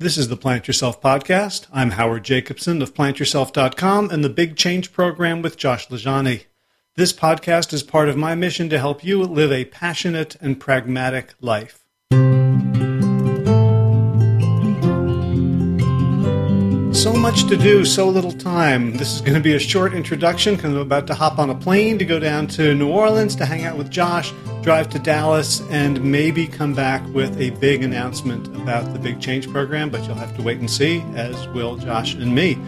This 0.00 0.16
is 0.16 0.28
the 0.28 0.36
Plant 0.36 0.66
Yourself 0.66 1.02
podcast. 1.02 1.66
I'm 1.70 1.90
Howard 1.90 2.24
Jacobson 2.24 2.80
of 2.80 2.94
plantyourself.com 2.94 4.08
and 4.08 4.24
the 4.24 4.30
Big 4.30 4.56
Change 4.56 4.94
program 4.94 5.42
with 5.42 5.58
Josh 5.58 5.88
LaJaunie. 5.88 6.44
This 6.96 7.12
podcast 7.12 7.74
is 7.74 7.82
part 7.82 8.08
of 8.08 8.16
my 8.16 8.34
mission 8.34 8.70
to 8.70 8.78
help 8.78 9.04
you 9.04 9.22
live 9.22 9.52
a 9.52 9.66
passionate 9.66 10.36
and 10.40 10.58
pragmatic 10.58 11.34
life. 11.42 11.84
Much 17.30 17.46
to 17.46 17.56
do, 17.56 17.84
so 17.84 18.08
little 18.08 18.32
time. 18.32 18.96
This 18.96 19.14
is 19.14 19.20
going 19.20 19.34
to 19.34 19.40
be 19.40 19.54
a 19.54 19.58
short 19.60 19.94
introduction 19.94 20.56
because 20.56 20.72
I'm 20.72 20.78
about 20.78 21.06
to 21.06 21.14
hop 21.14 21.38
on 21.38 21.48
a 21.48 21.54
plane 21.54 21.96
to 22.00 22.04
go 22.04 22.18
down 22.18 22.48
to 22.48 22.74
New 22.74 22.90
Orleans 22.90 23.36
to 23.36 23.46
hang 23.46 23.64
out 23.64 23.78
with 23.78 23.88
Josh, 23.88 24.32
drive 24.62 24.88
to 24.88 24.98
Dallas, 24.98 25.60
and 25.70 26.02
maybe 26.02 26.48
come 26.48 26.74
back 26.74 27.06
with 27.14 27.40
a 27.40 27.50
big 27.60 27.84
announcement 27.84 28.48
about 28.56 28.92
the 28.92 28.98
Big 28.98 29.20
Change 29.20 29.48
program, 29.48 29.90
but 29.90 30.02
you'll 30.06 30.16
have 30.16 30.34
to 30.38 30.42
wait 30.42 30.58
and 30.58 30.68
see, 30.68 31.04
as 31.14 31.46
will 31.50 31.76
Josh 31.76 32.14
and 32.14 32.34
me. 32.34 32.58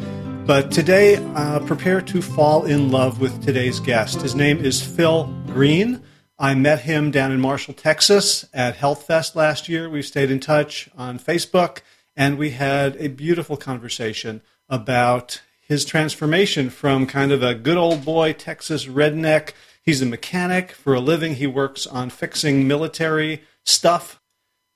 But 0.47 0.71
today, 0.71 1.17
uh, 1.35 1.59
prepare 1.67 2.01
to 2.01 2.23
fall 2.23 2.65
in 2.65 2.93
love 2.93 3.21
with 3.21 3.45
today's 3.45 3.81
guest. 3.81 4.23
His 4.23 4.37
name 4.37 4.65
is 4.65 4.81
Phil 4.81 5.25
Green. 5.47 6.01
I 6.39 6.55
met 6.55 6.83
him 6.83 7.11
down 7.11 7.33
in 7.33 7.41
Marshall, 7.41 7.75
Texas 7.75 8.45
at 8.55 8.77
Health 8.77 9.09
Fest 9.09 9.35
last 9.35 9.69
year. 9.69 9.91
We've 9.91 10.07
stayed 10.07 10.31
in 10.31 10.39
touch 10.39 10.89
on 10.97 11.19
Facebook 11.19 11.79
and 12.17 12.39
we 12.39 12.51
had 12.51 12.97
a 12.97 13.09
beautiful 13.09 13.57
conversation 13.57 14.43
about 14.69 15.41
his 15.61 15.85
transformation 15.85 16.71
from 16.71 17.07
kind 17.07 17.33
of 17.33 17.43
a 17.43 17.55
good 17.55 17.77
old 17.77 18.05
boy 18.05 18.33
Texas 18.33 18.87
redneck. 18.87 19.53
He's 19.83 20.03
a 20.03 20.07
mechanic 20.07 20.73
for 20.73 20.95
a 20.95 21.01
living. 21.01 21.37
He 21.37 21.47
works 21.47 21.87
on 21.87 22.11
fixing 22.11 22.69
military 22.69 23.43
stuff. 23.65 24.21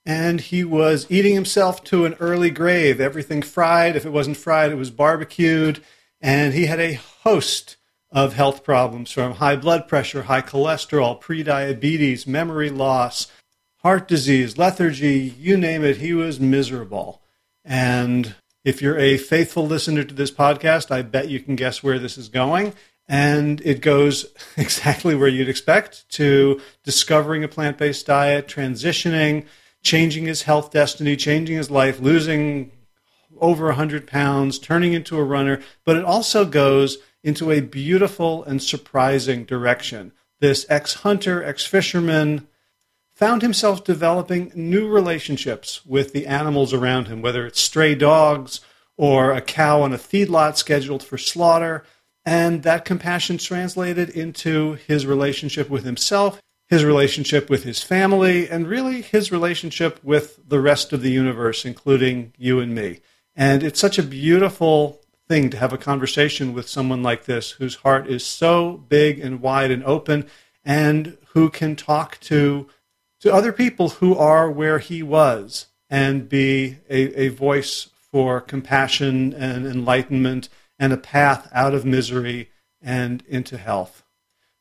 And 0.04 0.40
he 0.40 0.64
was 0.64 1.06
eating 1.10 1.34
himself 1.34 1.82
to 1.84 2.04
an 2.04 2.14
early 2.20 2.50
grave. 2.50 3.00
Everything 3.00 3.42
fried. 3.42 3.96
If 3.96 4.06
it 4.06 4.12
wasn't 4.12 4.36
fried, 4.36 4.70
it 4.70 4.76
was 4.76 4.90
barbecued. 4.90 5.82
And 6.20 6.54
he 6.54 6.66
had 6.66 6.80
a 6.80 6.94
host 6.94 7.76
of 8.10 8.34
health 8.34 8.64
problems 8.64 9.10
from 9.10 9.34
high 9.34 9.56
blood 9.56 9.88
pressure, 9.88 10.22
high 10.22 10.42
cholesterol, 10.42 11.20
prediabetes, 11.20 12.26
memory 12.26 12.70
loss, 12.70 13.30
heart 13.78 14.08
disease, 14.08 14.56
lethargy, 14.56 15.34
you 15.38 15.56
name 15.56 15.84
it. 15.84 15.98
He 15.98 16.14
was 16.14 16.40
miserable. 16.40 17.20
And 17.66 18.36
if 18.64 18.80
you're 18.80 18.98
a 18.98 19.18
faithful 19.18 19.66
listener 19.66 20.04
to 20.04 20.14
this 20.14 20.30
podcast, 20.30 20.92
I 20.92 21.02
bet 21.02 21.28
you 21.28 21.40
can 21.40 21.56
guess 21.56 21.82
where 21.82 21.98
this 21.98 22.16
is 22.16 22.28
going. 22.28 22.72
And 23.08 23.60
it 23.64 23.80
goes 23.80 24.26
exactly 24.56 25.14
where 25.14 25.28
you'd 25.28 25.48
expect 25.48 26.08
to 26.10 26.60
discovering 26.84 27.44
a 27.44 27.48
plant 27.48 27.76
based 27.76 28.06
diet, 28.06 28.46
transitioning, 28.46 29.46
changing 29.82 30.26
his 30.26 30.42
health 30.42 30.70
destiny, 30.70 31.16
changing 31.16 31.56
his 31.56 31.70
life, 31.70 32.00
losing 32.00 32.70
over 33.38 33.66
100 33.66 34.06
pounds, 34.06 34.58
turning 34.58 34.92
into 34.92 35.18
a 35.18 35.24
runner. 35.24 35.60
But 35.84 35.96
it 35.96 36.04
also 36.04 36.44
goes 36.44 36.98
into 37.22 37.50
a 37.50 37.60
beautiful 37.60 38.44
and 38.44 38.62
surprising 38.62 39.44
direction. 39.44 40.12
This 40.40 40.66
ex 40.68 40.94
hunter, 40.94 41.42
ex 41.42 41.64
fisherman, 41.64 42.46
found 43.16 43.40
himself 43.40 43.82
developing 43.82 44.52
new 44.54 44.86
relationships 44.86 45.84
with 45.86 46.12
the 46.12 46.26
animals 46.26 46.74
around 46.74 47.08
him, 47.08 47.22
whether 47.22 47.46
it's 47.46 47.60
stray 47.60 47.94
dogs 47.94 48.60
or 48.98 49.32
a 49.32 49.40
cow 49.40 49.80
on 49.80 49.94
a 49.94 49.98
feedlot 49.98 50.56
scheduled 50.56 51.02
for 51.02 51.16
slaughter. 51.16 51.82
And 52.26 52.62
that 52.62 52.84
compassion 52.84 53.38
translated 53.38 54.10
into 54.10 54.74
his 54.74 55.06
relationship 55.06 55.70
with 55.70 55.84
himself, 55.84 56.42
his 56.68 56.84
relationship 56.84 57.48
with 57.48 57.64
his 57.64 57.82
family, 57.82 58.50
and 58.50 58.68
really 58.68 59.00
his 59.00 59.32
relationship 59.32 59.98
with 60.04 60.38
the 60.46 60.60
rest 60.60 60.92
of 60.92 61.00
the 61.00 61.10
universe, 61.10 61.64
including 61.64 62.34
you 62.36 62.60
and 62.60 62.74
me. 62.74 63.00
And 63.34 63.62
it's 63.62 63.80
such 63.80 63.98
a 63.98 64.02
beautiful 64.02 65.00
thing 65.26 65.48
to 65.50 65.56
have 65.56 65.72
a 65.72 65.78
conversation 65.78 66.52
with 66.52 66.68
someone 66.68 67.02
like 67.02 67.24
this 67.24 67.52
whose 67.52 67.76
heart 67.76 68.08
is 68.08 68.24
so 68.26 68.84
big 68.88 69.18
and 69.20 69.40
wide 69.40 69.70
and 69.70 69.84
open 69.84 70.26
and 70.64 71.16
who 71.28 71.48
can 71.48 71.76
talk 71.76 72.18
to 72.20 72.68
to 73.26 73.34
other 73.34 73.52
people 73.52 73.88
who 73.88 74.14
are 74.14 74.48
where 74.48 74.78
he 74.78 75.02
was 75.02 75.66
and 75.90 76.28
be 76.28 76.78
a, 76.88 77.22
a 77.22 77.28
voice 77.28 77.88
for 78.12 78.40
compassion 78.40 79.34
and 79.34 79.66
enlightenment 79.66 80.48
and 80.78 80.92
a 80.92 80.96
path 80.96 81.48
out 81.52 81.74
of 81.74 81.84
misery 81.84 82.50
and 82.80 83.24
into 83.26 83.58
health. 83.58 84.04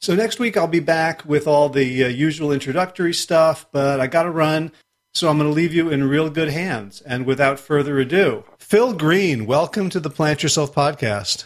So 0.02 0.16
next 0.16 0.40
week 0.40 0.58
I'll 0.58 0.66
be 0.66 0.80
back 0.80 1.24
with 1.26 1.46
all 1.46 1.70
the 1.70 2.06
uh, 2.06 2.08
usual 2.08 2.52
introductory 2.52 3.14
stuff, 3.14 3.68
but 3.72 4.00
I 4.00 4.08
got 4.08 4.24
to 4.24 4.32
run. 4.32 4.72
So 5.14 5.30
I'm 5.30 5.38
going 5.38 5.48
to 5.48 5.56
leave 5.56 5.76
you 5.76 5.92
in 5.92 6.10
real 6.10 6.32
good 6.32 6.50
hands. 6.50 7.02
And 7.02 7.28
without 7.28 7.60
further 7.60 8.00
ado, 8.00 8.46
Phil 8.58 8.94
Green, 8.94 9.46
welcome 9.46 9.92
to 9.92 10.00
the 10.00 10.10
Plant 10.10 10.42
Yourself 10.42 10.74
podcast. 10.74 11.46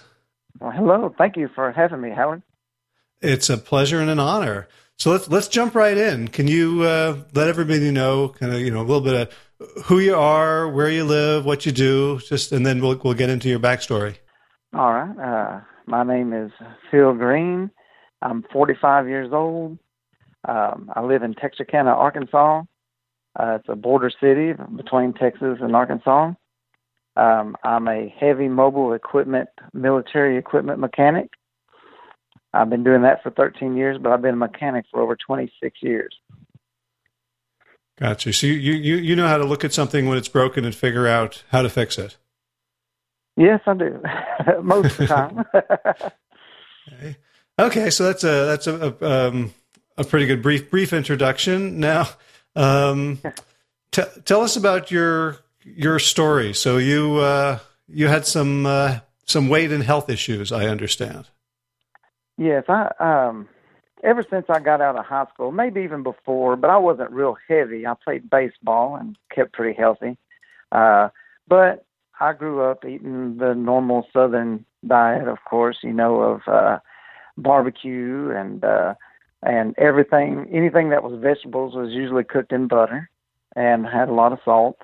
Well, 0.62 0.72
hello. 0.72 1.13
Thank 1.18 1.36
you 1.36 1.50
for 1.53 1.74
having 1.74 2.00
me, 2.00 2.12
Helen. 2.12 2.44
It's 3.22 3.50
a 3.50 3.57
pleasure 3.57 4.00
and 4.00 4.09
an 4.09 4.19
honor. 4.19 4.69
So 4.99 5.11
let's 5.11 5.29
let's 5.29 5.47
jump 5.47 5.75
right 5.75 5.97
in. 5.97 6.27
Can 6.27 6.47
you 6.47 6.83
uh, 6.83 7.19
let 7.33 7.47
everybody 7.47 7.89
know, 7.89 8.27
kind 8.27 8.53
of, 8.53 8.59
you 8.59 8.69
know, 8.69 8.81
a 8.81 8.87
little 8.87 8.99
bit 8.99 9.15
of 9.15 9.83
who 9.85 9.99
you 9.99 10.13
are, 10.13 10.67
where 10.69 10.89
you 10.89 11.05
live, 11.05 11.45
what 11.45 11.65
you 11.65 11.71
do, 11.71 12.19
just, 12.19 12.51
and 12.51 12.65
then 12.65 12.81
we'll 12.81 12.99
we'll 13.01 13.13
get 13.13 13.29
into 13.29 13.47
your 13.47 13.59
backstory. 13.59 14.17
All 14.73 14.91
right. 14.91 15.17
Uh, 15.17 15.61
my 15.85 16.03
name 16.03 16.33
is 16.33 16.51
Phil 16.91 17.13
Green. 17.13 17.71
I'm 18.21 18.43
45 18.51 19.07
years 19.07 19.29
old. 19.31 19.79
Um, 20.45 20.91
I 20.93 21.01
live 21.01 21.23
in 21.23 21.33
Texarkana, 21.33 21.91
Arkansas. 21.91 22.63
Uh, 23.39 23.57
it's 23.57 23.69
a 23.69 23.77
border 23.77 24.11
city 24.21 24.53
between 24.75 25.13
Texas 25.13 25.59
and 25.61 25.77
Arkansas. 25.77 26.33
Um, 27.15 27.55
I'm 27.63 27.88
a 27.88 28.13
heavy 28.19 28.49
mobile 28.49 28.91
equipment, 28.93 29.47
military 29.73 30.38
equipment 30.38 30.79
mechanic. 30.79 31.29
I've 32.53 32.69
been 32.69 32.83
doing 32.83 33.03
that 33.03 33.21
for 33.21 33.29
13 33.29 33.77
years, 33.77 33.97
but 34.01 34.11
I've 34.11 34.21
been 34.21 34.33
a 34.33 34.37
mechanic 34.37 34.85
for 34.91 35.01
over 35.01 35.15
26 35.15 35.77
years. 35.81 36.15
Gotcha. 37.99 38.31
So 38.33 38.47
you, 38.47 38.53
you, 38.53 38.95
you 38.95 39.15
know 39.15 39.27
how 39.27 39.37
to 39.37 39.43
look 39.43 39.63
at 39.63 39.73
something 39.73 40.07
when 40.07 40.17
it's 40.17 40.29
broken 40.29 40.63
and 40.65 40.73
figure 40.73 41.05
out 41.05 41.43
how 41.49 41.61
to 41.61 41.69
fix 41.69 41.97
it. 41.97 42.17
Yes, 43.35 43.61
I 43.67 43.73
do. 43.73 44.01
Most 44.63 44.91
of 44.91 44.97
the 44.97 45.07
time. 45.07 45.45
okay. 46.93 47.17
okay. 47.59 47.89
so 47.89 48.05
that's 48.05 48.23
a 48.23 48.45
that's 48.45 48.67
a 48.67 48.95
a, 48.99 49.27
um, 49.29 49.53
a, 49.97 50.03
pretty 50.03 50.25
good 50.25 50.41
brief 50.41 50.69
brief 50.69 50.91
introduction. 50.91 51.79
Now, 51.79 52.09
um, 52.55 53.19
t- 53.91 54.03
tell 54.25 54.41
us 54.41 54.55
about 54.55 54.91
your 54.91 55.38
your 55.63 55.99
story. 55.99 56.53
So 56.53 56.77
you 56.77 57.17
uh, 57.17 57.59
you 57.88 58.07
had 58.07 58.25
some 58.25 58.65
uh, 58.65 58.99
some 59.25 59.47
weight 59.47 59.71
and 59.71 59.83
health 59.83 60.09
issues, 60.09 60.51
I 60.51 60.67
understand. 60.67 61.27
Yes, 62.39 62.63
I 62.69 62.89
um 63.00 63.50
ever 64.01 64.23
since 64.29 64.45
I 64.50 64.59
got 64.61 64.79
out 64.79 64.95
of 64.95 65.05
high 65.05 65.25
school, 65.33 65.51
maybe 65.51 65.81
even 65.81 66.03
before, 66.03 66.55
but 66.55 66.69
I 66.69 66.77
wasn't 66.77 67.11
real 67.11 67.35
heavy. 67.50 67.85
I 67.85 67.95
played 68.01 68.29
baseball 68.29 68.95
and 68.95 69.17
kept 69.29 69.51
pretty 69.53 69.77
healthy. 69.77 70.17
Uh 70.72 71.09
but 71.50 71.85
I 72.22 72.31
grew 72.31 72.61
up 72.63 72.85
eating 72.85 73.38
the 73.39 73.53
normal 73.55 74.07
southern 74.13 74.66
diet, 74.88 75.27
of 75.27 75.39
course, 75.44 75.79
you 75.83 75.91
know, 75.91 76.22
of 76.22 76.41
uh 76.47 76.79
barbecue 77.38 78.31
and 78.31 78.63
uh 78.63 78.94
and 79.44 79.75
everything 79.77 80.47
anything 80.50 80.91
that 80.91 81.03
was 81.03 81.19
vegetables 81.21 81.75
was 81.75 81.91
usually 81.91 82.23
cooked 82.23 82.53
in 82.53 82.69
butter 82.69 83.09
and 83.57 83.85
had 83.85 84.07
a 84.07 84.13
lot 84.13 84.31
of 84.31 84.39
salt. 84.45 84.79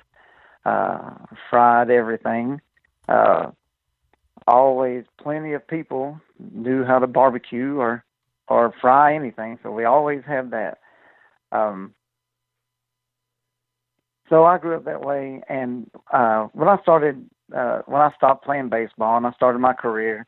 Uh 0.66 1.11
fried 1.49 1.89
everything. 1.89 2.59
Uh 3.07 3.51
always 4.47 5.06
plenty 5.22 5.53
of 5.53 5.67
people 5.67 6.19
knew 6.39 6.83
how 6.83 7.00
to 7.00 7.07
barbecue 7.07 7.78
or 7.78 8.03
or 8.47 8.73
fry 8.79 9.16
anything, 9.16 9.57
so 9.63 9.72
we 9.72 9.85
always 9.85 10.22
had 10.25 10.51
that. 10.51 10.78
Um, 11.51 11.95
so 14.29 14.44
I 14.44 14.57
grew 14.59 14.75
up 14.75 14.85
that 14.85 15.01
way, 15.01 15.41
and 15.50 15.89
uh, 16.13 16.47
when 16.53 16.67
I 16.67 16.79
started, 16.81 17.28
uh, 17.55 17.81
when 17.87 18.02
I 18.02 18.11
stopped 18.16 18.46
playing 18.46 18.69
baseball 18.69 19.17
and 19.17 19.25
I 19.25 19.31
started 19.31 19.59
my 19.59 19.73
career, 19.73 20.28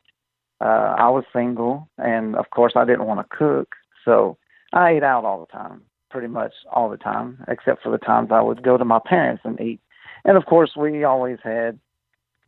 uh, 0.60 0.96
I 0.98 1.08
was 1.10 1.24
single, 1.32 1.88
and 1.96 2.34
of 2.34 2.50
course 2.50 2.72
I 2.74 2.84
didn't 2.84 3.06
want 3.06 3.20
to 3.20 3.36
cook, 3.36 3.74
so 4.04 4.36
I 4.72 4.90
ate 4.90 5.04
out 5.04 5.24
all 5.24 5.40
the 5.40 5.52
time, 5.52 5.82
pretty 6.10 6.28
much 6.28 6.52
all 6.72 6.88
the 6.90 6.96
time, 6.96 7.44
except 7.46 7.82
for 7.82 7.90
the 7.90 7.98
times 7.98 8.30
I 8.32 8.40
would 8.40 8.62
go 8.62 8.76
to 8.76 8.84
my 8.84 8.98
parents 9.04 9.42
and 9.44 9.60
eat. 9.60 9.80
And 10.24 10.36
of 10.36 10.46
course, 10.46 10.72
we 10.76 11.04
always 11.04 11.38
had 11.42 11.78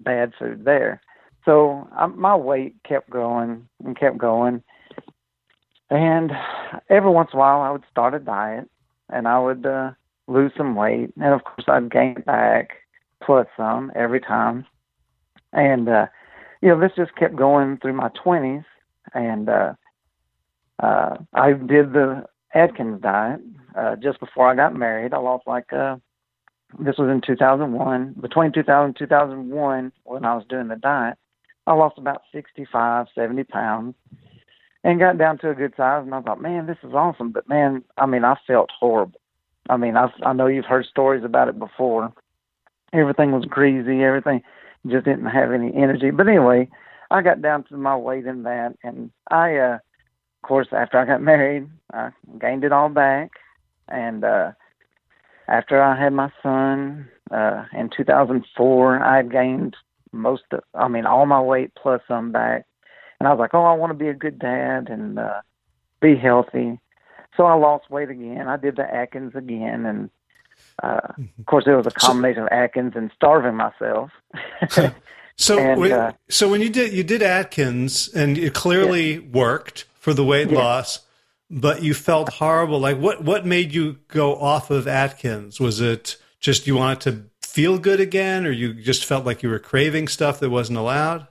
bad 0.01 0.33
food 0.39 0.65
there. 0.65 1.01
So 1.45 1.89
I, 1.93 2.07
my 2.07 2.37
weight 2.37 2.75
kept 2.87 3.11
growing 3.11 3.69
and 3.85 3.99
kept 3.99 4.19
going. 4.19 4.63
And 5.91 6.33
every 6.89 7.11
once 7.11 7.31
in 7.33 7.39
a 7.39 7.41
while, 7.41 7.61
I 7.61 7.71
would 7.71 7.85
start 7.91 8.15
a 8.15 8.19
diet 8.19 8.69
and 9.09 9.27
I 9.27 9.41
would 9.41 9.67
uh, 9.67 9.93
lose 10.29 10.53
some 10.57 10.75
weight. 10.77 11.11
And 11.21 11.35
of 11.35 11.45
course, 11.45 11.65
I'd 11.69 11.91
gain 11.91 12.23
back 12.27 12.71
plus 13.23 13.47
some 13.57 13.91
every 13.95 14.21
time. 14.21 14.67
And, 15.53 15.89
uh, 15.89 16.07
you 16.61 16.69
know, 16.69 16.81
this 16.81 16.93
just 16.97 17.17
kept 17.17 17.35
going 17.35 17.79
through 17.79 17.95
my 17.95 18.11
20s. 18.25 18.65
And 19.15 19.49
uh, 19.49 19.75
uh, 20.81 21.17
I 21.35 21.53
did 21.53 21.93
the 21.93 22.25
Atkins 22.55 23.01
diet 23.03 23.41
uh, 23.77 23.97
just 23.97 24.21
before 24.21 24.49
I 24.49 24.55
got 24.55 24.77
married. 24.77 25.13
I 25.13 25.19
lost 25.19 25.47
like 25.47 25.73
uh, 25.73 25.97
this 26.79 26.97
was 26.99 27.09
in 27.11 27.21
2001. 27.27 28.15
Between 28.21 28.53
2000 28.53 28.85
and 28.85 28.97
2001, 28.97 29.93
when 30.05 30.25
I 30.25 30.35
was 30.35 30.45
doing 30.49 30.69
the 30.69 30.77
diet, 30.77 31.19
I 31.71 31.75
lost 31.75 31.99
about 31.99 32.23
65, 32.33 33.07
70 33.15 33.45
pounds 33.45 33.95
and 34.83 34.99
got 34.99 35.19
down 35.19 35.39
to 35.39 35.51
a 35.51 35.55
good 35.55 35.73
size. 35.77 36.03
And 36.05 36.13
I 36.15 36.21
thought, 36.21 36.43
man, 36.43 36.67
this 36.67 36.79
is 36.83 36.95
awesome. 36.95 37.31
But 37.31 37.49
man, 37.49 37.85
I 37.97 38.07
mean, 38.07 38.25
I 38.25 38.35
felt 38.45 38.71
horrible. 38.77 39.21
I 39.69 39.77
mean, 39.77 39.97
I 39.97 40.09
I 40.25 40.33
know 40.33 40.49
you've 40.49 40.65
heard 40.65 40.87
stories 40.87 41.23
about 41.23 41.49
it 41.49 41.59
before. 41.59 42.13
Everything 42.93 43.31
was 43.31 43.45
greasy. 43.45 44.03
Everything 44.03 44.43
just 44.89 45.05
didn't 45.05 45.27
have 45.27 45.53
any 45.53 45.73
energy. 45.75 46.11
But 46.11 46.27
anyway, 46.27 46.69
I 47.13 47.23
got 47.23 47.41
down 47.41 47.63
to 47.65 47.77
my 47.77 47.97
weight 47.97 48.27
in 48.27 48.43
that, 48.45 48.77
and 48.83 49.13
I, 49.31 49.57
uh, 49.57 49.75
of 49.75 50.43
course, 50.43 50.69
after 50.73 50.99
I 50.99 51.05
got 51.05 51.23
married, 51.23 51.69
I 51.93 52.11
gained 52.41 52.65
it 52.65 52.73
all 52.73 52.89
back, 52.89 53.33
and 53.89 54.25
uh, 54.25 54.53
after 55.47 55.81
I 55.81 56.01
had 56.01 56.13
my 56.13 56.33
son 56.43 57.09
uh, 57.31 57.65
in 57.73 57.91
2004, 57.97 59.05
I 59.05 59.17
had 59.17 59.31
gained 59.31 59.77
most 60.13 60.43
of, 60.53 60.61
I 60.75 60.89
mean, 60.89 61.07
all 61.07 61.27
my 61.27 61.41
weight 61.41 61.73
plus 61.75 62.01
some 62.09 62.33
back. 62.33 62.67
And 63.19 63.29
I 63.29 63.33
was 63.33 63.39
like, 63.39 63.55
oh, 63.55 63.65
I 63.65 63.75
want 63.75 63.91
to 63.91 63.95
be 63.95 64.09
a 64.09 64.15
good 64.15 64.39
dad 64.39 64.89
and 64.89 65.19
uh, 65.19 65.41
be 66.01 66.17
healthy. 66.17 66.79
So 67.37 67.45
I 67.45 67.55
lost 67.55 67.91
weight 67.91 68.11
again. 68.11 68.49
I 68.49 68.57
did 68.57 68.77
the 68.77 68.83
Atkins 68.83 69.35
again, 69.35 69.87
and 69.87 70.11
uh, 70.83 71.13
of 71.39 71.47
course, 71.47 71.65
it 71.67 71.73
was 71.73 71.87
a 71.87 71.91
combination 71.91 72.43
of 72.43 72.49
Atkins 72.51 72.93
and 72.97 73.11
starving 73.15 73.55
myself. 73.55 74.11
so, 75.37 75.59
and, 75.59 75.81
when, 75.81 75.93
uh, 75.93 76.13
so 76.29 76.51
when 76.51 76.61
you 76.61 76.71
did 76.71 76.93
you 76.93 77.05
did 77.05 77.23
Atkins, 77.23 78.09
and 78.09 78.37
it 78.37 78.55
clearly 78.55 79.15
yeah. 79.15 79.21
worked 79.33 79.85
for 79.95 80.13
the 80.13 80.25
weight 80.25 80.51
yeah. 80.51 80.59
loss, 80.59 81.01
but 81.51 81.83
you 81.83 81.95
felt 81.95 82.31
horrible. 82.31 82.81
Like, 82.81 82.99
what 82.99 83.23
what 83.23 83.47
made 83.47 83.73
you 83.73 83.99
go 84.09 84.37
off 84.37 84.71
of 84.71 84.89
Atkins? 84.89 85.61
Was 85.61 85.81
it 85.81 86.17
just 86.41 86.67
you 86.67 86.77
wanted 86.77 87.01
to 87.03 87.30
feel 87.53 87.79
good 87.79 88.01
again, 88.01 88.47
or 88.47 88.51
you 88.51 88.75
just 88.75 89.05
felt 89.05 89.27
like 89.27 89.43
you 89.43 89.49
were 89.49 89.59
craving 89.59 90.09
stuff 90.09 90.41
that 90.41 90.51
wasn't 90.51 90.79
allowed? 90.79 91.27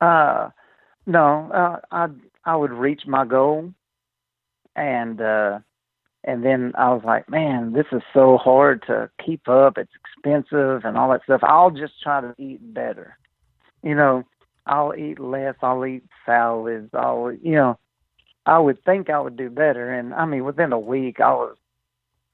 Uh, 0.00 0.50
no, 1.06 1.50
uh, 1.52 1.80
I 1.90 2.08
I 2.44 2.56
would 2.56 2.72
reach 2.72 3.02
my 3.06 3.24
goal, 3.24 3.72
and 4.74 5.20
uh, 5.20 5.60
and 6.24 6.44
then 6.44 6.72
I 6.76 6.92
was 6.92 7.02
like, 7.04 7.30
man, 7.30 7.72
this 7.72 7.86
is 7.92 8.02
so 8.12 8.36
hard 8.36 8.82
to 8.88 9.08
keep 9.24 9.48
up. 9.48 9.78
It's 9.78 9.92
expensive 10.04 10.84
and 10.84 10.98
all 10.98 11.10
that 11.10 11.22
stuff. 11.22 11.40
I'll 11.44 11.70
just 11.70 12.02
try 12.02 12.20
to 12.20 12.34
eat 12.38 12.74
better. 12.74 13.16
You 13.82 13.94
know, 13.94 14.24
I'll 14.66 14.94
eat 14.94 15.20
less. 15.20 15.54
I'll 15.62 15.86
eat 15.86 16.02
salads. 16.26 16.90
I'll, 16.92 17.32
you 17.40 17.54
know, 17.54 17.78
I 18.44 18.58
would 18.58 18.82
think 18.84 19.08
I 19.08 19.20
would 19.20 19.36
do 19.36 19.48
better. 19.48 19.92
And 19.92 20.12
I 20.12 20.24
mean, 20.24 20.44
within 20.44 20.72
a 20.72 20.78
week, 20.78 21.20
I 21.20 21.32
was 21.32 21.56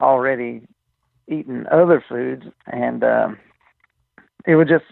already 0.00 0.62
eating 1.32 1.64
other 1.70 2.04
foods, 2.06 2.44
and 2.66 3.02
um, 3.02 3.38
it 4.46 4.56
would 4.56 4.68
just, 4.68 4.84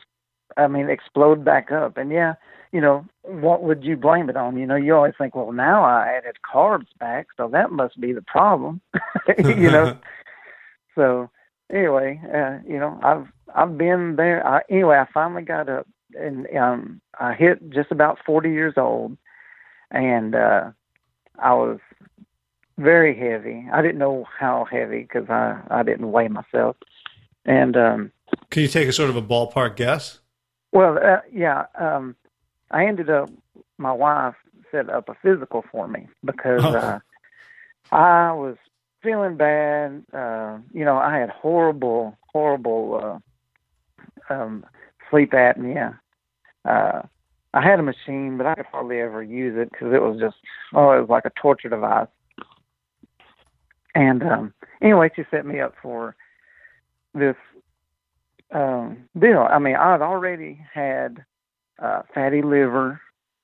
I 0.57 0.67
mean, 0.67 0.89
explode 0.89 1.45
back 1.45 1.71
up. 1.71 1.97
And 1.97 2.11
yeah, 2.11 2.35
you 2.73 2.81
know, 2.81 3.05
what 3.23 3.63
would 3.63 3.85
you 3.85 3.97
blame 3.97 4.31
it 4.31 4.37
on? 4.37 4.57
You 4.57 4.67
know, 4.67 4.77
you 4.77 4.95
always 4.95 5.15
think, 5.19 5.35
well, 5.35 5.53
now 5.53 5.85
I 5.85 6.09
added 6.17 6.37
carbs 6.53 6.89
back, 6.99 7.29
so 7.37 7.49
that 7.49 7.73
must 7.73 8.01
be 8.01 8.13
the 8.13 8.23
problem. 8.23 8.81
you 9.39 9.71
know. 9.71 9.97
so 10.95 11.31
anyway, 11.71 12.21
uh, 12.35 12.59
you 12.67 12.79
know, 12.79 12.99
I've 13.03 13.27
I've 13.55 13.77
been 13.77 14.17
there. 14.17 14.47
I, 14.47 14.63
anyway, 14.69 14.97
I 14.97 15.07
finally 15.13 15.43
got 15.43 15.69
up 15.69 15.87
and 16.19 16.47
um 16.57 17.01
I 17.19 17.35
hit 17.35 17.71
just 17.71 17.91
about 17.91 18.19
40 18.25 18.51
years 18.51 18.75
old 18.77 19.17
and 19.91 20.35
uh 20.35 20.71
I 21.39 21.55
was 21.55 21.79
very 22.81 23.17
heavy. 23.17 23.67
I 23.73 23.83
didn't 23.83 23.99
know 23.99 24.27
how 24.39 24.67
heavy 24.71 25.03
because 25.03 25.29
I 25.29 25.61
I 25.71 25.83
didn't 25.83 26.13
weigh 26.13 26.29
myself. 26.29 26.77
And 27.45 27.77
um 27.77 28.13
can 28.51 28.63
you 28.63 28.69
take 28.69 28.89
a 28.89 28.93
sort 28.93 29.11
of 29.11 29.17
a 29.17 29.23
ballpark 29.23 29.77
guess? 29.77 30.21
Well, 30.73 30.99
uh, 30.99 31.21
yeah, 31.33 31.67
um 31.79 32.17
I 32.71 32.87
ended 32.87 33.11
up 33.11 33.31
my 33.79 33.93
wife 33.93 34.35
set 34.71 34.89
up 34.89 35.09
a 35.09 35.17
physical 35.23 35.65
for 35.71 35.89
me 35.89 36.07
because 36.25 36.65
oh. 36.65 36.77
uh, 36.77 36.99
I 37.91 38.33
was 38.33 38.57
feeling 39.03 39.37
bad. 39.37 40.05
Uh, 40.13 40.59
you 40.73 40.85
know, 40.85 40.97
I 40.97 41.19
had 41.19 41.31
horrible, 41.31 42.17
horrible 42.33 43.21
uh, 44.31 44.33
um, 44.33 44.65
sleep 45.11 45.33
apnea. 45.33 45.99
Uh, 46.65 47.03
I 47.53 47.63
had 47.63 47.81
a 47.81 47.83
machine, 47.83 48.37
but 48.37 48.47
I 48.47 48.55
could 48.55 48.67
hardly 48.67 49.01
ever 49.01 49.23
use 49.23 49.57
it 49.57 49.73
because 49.73 49.93
it 49.93 50.03
was 50.03 50.21
just 50.21 50.37
oh, 50.73 50.93
it 50.93 51.01
was 51.01 51.09
like 51.09 51.25
a 51.25 51.33
torture 51.41 51.69
device. 51.69 52.07
And 53.95 54.23
um, 54.23 54.55
anyway, 54.83 55.11
she 55.15 55.23
set 55.31 55.47
me 55.47 55.61
up 55.61 55.75
for 55.83 56.17
this 57.15 57.37
um, 58.53 59.09
deal. 59.19 59.47
I 59.51 59.59
mean, 59.59 59.77
I'd 59.77 60.03
already 60.03 60.65
had 60.73 61.25
uh, 61.81 62.03
fatty 62.15 62.43
liver. 62.43 63.01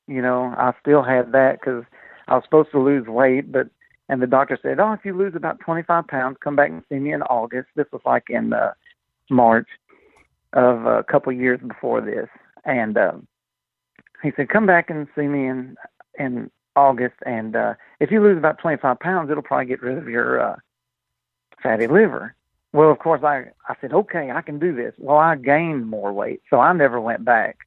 You 0.07 0.23
know, 0.23 0.55
I 0.57 0.73
still 0.81 1.03
had 1.03 1.33
that 1.33 1.59
because 1.61 1.85
I 2.29 2.35
was 2.35 2.45
supposed 2.45 2.71
to 2.73 2.81
lose 2.81 3.07
weight, 3.07 3.51
but 3.51 3.69
and 4.09 4.23
the 4.23 4.27
doctor 4.27 4.59
said, 4.63 4.79
"Oh, 4.79 4.93
if 4.93 5.05
you 5.05 5.17
lose 5.17 5.35
about 5.35 5.59
25 5.61 6.07
pounds, 6.07 6.37
come 6.41 6.55
back 6.55 6.71
and 6.71 6.83
see 6.89 6.99
me 6.99 7.13
in 7.13 7.23
August." 7.23 7.69
This 7.75 7.87
was 7.93 8.03
like 8.05 8.25
in 8.29 8.53
uh, 8.53 8.73
March 9.31 9.69
of 10.53 10.87
a 10.87 11.03
couple 11.03 11.33
years 11.33 11.61
before 11.67 12.01
this, 12.01 12.29
and 12.65 12.97
um, 12.97 13.27
he 14.23 14.31
said, 14.37 14.49
"Come 14.49 14.67
back 14.67 14.91
and 14.91 15.09
see 15.17 15.27
me 15.27 15.49
in 15.49 15.77
in 16.19 16.51
August, 16.77 17.17
and 17.25 17.57
uh, 17.57 17.75
if 18.01 18.11
you 18.11 18.23
lose 18.23 18.39
about 18.39 18.59
25 18.59 19.01
pounds, 19.01 19.31
it'll 19.31 19.43
probably 19.43 19.67
get 19.67 19.83
rid 19.83 19.99
of 19.99 20.09
your 20.09 20.41
uh, 20.41 20.57
fatty 21.63 21.87
liver." 21.87 22.35
Well, 22.73 22.91
of 22.91 22.99
course, 22.99 23.23
I 23.25 23.47
I 23.69 23.75
said, 23.81 23.93
"Okay, 23.93 24.31
I 24.31 24.43
can 24.43 24.59
do 24.59 24.75
this." 24.75 24.95
Well, 24.99 25.17
I 25.17 25.37
gained 25.37 25.89
more 25.89 26.13
weight, 26.13 26.43
so 26.51 26.61
I 26.61 26.73
never 26.73 27.01
went 27.01 27.25
back. 27.25 27.59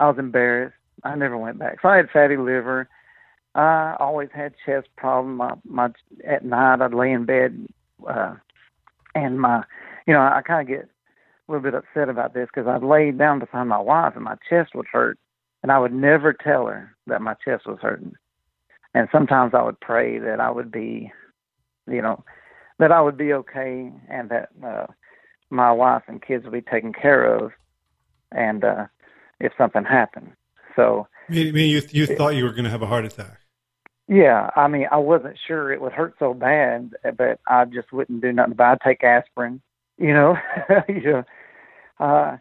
I 0.00 0.08
was 0.08 0.18
embarrassed. 0.18 0.76
I 1.04 1.14
never 1.14 1.36
went 1.36 1.58
back. 1.58 1.78
So 1.82 1.88
I 1.88 1.96
had 1.96 2.10
fatty 2.10 2.36
liver. 2.36 2.88
I 3.54 3.96
always 4.00 4.30
had 4.32 4.54
chest 4.64 4.88
problems. 4.96 5.38
My, 5.38 5.54
my 5.64 5.90
at 6.26 6.44
night 6.44 6.80
I'd 6.80 6.94
lay 6.94 7.12
in 7.12 7.24
bed, 7.24 7.66
uh, 8.08 8.34
and 9.14 9.40
my, 9.40 9.64
you 10.06 10.14
know, 10.14 10.20
I 10.20 10.42
kind 10.44 10.62
of 10.62 10.66
get 10.66 10.86
a 10.86 11.52
little 11.52 11.62
bit 11.62 11.74
upset 11.74 12.08
about 12.08 12.34
this 12.34 12.48
because 12.52 12.66
I'd 12.66 12.82
lay 12.82 13.10
down 13.12 13.38
beside 13.38 13.64
my 13.64 13.78
wife 13.78 14.14
and 14.16 14.24
my 14.24 14.36
chest 14.48 14.74
would 14.74 14.86
hurt, 14.90 15.18
and 15.62 15.70
I 15.70 15.78
would 15.78 15.92
never 15.92 16.32
tell 16.32 16.66
her 16.66 16.94
that 17.06 17.22
my 17.22 17.34
chest 17.44 17.66
was 17.66 17.78
hurting. 17.80 18.14
And 18.94 19.08
sometimes 19.10 19.54
I 19.54 19.62
would 19.62 19.80
pray 19.80 20.18
that 20.18 20.40
I 20.40 20.50
would 20.50 20.70
be, 20.70 21.12
you 21.90 22.00
know, 22.00 22.24
that 22.78 22.92
I 22.92 23.00
would 23.00 23.16
be 23.16 23.32
okay 23.32 23.92
and 24.08 24.30
that 24.30 24.50
uh, 24.64 24.86
my 25.50 25.72
wife 25.72 26.02
and 26.06 26.22
kids 26.22 26.44
would 26.44 26.52
be 26.52 26.60
taken 26.62 26.92
care 26.92 27.24
of. 27.24 27.52
And 28.30 28.64
uh, 28.64 28.86
if 29.40 29.52
something 29.58 29.84
happened. 29.84 30.32
So, 30.76 31.06
I 31.28 31.32
mean, 31.32 31.70
you 31.70 31.82
you 31.90 32.06
thought 32.06 32.34
you 32.34 32.44
were 32.44 32.52
going 32.52 32.64
to 32.64 32.70
have 32.70 32.82
a 32.82 32.86
heart 32.86 33.04
attack? 33.04 33.38
Yeah, 34.08 34.50
I 34.54 34.68
mean, 34.68 34.86
I 34.90 34.98
wasn't 34.98 35.38
sure 35.46 35.72
it 35.72 35.80
would 35.80 35.92
hurt 35.92 36.14
so 36.18 36.34
bad, 36.34 36.92
but 37.16 37.40
I 37.46 37.64
just 37.64 37.92
wouldn't 37.92 38.20
do 38.20 38.32
nothing. 38.32 38.54
But 38.54 38.64
I'd 38.64 38.80
take 38.84 39.02
aspirin, 39.02 39.62
you 39.98 40.12
know. 40.12 40.36
you 40.88 41.02
know, 41.02 41.24
uh, 42.00 42.36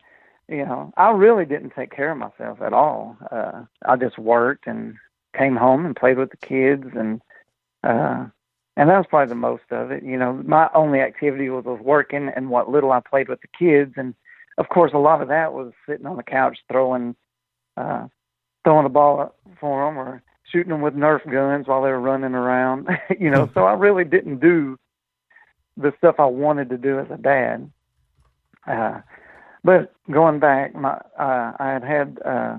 you 0.49 0.65
know, 0.65 0.91
I 0.97 1.11
really 1.11 1.45
didn't 1.45 1.73
take 1.75 1.91
care 1.91 2.11
of 2.11 2.17
myself 2.17 2.61
at 2.61 2.73
all. 2.73 3.15
Uh, 3.31 3.63
I 3.85 3.95
just 3.95 4.19
worked 4.19 4.67
and 4.67 4.95
came 5.33 5.55
home 5.55 5.85
and 5.85 5.95
played 5.95 6.17
with 6.17 6.31
the 6.31 6.37
kids, 6.37 6.85
and 6.95 7.21
uh, 7.83 8.25
and 8.75 8.89
that 8.89 8.97
was 8.97 9.05
probably 9.09 9.29
the 9.29 9.35
most 9.35 9.63
of 9.71 9.91
it. 9.91 10.03
You 10.03 10.17
know, 10.17 10.33
my 10.45 10.69
only 10.73 10.99
activity 10.99 11.49
was, 11.49 11.65
was 11.65 11.79
working 11.81 12.29
and 12.29 12.49
what 12.49 12.69
little 12.69 12.91
I 12.91 12.99
played 12.99 13.29
with 13.29 13.41
the 13.41 13.47
kids, 13.47 13.93
and 13.97 14.15
of 14.57 14.69
course, 14.69 14.91
a 14.93 14.99
lot 14.99 15.21
of 15.21 15.27
that 15.29 15.53
was 15.53 15.73
sitting 15.87 16.05
on 16.05 16.17
the 16.17 16.23
couch 16.23 16.59
throwing 16.71 17.15
uh, 17.77 18.07
throwing 18.63 18.85
a 18.85 18.89
ball 18.89 19.35
for 19.59 19.85
them 19.85 19.97
or 19.97 20.23
shooting 20.51 20.71
them 20.71 20.81
with 20.81 20.95
Nerf 20.95 21.29
guns 21.29 21.67
while 21.67 21.81
they 21.81 21.89
were 21.89 21.99
running 21.99 22.35
around. 22.35 22.87
you 23.19 23.29
know, 23.29 23.49
so 23.53 23.65
I 23.65 23.73
really 23.73 24.03
didn't 24.03 24.39
do 24.39 24.77
the 25.77 25.93
stuff 25.97 26.15
I 26.19 26.25
wanted 26.25 26.69
to 26.69 26.77
do 26.77 26.99
as 26.99 27.07
a 27.09 27.17
dad. 27.17 27.71
Uh, 28.67 29.01
but 29.63 29.93
going 30.11 30.39
back, 30.39 30.75
my 30.75 30.93
uh, 31.17 31.53
I 31.59 31.71
had 31.71 31.83
had 31.83 32.19
uh, 32.23 32.57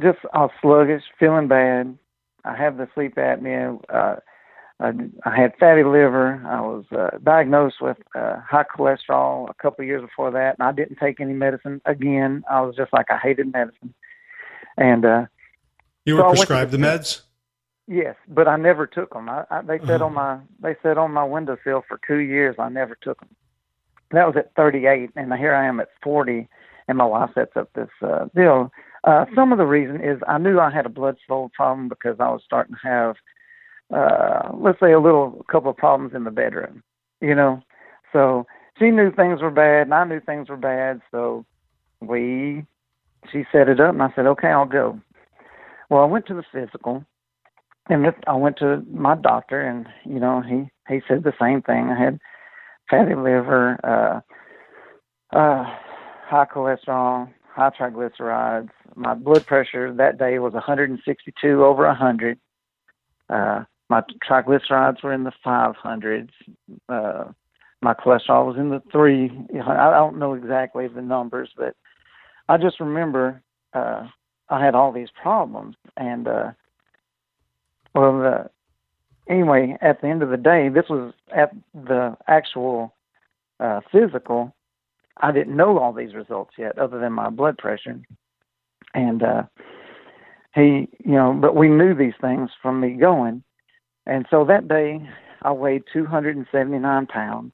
just 0.00 0.18
all 0.32 0.50
sluggish, 0.60 1.02
feeling 1.18 1.48
bad. 1.48 1.96
I 2.44 2.56
have 2.56 2.76
the 2.76 2.88
sleep 2.94 3.16
apnea. 3.16 3.80
Uh, 3.88 4.16
I, 4.78 4.92
I 5.24 5.34
had 5.34 5.54
fatty 5.58 5.84
liver. 5.84 6.42
I 6.46 6.60
was 6.60 6.84
uh, 6.92 7.18
diagnosed 7.22 7.76
with 7.80 7.96
uh, 8.14 8.36
high 8.40 8.64
cholesterol 8.64 9.48
a 9.48 9.54
couple 9.54 9.82
of 9.82 9.86
years 9.86 10.02
before 10.02 10.30
that, 10.32 10.56
and 10.58 10.68
I 10.68 10.72
didn't 10.72 10.98
take 10.98 11.20
any 11.20 11.32
medicine 11.32 11.80
again. 11.86 12.44
I 12.50 12.60
was 12.60 12.76
just 12.76 12.92
like 12.92 13.06
I 13.10 13.16
hated 13.16 13.52
medicine, 13.52 13.94
and 14.76 15.04
uh, 15.04 15.26
you 16.04 16.16
were 16.16 16.22
so 16.22 16.30
prescribed 16.30 16.72
the 16.72 16.78
meds. 16.78 17.22
Yes, 17.88 18.16
but 18.28 18.48
I 18.48 18.56
never 18.56 18.86
took 18.86 19.14
them. 19.14 19.28
I, 19.28 19.44
I, 19.50 19.62
they 19.62 19.78
said 19.86 20.02
on 20.02 20.14
my 20.14 20.38
they 20.60 20.76
said 20.82 20.98
on 20.98 21.12
my 21.12 21.24
windowsill 21.24 21.84
for 21.88 21.98
two 22.06 22.18
years. 22.18 22.56
I 22.58 22.68
never 22.68 22.96
took 23.00 23.20
them. 23.20 23.30
That 24.10 24.26
was 24.26 24.36
at 24.36 24.54
38, 24.54 25.10
and 25.16 25.34
here 25.34 25.54
I 25.54 25.66
am 25.66 25.80
at 25.80 25.88
40, 26.02 26.48
and 26.86 26.98
my 26.98 27.04
wife 27.04 27.30
sets 27.34 27.56
up 27.56 27.70
this 27.74 27.88
uh, 28.02 28.26
deal. 28.36 28.70
Uh, 29.06 29.24
some 29.34 29.52
of 29.52 29.58
the 29.58 29.66
reason 29.66 30.02
is 30.02 30.20
I 30.26 30.38
knew 30.38 30.58
I 30.58 30.70
had 30.70 30.84
a 30.84 30.90
blood 30.90 31.16
flow 31.26 31.50
problem 31.54 31.88
because 31.88 32.16
I 32.18 32.28
was 32.28 32.42
starting 32.44 32.74
to 32.74 32.88
have 32.88 33.16
uh, 33.94 34.50
let's 34.54 34.80
say 34.80 34.92
a 34.92 35.00
little 35.00 35.38
a 35.48 35.52
couple 35.52 35.70
of 35.70 35.76
problems 35.76 36.14
in 36.14 36.24
the 36.24 36.30
bedroom, 36.30 36.82
you 37.20 37.34
know. 37.34 37.62
So 38.12 38.46
she 38.78 38.90
knew 38.90 39.12
things 39.12 39.42
were 39.42 39.50
bad, 39.50 39.82
and 39.82 39.94
I 39.94 40.04
knew 40.04 40.20
things 40.20 40.48
were 40.48 40.56
bad. 40.56 41.00
So 41.10 41.44
we, 42.00 42.64
she 43.30 43.44
set 43.52 43.68
it 43.68 43.80
up, 43.80 43.94
and 43.94 44.02
I 44.02 44.12
said, 44.14 44.26
okay, 44.26 44.48
I'll 44.48 44.66
go. 44.66 45.00
Well, 45.88 46.02
I 46.02 46.06
went 46.06 46.26
to 46.26 46.34
the 46.34 46.42
physical, 46.52 47.04
and 47.88 48.06
I 48.26 48.34
went 48.34 48.58
to 48.58 48.82
my 48.90 49.14
doctor, 49.14 49.60
and 49.60 49.86
you 50.04 50.18
know, 50.18 50.42
he 50.42 50.68
he 50.92 51.00
said 51.06 51.22
the 51.22 51.32
same 51.40 51.62
thing. 51.62 51.90
I 51.90 51.98
had 51.98 52.18
fatty 52.90 53.14
liver, 53.14 53.78
uh, 53.84 55.36
uh, 55.36 55.64
high 56.24 56.46
cholesterol, 56.52 57.32
high 57.54 57.70
triglycerides. 57.70 58.70
My 58.96 59.14
blood 59.14 59.46
pressure 59.46 59.92
that 59.92 60.18
day 60.18 60.38
was 60.38 60.54
162 60.54 61.64
over 61.64 61.86
100. 61.86 62.38
Uh, 63.28 63.64
my 63.88 64.02
triglycerides 64.28 65.02
were 65.02 65.12
in 65.12 65.24
the 65.24 65.32
500s. 65.44 66.30
Uh, 66.88 67.24
my 67.82 67.92
cholesterol 67.94 68.46
was 68.46 68.56
in 68.58 68.70
the 68.70 68.82
three. 68.90 69.30
I 69.64 69.90
don't 69.90 70.18
know 70.18 70.32
exactly 70.32 70.88
the 70.88 71.02
numbers, 71.02 71.50
but 71.56 71.76
I 72.48 72.56
just 72.56 72.80
remember 72.80 73.42
uh, 73.74 74.08
I 74.48 74.64
had 74.64 74.74
all 74.74 74.92
these 74.92 75.10
problems, 75.20 75.76
and 75.96 76.26
uh, 76.26 76.50
well, 77.94 78.18
the, 78.18 78.50
anyway, 79.28 79.76
at 79.82 80.00
the 80.00 80.08
end 80.08 80.22
of 80.22 80.30
the 80.30 80.36
day, 80.36 80.68
this 80.68 80.88
was 80.88 81.12
at 81.34 81.52
the 81.74 82.16
actual 82.28 82.94
uh, 83.60 83.80
physical. 83.92 84.54
I 85.18 85.32
didn't 85.32 85.56
know 85.56 85.78
all 85.78 85.92
these 85.92 86.14
results 86.14 86.52
yet, 86.56 86.78
other 86.78 86.98
than 86.98 87.12
my 87.12 87.30
blood 87.30 87.58
pressure, 87.58 88.00
and 88.96 89.22
uh, 89.22 89.42
he, 90.54 90.88
you 91.04 91.12
know, 91.12 91.38
but 91.38 91.54
we 91.54 91.68
knew 91.68 91.94
these 91.94 92.14
things 92.20 92.50
from 92.60 92.80
me 92.80 92.94
going, 92.94 93.44
and 94.06 94.26
so 94.30 94.44
that 94.46 94.66
day 94.66 95.06
I 95.42 95.52
weighed 95.52 95.84
279 95.92 97.06
pounds 97.06 97.52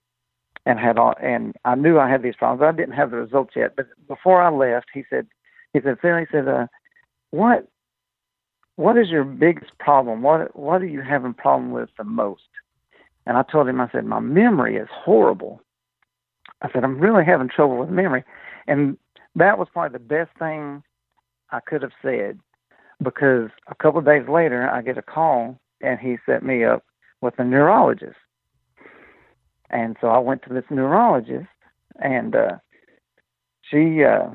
and 0.65 0.79
had 0.79 0.97
all, 0.97 1.15
and 1.21 1.55
I 1.65 1.75
knew 1.75 1.99
I 1.99 2.09
had 2.09 2.23
these 2.23 2.37
problems. 2.37 2.63
I 2.63 2.77
didn't 2.77 2.95
have 2.95 3.11
the 3.11 3.17
results 3.17 3.55
yet, 3.57 3.75
but 3.77 3.87
before 4.07 4.41
I 4.41 4.51
left, 4.51 4.87
he 4.95 5.03
said, 5.11 5.27
he 5.73 5.81
said, 5.81 5.99
Phil, 6.01 6.17
he 6.17 6.27
said, 6.31 6.47
uh, 6.47 6.69
what, 7.33 7.67
what 8.77 8.97
is 8.97 9.09
your 9.09 9.25
biggest 9.25 9.77
problem? 9.79 10.23
What, 10.23 10.57
what 10.57 10.81
are 10.81 10.87
you 10.87 11.03
having 11.03 11.35
problem 11.35 11.73
with 11.73 11.91
the 11.99 12.05
most? 12.05 12.43
And 13.27 13.37
I 13.37 13.43
told 13.43 13.69
him, 13.69 13.81
I 13.81 13.91
said, 13.91 14.05
my 14.05 14.21
memory 14.21 14.77
is 14.77 14.89
horrible. 14.93 15.61
I 16.61 16.71
said, 16.73 16.85
I'm 16.85 17.01
really 17.01 17.25
having 17.25 17.49
trouble 17.49 17.79
with 17.79 17.89
memory. 17.89 18.23
And 18.69 18.97
that 19.35 19.59
was 19.59 19.69
probably 19.73 19.99
the 19.99 20.05
best 20.05 20.31
thing 20.39 20.85
I 21.53 21.61
could 21.61 21.83
have 21.83 21.93
said 22.03 22.39
because 23.03 23.51
a 23.69 23.75
couple 23.75 23.99
of 23.99 24.07
days 24.07 24.29
later, 24.29 24.69
I 24.69 24.83
get 24.83 24.99
a 24.99 25.03
call 25.03 25.59
and 25.81 25.99
he 26.01 26.17
set 26.27 26.43
me 26.43 26.65
up 26.65 26.85
with 27.21 27.35
a 27.39 27.45
neurologist. 27.45 28.17
And 29.71 29.97
so 30.01 30.09
I 30.09 30.19
went 30.19 30.43
to 30.43 30.53
this 30.53 30.65
neurologist, 30.71 31.49
and 31.99 32.35
uh, 32.37 32.57
she 33.63 34.05
uh, 34.05 34.29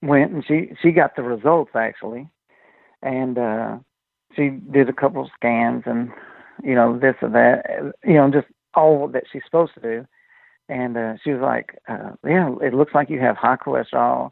went 0.00 0.32
and 0.32 0.44
she 0.46 0.70
she 0.80 0.92
got 0.92 1.16
the 1.16 1.22
results 1.22 1.72
actually, 1.74 2.28
and 3.02 3.36
uh, 3.36 3.78
she 4.36 4.50
did 4.72 4.88
a 4.88 4.92
couple 4.92 5.22
of 5.22 5.30
scans 5.34 5.82
and 5.86 6.10
you 6.62 6.74
know 6.74 6.98
this 6.98 7.16
or 7.20 7.30
that, 7.30 7.92
you 8.04 8.14
know 8.14 8.30
just 8.30 8.46
all 8.74 9.08
that 9.08 9.24
she's 9.32 9.42
supposed 9.44 9.74
to 9.74 9.80
do. 9.80 10.06
And 10.68 10.96
uh, 10.96 11.14
she 11.24 11.30
was 11.30 11.40
like, 11.40 11.78
uh, 11.88 12.10
"Yeah, 12.24 12.54
it 12.62 12.74
looks 12.74 12.94
like 12.94 13.10
you 13.10 13.18
have 13.20 13.36
high 13.36 13.56
cholesterol, 13.56 14.30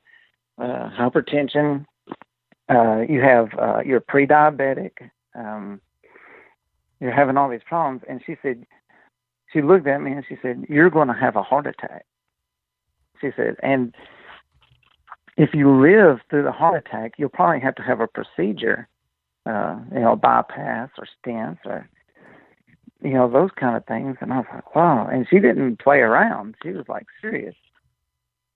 uh, 0.58 0.90
hypertension. 0.90 1.86
Uh, 2.68 3.02
you 3.08 3.20
have 3.20 3.48
uh, 3.58 3.80
you're 3.84 4.00
pre-diabetic. 4.00 4.92
Um, 5.34 5.80
you're 7.00 7.12
having 7.14 7.36
all 7.36 7.48
these 7.48 7.60
problems." 7.66 8.02
And 8.08 8.20
she 8.24 8.36
said, 8.42 8.66
she 9.52 9.62
looked 9.62 9.86
at 9.86 10.02
me 10.02 10.12
and 10.12 10.24
she 10.28 10.36
said, 10.42 10.64
"You're 10.68 10.90
going 10.90 11.08
to 11.08 11.14
have 11.14 11.36
a 11.36 11.42
heart 11.42 11.66
attack." 11.66 12.04
She 13.20 13.30
said, 13.36 13.56
"And 13.62 13.94
if 15.36 15.54
you 15.54 15.70
live 15.80 16.18
through 16.28 16.44
the 16.44 16.52
heart 16.52 16.84
attack, 16.86 17.12
you'll 17.16 17.28
probably 17.28 17.60
have 17.60 17.74
to 17.76 17.82
have 17.82 18.00
a 18.00 18.08
procedure, 18.08 18.88
uh, 19.46 19.78
you 19.92 20.00
know, 20.00 20.16
bypass 20.16 20.90
or 20.98 21.06
stents 21.06 21.58
or." 21.64 21.88
You 23.02 23.12
know 23.12 23.30
those 23.30 23.50
kind 23.54 23.76
of 23.76 23.84
things, 23.84 24.16
and 24.22 24.32
I 24.32 24.38
was 24.38 24.46
like, 24.52 24.74
"Wow!" 24.74 25.06
And 25.06 25.28
she 25.28 25.38
didn't 25.38 25.78
play 25.78 25.98
around; 25.98 26.54
she 26.62 26.70
was 26.70 26.86
like 26.88 27.06
serious. 27.20 27.54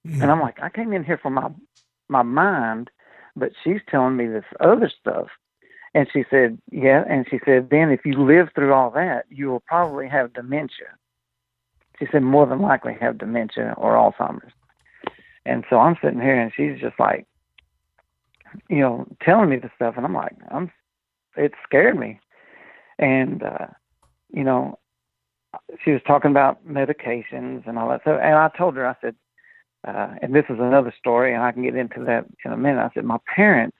And 0.04 0.30
I'm 0.30 0.40
like, 0.40 0.58
I 0.62 0.70
came 0.70 0.94
in 0.94 1.04
here 1.04 1.18
for 1.18 1.30
my 1.30 1.50
my 2.10 2.22
mind, 2.22 2.90
but 3.36 3.52
she's 3.62 3.80
telling 3.88 4.16
me 4.16 4.26
this 4.26 4.44
other 4.60 4.90
stuff 5.00 5.28
and 5.94 6.06
she 6.12 6.24
said, 6.30 6.58
Yeah. 6.70 7.04
And 7.08 7.26
she 7.30 7.40
said, 7.44 7.68
Then 7.70 7.90
if 7.90 8.04
you 8.04 8.22
live 8.22 8.48
through 8.54 8.72
all 8.72 8.90
that, 8.92 9.26
you 9.28 9.48
will 9.48 9.60
probably 9.60 10.08
have 10.08 10.32
dementia. 10.32 10.86
She 11.98 12.06
said, 12.12 12.22
More 12.22 12.46
than 12.46 12.60
likely 12.60 12.96
have 13.00 13.18
dementia 13.18 13.74
or 13.76 13.94
Alzheimer's. 13.94 14.52
And 15.46 15.64
so 15.68 15.78
I'm 15.78 15.96
sitting 16.02 16.20
here 16.20 16.38
and 16.38 16.52
she's 16.54 16.80
just 16.80 16.98
like, 17.00 17.26
you 18.68 18.80
know, 18.80 19.06
telling 19.22 19.48
me 19.48 19.56
the 19.56 19.70
stuff. 19.74 19.94
And 19.96 20.04
I'm 20.04 20.14
like, 20.14 20.36
I'm, 20.50 20.70
it 21.36 21.52
scared 21.64 21.98
me. 21.98 22.20
And, 22.98 23.42
uh, 23.42 23.66
you 24.32 24.44
know, 24.44 24.78
she 25.84 25.90
was 25.90 26.02
talking 26.06 26.30
about 26.30 26.64
medications 26.66 27.66
and 27.66 27.78
all 27.78 27.88
that 27.88 28.02
stuff. 28.02 28.20
And 28.22 28.34
I 28.34 28.50
told 28.56 28.76
her, 28.76 28.86
I 28.86 28.94
said, 29.00 29.16
uh, 29.86 30.14
and 30.20 30.34
this 30.34 30.44
is 30.50 30.58
another 30.58 30.92
story, 30.98 31.34
and 31.34 31.42
I 31.42 31.52
can 31.52 31.62
get 31.62 31.76
into 31.76 32.04
that 32.04 32.26
in 32.44 32.52
a 32.52 32.56
minute. 32.56 32.80
I 32.80 32.90
said, 32.94 33.04
my 33.04 33.18
parents 33.34 33.76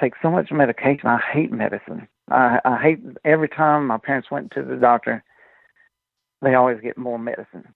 take 0.00 0.14
so 0.22 0.30
much 0.30 0.50
medication. 0.50 1.08
I 1.08 1.18
hate 1.32 1.52
medicine. 1.52 2.06
I, 2.30 2.60
I 2.64 2.80
hate 2.80 3.00
every 3.24 3.48
time 3.48 3.86
my 3.86 3.98
parents 3.98 4.30
went 4.30 4.52
to 4.52 4.62
the 4.62 4.76
doctor, 4.76 5.24
they 6.40 6.54
always 6.54 6.80
get 6.80 6.96
more 6.96 7.18
medicine. 7.18 7.74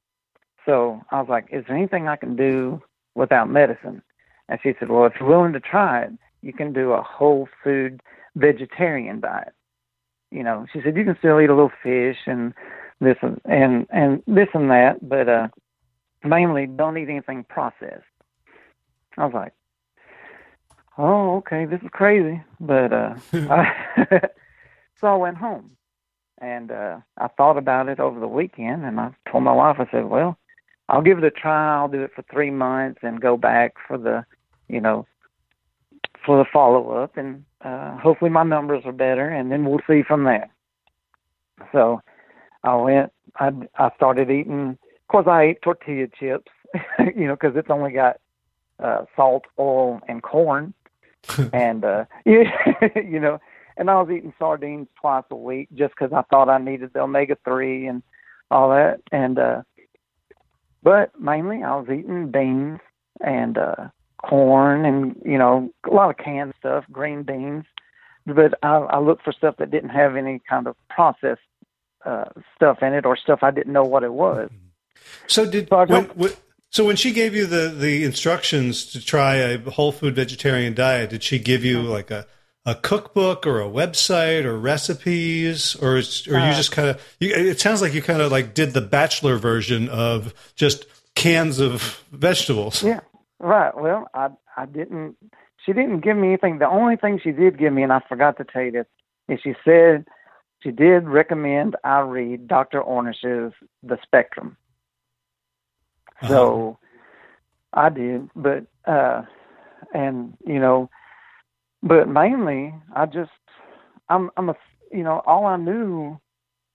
So 0.64 1.00
I 1.10 1.20
was 1.20 1.28
like, 1.28 1.46
is 1.52 1.64
there 1.66 1.76
anything 1.76 2.08
I 2.08 2.16
can 2.16 2.36
do 2.36 2.82
without 3.14 3.50
medicine? 3.50 4.02
And 4.48 4.58
she 4.62 4.74
said, 4.78 4.88
well, 4.88 5.06
if 5.06 5.14
you're 5.18 5.28
willing 5.28 5.52
to 5.52 5.60
try 5.60 6.02
it, 6.02 6.12
you 6.42 6.52
can 6.52 6.72
do 6.72 6.92
a 6.92 7.02
whole 7.02 7.48
food 7.62 8.00
vegetarian 8.36 9.20
diet. 9.20 9.52
You 10.30 10.42
know, 10.42 10.66
she 10.72 10.80
said 10.82 10.96
you 10.96 11.04
can 11.04 11.16
still 11.18 11.40
eat 11.40 11.50
a 11.50 11.54
little 11.54 11.72
fish 11.82 12.18
and 12.26 12.52
this 13.00 13.16
and 13.22 13.40
and, 13.44 13.86
and 13.90 14.22
this 14.26 14.48
and 14.54 14.70
that, 14.70 14.96
but 15.08 15.28
uh 15.28 15.48
mainly 16.24 16.66
don't 16.66 16.96
eat 16.98 17.08
anything 17.08 17.44
processed. 17.44 18.04
I 19.18 19.24
was 19.24 19.34
like, 19.34 19.52
oh, 20.98 21.36
okay, 21.36 21.64
this 21.64 21.80
is 21.82 21.88
crazy. 21.92 22.42
But 22.60 22.92
uh, 22.92 23.14
I, 23.32 23.72
so 25.00 25.06
I 25.06 25.16
went 25.16 25.36
home 25.36 25.76
and 26.38 26.70
uh, 26.70 26.98
I 27.16 27.28
thought 27.28 27.56
about 27.56 27.88
it 27.88 28.00
over 28.00 28.20
the 28.20 28.28
weekend, 28.28 28.84
and 28.84 29.00
I 29.00 29.10
told 29.30 29.44
my 29.44 29.52
wife, 29.52 29.76
I 29.78 29.88
said, 29.90 30.06
well, 30.06 30.36
I'll 30.88 31.02
give 31.02 31.18
it 31.18 31.24
a 31.24 31.30
try. 31.30 31.76
I'll 31.76 31.88
do 31.88 32.02
it 32.02 32.12
for 32.14 32.24
three 32.30 32.50
months 32.50 33.00
and 33.02 33.20
go 33.20 33.36
back 33.36 33.74
for 33.88 33.98
the, 33.98 34.24
you 34.68 34.80
know, 34.80 35.06
for 36.24 36.38
the 36.38 36.44
follow 36.52 36.90
up, 36.90 37.16
and 37.16 37.44
uh, 37.62 37.96
hopefully 37.98 38.30
my 38.30 38.42
numbers 38.42 38.82
are 38.84 38.92
better, 38.92 39.28
and 39.28 39.50
then 39.50 39.64
we'll 39.64 39.80
see 39.86 40.02
from 40.02 40.24
there. 40.24 40.50
So 41.72 42.02
I 42.62 42.76
went. 42.76 43.12
I 43.36 43.50
I 43.76 43.90
started 43.96 44.30
eating. 44.30 44.78
Of 45.08 45.12
course, 45.12 45.26
I 45.28 45.42
ate 45.42 45.62
tortilla 45.62 46.08
chips, 46.18 46.50
you 46.98 47.28
know, 47.28 47.36
because 47.36 47.56
it's 47.56 47.70
only 47.70 47.92
got 47.92 48.18
uh, 48.82 49.04
salt, 49.14 49.44
oil, 49.58 50.00
and 50.08 50.22
corn. 50.22 50.74
and 51.52 51.84
uh 51.84 52.04
you, 52.24 52.44
you 52.94 53.18
know 53.18 53.38
and 53.76 53.90
i 53.90 54.00
was 54.00 54.10
eating 54.10 54.32
sardines 54.38 54.86
twice 55.00 55.24
a 55.30 55.36
week 55.36 55.68
just 55.74 55.92
because 55.94 56.12
i 56.12 56.22
thought 56.30 56.48
i 56.48 56.58
needed 56.58 56.92
the 56.92 57.00
omega 57.00 57.36
three 57.44 57.86
and 57.86 58.02
all 58.50 58.70
that. 58.70 59.00
And 59.10 59.38
uh 59.38 59.62
but 60.82 61.18
mainly 61.20 61.62
i 61.62 61.74
was 61.74 61.88
eating 61.88 62.30
beans 62.30 62.78
and 63.20 63.58
uh 63.58 63.88
corn 64.18 64.84
and 64.84 65.20
you 65.24 65.38
know 65.38 65.70
a 65.84 65.92
lot 65.92 66.10
of 66.10 66.16
canned 66.16 66.54
stuff 66.58 66.84
green 66.92 67.22
beans. 67.22 67.64
But 68.26 68.54
i 68.62 68.76
i 68.76 68.98
looked 68.98 69.24
for 69.24 69.32
stuff 69.32 69.56
that 69.58 69.70
didn't 69.70 69.90
have 69.90 70.16
any 70.16 70.40
kind 70.48 70.66
of 70.66 70.76
processed 70.88 71.40
uh 72.04 72.26
stuff 72.54 72.78
in 72.82 72.92
it 72.92 73.04
or 73.04 73.16
stuff 73.16 73.40
i 73.42 73.50
didn't 73.50 73.72
know 73.72 73.82
what 73.84 74.04
it 74.04 74.12
was 74.12 74.50
so 75.26 75.50
did 75.50 75.68
so 75.68 75.84
when, 75.86 76.04
when, 76.04 76.32
so 76.70 76.84
when 76.84 76.96
she 76.96 77.12
gave 77.12 77.34
you 77.34 77.46
the, 77.46 77.68
the 77.68 78.04
instructions 78.04 78.86
to 78.92 79.04
try 79.04 79.36
a 79.36 79.58
whole 79.70 79.92
food 79.92 80.14
vegetarian 80.14 80.74
diet, 80.74 81.10
did 81.10 81.22
she 81.22 81.38
give 81.38 81.64
you 81.64 81.80
like 81.80 82.10
a, 82.10 82.26
a 82.66 82.74
cookbook 82.74 83.46
or 83.46 83.60
a 83.60 83.68
website 83.68 84.44
or 84.44 84.58
recipes, 84.58 85.74
or 85.76 85.96
is, 85.96 86.26
or 86.26 86.36
uh, 86.36 86.48
you 86.48 86.54
just 86.54 86.72
kind 86.72 86.88
of? 86.88 87.00
It 87.20 87.60
sounds 87.60 87.80
like 87.80 87.94
you 87.94 88.02
kind 88.02 88.20
of 88.20 88.30
like 88.30 88.54
did 88.54 88.74
the 88.74 88.80
bachelor 88.80 89.38
version 89.38 89.88
of 89.88 90.34
just 90.54 90.84
cans 91.14 91.60
of 91.60 92.02
vegetables. 92.12 92.82
Yeah, 92.82 93.00
right. 93.38 93.74
Well, 93.74 94.08
I 94.12 94.28
I 94.56 94.66
didn't. 94.66 95.16
She 95.64 95.72
didn't 95.72 96.00
give 96.00 96.16
me 96.16 96.28
anything. 96.28 96.58
The 96.58 96.68
only 96.68 96.96
thing 96.96 97.20
she 97.22 97.32
did 97.32 97.58
give 97.58 97.72
me, 97.72 97.82
and 97.82 97.92
I 97.92 98.00
forgot 98.08 98.36
to 98.38 98.44
tell 98.44 98.62
you 98.62 98.72
this, 98.72 98.86
is 99.28 99.40
she 99.42 99.54
said 99.64 100.06
she 100.62 100.72
did 100.72 101.08
recommend 101.08 101.76
I 101.84 102.00
read 102.00 102.48
Dr. 102.48 102.82
Ornish's 102.82 103.52
The 103.82 103.98
Spectrum. 104.02 104.56
So 106.26 106.78
uh-huh. 107.72 107.86
I 107.86 107.88
did, 107.90 108.30
but 108.34 108.66
uh 108.86 109.22
and 109.94 110.36
you 110.46 110.58
know, 110.58 110.90
but 111.82 112.08
mainly 112.08 112.74
I 112.94 113.06
just 113.06 113.30
I'm 114.08 114.30
I'm 114.36 114.48
a 114.48 114.56
you 114.92 115.02
know 115.02 115.22
all 115.26 115.46
I 115.46 115.56
knew 115.56 116.18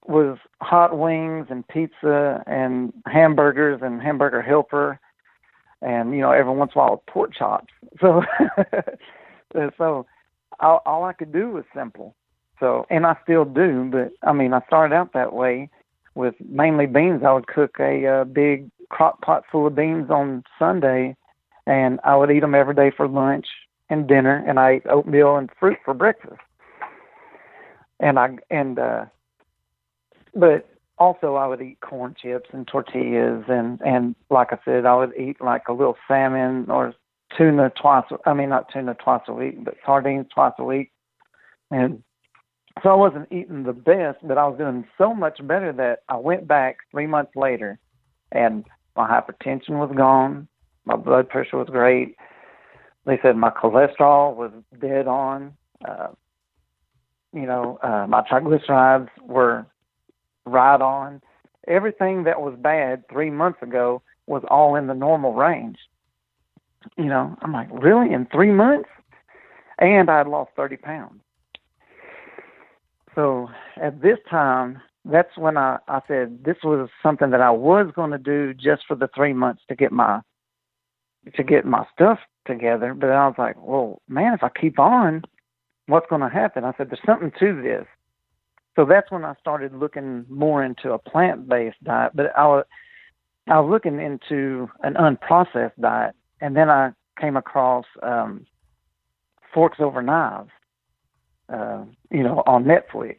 was 0.08 0.38
hot 0.62 0.98
wings 0.98 1.48
and 1.50 1.68
pizza 1.68 2.44
and 2.48 2.92
hamburgers 3.06 3.82
and 3.84 4.02
hamburger 4.02 4.42
helper 4.42 5.00
and 5.82 6.14
you 6.14 6.22
know 6.22 6.32
every 6.32 6.54
once 6.54 6.72
in 6.76 6.82
a 6.82 6.84
while 6.84 7.04
pork 7.08 7.34
chops. 7.34 7.74
So 8.00 9.70
so 9.78 10.06
all, 10.62 10.82
all 10.86 11.04
i 11.04 11.12
could 11.12 11.34
do 11.34 11.50
was 11.52 11.66
simple. 11.76 12.16
So 12.60 12.86
and 12.90 13.06
i 13.06 13.18
still 13.24 13.44
do 13.46 13.90
but 13.92 14.14
i 14.28 14.32
mean 14.32 14.54
i 14.54 14.62
started 14.68 14.96
out 14.96 15.14
that 15.14 15.34
way 15.34 15.70
with 16.16 16.36
mainly 16.40 16.86
beans. 16.86 17.24
I 17.26 17.34
would 17.34 17.48
cook 17.48 17.78
a, 17.80 18.06
a 18.06 18.26
big 18.26 18.70
crock 18.92 19.22
pot 19.22 19.44
full 19.52 19.68
of 19.68 19.76
beans 19.76 20.10
on 20.10 20.44
sunday 20.60 21.16
and 21.66 22.00
i 22.04 22.16
would 22.16 22.32
eat 22.32 22.42
them 22.42 22.56
every 22.56 22.76
day 22.76 22.92
for 22.96 23.08
lunch 23.08 23.48
and 23.90 24.08
dinner 24.08 24.44
and 24.48 24.60
i 24.60 24.72
ate 24.72 24.88
oatmeal 24.88 25.36
and 25.38 25.50
fruit 25.60 25.78
for 25.84 25.94
breakfast. 25.94 26.42
And 28.00 28.18
i 28.20 28.38
and 28.50 28.78
uh 28.80 29.06
but 30.34 30.68
also 30.98 31.36
I 31.36 31.48
would 31.48 31.62
eat 31.62 31.80
corn 31.82 32.16
chips 32.22 32.50
and 32.54 32.68
tortillas 32.68 33.46
and 33.48 33.82
and 33.84 34.16
like 34.30 34.54
I 34.54 34.60
said 34.64 34.86
I 34.86 34.96
would 34.96 35.14
eat 35.18 35.42
like 35.42 35.64
a 35.68 35.74
little 35.74 35.98
salmon 36.08 36.70
or 36.70 36.94
tuna 37.38 37.72
twice 37.72 38.06
I 38.26 38.34
mean 38.34 38.50
not 38.50 38.72
tuna 38.72 38.94
twice 38.94 39.24
a 39.28 39.34
week 39.34 39.64
but 39.64 39.76
sardines 39.86 40.28
twice 40.34 40.54
a 40.60 40.64
week. 40.64 40.92
And 41.72 42.04
so 42.84 42.90
I 42.90 42.96
wasn't 42.96 43.32
eating 43.32 43.64
the 43.64 43.74
best 43.74 44.20
but 44.24 44.38
I 44.38 44.48
was 44.48 44.58
doing 44.60 44.86
so 44.98 45.14
much 45.14 45.46
better 45.46 45.74
that 45.74 46.04
I 46.08 46.18
went 46.18 46.48
back 46.48 46.78
3 46.92 47.08
months 47.08 47.36
later 47.36 47.80
and 48.32 48.64
my 48.96 49.08
hypertension 49.08 49.72
was 49.72 49.92
gone 49.96 50.48
my 50.86 50.96
blood 50.96 51.30
pressure 51.30 51.58
was 51.58 51.70
great 51.70 52.16
they 53.06 53.20
said 53.22 53.36
my 53.36 53.50
cholesterol 53.50 54.36
was 54.36 54.52
dead 54.80 55.08
on 55.08 55.54
uh 55.88 56.08
you 57.34 57.46
know 57.46 57.80
uh 57.84 58.06
my 58.08 58.22
triglycerides 58.22 59.10
were 59.24 59.66
right 60.46 60.82
on. 60.82 61.22
Everything 61.68 62.24
that 62.24 62.42
was 62.42 62.56
bad 62.60 63.08
three 63.10 63.30
months 63.30 63.62
ago 63.62 64.02
was 64.28 64.44
all 64.50 64.76
in 64.76 64.88
the 64.88 64.94
normal 64.94 65.34
range. 65.34 65.78
You 66.98 67.06
know, 67.06 67.36
I'm 67.42 67.54
like, 67.54 67.70
really? 67.72 68.14
In 68.14 68.26
three 68.32 68.52
months? 68.52 68.90
And 69.78 70.10
I 70.10 70.20
had 70.20 70.28
lost 70.28 70.52
30 70.56 70.78
pounds. 70.78 71.22
So 73.16 73.50
at 73.82 74.02
this 74.02 74.18
time, 74.30 74.82
that's 75.06 75.38
when 75.38 75.58
I, 75.58 75.80
I 75.88 76.02
said 76.08 76.44
this 76.44 76.58
was 76.64 76.90
something 77.02 77.32
that 77.32 77.42
I 77.42 77.52
was 77.52 77.92
going 77.96 78.12
to 78.12 78.18
do 78.18 78.54
just 78.54 78.84
for 78.88 78.96
the 78.96 79.10
three 79.16 79.34
months 79.34 79.64
to 79.70 79.76
get 79.76 79.92
my 79.92 80.22
to 81.36 81.44
get 81.44 81.66
my 81.66 81.86
stuff 81.94 82.20
together. 82.48 82.94
But 82.94 83.12
I 83.12 83.28
was 83.28 83.36
like, 83.38 83.56
well, 83.60 84.02
man, 84.08 84.34
if 84.34 84.44
I 84.44 84.50
keep 84.50 84.80
on, 84.80 85.24
what's 85.86 86.08
going 86.10 86.22
to 86.22 86.30
happen? 86.30 86.64
I 86.64 86.74
said, 86.78 86.90
there's 86.90 87.00
something 87.06 87.32
to 87.40 87.62
this 87.62 87.86
so 88.76 88.86
that's 88.86 89.12
when 89.12 89.26
I 89.26 89.34
started 89.40 89.74
looking 89.76 90.26
more 90.30 90.64
into 90.64 90.94
a 90.94 91.00
plant-based 91.00 91.84
diet. 91.84 92.14
But 92.16 92.36
I 92.38 92.48
was 92.48 92.66
I 93.48 93.60
was 93.60 93.70
looking 93.70 94.00
into 94.00 94.70
an 94.84 94.94
unprocessed 94.94 95.80
diet, 95.80 96.16
and 96.40 96.56
then 96.56 96.70
I 96.70 96.92
came 97.20 97.36
across 97.36 97.86
um, 98.02 98.46
Forks 99.54 99.80
Over 99.80 100.02
Knives, 100.02 100.52
uh, 101.50 101.84
you 102.10 102.24
know, 102.24 102.44
on 102.46 102.64
Netflix. 102.64 103.18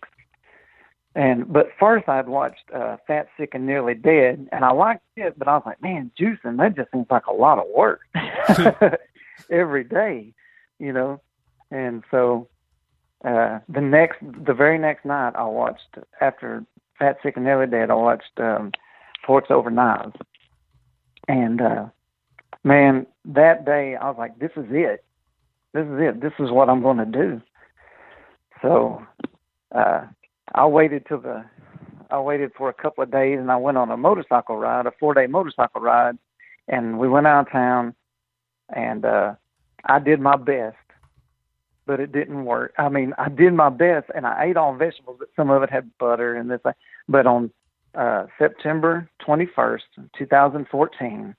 And 1.15 1.53
but 1.53 1.69
first 1.79 2.09
I'd 2.09 2.29
watched 2.29 2.71
uh, 2.75 2.97
Fat, 3.07 3.29
Sick, 3.37 3.51
and 3.53 3.67
Nearly 3.67 3.95
Dead, 3.95 4.49
and 4.51 4.65
I 4.65 4.73
liked 4.73 5.03
it, 5.17 5.39
but 5.39 5.47
I 5.47 5.55
was 5.55 5.63
like, 5.67 5.83
man, 5.83 6.11
juicing 6.19 6.57
that 6.59 6.75
just 6.75 6.91
seems 6.91 7.07
like 7.11 7.27
a 7.27 7.33
lot 7.35 7.59
of 7.59 7.65
work 7.75 8.01
every 9.51 9.85
day, 9.85 10.33
you 10.79 10.93
know. 10.93 11.21
And 11.71 12.03
so 12.11 12.49
uh, 13.25 13.59
the 13.69 13.81
next, 13.81 14.19
the 14.23 14.55
very 14.55 14.79
next 14.79 15.05
night, 15.05 15.35
I 15.37 15.45
watched 15.45 15.99
after 16.21 16.65
Fat, 16.99 17.19
Sick, 17.23 17.37
and 17.37 17.45
Nearly 17.45 17.67
Dead. 17.67 17.91
I 17.91 17.95
watched 17.95 18.39
um, 18.39 18.73
Forks 19.27 19.51
Over 19.51 19.71
Knives, 19.71 20.17
and 21.29 21.61
uh, 21.61 21.87
man, 22.65 23.07
that 23.27 23.67
day 23.67 23.97
I 23.97 24.09
was 24.09 24.17
like, 24.19 24.39
"This 24.39 24.53
is 24.57 24.67
it. 24.71 25.05
This 25.75 25.85
is 25.87 26.01
it. 26.01 26.21
This 26.23 26.33
is 26.39 26.51
what 26.51 26.71
I'm 26.71 26.81
going 26.81 26.99
to 26.99 27.05
do." 27.05 27.43
So 28.63 29.05
uh, 29.75 30.07
I 30.55 30.67
waited 30.67 31.07
till 31.07 31.21
the 31.21 31.45
I 32.11 32.21
waited 32.21 32.53
for 32.57 32.69
a 32.69 32.75
couple 32.75 33.03
of 33.03 33.11
days, 33.11 33.39
and 33.39 33.51
I 33.51 33.57
went 33.57 33.79
on 33.79 33.91
a 33.91 33.97
motorcycle 33.97 34.57
ride, 34.57 34.87
a 34.87 34.93
four 35.01 35.15
day 35.15 35.27
motorcycle 35.27 35.81
ride, 35.81 36.19
and 36.69 36.99
we 36.99 37.09
went 37.09 37.27
out 37.27 37.47
of 37.47 37.53
town, 37.53 37.95
and 38.75 39.05
uh, 39.05 39.35
I 39.87 39.99
did 39.99 40.21
my 40.21 40.37
best 40.37 40.77
but 41.87 42.01
it 42.01 42.13
didn't 42.13 42.45
work. 42.45 42.75
I 42.79 42.89
mean, 42.89 43.13
I 43.19 43.29
did 43.29 43.53
my 43.55 43.69
best 43.69 44.07
and 44.15 44.27
I 44.27 44.45
ate 44.45 44.57
all 44.57 44.75
vegetables, 44.75 45.17
but 45.19 45.29
some 45.37 45.51
of 45.51 45.63
it 45.63 45.71
had 45.71 45.91
butter 45.99 46.37
and 46.37 46.51
this. 46.51 46.61
But 47.09 47.27
on 47.27 47.51
uh, 47.95 48.27
September 48.39 49.09
21st, 49.27 49.81
2014, 50.17 51.35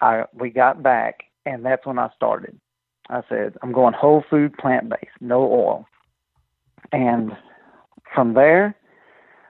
I 0.00 0.24
we 0.32 0.50
got 0.50 0.82
back 0.82 1.24
and 1.46 1.64
that's 1.64 1.86
when 1.86 1.98
I 1.98 2.10
started. 2.14 2.58
I 3.08 3.22
said, 3.28 3.56
I'm 3.62 3.72
going 3.72 3.94
whole 3.94 4.24
food, 4.28 4.56
plant 4.58 4.90
based, 4.90 5.16
no 5.20 5.40
oil. 5.42 5.86
And 6.92 7.32
from 8.18 8.34
there, 8.34 8.74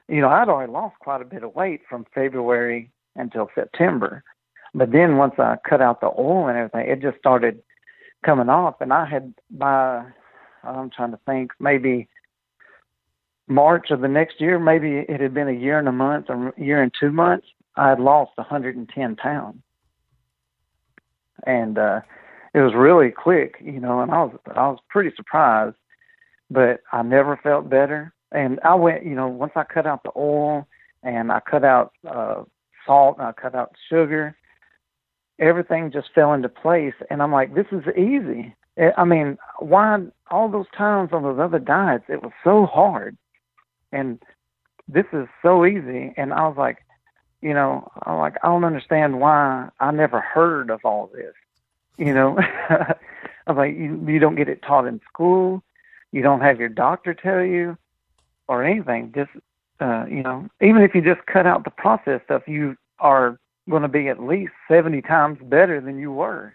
you 0.08 0.20
know, 0.20 0.28
I'd 0.28 0.50
already 0.50 0.70
lost 0.70 0.98
quite 1.00 1.22
a 1.22 1.24
bit 1.24 1.42
of 1.42 1.54
weight 1.54 1.80
from 1.88 2.04
February 2.14 2.90
until 3.16 3.48
September. 3.54 4.22
But 4.74 4.92
then 4.92 5.16
once 5.16 5.32
I 5.38 5.56
cut 5.66 5.80
out 5.80 6.02
the 6.02 6.08
oil 6.08 6.48
and 6.48 6.58
everything, 6.58 6.86
it 6.86 7.00
just 7.00 7.16
started 7.16 7.62
coming 8.26 8.50
off, 8.50 8.82
and 8.82 8.92
I 8.92 9.06
had 9.06 9.32
by 9.50 10.04
I'm 10.64 10.90
trying 10.90 11.12
to 11.12 11.20
think 11.24 11.52
maybe 11.58 12.08
March 13.46 13.90
of 13.90 14.02
the 14.02 14.08
next 14.08 14.38
year, 14.38 14.58
maybe 14.58 14.98
it 14.98 15.18
had 15.18 15.32
been 15.32 15.48
a 15.48 15.52
year 15.52 15.78
and 15.78 15.88
a 15.88 15.92
month 15.92 16.26
or 16.28 16.48
a 16.48 16.62
year 16.62 16.82
and 16.82 16.92
two 17.00 17.10
months. 17.10 17.46
I 17.76 17.88
had 17.88 18.00
lost 18.00 18.32
110 18.34 19.16
pounds, 19.16 19.62
and 21.46 21.78
uh, 21.78 22.00
it 22.52 22.60
was 22.60 22.74
really 22.74 23.12
quick, 23.12 23.54
you 23.64 23.80
know. 23.80 24.02
And 24.02 24.12
I 24.12 24.24
was 24.24 24.38
I 24.54 24.68
was 24.68 24.78
pretty 24.90 25.16
surprised, 25.16 25.76
but 26.50 26.80
I 26.92 27.00
never 27.00 27.40
felt 27.42 27.70
better. 27.70 28.12
And 28.32 28.60
I 28.64 28.74
went, 28.74 29.04
you 29.04 29.14
know, 29.14 29.28
once 29.28 29.52
I 29.56 29.64
cut 29.64 29.86
out 29.86 30.02
the 30.02 30.12
oil 30.16 30.66
and 31.02 31.32
I 31.32 31.40
cut 31.40 31.64
out 31.64 31.92
uh, 32.06 32.42
salt 32.86 33.18
and 33.18 33.26
I 33.26 33.32
cut 33.32 33.54
out 33.54 33.74
sugar, 33.88 34.36
everything 35.38 35.90
just 35.90 36.12
fell 36.14 36.32
into 36.34 36.48
place. 36.48 36.94
And 37.10 37.22
I'm 37.22 37.32
like, 37.32 37.54
this 37.54 37.66
is 37.72 37.84
easy. 37.96 38.54
I 38.96 39.04
mean, 39.04 39.38
why 39.58 40.00
all 40.30 40.48
those 40.48 40.66
times 40.76 41.10
on 41.12 41.22
those 41.22 41.38
other 41.38 41.58
diets, 41.58 42.04
it 42.08 42.22
was 42.22 42.32
so 42.44 42.66
hard. 42.66 43.16
And 43.92 44.22
this 44.86 45.06
is 45.12 45.26
so 45.42 45.64
easy. 45.64 46.12
And 46.16 46.32
I 46.32 46.46
was 46.46 46.56
like, 46.56 46.84
you 47.40 47.54
know, 47.54 47.90
I'm 48.02 48.18
like, 48.18 48.36
I 48.42 48.48
don't 48.48 48.64
understand 48.64 49.20
why 49.20 49.68
I 49.80 49.90
never 49.90 50.20
heard 50.20 50.70
of 50.70 50.80
all 50.84 51.10
this. 51.12 51.34
You 51.96 52.14
know, 52.14 52.38
I 52.68 52.94
was 53.46 53.56
like, 53.56 53.74
you, 53.76 54.04
you 54.06 54.18
don't 54.18 54.36
get 54.36 54.48
it 54.48 54.62
taught 54.62 54.86
in 54.86 55.00
school. 55.12 55.62
You 56.12 56.22
don't 56.22 56.40
have 56.40 56.60
your 56.60 56.68
doctor 56.68 57.14
tell 57.14 57.42
you 57.42 57.76
or 58.48 58.64
anything. 58.64 59.12
Just, 59.14 59.30
uh, 59.80 60.06
you 60.08 60.22
know, 60.22 60.48
even 60.60 60.82
if 60.82 60.94
you 60.94 61.02
just 61.02 61.24
cut 61.26 61.46
out 61.46 61.64
the 61.64 61.70
processed 61.70 62.24
stuff, 62.24 62.42
you 62.46 62.76
are 62.98 63.38
going 63.68 63.82
to 63.82 63.88
be 63.88 64.08
at 64.08 64.22
least 64.22 64.52
70 64.68 65.02
times 65.02 65.38
better 65.42 65.80
than 65.80 65.98
you 65.98 66.12
were. 66.12 66.54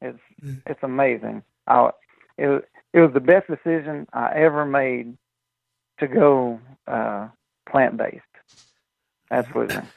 It's 0.00 0.18
mm. 0.44 0.60
it's 0.66 0.82
amazing. 0.82 1.42
I, 1.66 1.90
it 2.36 2.68
it 2.92 3.00
was 3.00 3.12
the 3.14 3.20
best 3.20 3.46
decision 3.48 4.06
I 4.12 4.32
ever 4.34 4.66
made 4.66 5.16
to 6.00 6.06
go 6.06 6.60
uh, 6.86 7.28
plant 7.68 7.96
based. 7.96 8.22
Absolutely. 9.30 9.78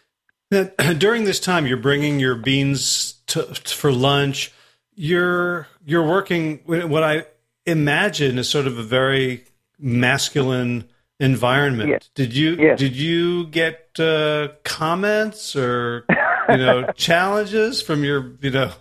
Now, 0.49 0.69
during 0.97 1.25
this 1.25 1.41
time, 1.41 1.67
you're 1.67 1.75
bringing 1.75 2.21
your 2.21 2.35
beans 2.35 3.15
to, 3.27 3.43
for 3.53 3.91
lunch. 3.91 4.53
You're 4.95 5.67
you're 5.85 6.07
working 6.07 6.61
what 6.65 7.03
I 7.03 7.25
imagine 7.65 8.37
is 8.37 8.49
sort 8.49 8.65
of 8.65 8.77
a 8.77 8.83
very 8.83 9.43
masculine 9.77 10.85
environment. 11.19 11.89
Yes. 11.89 12.09
Did 12.15 12.35
you 12.35 12.55
yes. 12.55 12.79
did 12.79 12.95
you 12.95 13.47
get 13.47 13.99
uh, 13.99 14.49
comments 14.63 15.55
or 15.55 16.05
you 16.49 16.57
know, 16.57 16.91
challenges 16.95 17.81
from 17.81 18.03
your, 18.03 18.33
you 18.41 18.51
know, 18.51 18.71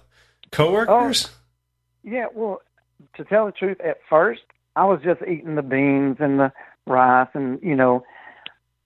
coworkers? 0.50 1.28
Oh, 1.28 1.30
yeah, 2.04 2.26
well, 2.34 2.62
to 3.16 3.24
tell 3.24 3.46
the 3.46 3.52
truth, 3.52 3.80
at 3.80 3.98
first 4.08 4.42
I 4.76 4.84
was 4.84 5.00
just 5.02 5.22
eating 5.22 5.54
the 5.56 5.62
beans 5.62 6.16
and 6.20 6.38
the 6.38 6.52
rice, 6.86 7.28
and 7.34 7.60
you 7.62 7.74
know, 7.74 8.04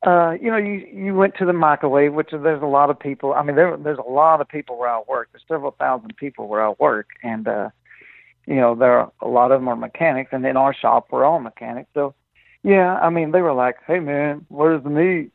uh, 0.07 0.33
you 0.41 0.51
know, 0.51 0.57
you 0.57 0.87
you 0.93 1.15
went 1.15 1.35
to 1.37 1.45
the 1.45 1.53
microwave, 1.53 2.15
which 2.15 2.31
there's 2.31 2.63
a 2.63 2.67
lot 2.67 2.91
of 2.91 2.99
people. 2.99 3.35
I 3.35 3.43
mean, 3.43 3.57
there 3.57 3.77
there's 3.77 3.99
a 3.99 4.11
lot 4.11 4.41
of 4.41 4.49
people 4.49 4.79
where 4.79 4.89
I 4.89 5.03
work. 5.07 5.29
There's 5.33 5.45
several 5.49 5.73
thousand 5.73 6.17
people 6.17 6.49
where 6.49 6.67
I 6.67 6.73
work, 6.79 7.09
and 7.23 7.47
uh, 7.47 7.71
you 8.47 8.57
know, 8.57 8.75
there 8.75 8.99
are 8.99 9.13
a 9.21 9.29
lot 9.29 9.53
of 9.53 9.61
them 9.61 9.69
are 9.69 9.77
mechanics, 9.77 10.31
and 10.33 10.47
in 10.47 10.57
our 10.57 10.75
shop 10.75 11.09
we're 11.11 11.25
all 11.25 11.41
mechanics. 11.41 11.91
So, 11.93 12.15
yeah, 12.63 12.99
I 13.01 13.11
mean, 13.11 13.33
they 13.33 13.43
were 13.43 13.55
like, 13.55 13.77
"Hey, 13.87 14.01
man, 14.01 14.47
where's 14.49 14.83
the 14.83 14.91
meat?" 14.91 15.33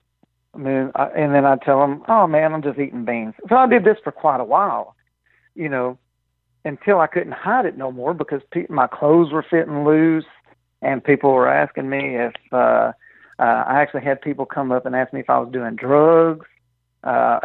I 0.54 0.58
mean, 0.58 0.92
I, 0.96 1.06
and 1.08 1.34
then 1.34 1.46
I 1.46 1.58
tell 1.58 1.80
them, 1.82 2.04
"Oh 2.08 2.28
man, 2.28 2.54
I'm 2.54 2.62
just 2.62 2.80
eating 2.80 3.06
beans." 3.06 3.34
So 3.50 3.56
I 3.56 3.68
did 3.68 3.84
this 3.84 3.98
for 4.04 4.12
quite 4.12 4.40
a 4.40 4.46
while, 4.46 4.96
you 5.56 5.70
know, 5.70 5.98
until 6.64 7.00
I 7.00 7.08
couldn't 7.08 7.34
hide 7.34 7.66
it 7.66 7.78
no 7.78 7.92
more 7.92 8.14
because 8.14 8.42
pe- 8.52 8.68
my 8.70 8.88
clothes 8.88 9.32
were 9.32 9.44
fitting 9.50 9.84
loose, 9.86 10.26
and 10.82 11.04
people 11.04 11.32
were 11.34 11.48
asking 11.50 11.90
me 11.90 12.16
if 12.18 12.34
uh, 12.52 12.92
Uh, 13.38 13.64
I 13.68 13.82
actually 13.82 14.04
had 14.04 14.22
people 14.22 14.46
come 14.46 14.72
up 14.72 14.86
and 14.86 14.96
ask 14.96 15.12
me 15.14 15.20
if 15.20 15.30
I 15.30 15.40
was 15.40 15.52
doing 15.52 15.76
drugs. 15.76 16.46
Uh, 17.04 17.40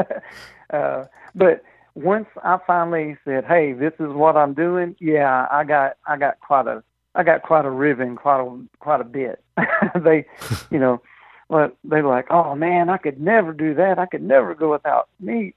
uh, 0.72 1.04
but 1.34 1.62
once 1.94 2.26
I 2.42 2.58
finally 2.66 3.16
said, 3.24 3.44
"Hey, 3.44 3.72
this 3.72 3.94
is 4.00 4.08
what 4.08 4.36
I'm 4.36 4.54
doing," 4.54 4.96
yeah, 5.00 5.46
I 5.50 5.64
got 5.64 5.96
I 6.06 6.16
got 6.16 6.40
quite 6.40 6.66
a 6.66 6.82
I 7.14 7.22
got 7.22 7.42
quite 7.42 7.64
a 7.64 7.70
ribbon, 7.70 8.16
quite 8.16 8.40
a 8.40 8.60
quite 8.80 9.00
a 9.00 9.04
bit. 9.04 9.42
they, 9.94 10.26
you 10.70 10.78
know, 10.78 11.00
but 11.48 11.76
they 11.84 12.02
were 12.02 12.10
like, 12.10 12.26
"Oh 12.30 12.54
man, 12.54 12.88
I 12.88 12.96
could 12.96 13.20
never 13.20 13.52
do 13.52 13.74
that. 13.74 13.98
I 13.98 14.06
could 14.06 14.22
never 14.22 14.54
go 14.54 14.72
without 14.72 15.08
meat 15.20 15.54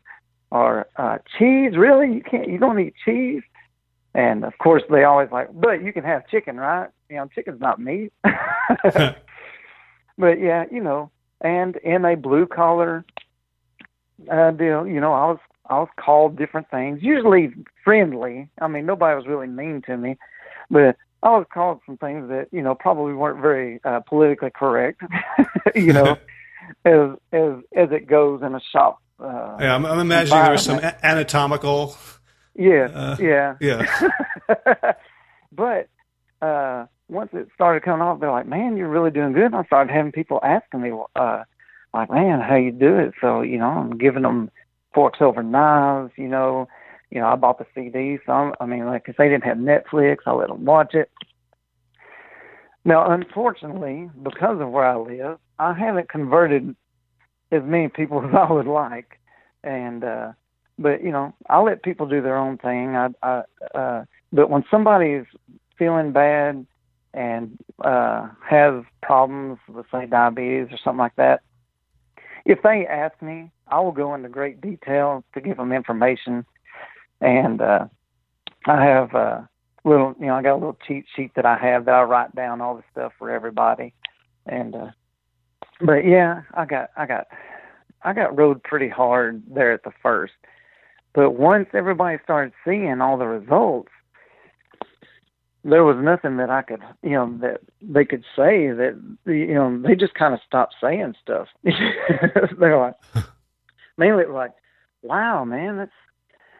or 0.52 0.88
uh, 0.98 1.18
cheese. 1.38 1.76
Really, 1.76 2.14
you 2.14 2.22
can't. 2.22 2.48
You 2.50 2.58
don't 2.58 2.80
eat 2.80 2.94
cheese." 3.04 3.44
And 4.14 4.44
of 4.44 4.58
course, 4.58 4.84
they 4.90 5.04
always 5.04 5.30
like, 5.32 5.50
"But 5.54 5.84
you 5.84 5.94
can 5.94 6.04
have 6.04 6.28
chicken, 6.28 6.58
right? 6.58 6.90
You 7.10 7.18
know, 7.18 7.30
chicken's 7.34 7.62
not 7.62 7.80
meat." 7.80 8.14
but 8.24 9.16
yeah, 10.40 10.66
you 10.72 10.82
know, 10.82 11.12
and 11.42 11.76
in 11.78 12.06
a 12.06 12.16
blue 12.16 12.46
collar 12.46 13.06
uh, 14.32 14.52
deal, 14.52 14.86
you 14.86 15.00
know, 15.00 15.14
I 15.14 15.26
was 15.26 15.40
I 15.70 15.80
was 15.80 15.90
called 15.98 16.38
different 16.38 16.70
things, 16.70 17.02
usually 17.02 17.54
friendly. 17.84 18.50
I 18.62 18.68
mean, 18.68 18.86
nobody 18.86 19.16
was 19.16 19.28
really 19.28 19.48
mean 19.48 19.82
to 19.88 19.98
me, 19.98 20.18
but 20.70 20.96
I 21.24 21.30
was 21.30 21.46
called 21.52 21.82
some 21.86 21.98
things 21.98 22.30
that 22.30 22.48
you 22.52 22.62
know 22.62 22.76
probably 22.76 23.14
weren't 23.14 23.42
very 23.42 23.80
uh, 23.84 24.02
politically 24.02 24.52
correct. 24.52 25.02
you 25.76 25.94
know, 25.94 26.18
as 26.86 27.18
as 27.32 27.54
as 27.76 27.92
it 27.92 28.08
goes 28.08 28.42
in 28.44 28.56
a 28.56 28.62
shop. 28.72 29.02
Uh, 29.20 29.58
yeah, 29.60 29.76
I'm, 29.76 29.86
I'm 29.86 30.00
imagining 30.00 30.44
there's 30.44 30.64
some 30.64 30.80
anatomical. 30.80 31.98
Yeah, 32.56 32.90
uh, 32.94 33.18
yeah, 33.20 33.56
yeah. 33.60 33.86
but 35.52 35.90
uh, 36.42 36.86
once 37.10 37.30
it 37.34 37.50
started 37.56 37.84
coming 37.84 38.02
off, 38.02 38.20
they're 38.20 38.32
like, 38.32 38.48
"Man, 38.48 38.78
you're 38.78 38.90
really 38.90 39.12
doing 39.12 39.34
good." 39.34 39.46
And 39.46 39.56
I 39.56 39.64
started 39.64 39.92
having 39.92 40.12
people 40.12 40.40
asking 40.44 40.82
me, 40.82 40.92
uh, 41.16 41.44
like, 41.94 42.12
"Man, 42.12 42.42
how 42.42 42.56
you 42.56 42.72
do 42.72 42.98
it?" 42.98 43.14
So 43.22 43.42
you 43.42 43.58
know, 43.58 43.70
I'm 43.70 43.98
giving 43.98 44.24
them 44.24 44.52
forks 44.94 45.20
over 45.22 45.42
knives. 45.42 46.12
You 46.16 46.28
know, 46.28 46.68
you 47.12 47.20
know, 47.20 47.28
I 47.28 47.36
bought 47.36 47.58
the 47.58 47.66
CD. 47.74 48.20
So 48.26 48.32
I'm, 48.32 48.54
I 48.60 48.66
mean, 48.66 48.86
like, 48.86 49.06
if 49.08 49.18
they 49.18 49.30
didn't 49.30 49.46
have 49.46 49.58
Netflix, 49.58 50.18
I 50.26 50.32
let 50.32 50.50
them 50.50 50.66
watch 50.66 50.94
it. 50.94 51.10
Now, 52.86 53.12
unfortunately, 53.12 54.10
because 54.24 54.62
of 54.62 54.70
where 54.70 54.86
I 54.86 54.96
live, 54.96 55.40
I 55.60 55.74
haven't 55.74 56.10
converted 56.10 56.76
as 57.52 57.62
many 57.64 57.90
people 57.90 58.22
as 58.26 58.34
I 58.34 58.52
would 58.52 58.68
like, 58.68 59.20
and 59.64 60.04
uh, 60.04 60.32
but 60.80 61.04
you 61.04 61.12
know, 61.12 61.34
I 61.50 61.60
let 61.60 61.84
people 61.84 62.08
do 62.08 62.22
their 62.22 62.38
own 62.38 62.58
thing. 62.58 62.96
I, 62.96 63.10
I 63.24 63.44
uh, 63.78 64.06
but 64.32 64.50
when 64.50 64.64
somebody's 64.70 65.26
feeling 65.78 66.12
bad 66.12 66.66
and 67.14 67.58
uh, 67.84 68.30
has 68.48 68.84
problems 69.02 69.60
with 69.68 69.86
say 69.92 70.06
diabetes 70.06 70.68
or 70.72 70.78
something 70.84 71.00
like 71.00 71.16
that, 71.16 71.42
if 72.46 72.62
they 72.62 72.86
ask 72.88 73.22
me, 73.22 73.52
I 73.68 73.80
will 73.80 73.92
go 73.92 74.14
into 74.16 74.30
great 74.30 74.62
detail 74.62 75.24
to 75.34 75.42
give 75.42 75.58
them 75.58 75.72
information 75.72 76.46
and 77.22 77.62
uh, 77.62 77.86
I 78.66 78.84
have 78.84 79.14
a 79.14 79.50
little, 79.84 80.16
you 80.20 80.28
know, 80.28 80.36
I 80.36 80.42
got 80.42 80.54
a 80.54 80.56
little 80.56 80.78
cheat 80.88 81.06
sheet 81.16 81.32
that 81.36 81.46
I 81.46 81.58
have 81.58 81.86
that 81.86 81.96
I 81.96 82.04
write 82.04 82.36
down 82.36 82.62
all 82.62 82.76
the 82.76 82.84
stuff 82.92 83.14
for 83.18 83.32
everybody, 83.32 83.94
and 84.46 84.76
uh, 84.76 84.92
but 85.82 86.06
yeah, 86.06 86.42
I 86.54 86.66
got, 86.66 86.90
I 86.98 87.06
got, 87.06 87.28
I 88.04 88.14
got 88.14 88.38
rode 88.38 88.64
pretty 88.64 88.90
hard 88.90 89.44
there 89.48 89.72
at 89.72 89.84
the 89.84 89.94
first, 90.02 90.34
but 91.14 91.32
once 91.32 91.68
everybody 91.74 92.18
started 92.24 92.54
seeing 92.66 93.02
all 93.02 93.18
the 93.18 93.28
results, 93.28 93.90
there 95.64 95.84
was 95.84 95.98
nothing 96.00 96.38
that 96.38 96.50
I 96.50 96.62
could, 96.62 96.82
you 97.04 97.12
know, 97.12 97.38
that 97.42 97.60
they 97.82 98.06
could 98.06 98.24
say 98.36 98.70
that, 98.70 98.98
you 99.26 99.54
know, 99.54 99.82
they 99.82 99.96
just 99.96 100.14
kind 100.14 100.34
of 100.34 100.40
stopped 100.46 100.76
saying 100.82 101.16
stuff. 101.22 101.48
They're 101.64 102.78
like, 102.78 102.96
mainly 103.98 104.26
like, 104.26 104.52
wow, 105.02 105.44
man, 105.44 105.78
that's 105.78 105.92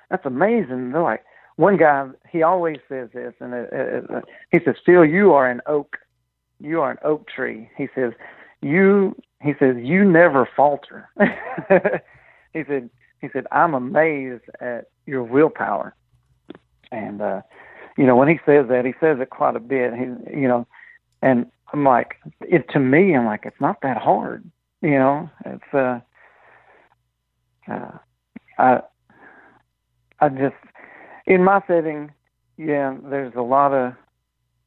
that's 0.10 0.26
amazing. 0.26 0.92
They're 0.92 1.02
like, 1.02 1.24
one 1.58 1.78
guy, 1.78 2.08
he 2.30 2.44
always 2.44 2.78
says 2.88 3.10
this, 3.14 3.34
and 3.40 3.54
it, 3.54 3.70
it, 3.72 4.06
it, 4.10 4.24
he 4.52 4.60
says, 4.64 4.76
Phil, 4.86 5.04
you 5.04 5.34
are 5.34 5.50
an 5.50 5.62
oak. 5.66 5.98
You 6.60 6.82
are 6.82 6.92
an 6.92 6.98
oak 7.04 7.28
tree. 7.28 7.70
He 7.76 7.88
says, 7.96 8.14
you, 8.62 9.16
he 9.42 9.54
says, 9.60 9.76
you 9.80 10.06
never 10.06 10.48
falter. 10.56 11.10
he 12.54 12.64
said, 12.68 12.90
he 13.22 13.28
said, 13.34 13.46
I'm 13.52 13.74
amazed 13.74 14.44
at 14.62 14.86
your 15.06 15.24
willpower. 15.24 15.96
And, 16.92 17.22
uh, 17.22 17.42
you 17.98 18.06
know, 18.06 18.16
when 18.16 18.28
he 18.28 18.40
says 18.46 18.68
that, 18.70 18.86
he 18.86 18.94
says 19.00 19.18
it 19.20 19.32
quite 19.32 19.56
a 19.56 19.60
bit. 19.60 19.94
He, 19.94 20.40
you 20.40 20.48
know, 20.48 20.68
and 21.22 21.48
I'm 21.74 21.84
like, 21.84 22.16
it 22.42 22.70
to 22.70 22.80
me, 22.80 23.16
I'm 23.16 23.26
like, 23.26 23.46
it's 23.46 23.60
not 23.60 23.82
that 23.82 23.98
hard. 23.98 24.50
You 24.82 25.00
know, 25.00 25.30
it's, 25.46 25.74
uh, 25.74 26.00
uh, 27.68 27.98
I, 28.60 28.82
I 30.20 30.30
just, 30.30 30.56
in 31.26 31.44
my 31.44 31.62
setting, 31.68 32.12
yeah, 32.58 32.98
there's 33.04 33.36
a 33.36 33.42
lot 33.42 33.74
of 33.74 33.94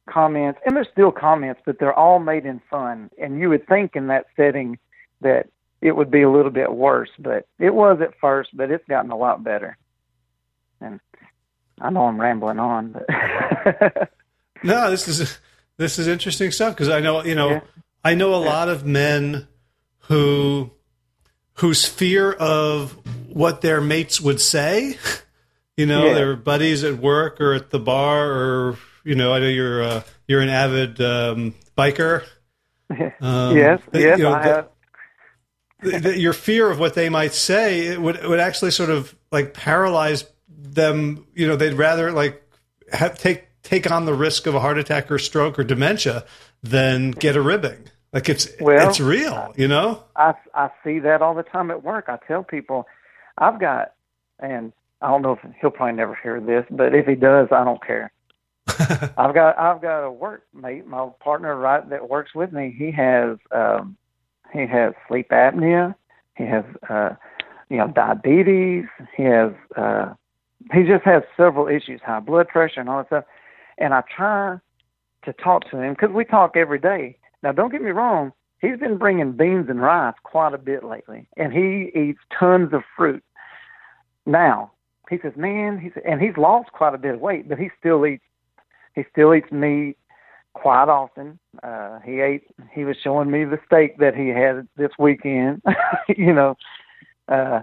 comments, 0.09 0.59
and 0.65 0.75
there's 0.75 0.87
still 0.91 1.11
comments, 1.11 1.61
but 1.65 1.79
they're 1.79 1.93
all 1.93 2.19
made 2.19 2.45
in 2.45 2.61
fun. 2.69 3.09
And 3.17 3.39
you 3.39 3.49
would 3.49 3.67
think 3.67 3.95
in 3.95 4.07
that 4.07 4.27
setting 4.35 4.77
that 5.21 5.47
it 5.81 5.95
would 5.95 6.11
be 6.11 6.21
a 6.21 6.29
little 6.29 6.51
bit 6.51 6.73
worse, 6.73 7.09
but 7.19 7.47
it 7.59 7.73
was 7.73 7.99
at 8.01 8.17
first, 8.19 8.55
but 8.55 8.71
it's 8.71 8.87
gotten 8.87 9.11
a 9.11 9.17
lot 9.17 9.43
better. 9.43 9.77
And 10.79 10.99
I 11.79 11.89
know 11.89 12.05
I'm 12.05 12.19
rambling 12.19 12.59
on, 12.59 12.91
but 12.91 14.11
no, 14.63 14.89
this 14.89 15.07
is 15.07 15.39
this 15.77 15.97
is 15.97 16.07
interesting 16.07 16.51
stuff 16.51 16.75
because 16.75 16.89
I 16.89 16.99
know 16.99 17.23
you 17.23 17.35
know 17.35 17.49
yeah. 17.49 17.61
I 18.03 18.13
know 18.13 18.35
a 18.35 18.43
lot 18.43 18.69
of 18.69 18.85
men 18.85 19.47
who 20.01 20.71
whose 21.55 21.85
fear 21.85 22.31
of 22.31 22.97
what 23.27 23.61
their 23.61 23.81
mates 23.81 24.19
would 24.21 24.41
say 24.41 24.97
you 25.81 25.87
know, 25.87 26.05
yeah. 26.05 26.13
their 26.13 26.35
buddies 26.35 26.83
at 26.83 26.97
work 26.97 27.41
or 27.41 27.55
at 27.55 27.71
the 27.71 27.79
bar, 27.79 28.31
or 28.31 28.77
you 29.03 29.15
know, 29.15 29.33
I 29.33 29.39
know 29.39 29.47
you're 29.47 29.81
uh, 29.81 30.03
you're 30.27 30.41
an 30.41 30.49
avid 30.49 31.01
um, 31.01 31.55
biker. 31.77 32.23
Um, 33.21 33.55
yes, 33.55 33.79
yes, 33.93 34.17
you 34.17 34.25
know, 34.25 34.33
I 34.33 34.43
have. 34.43 34.67
The, 35.79 35.99
the, 35.99 36.19
your 36.19 36.33
fear 36.33 36.69
of 36.69 36.77
what 36.77 36.93
they 36.93 37.07
might 37.07 37.31
say 37.31 37.87
it 37.87 38.01
would 38.01 38.21
would 38.25 38.41
actually 38.41 38.71
sort 38.71 38.89
of 38.89 39.15
like 39.31 39.53
paralyze 39.53 40.25
them. 40.49 41.25
You 41.33 41.47
know, 41.47 41.55
they'd 41.55 41.75
rather 41.75 42.11
like 42.11 42.43
have, 42.91 43.17
take 43.17 43.47
take 43.63 43.89
on 43.89 44.03
the 44.03 44.13
risk 44.13 44.45
of 44.45 44.55
a 44.55 44.59
heart 44.59 44.77
attack 44.77 45.09
or 45.09 45.19
stroke 45.19 45.57
or 45.57 45.63
dementia 45.63 46.25
than 46.61 47.11
get 47.11 47.37
a 47.37 47.41
ribbing. 47.41 47.87
Like 48.11 48.27
it's 48.27 48.49
well, 48.59 48.89
it's 48.89 48.99
real, 48.99 49.53
you 49.55 49.69
know. 49.69 50.03
I 50.17 50.33
I 50.53 50.69
see 50.83 50.99
that 50.99 51.21
all 51.21 51.33
the 51.33 51.43
time 51.43 51.71
at 51.71 51.81
work. 51.81 52.05
I 52.09 52.19
tell 52.27 52.43
people, 52.43 52.87
I've 53.37 53.57
got, 53.57 53.93
and 54.37 54.73
I 55.01 55.07
don't 55.07 55.21
know 55.21 55.33
if 55.33 55.39
he'll 55.59 55.71
probably 55.71 55.95
never 55.95 56.17
hear 56.21 56.39
this, 56.39 56.65
but 56.69 56.93
if 56.93 57.05
he 57.05 57.15
does, 57.15 57.47
I 57.51 57.63
don't 57.63 57.83
care. 57.83 58.11
I've 59.17 59.33
got 59.33 59.57
I've 59.57 59.81
got 59.81 60.05
a 60.05 60.11
workmate, 60.11 60.85
my 60.85 61.09
partner 61.19 61.55
right 61.55 61.87
that 61.89 62.09
works 62.09 62.35
with 62.35 62.51
me. 62.53 62.73
He 62.77 62.91
has 62.91 63.37
um 63.51 63.97
he 64.53 64.67
has 64.67 64.93
sleep 65.07 65.29
apnea. 65.29 65.95
He 66.37 66.45
has 66.45 66.63
uh 66.89 67.15
you 67.69 67.77
know 67.77 67.87
diabetes. 67.87 68.85
He 69.17 69.23
has 69.23 69.51
uh 69.75 70.13
he 70.73 70.83
just 70.83 71.03
has 71.05 71.23
several 71.35 71.67
issues, 71.67 72.01
high 72.05 72.19
blood 72.19 72.47
pressure 72.47 72.79
and 72.79 72.89
all 72.89 72.99
that 72.99 73.07
stuff. 73.07 73.23
And 73.77 73.93
I 73.93 74.03
try 74.15 74.57
to 75.23 75.33
talk 75.33 75.69
to 75.71 75.79
him 75.79 75.93
because 75.93 76.11
we 76.11 76.25
talk 76.25 76.55
every 76.55 76.79
day. 76.79 77.17
Now, 77.43 77.51
don't 77.51 77.71
get 77.71 77.81
me 77.81 77.91
wrong. 77.91 78.31
He's 78.59 78.77
been 78.77 78.97
bringing 78.97 79.31
beans 79.31 79.67
and 79.69 79.81
rice 79.81 80.13
quite 80.23 80.53
a 80.53 80.57
bit 80.59 80.83
lately, 80.83 81.27
and 81.35 81.51
he 81.51 81.91
eats 81.99 82.19
tons 82.37 82.73
of 82.73 82.83
fruit. 82.95 83.23
Now, 84.27 84.71
he 85.11 85.19
says, 85.21 85.33
man, 85.35 85.77
he 85.77 85.91
said, 85.93 86.03
and 86.07 86.21
he's 86.21 86.37
lost 86.37 86.71
quite 86.71 86.95
a 86.95 86.97
bit 86.97 87.15
of 87.15 87.19
weight, 87.19 87.47
but 87.49 87.59
he 87.59 87.69
still 87.77 88.05
eats, 88.05 88.23
he 88.95 89.03
still 89.11 89.35
eats 89.35 89.51
meat 89.51 89.97
quite 90.53 90.87
often. 90.87 91.37
Uh, 91.61 91.99
he 91.99 92.21
ate, 92.21 92.43
he 92.73 92.85
was 92.85 92.95
showing 93.03 93.29
me 93.29 93.43
the 93.43 93.59
steak 93.65 93.97
that 93.99 94.15
he 94.15 94.29
had 94.29 94.67
this 94.77 94.91
weekend, 94.97 95.61
you 96.07 96.33
know. 96.33 96.55
Uh, 97.27 97.59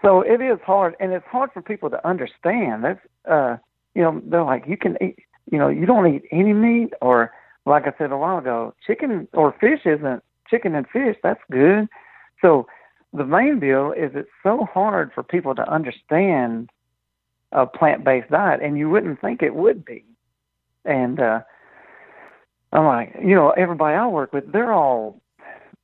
so 0.00 0.22
it 0.22 0.40
is 0.40 0.58
hard, 0.64 0.94
and 1.00 1.12
it's 1.12 1.26
hard 1.26 1.50
for 1.52 1.60
people 1.60 1.90
to 1.90 2.08
understand. 2.08 2.84
That's, 2.84 3.00
uh, 3.28 3.56
you 3.94 4.02
know, 4.02 4.22
they're 4.24 4.44
like, 4.44 4.64
you 4.68 4.76
can 4.76 4.96
eat, 5.02 5.18
you 5.50 5.58
know, 5.58 5.68
you 5.68 5.86
don't 5.86 6.06
eat 6.06 6.22
any 6.30 6.52
meat, 6.52 6.94
or 7.02 7.32
like 7.66 7.88
I 7.88 7.92
said 7.98 8.12
a 8.12 8.16
while 8.16 8.38
ago, 8.38 8.74
chicken 8.86 9.26
or 9.32 9.54
fish 9.60 9.80
isn't 9.84 10.22
chicken 10.48 10.76
and 10.76 10.86
fish. 10.88 11.16
That's 11.22 11.40
good. 11.50 11.88
So 12.40 12.68
the 13.12 13.24
main 13.24 13.58
deal 13.60 13.92
is 13.92 14.12
it's 14.14 14.30
so 14.42 14.66
hard 14.72 15.12
for 15.12 15.22
people 15.22 15.54
to 15.54 15.68
understand 15.68 16.70
a 17.52 17.66
plant-based 17.66 18.30
diet, 18.30 18.60
and 18.62 18.78
you 18.78 18.88
wouldn't 18.88 19.20
think 19.20 19.42
it 19.42 19.54
would 19.54 19.84
be. 19.84 20.04
And 20.84 21.18
uh, 21.20 21.40
I'm 22.72 22.84
like, 22.84 23.16
you 23.20 23.34
know, 23.34 23.50
everybody 23.50 23.96
I 23.96 24.06
work 24.06 24.32
with, 24.32 24.52
they're 24.52 24.72
all, 24.72 25.20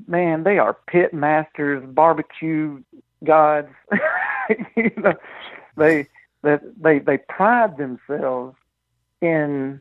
man, 0.06 0.44
they 0.44 0.58
are 0.58 0.76
pit 0.86 1.12
masters, 1.12 1.82
barbecue 1.86 2.82
gods. 3.24 3.68
you 4.76 4.92
know, 4.96 5.14
they 5.76 6.06
that 6.42 6.62
they 6.80 7.00
they 7.00 7.18
pride 7.18 7.76
themselves 7.76 8.56
in 9.20 9.80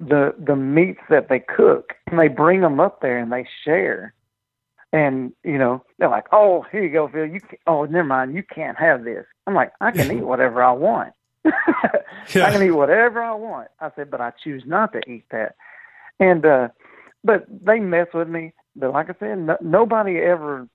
the 0.00 0.34
the 0.38 0.56
meats 0.56 1.00
that 1.08 1.28
they 1.28 1.38
cook 1.38 1.94
and 2.06 2.18
they 2.18 2.28
bring 2.28 2.60
them 2.60 2.80
up 2.80 3.00
there 3.00 3.18
and 3.18 3.32
they 3.32 3.46
share 3.64 4.12
and 4.92 5.32
you 5.44 5.58
know 5.58 5.82
they're 5.98 6.08
like 6.08 6.26
oh 6.32 6.64
here 6.70 6.82
you 6.82 6.92
go 6.92 7.08
phil. 7.08 7.26
You 7.26 7.40
can, 7.40 7.58
oh 7.66 7.84
never 7.84 8.04
mind. 8.04 8.34
You 8.34 8.42
can't 8.42 8.78
have 8.78 9.04
this. 9.04 9.24
I'm 9.46 9.54
like 9.54 9.72
i 9.80 9.90
can 9.90 10.10
eat 10.16 10.22
whatever 10.24 10.62
i 10.62 10.72
want. 10.72 11.12
Yeah. 11.44 11.52
i 12.46 12.52
can 12.52 12.62
eat 12.62 12.70
whatever 12.70 13.22
i 13.22 13.34
want. 13.34 13.68
I 13.80 13.90
said 13.96 14.10
but 14.10 14.20
i 14.20 14.32
choose 14.42 14.62
not 14.66 14.92
to 14.92 15.00
eat 15.10 15.24
that. 15.30 15.56
And 16.20 16.44
uh 16.44 16.68
but 17.24 17.46
they 17.48 17.80
mess 17.80 18.08
with 18.14 18.28
me. 18.28 18.52
But 18.74 18.92
like 18.92 19.10
i 19.10 19.14
said 19.18 19.38
no, 19.38 19.56
nobody 19.60 20.18
ever 20.18 20.68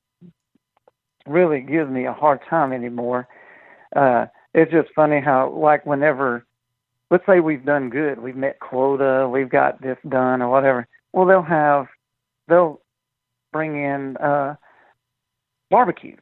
really 1.27 1.61
gives 1.61 1.89
me 1.89 2.05
a 2.05 2.13
hard 2.13 2.39
time 2.49 2.73
anymore. 2.73 3.27
Uh 3.95 4.25
it's 4.53 4.71
just 4.71 4.89
funny 4.93 5.21
how 5.21 5.49
like 5.51 5.85
whenever 5.85 6.45
let's 7.11 7.25
say 7.25 7.41
we've 7.41 7.65
done 7.65 7.89
good, 7.89 8.19
we've 8.19 8.35
met 8.35 8.59
quota, 8.59 9.29
we've 9.29 9.49
got 9.49 9.81
this 9.81 9.97
done 10.07 10.41
or 10.41 10.49
whatever. 10.49 10.87
Well, 11.13 11.27
they'll 11.27 11.43
have 11.43 11.87
they'll 12.47 12.80
bring 13.51 13.75
in 13.75 14.17
uh 14.17 14.55
barbecue. 15.69 16.15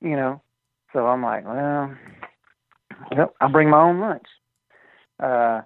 You 0.00 0.16
know, 0.16 0.42
so 0.92 1.06
I'm 1.06 1.22
like, 1.22 1.44
well, 1.44 1.94
well 3.12 3.34
I 3.40 3.48
bring 3.48 3.70
my 3.70 3.80
own 3.80 4.00
lunch. 4.00 4.26
Uh, 5.18 5.62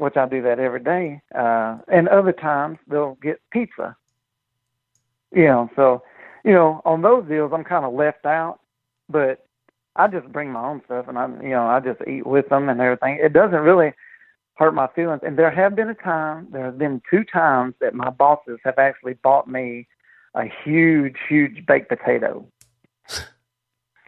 which 0.00 0.16
I 0.16 0.26
do 0.26 0.40
that 0.42 0.58
every 0.58 0.80
day. 0.80 1.20
Uh, 1.34 1.78
and 1.88 2.08
other 2.08 2.32
times 2.32 2.78
they'll 2.88 3.18
get 3.22 3.38
pizza. 3.52 3.94
You 5.30 5.44
know, 5.44 5.70
so 5.76 6.02
you 6.42 6.52
know, 6.52 6.80
on 6.86 7.02
those 7.02 7.28
deals 7.28 7.52
I'm 7.54 7.64
kind 7.64 7.84
of 7.84 7.92
left 7.92 8.24
out, 8.24 8.60
but 9.10 9.44
I 9.96 10.08
just 10.08 10.32
bring 10.32 10.50
my 10.50 10.64
own 10.64 10.80
stuff 10.86 11.06
and 11.06 11.18
I 11.18 11.28
you 11.42 11.50
know 11.50 11.66
I 11.66 11.80
just 11.80 12.00
eat 12.08 12.26
with 12.26 12.48
them 12.48 12.68
and 12.68 12.80
everything. 12.80 13.18
It 13.20 13.34
doesn't 13.34 13.60
really 13.60 13.92
hurt 14.60 14.74
my 14.74 14.86
feelings. 14.94 15.22
And 15.24 15.38
there 15.38 15.50
have 15.50 15.74
been 15.74 15.88
a 15.88 15.94
time, 15.94 16.46
there 16.52 16.66
have 16.66 16.78
been 16.78 17.00
two 17.10 17.24
times 17.24 17.74
that 17.80 17.94
my 17.94 18.10
bosses 18.10 18.58
have 18.64 18.78
actually 18.78 19.14
bought 19.14 19.48
me 19.48 19.88
a 20.34 20.44
huge, 20.64 21.16
huge 21.28 21.66
baked 21.66 21.88
potato, 21.88 22.46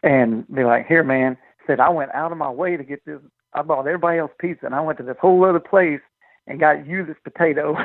and 0.05 0.47
be 0.55 0.63
like, 0.63 0.87
"Here, 0.87 1.03
man," 1.03 1.37
said 1.67 1.81
I 1.81 1.89
went 1.89 2.15
out 2.15 2.31
of 2.31 2.39
my 2.39 2.51
way 2.51 2.77
to 2.77 2.85
get 2.85 3.05
this. 3.05 3.21
I 3.55 3.63
bought 3.63 3.87
everybody 3.87 4.19
else 4.19 4.31
pizza, 4.39 4.67
and 4.67 4.75
I 4.75 4.81
went 4.81 4.99
to 4.99 5.05
this 5.05 5.17
whole 5.21 5.45
other 5.45 5.59
place 5.59 6.01
and 6.47 6.61
got 6.61 6.87
you 6.87 7.05
this 7.05 7.19
potato. 7.25 7.77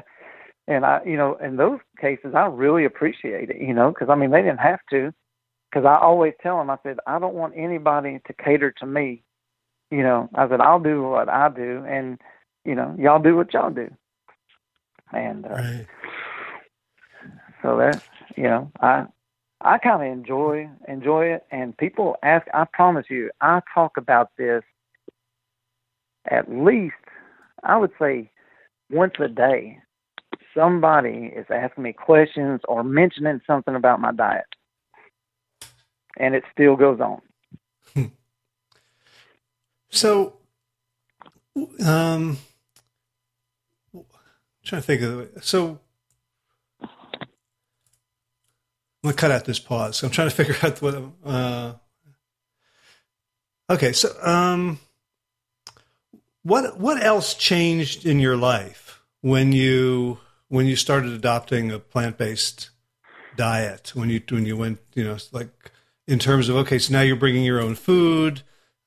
and 0.68 0.84
I, 0.84 1.00
you 1.04 1.16
know, 1.16 1.36
in 1.36 1.56
those 1.56 1.80
cases, 2.00 2.34
I 2.34 2.46
really 2.46 2.84
appreciate 2.84 3.50
it, 3.50 3.60
you 3.60 3.74
know, 3.74 3.90
because 3.90 4.10
I 4.10 4.14
mean, 4.14 4.30
they 4.30 4.42
didn't 4.42 4.60
have 4.60 4.80
to 4.90 5.12
because 5.72 5.86
I 5.86 5.96
always 5.96 6.34
tell 6.42 6.58
them, 6.58 6.68
I 6.68 6.76
said, 6.82 6.98
I 7.06 7.18
don't 7.18 7.34
want 7.34 7.54
anybody 7.56 8.20
to 8.26 8.32
cater 8.34 8.72
to 8.78 8.86
me. 8.86 9.22
You 9.92 10.02
know, 10.02 10.28
I 10.34 10.48
said, 10.48 10.60
I'll 10.60 10.80
do 10.80 11.02
what 11.02 11.28
I 11.28 11.48
do, 11.48 11.84
and 11.86 12.18
you 12.64 12.74
know, 12.74 12.96
y'all 12.98 13.22
do 13.22 13.36
what 13.36 13.52
y'all 13.52 13.70
do. 13.70 13.90
And 15.12 15.44
uh, 15.44 15.50
right. 15.50 15.86
so 17.62 17.76
that 17.76 18.02
you 18.36 18.44
know, 18.44 18.72
I 18.80 19.04
I 19.60 19.78
kind 19.78 20.02
of 20.02 20.12
enjoy 20.12 20.68
enjoy 20.88 21.26
it, 21.26 21.44
and 21.50 21.76
people 21.76 22.16
ask. 22.22 22.46
I 22.54 22.64
promise 22.72 23.06
you, 23.10 23.30
I 23.40 23.60
talk 23.74 23.92
about 23.96 24.30
this 24.38 24.62
at 26.30 26.50
least, 26.50 26.94
I 27.62 27.76
would 27.76 27.92
say, 28.00 28.30
once 28.90 29.14
a 29.18 29.28
day. 29.28 29.78
Somebody 30.56 31.32
is 31.34 31.46
asking 31.50 31.84
me 31.84 31.92
questions 31.92 32.60
or 32.68 32.84
mentioning 32.84 33.40
something 33.46 33.74
about 33.74 34.00
my 34.00 34.12
diet 34.12 34.44
and 36.16 36.34
it 36.34 36.44
still 36.52 36.76
goes 36.76 37.00
on. 37.00 37.20
so, 39.92 40.34
um, 41.84 42.38
I'm 43.94 44.04
trying 44.64 44.82
to 44.82 44.86
think 44.86 45.02
of 45.02 45.20
it. 45.20 45.44
So, 45.44 45.78
I'm 49.02 49.10
gonna 49.10 49.16
cut 49.16 49.30
out 49.30 49.44
this 49.44 49.58
pause. 49.58 50.02
I'm 50.02 50.10
trying 50.10 50.30
to 50.30 50.34
figure 50.34 50.56
out 50.62 50.80
what. 50.80 51.02
Uh, 51.24 51.74
okay, 53.68 53.92
so 53.92 54.10
um, 54.22 54.78
what 56.44 56.78
what 56.78 57.02
else 57.02 57.34
changed 57.34 58.06
in 58.06 58.20
your 58.20 58.36
life 58.36 59.02
when 59.20 59.52
you 59.52 60.18
when 60.48 60.66
you 60.66 60.76
started 60.76 61.12
adopting 61.12 61.72
a 61.72 61.80
plant 61.80 62.16
based 62.16 62.70
diet? 63.36 63.92
When 63.94 64.08
you 64.08 64.22
when 64.30 64.46
you 64.46 64.56
went, 64.56 64.78
you 64.94 65.02
know, 65.02 65.16
like 65.32 65.50
in 66.06 66.20
terms 66.20 66.48
of 66.48 66.56
okay, 66.56 66.78
so 66.78 66.92
now 66.92 67.00
you're 67.00 67.16
bringing 67.16 67.44
your 67.44 67.60
own 67.60 67.74
food. 67.74 68.42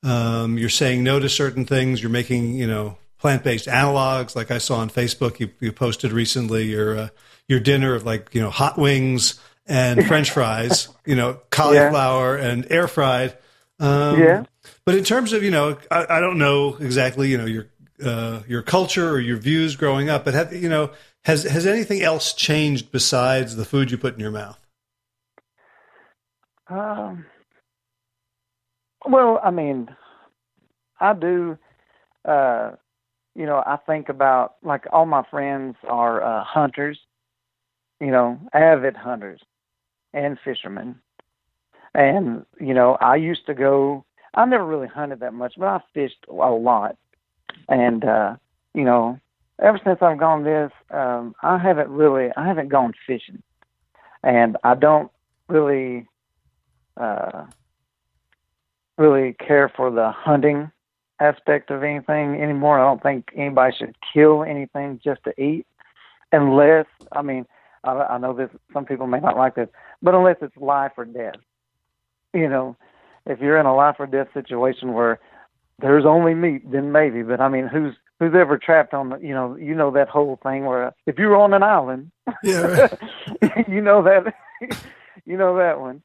Um, 0.06 0.60
you're 0.60 0.70
saying 0.70 1.04
no 1.04 1.20
to 1.20 1.28
certain 1.28 1.66
things. 1.66 2.02
You're 2.02 2.12
making 2.12 2.54
you 2.54 2.68
know 2.68 2.98
plant 3.18 3.44
based 3.44 3.66
analogs, 3.66 4.36
like 4.36 4.52
I 4.52 4.60
saw 4.60 4.78
on 4.78 4.90
Facebook. 4.90 5.40
You, 5.40 5.50
you 5.60 5.72
posted 5.72 6.12
recently 6.12 6.66
your 6.66 6.98
uh, 6.98 7.08
your 7.48 7.60
dinner 7.60 7.96
of 7.96 8.06
like 8.06 8.34
you 8.34 8.42
know 8.42 8.52
hot 8.52 8.78
wings 8.78 9.40
and 9.66 10.06
French 10.08 10.30
fries, 10.30 10.90
you 11.06 11.16
know 11.16 11.40
cauliflower 11.50 12.38
yeah. 12.38 12.48
and 12.50 12.72
air 12.72 12.88
fried. 12.88 13.36
Um, 13.80 14.20
yeah. 14.20 14.44
But 14.86 14.96
in 14.96 15.04
terms 15.04 15.34
of 15.34 15.44
you 15.44 15.50
know, 15.50 15.78
I, 15.90 16.06
I 16.08 16.20
don't 16.20 16.38
know 16.38 16.76
exactly 16.76 17.30
you 17.30 17.40
know 17.40 17.46
your 17.46 17.68
uh, 18.04 18.42
your 18.48 18.62
culture 18.62 19.10
or 19.10 19.20
your 19.20 19.38
views 19.38 19.76
growing 19.76 20.08
up, 20.08 20.24
but 20.24 20.36
have 20.36 20.54
you 20.54 20.70
know 20.70 20.92
has 21.24 21.44
has 21.44 21.66
anything 21.66 22.04
else 22.04 22.34
changed 22.34 22.92
besides 22.92 23.56
the 23.56 23.66
food 23.66 23.90
you 23.90 23.98
put 23.98 24.14
in 24.14 24.20
your 24.20 24.32
mouth? 24.32 24.60
Um, 26.68 27.26
well, 29.08 29.40
I 29.44 29.52
mean, 29.52 29.96
I 31.00 31.14
do. 31.14 31.58
Uh, 32.24 32.72
you 33.36 33.46
know, 33.46 33.62
I 33.66 33.78
think 33.86 34.10
about 34.10 34.56
like 34.64 34.86
all 34.92 35.06
my 35.06 35.24
friends 35.30 35.76
are 35.88 36.24
uh, 36.24 36.44
hunters. 36.44 37.00
You 38.00 38.12
know, 38.12 38.40
avid 38.54 38.96
hunters 38.96 39.42
and 40.14 40.38
fishermen. 40.44 41.00
And 41.94 42.46
you 42.60 42.74
know, 42.74 42.98
I 43.00 43.16
used 43.16 43.46
to 43.48 43.54
go. 43.54 44.06
I 44.34 44.46
never 44.46 44.66
really 44.66 44.88
hunted 44.88 45.22
that 45.22 45.34
much, 45.34 45.54
but 45.58 45.68
I 45.68 45.80
fished 45.94 46.26
a 46.28 46.34
lot. 46.34 46.98
And 47.70 48.04
uh, 48.04 48.36
you 48.74 48.84
know, 48.84 49.20
ever 49.62 49.80
since 49.84 50.00
I've 50.02 50.20
gone 50.20 50.44
this, 50.44 50.72
um, 50.92 51.36
I 51.42 51.58
haven't 51.58 51.90
really, 51.90 52.30
I 52.36 52.46
haven't 52.46 52.70
gone 52.70 52.94
fishing, 53.08 53.42
and 54.24 54.58
I 54.64 54.76
don't 54.76 55.12
really 55.48 56.08
uh, 56.98 57.46
really 58.98 59.34
care 59.34 59.72
for 59.76 59.92
the 59.92 60.12
hunting 60.12 60.72
aspect 61.20 61.72
of 61.72 61.84
anything 61.84 62.42
anymore. 62.42 62.80
I 62.80 62.86
don't 62.86 63.04
think 63.04 63.30
anybody 63.36 63.76
should 63.78 63.96
kill 64.14 64.44
anything 64.44 65.00
just 65.04 65.24
to 65.24 65.42
eat, 65.42 65.66
unless 66.32 66.86
I 67.12 67.22
mean 67.22 67.46
I, 67.84 67.92
I 67.92 68.18
know 68.18 68.34
this. 68.34 68.50
Some 68.74 68.86
people 68.86 69.08
may 69.08 69.20
not 69.20 69.38
like 69.38 69.56
this, 69.56 69.70
but 70.02 70.16
unless 70.16 70.38
it's 70.42 70.56
life 70.58 70.94
or 70.98 71.06
death. 71.06 71.36
You 72.34 72.50
know, 72.50 72.76
if 73.26 73.40
you're 73.40 73.60
in 73.60 73.66
a 73.66 73.76
life 73.76 73.96
or 74.00 74.08
death 74.08 74.28
situation 74.34 74.94
where 74.94 75.20
there's 75.80 76.06
only 76.06 76.34
meat, 76.34 76.70
then 76.70 76.92
maybe. 76.92 77.22
But 77.24 77.40
I 77.42 77.50
mean, 77.50 77.68
who's 77.68 77.96
who's 78.20 78.34
ever 78.36 78.58
trapped 78.58 78.94
on 78.94 79.10
the 79.10 79.18
you 79.18 79.34
know 79.34 79.56
you 79.56 79.76
know 79.76 79.92
that 79.92 80.10
whole 80.10 80.40
thing 80.44 80.66
where 80.66 80.94
if 81.06 81.18
you're 81.18 81.38
on 81.38 81.54
an 81.54 81.64
island, 81.64 82.12
yeah, 82.44 82.90
right. 83.42 83.68
you 83.68 83.82
know 83.82 84.04
that 84.04 84.34
you 85.26 85.38
know 85.38 85.58
that 85.58 85.80
one. 85.80 86.02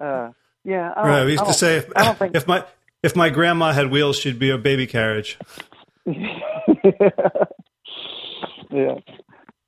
Uh, 0.00 0.30
yeah, 0.64 0.92
right. 0.92 1.24
We 1.24 1.32
used 1.32 1.46
to 1.46 1.52
say 1.52 1.76
if, 1.76 1.90
if 2.34 2.46
my 2.46 2.64
if 3.02 3.16
my 3.16 3.30
grandma 3.30 3.72
had 3.72 3.90
wheels, 3.90 4.18
she'd 4.18 4.38
be 4.38 4.50
a 4.50 4.58
baby 4.58 4.86
carriage. 4.86 5.38
yeah, 6.06 6.20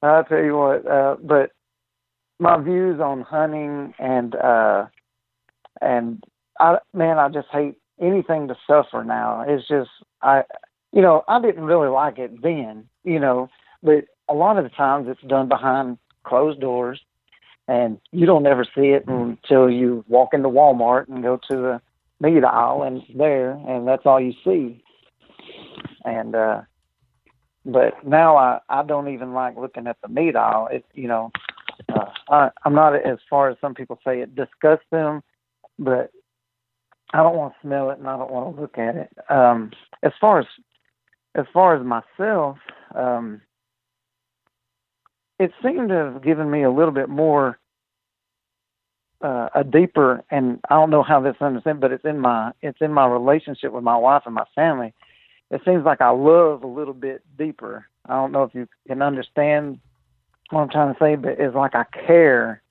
I'll 0.03 0.25
tell 0.25 0.43
you 0.43 0.57
what. 0.57 0.87
Uh, 0.87 1.17
but 1.23 1.51
my 2.39 2.61
views 2.61 3.01
on 3.01 3.23
hunting 3.23 3.95
and 3.99 4.35
uh, 4.35 4.87
and 5.81 6.23
I 6.61 6.79
man, 6.93 7.19
I 7.19 7.29
just 7.29 7.49
hate 7.51 7.77
anything 8.01 8.49
to 8.49 8.57
suffer 8.67 9.05
now. 9.05 9.45
It's 9.47 9.67
just 9.67 9.91
I, 10.23 10.45
you 10.93 11.03
know, 11.03 11.25
I 11.29 11.41
didn't 11.41 11.65
really 11.65 11.89
like 11.89 12.19
it 12.19 12.43
then, 12.43 12.89
you 13.03 13.19
know, 13.19 13.49
but 13.83 14.05
a 14.29 14.35
lot 14.35 14.59
of 14.59 14.65
the 14.65 14.71
times 14.71 15.09
it's 15.09 15.23
done 15.23 15.49
behind 15.49 15.99
closed 16.25 16.61
doors 16.61 17.01
and 17.69 17.99
you 18.13 18.27
don't 18.27 18.47
ever 18.47 18.65
see 18.65 18.89
it 18.89 19.07
until 19.07 19.71
you 19.71 20.05
walk 20.09 20.35
into 20.35 20.49
Walmart 20.49 21.09
and 21.09 21.23
go 21.23 21.39
to 21.49 21.57
the 21.57 21.81
meat 22.21 22.45
aisle 22.45 22.83
and 22.83 23.03
there 23.17 23.53
and 23.53 23.87
that's 23.89 24.07
all 24.07 24.21
you 24.21 24.35
see. 24.45 24.83
And 26.05 26.35
uh 26.35 26.63
but 27.65 28.07
now 28.07 28.37
I 28.37 28.61
I 28.69 28.83
don't 28.83 29.09
even 29.09 29.33
like 29.33 29.57
looking 29.57 29.87
at 29.87 29.97
the 30.03 30.09
meat 30.09 30.37
aisle. 30.37 30.69
It 30.71 30.85
you 30.93 31.09
know 31.09 31.31
uh, 31.89 32.11
I 32.29 32.51
I'm 32.65 32.75
not 32.75 32.95
as 32.95 33.19
far 33.29 33.51
as 33.51 33.57
some 33.61 33.75
people 33.75 33.99
say 34.05 34.21
it 34.21 34.35
disgusts 34.35 34.87
them, 34.91 35.23
but 35.79 36.11
I 37.13 37.19
don't 37.19 37.37
want 37.37 37.55
to 37.55 37.67
smell 37.67 37.91
it 37.91 37.99
and 37.99 38.09
I 38.09 38.17
don't 38.19 38.31
want 38.31 38.55
to 38.55 38.61
look 38.61 38.79
at 38.79 38.97
it. 38.97 39.11
Um 39.31 39.71
as 40.03 40.13
far 40.21 40.41
as 40.41 40.47
as 41.35 41.47
far 41.53 41.75
as 41.75 41.85
myself, 41.85 42.59
um 42.95 43.41
it 45.39 45.53
seemed 45.63 45.89
to 45.89 45.95
have 45.95 46.23
given 46.23 46.51
me 46.51 46.63
a 46.63 46.71
little 46.71 46.93
bit 46.93 47.09
more 47.09 47.59
uh, 49.23 49.49
a 49.55 49.65
deeper 49.65 50.23
and 50.31 50.61
I 50.69 50.75
don't 50.75 50.91
know 50.91 51.03
how 51.03 51.21
this 51.21 51.37
understand, 51.41 51.81
but 51.81 51.93
it's 51.93 52.05
in 52.05 52.21
my 52.21 52.53
it's 52.63 52.81
in 52.81 52.93
my 52.93 53.07
relationship 53.07 53.73
with 53.73 53.83
my 53.83 53.97
wife 53.97 54.23
and 54.27 54.35
my 54.35 54.45
family. 54.55 54.93
it 55.51 55.63
seems 55.65 55.85
like 55.85 56.01
I 56.01 56.11
love 56.11 56.63
a 56.63 56.67
little 56.67 56.95
bit 56.95 57.23
deeper. 57.39 57.87
I 58.07 58.15
don't 58.15 58.33
know 58.33 58.43
if 58.43 58.55
you 58.55 58.69
can 58.87 59.01
understand 59.01 59.81
what 60.51 60.61
I'm 60.61 60.69
trying 60.69 60.93
to 60.95 61.01
say, 61.01 61.17
but 61.17 61.41
it's 61.41 61.55
like 61.55 61.75
I 61.75 61.85
care 62.07 62.63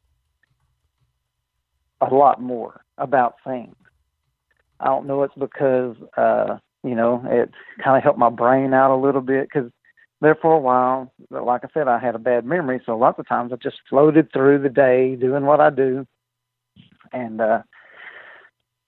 a 2.01 2.13
lot 2.13 2.41
more 2.41 2.81
about 2.97 3.35
things. 3.43 3.75
I 4.79 4.85
don't 4.85 5.07
know 5.07 5.23
it's 5.23 5.33
because 5.35 5.95
uh, 6.17 6.57
you 6.83 6.93
know 6.93 7.23
it 7.25 7.49
kind 7.83 7.97
of 7.97 8.03
helped 8.03 8.19
my 8.19 8.29
brain 8.29 8.73
out 8.73 8.93
a 8.93 9.01
little 9.01 9.21
bit 9.21 9.47
because 9.51 9.71
there 10.23 10.35
for 10.35 10.53
a 10.53 10.59
while, 10.59 11.13
like 11.29 11.63
I 11.63 11.67
said, 11.73 11.87
I 11.87 11.99
had 11.99 12.15
a 12.15 12.19
bad 12.19 12.45
memory, 12.45 12.81
so 12.85 12.97
lots 12.97 13.19
of 13.19 13.27
times 13.27 13.51
I 13.51 13.57
just 13.57 13.77
floated 13.89 14.31
through 14.31 14.61
the 14.61 14.69
day 14.69 15.15
doing 15.15 15.45
what 15.45 15.59
I 15.59 15.69
do, 15.69 16.07
and 17.11 17.41
uh, 17.41 17.61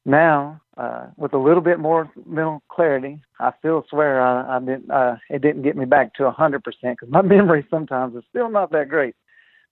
now 0.05 0.61
uh, 0.77 1.07
with 1.17 1.33
a 1.33 1.37
little 1.37 1.61
bit 1.61 1.77
more 1.79 2.09
mental 2.25 2.63
clarity, 2.69 3.21
I 3.39 3.51
still 3.59 3.85
swear 3.89 4.21
I, 4.21 4.55
I 4.55 4.59
didn't. 4.59 4.89
Uh, 4.89 5.17
it 5.29 5.41
didn't 5.41 5.63
get 5.63 5.75
me 5.75 5.85
back 5.85 6.13
to 6.15 6.25
a 6.25 6.31
hundred 6.31 6.63
percent 6.63 6.97
because 6.99 7.11
my 7.11 7.21
memory 7.35 7.67
sometimes 7.69 8.15
is 8.15 8.23
still 8.29 8.49
not 8.49 8.71
that 8.71 8.89
great, 8.89 9.15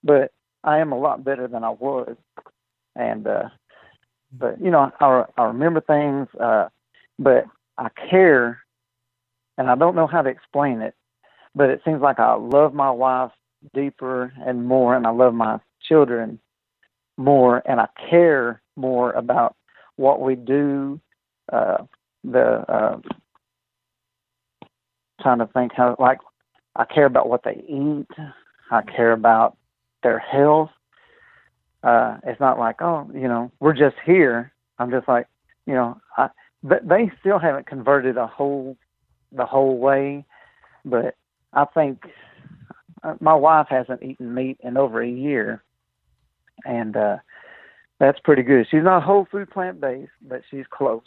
but 0.02 0.32
I 0.64 0.78
am 0.78 0.92
a 0.92 0.98
lot 0.98 1.24
better 1.24 1.48
than 1.48 1.64
I 1.64 1.70
was, 1.70 2.14
and 2.94 3.26
uh, 3.26 3.48
but 4.38 4.60
you 4.60 4.70
know 4.70 4.90
I 5.00 5.24
I 5.38 5.44
remember 5.44 5.80
things, 5.80 6.28
uh, 6.38 6.68
but 7.18 7.46
I 7.78 7.88
care, 8.10 8.60
and 9.56 9.70
I 9.70 9.76
don't 9.76 9.96
know 9.96 10.06
how 10.06 10.22
to 10.22 10.30
explain 10.30 10.82
it, 10.82 10.94
but 11.54 11.70
it 11.70 11.80
seems 11.84 12.00
like 12.00 12.18
I 12.18 12.34
love 12.34 12.74
my 12.74 12.90
wife 12.90 13.30
deeper 13.74 14.32
and 14.44 14.66
more, 14.66 14.94
and 14.96 15.06
I 15.06 15.10
love 15.10 15.34
my 15.34 15.58
children 15.88 16.38
more, 17.16 17.62
and 17.66 17.80
I 17.80 17.88
care 18.10 18.60
more 18.76 19.12
about 19.12 19.56
what 19.96 20.20
we 20.20 20.34
do, 20.34 21.00
uh, 21.52 21.78
the 22.24 22.42
uh, 22.42 23.00
trying 25.20 25.38
to 25.38 25.46
think 25.46 25.72
how 25.74 25.96
like 25.98 26.18
I 26.76 26.84
care 26.84 27.06
about 27.06 27.28
what 27.28 27.44
they 27.44 27.64
eat. 27.68 28.08
I 28.70 28.82
care 28.82 29.12
about 29.12 29.56
their 30.02 30.18
health. 30.18 30.70
Uh, 31.82 32.16
it's 32.24 32.40
not 32.40 32.58
like 32.58 32.80
oh 32.80 33.10
you 33.14 33.28
know 33.28 33.52
we're 33.60 33.74
just 33.74 33.96
here. 34.04 34.52
I'm 34.78 34.90
just 34.90 35.06
like 35.06 35.26
you 35.66 35.74
know 35.74 36.00
I 36.16 36.30
but 36.62 36.88
they 36.88 37.12
still 37.20 37.38
haven't 37.38 37.66
converted 37.66 38.16
a 38.16 38.26
whole 38.26 38.76
the 39.32 39.46
whole 39.46 39.78
way, 39.78 40.24
but 40.84 41.14
I 41.54 41.64
think 41.66 42.04
uh, 43.02 43.14
my 43.20 43.34
wife 43.34 43.68
hasn't 43.70 44.02
eaten 44.02 44.34
meat 44.34 44.58
in 44.62 44.76
over 44.76 45.02
a 45.02 45.08
year, 45.08 45.62
and 46.64 46.96
uh, 46.96 47.16
that's 48.00 48.18
pretty 48.20 48.42
good. 48.42 48.66
She's 48.70 48.82
not 48.82 49.02
whole 49.02 49.26
food 49.30 49.50
plant 49.50 49.80
based, 49.80 50.10
but 50.20 50.42
she's 50.50 50.66
close. 50.70 51.02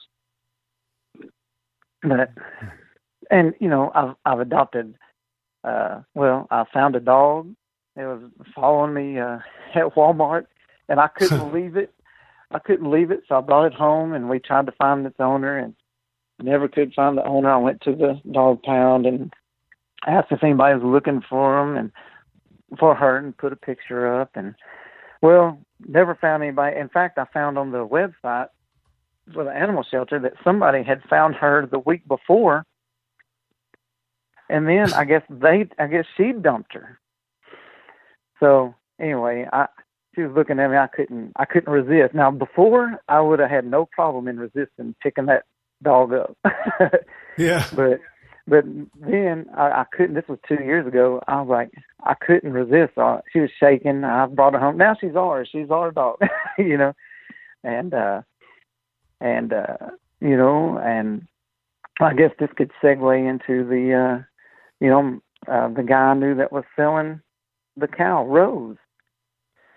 But 2.01 2.31
and 3.29 3.53
you 3.59 3.67
know, 3.67 3.91
I've 3.93 4.15
I've 4.25 4.39
adopted. 4.39 4.95
Uh, 5.63 6.01
well, 6.13 6.47
I 6.49 6.63
found 6.73 6.95
a 6.95 7.01
dog. 7.01 7.53
It 7.97 8.05
was 8.05 8.31
following 8.55 8.93
me 8.93 9.19
uh, 9.19 9.39
at 9.75 9.95
Walmart, 9.95 10.45
and 10.87 10.99
I 10.99 11.07
couldn't 11.07 11.53
leave 11.53 11.75
it. 11.75 11.93
I 12.51 12.59
couldn't 12.59 12.89
leave 12.89 13.11
it, 13.11 13.23
so 13.27 13.35
I 13.35 13.41
brought 13.41 13.65
it 13.65 13.73
home, 13.73 14.13
and 14.13 14.29
we 14.29 14.39
tried 14.39 14.67
to 14.67 14.71
find 14.73 15.05
its 15.05 15.19
owner, 15.19 15.57
and 15.57 15.75
never 16.41 16.69
could 16.69 16.93
find 16.93 17.17
the 17.17 17.25
owner. 17.25 17.49
I 17.49 17.57
went 17.57 17.81
to 17.81 17.91
the 17.93 18.21
dog 18.31 18.63
pound 18.63 19.05
and 19.05 19.33
asked 20.05 20.31
if 20.31 20.43
anybody 20.43 20.75
was 20.75 20.83
looking 20.83 21.21
for 21.27 21.61
him 21.61 21.77
and 21.77 21.91
for 22.79 22.95
her, 22.95 23.17
and 23.17 23.37
put 23.37 23.53
a 23.53 23.57
picture 23.57 24.21
up, 24.21 24.31
and 24.35 24.53
well, 25.21 25.57
never 25.87 26.15
found 26.15 26.43
anybody. 26.43 26.77
In 26.77 26.89
fact, 26.89 27.17
I 27.17 27.25
found 27.33 27.57
on 27.57 27.71
the 27.71 27.87
website 27.87 28.47
for 29.33 29.43
the 29.43 29.51
animal 29.51 29.83
shelter 29.89 30.19
that 30.19 30.33
somebody 30.43 30.83
had 30.83 31.01
found 31.09 31.35
her 31.35 31.65
the 31.65 31.79
week 31.79 32.07
before, 32.07 32.65
and 34.49 34.67
then 34.67 34.93
I 34.93 35.05
guess 35.05 35.23
they, 35.29 35.67
I 35.79 35.87
guess 35.87 36.05
she 36.15 36.33
dumped 36.33 36.73
her. 36.73 36.99
So 38.39 38.75
anyway, 38.99 39.47
I 39.51 39.67
she 40.15 40.21
was 40.23 40.35
looking 40.35 40.59
at 40.59 40.71
me. 40.71 40.77
I 40.77 40.87
couldn't, 40.87 41.33
I 41.35 41.45
couldn't 41.45 41.71
resist. 41.71 42.15
Now 42.15 42.31
before, 42.31 42.99
I 43.07 43.21
would 43.21 43.39
have 43.39 43.49
had 43.49 43.65
no 43.65 43.85
problem 43.85 44.27
in 44.27 44.39
resisting 44.39 44.95
picking 45.01 45.27
that 45.27 45.43
dog 45.83 46.13
up. 46.13 46.37
yeah, 47.37 47.65
but 47.75 47.99
but 48.47 48.63
then 49.01 49.45
I, 49.55 49.81
I 49.81 49.85
couldn't. 49.91 50.15
This 50.15 50.27
was 50.29 50.39
two 50.47 50.63
years 50.63 50.87
ago. 50.87 51.21
I 51.27 51.41
was 51.41 51.49
like, 51.49 51.71
I 52.03 52.13
couldn't 52.13 52.53
resist. 52.53 52.97
Uh, 52.97 53.19
she 53.31 53.41
was 53.41 53.49
shaking. 53.59 54.05
I 54.05 54.25
brought 54.27 54.53
her 54.53 54.59
home. 54.59 54.77
Now 54.77 54.95
she's 54.99 55.15
ours. 55.15 55.49
She's 55.51 55.69
our 55.69 55.91
dog, 55.91 56.19
you 56.57 56.77
know. 56.77 56.93
And 57.63 57.93
uh, 57.93 58.21
and 59.19 59.51
uh, 59.51 59.77
you 60.21 60.37
know, 60.37 60.77
and 60.77 61.27
I 61.99 62.13
guess 62.13 62.31
this 62.39 62.49
could 62.55 62.71
segue 62.81 63.29
into 63.29 63.67
the, 63.67 63.93
uh, 63.93 64.23
you 64.79 64.89
know, 64.89 65.19
uh, 65.51 65.67
the 65.67 65.83
guy 65.83 66.11
I 66.11 66.13
knew 66.13 66.35
that 66.35 66.53
was 66.53 66.63
selling 66.75 67.19
the 67.75 67.87
cow, 67.87 68.25
Rose, 68.25 68.77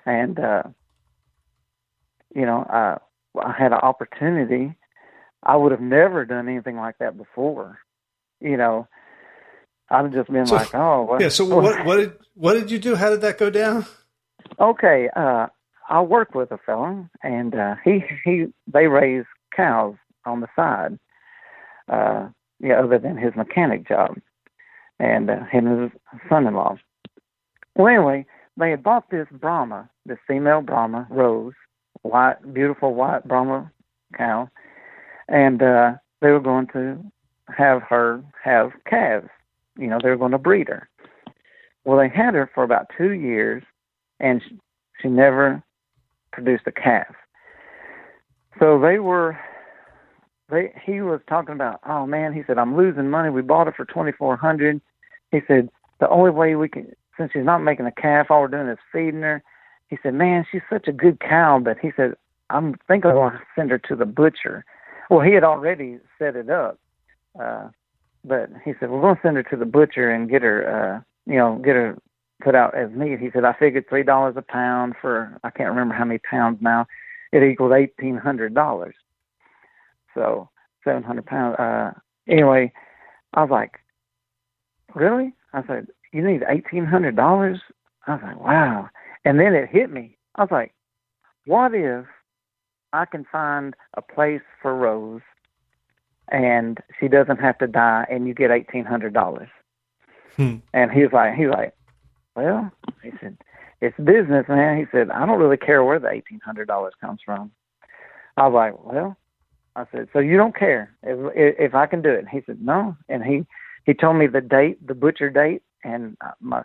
and 0.06 0.38
uh, 0.38 0.62
you 2.34 2.46
know, 2.46 2.64
I 2.70 2.98
I 3.36 3.52
had 3.52 3.72
an 3.72 3.80
opportunity. 3.80 4.76
I 5.42 5.56
would 5.56 5.72
have 5.72 5.80
never 5.80 6.24
done 6.24 6.48
anything 6.48 6.76
like 6.76 6.98
that 6.98 7.16
before 7.16 7.80
you 8.40 8.56
know, 8.56 8.88
I've 9.90 10.12
just 10.12 10.30
been 10.30 10.46
so, 10.46 10.54
like, 10.56 10.74
oh, 10.74 11.02
what, 11.02 11.20
yeah. 11.20 11.28
So 11.28 11.44
what 11.56 11.84
what 11.84 11.96
did 11.96 12.12
what 12.34 12.54
did 12.54 12.70
you 12.70 12.78
do? 12.78 12.94
How 12.94 13.10
did 13.10 13.20
that 13.22 13.38
go 13.38 13.50
down? 13.50 13.86
Okay, 14.58 15.08
uh, 15.14 15.46
I 15.88 16.00
work 16.02 16.34
with 16.34 16.50
a 16.52 16.58
fellow, 16.58 17.08
and 17.22 17.54
uh, 17.54 17.74
he 17.84 18.04
he 18.24 18.46
they 18.72 18.86
raise 18.86 19.24
cows 19.54 19.96
on 20.24 20.40
the 20.40 20.48
side. 20.54 20.98
Uh, 21.88 22.28
yeah, 22.60 22.80
other 22.80 22.98
than 22.98 23.16
his 23.16 23.34
mechanic 23.36 23.88
job, 23.88 24.16
and 24.98 25.30
uh, 25.30 25.44
him 25.50 25.66
and 25.66 25.82
his 25.82 26.00
son-in-law. 26.28 26.76
Well, 27.74 27.88
anyway, 27.88 28.26
they 28.56 28.70
had 28.70 28.82
bought 28.82 29.10
this 29.10 29.26
Brahma, 29.32 29.88
this 30.04 30.18
female 30.28 30.60
Brahma, 30.60 31.06
Rose, 31.10 31.54
white, 32.02 32.36
beautiful 32.52 32.94
white 32.94 33.26
Brahma 33.26 33.72
cow, 34.16 34.48
and 35.28 35.62
uh, 35.62 35.92
they 36.20 36.30
were 36.30 36.40
going 36.40 36.66
to 36.68 37.02
have 37.56 37.82
her 37.82 38.22
have 38.42 38.72
calves. 38.88 39.28
You 39.78 39.86
know, 39.86 39.98
they're 40.02 40.16
going 40.16 40.32
to 40.32 40.38
breed 40.38 40.68
her. 40.68 40.88
Well, 41.84 41.98
they 41.98 42.08
had 42.08 42.34
her 42.34 42.50
for 42.54 42.62
about 42.62 42.86
two 42.96 43.12
years, 43.12 43.62
and 44.18 44.42
she, 44.46 44.58
she 45.00 45.08
never 45.08 45.62
produced 46.32 46.64
a 46.66 46.72
calf. 46.72 47.14
So 48.58 48.78
they 48.80 48.98
were. 48.98 49.38
They, 50.50 50.72
he 50.84 51.00
was 51.00 51.20
talking 51.28 51.54
about, 51.54 51.78
oh 51.86 52.06
man, 52.06 52.32
he 52.32 52.42
said, 52.44 52.58
I'm 52.58 52.76
losing 52.76 53.08
money. 53.08 53.30
We 53.30 53.40
bought 53.40 53.68
her 53.68 53.72
for 53.72 53.84
twenty 53.84 54.10
four 54.10 54.36
hundred. 54.36 54.80
He 55.30 55.40
said, 55.46 55.68
the 56.00 56.08
only 56.08 56.32
way 56.32 56.56
we 56.56 56.68
can, 56.68 56.92
since 57.16 57.30
she's 57.32 57.44
not 57.44 57.58
making 57.58 57.86
a 57.86 57.92
calf, 57.92 58.26
all 58.30 58.40
we're 58.40 58.48
doing 58.48 58.66
is 58.66 58.78
feeding 58.92 59.22
her. 59.22 59.44
He 59.88 59.98
said, 60.02 60.14
man, 60.14 60.44
she's 60.50 60.62
such 60.68 60.88
a 60.88 60.92
good 60.92 61.20
cow, 61.20 61.60
but 61.62 61.78
he 61.80 61.92
said, 61.96 62.14
I'm 62.50 62.74
thinking 62.88 63.12
I 63.12 63.14
want 63.14 63.36
to 63.36 63.40
send 63.54 63.70
her 63.70 63.78
to 63.78 63.94
the 63.94 64.06
butcher. 64.06 64.64
Well, 65.08 65.20
he 65.20 65.34
had 65.34 65.44
already 65.44 65.98
set 66.18 66.34
it 66.34 66.50
up. 66.50 66.80
Uh, 67.38 67.68
but 68.24 68.50
he 68.64 68.72
said, 68.78 68.90
we're 68.90 69.00
going 69.00 69.16
to 69.16 69.22
send 69.22 69.36
her 69.36 69.42
to 69.44 69.56
the 69.56 69.64
butcher 69.64 70.10
and 70.10 70.28
get 70.28 70.42
her, 70.42 70.66
uh, 70.96 71.30
you 71.30 71.38
know, 71.38 71.56
get 71.64 71.76
her 71.76 71.96
put 72.42 72.54
out 72.54 72.74
as 72.74 72.90
meat. 72.90 73.18
He 73.18 73.30
said, 73.32 73.44
I 73.44 73.52
figured 73.52 73.88
three 73.88 74.02
dollars 74.02 74.34
a 74.36 74.42
pound 74.42 74.94
for 75.00 75.38
I 75.44 75.50
can't 75.50 75.68
remember 75.68 75.94
how 75.94 76.04
many 76.04 76.18
pounds 76.18 76.58
now. 76.60 76.86
It 77.32 77.42
equals 77.42 77.72
eighteen 77.74 78.16
hundred 78.16 78.54
dollars. 78.54 78.94
So 80.14 80.48
seven 80.84 81.02
hundred 81.02 81.26
pounds. 81.26 81.56
Uh, 81.58 81.92
anyway, 82.28 82.72
I 83.34 83.42
was 83.42 83.50
like, 83.50 83.72
really? 84.94 85.34
I 85.52 85.66
said, 85.66 85.88
you 86.12 86.26
need 86.26 86.42
eighteen 86.48 86.84
hundred 86.84 87.16
dollars? 87.16 87.60
I 88.06 88.14
was 88.14 88.22
like, 88.22 88.40
wow. 88.40 88.88
And 89.24 89.38
then 89.38 89.54
it 89.54 89.68
hit 89.68 89.90
me. 89.90 90.16
I 90.34 90.42
was 90.42 90.50
like, 90.50 90.74
what 91.46 91.74
if 91.74 92.06
I 92.92 93.04
can 93.04 93.24
find 93.30 93.74
a 93.94 94.02
place 94.02 94.40
for 94.60 94.74
Rose 94.74 95.20
and 96.30 96.78
she 96.98 97.08
doesn't 97.08 97.38
have 97.38 97.58
to 97.58 97.66
die, 97.66 98.06
and 98.10 98.26
you 98.26 98.34
get 98.34 98.50
eighteen 98.50 98.84
hundred 98.84 99.14
dollars. 99.14 99.48
Hmm. 100.36 100.56
And 100.72 100.90
he's 100.90 101.12
like, 101.12 101.34
he's 101.34 101.48
like, 101.48 101.74
well, 102.36 102.70
he 103.02 103.10
said, 103.20 103.36
it's 103.80 103.96
business, 103.98 104.46
man. 104.48 104.78
He 104.78 104.84
said, 104.92 105.10
I 105.10 105.26
don't 105.26 105.40
really 105.40 105.56
care 105.56 105.84
where 105.84 105.98
the 105.98 106.10
eighteen 106.10 106.40
hundred 106.44 106.68
dollars 106.68 106.94
comes 107.00 107.20
from. 107.24 107.50
I 108.36 108.46
was 108.46 108.54
like, 108.54 108.84
well, 108.84 109.16
I 109.76 109.84
said, 109.92 110.08
so 110.12 110.18
you 110.18 110.36
don't 110.36 110.56
care 110.56 110.94
if 111.02 111.18
if 111.34 111.74
I 111.74 111.86
can 111.86 112.02
do 112.02 112.10
it? 112.10 112.20
And 112.20 112.28
he 112.28 112.40
said, 112.46 112.60
no. 112.60 112.96
And 113.08 113.24
he 113.24 113.46
he 113.84 113.94
told 113.94 114.16
me 114.16 114.26
the 114.26 114.40
date, 114.40 114.86
the 114.86 114.94
butcher 114.94 115.30
date, 115.30 115.62
and 115.84 116.16
my 116.40 116.62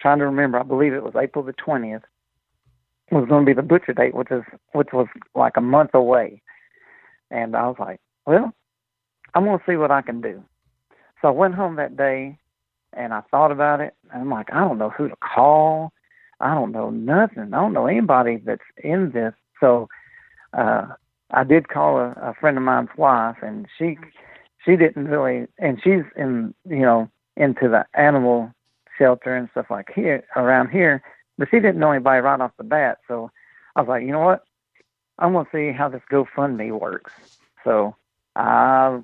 trying 0.00 0.18
to 0.18 0.26
remember. 0.26 0.58
I 0.58 0.64
believe 0.64 0.92
it 0.92 1.02
was 1.02 1.14
April 1.16 1.44
the 1.44 1.52
twentieth 1.52 2.02
was 3.10 3.28
going 3.28 3.44
to 3.44 3.46
be 3.46 3.54
the 3.54 3.62
butcher 3.62 3.92
date, 3.92 4.14
which 4.14 4.30
is 4.30 4.42
which 4.72 4.88
was 4.92 5.06
like 5.34 5.56
a 5.56 5.60
month 5.60 5.90
away. 5.94 6.42
And 7.30 7.54
I 7.56 7.66
was 7.66 7.76
like, 7.78 8.00
well, 8.26 8.52
I'm 9.34 9.44
going 9.44 9.58
to 9.58 9.64
see 9.68 9.76
what 9.76 9.90
I 9.90 10.02
can 10.02 10.20
do. 10.20 10.42
So 11.20 11.28
I 11.28 11.32
went 11.32 11.54
home 11.54 11.76
that 11.76 11.96
day 11.96 12.38
and 12.92 13.12
I 13.12 13.22
thought 13.30 13.50
about 13.50 13.80
it. 13.80 13.94
I'm 14.14 14.30
like, 14.30 14.52
I 14.52 14.60
don't 14.60 14.78
know 14.78 14.90
who 14.90 15.08
to 15.08 15.16
call. 15.16 15.92
I 16.40 16.54
don't 16.54 16.72
know 16.72 16.90
nothing. 16.90 17.52
I 17.52 17.60
don't 17.60 17.72
know 17.72 17.86
anybody 17.86 18.42
that's 18.44 18.62
in 18.82 19.10
this. 19.12 19.32
So 19.60 19.88
uh, 20.52 20.86
I 21.30 21.44
did 21.44 21.68
call 21.68 21.98
a, 21.98 22.10
a 22.20 22.34
friend 22.40 22.56
of 22.56 22.62
mine's 22.62 22.90
wife, 22.96 23.36
and 23.42 23.66
she 23.78 23.96
she 24.64 24.76
didn't 24.76 25.08
really, 25.08 25.46
and 25.58 25.80
she's 25.82 26.02
in, 26.16 26.54
you 26.68 26.80
know, 26.80 27.10
into 27.36 27.68
the 27.68 27.84
animal 27.94 28.52
shelter 28.98 29.34
and 29.36 29.48
stuff 29.50 29.66
like 29.70 29.88
here 29.94 30.24
around 30.36 30.70
here, 30.70 31.02
but 31.36 31.48
she 31.50 31.56
didn't 31.58 31.78
know 31.78 31.90
anybody 31.90 32.20
right 32.20 32.40
off 32.40 32.52
the 32.56 32.64
bat. 32.64 32.98
So 33.08 33.30
I 33.76 33.80
was 33.80 33.88
like, 33.88 34.02
you 34.02 34.12
know 34.12 34.20
what? 34.20 34.44
I'm 35.18 35.32
gonna 35.32 35.48
see 35.52 35.72
how 35.72 35.88
this 35.88 36.02
GoFundMe 36.10 36.78
works. 36.78 37.12
So 37.64 37.96
I 38.36 39.00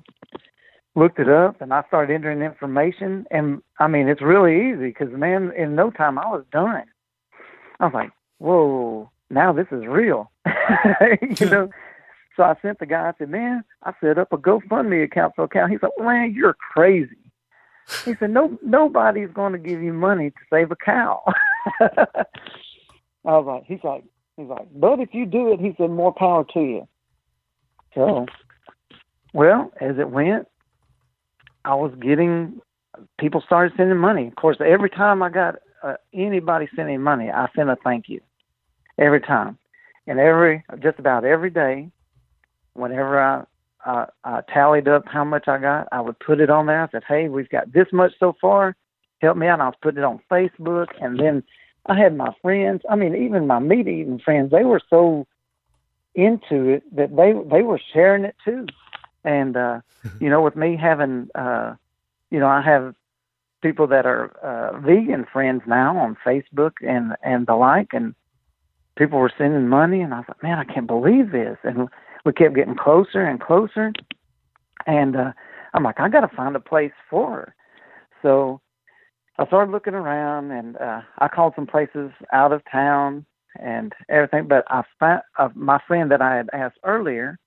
looked 0.95 1.19
it 1.19 1.29
up 1.29 1.61
and 1.61 1.73
I 1.73 1.83
started 1.87 2.13
entering 2.13 2.41
information, 2.41 3.25
and 3.31 3.61
I 3.79 3.87
mean 3.87 4.07
it's 4.07 4.21
really 4.21 4.71
easy 4.71 4.87
because 4.87 5.09
man, 5.11 5.51
in 5.57 5.75
no 5.75 5.91
time 5.91 6.17
I 6.17 6.27
was 6.27 6.43
done. 6.51 6.83
I 7.79 7.85
was 7.85 7.93
like, 7.93 8.11
whoa, 8.37 9.09
now 9.29 9.53
this 9.53 9.67
is 9.71 9.85
real, 9.85 10.31
you 11.39 11.45
know. 11.49 11.69
So 12.35 12.43
I 12.43 12.55
sent 12.61 12.79
the 12.79 12.85
guy. 12.85 13.09
I 13.09 13.13
said, 13.17 13.29
"Man, 13.29 13.63
I 13.83 13.93
set 14.01 14.17
up 14.17 14.31
a 14.31 14.37
GoFundMe 14.37 15.03
account 15.03 15.33
for 15.35 15.43
account." 15.43 15.71
He 15.71 15.77
said, 15.79 15.89
"Man, 15.99 16.33
you're 16.33 16.55
crazy." 16.73 17.15
He 18.05 18.15
said, 18.19 18.31
"No, 18.31 18.57
nobody's 18.61 19.31
going 19.31 19.53
to 19.53 19.59
give 19.59 19.81
you 19.81 19.93
money 19.93 20.29
to 20.29 20.37
save 20.49 20.71
a 20.71 20.75
cow." 20.75 21.21
I 21.81 22.25
was 23.23 23.45
like, 23.45 23.63
"He's 23.65 23.83
like, 23.83 24.03
he's 24.37 24.47
like, 24.47 24.67
but 24.73 24.99
if 24.99 25.13
you 25.13 25.25
do 25.25 25.51
it, 25.51 25.59
he 25.59 25.75
said, 25.77 25.89
more 25.89 26.13
power 26.13 26.45
to 26.53 26.59
you." 26.59 26.87
So, 27.93 28.25
well, 29.33 29.71
as 29.79 29.97
it 29.97 30.09
went, 30.09 30.47
I 31.63 31.75
was 31.75 31.93
getting 32.01 32.59
people 33.19 33.41
started 33.45 33.73
sending 33.77 33.97
money. 33.97 34.27
Of 34.27 34.35
course, 34.35 34.57
every 34.59 34.89
time 34.89 35.23
I 35.23 35.29
got 35.29 35.55
uh, 35.83 35.93
anybody 36.13 36.67
sending 36.75 37.01
money, 37.01 37.29
I 37.29 37.47
sent 37.55 37.69
a 37.69 37.77
thank 37.83 38.09
you 38.09 38.19
every 38.97 39.21
time, 39.21 39.57
and 40.07 40.19
every 40.19 40.63
just 40.81 40.99
about 40.99 41.25
every 41.25 41.49
day 41.49 41.89
whenever 42.73 43.19
I, 43.21 43.43
I 43.85 44.05
I 44.23 44.41
tallied 44.53 44.87
up 44.87 45.03
how 45.07 45.23
much 45.23 45.47
I 45.47 45.57
got, 45.57 45.87
I 45.91 46.01
would 46.01 46.19
put 46.19 46.39
it 46.39 46.49
on 46.49 46.65
there. 46.65 46.83
I 46.83 46.89
said, 46.89 47.03
"Hey, 47.07 47.29
we've 47.29 47.49
got 47.49 47.71
this 47.71 47.87
much 47.91 48.13
so 48.19 48.35
far. 48.39 48.75
Help 49.21 49.37
me 49.37 49.47
out." 49.47 49.61
I 49.61 49.65
was 49.65 49.75
putting 49.81 49.99
it 49.99 50.05
on 50.05 50.21
Facebook, 50.29 50.87
and 50.99 51.19
then 51.19 51.43
I 51.87 51.97
had 51.97 52.15
my 52.15 52.33
friends. 52.41 52.81
I 52.89 52.95
mean, 52.95 53.15
even 53.15 53.47
my 53.47 53.59
meat 53.59 53.87
eating 53.87 54.19
friends. 54.19 54.51
They 54.51 54.63
were 54.63 54.81
so 54.89 55.25
into 56.15 56.69
it 56.69 56.83
that 56.95 57.15
they 57.15 57.33
they 57.49 57.63
were 57.63 57.79
sharing 57.93 58.25
it 58.25 58.35
too. 58.43 58.65
And 59.23 59.57
uh, 59.57 59.81
you 60.19 60.29
know, 60.29 60.41
with 60.41 60.55
me 60.55 60.77
having, 60.77 61.29
uh, 61.35 61.75
you 62.29 62.39
know, 62.39 62.47
I 62.47 62.61
have 62.61 62.95
people 63.61 63.87
that 63.87 64.05
are 64.05 64.31
uh, 64.43 64.79
vegan 64.79 65.25
friends 65.31 65.61
now 65.67 65.97
on 65.97 66.17
Facebook 66.25 66.73
and 66.81 67.15
and 67.23 67.47
the 67.47 67.55
like, 67.55 67.89
and 67.93 68.15
people 68.97 69.19
were 69.19 69.31
sending 69.37 69.67
money, 69.67 70.01
and 70.01 70.13
I 70.13 70.23
thought, 70.23 70.41
man, 70.43 70.59
I 70.59 70.63
can't 70.63 70.87
believe 70.87 71.31
this. 71.31 71.57
And 71.63 71.89
we 72.25 72.33
kept 72.33 72.55
getting 72.55 72.75
closer 72.75 73.23
and 73.25 73.39
closer. 73.39 73.93
And 74.85 75.15
uh, 75.15 75.31
I'm 75.73 75.83
like, 75.83 75.99
I 75.99 76.09
got 76.09 76.21
to 76.21 76.35
find 76.35 76.55
a 76.55 76.59
place 76.59 76.91
for 77.09 77.31
her. 77.31 77.55
So 78.21 78.61
I 79.37 79.45
started 79.47 79.71
looking 79.71 79.93
around, 79.93 80.51
and 80.51 80.77
uh, 80.77 81.01
I 81.19 81.27
called 81.27 81.53
some 81.55 81.67
places 81.67 82.11
out 82.33 82.51
of 82.51 82.61
town 82.71 83.25
and 83.59 83.93
everything. 84.09 84.47
But 84.47 84.65
I 84.69 84.83
found 84.99 85.21
uh, 85.39 85.49
my 85.55 85.79
friend 85.87 86.11
that 86.11 86.21
I 86.21 86.35
had 86.35 86.49
asked 86.53 86.77
earlier, 86.83 87.39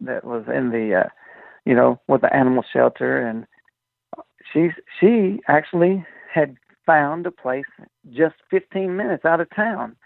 that 0.00 0.24
was 0.24 0.44
in 0.48 0.70
the, 0.70 1.02
uh, 1.04 1.08
you 1.64 1.74
know, 1.74 2.00
with 2.08 2.22
the 2.22 2.34
animal 2.34 2.64
shelter, 2.72 3.20
and 3.20 3.46
she 4.52 4.70
she 4.98 5.40
actually 5.48 6.04
had 6.32 6.56
found 6.86 7.26
a 7.26 7.30
place 7.30 7.64
just 8.10 8.34
15 8.50 8.96
minutes 8.96 9.24
out 9.24 9.40
of 9.40 9.48
town 9.54 9.96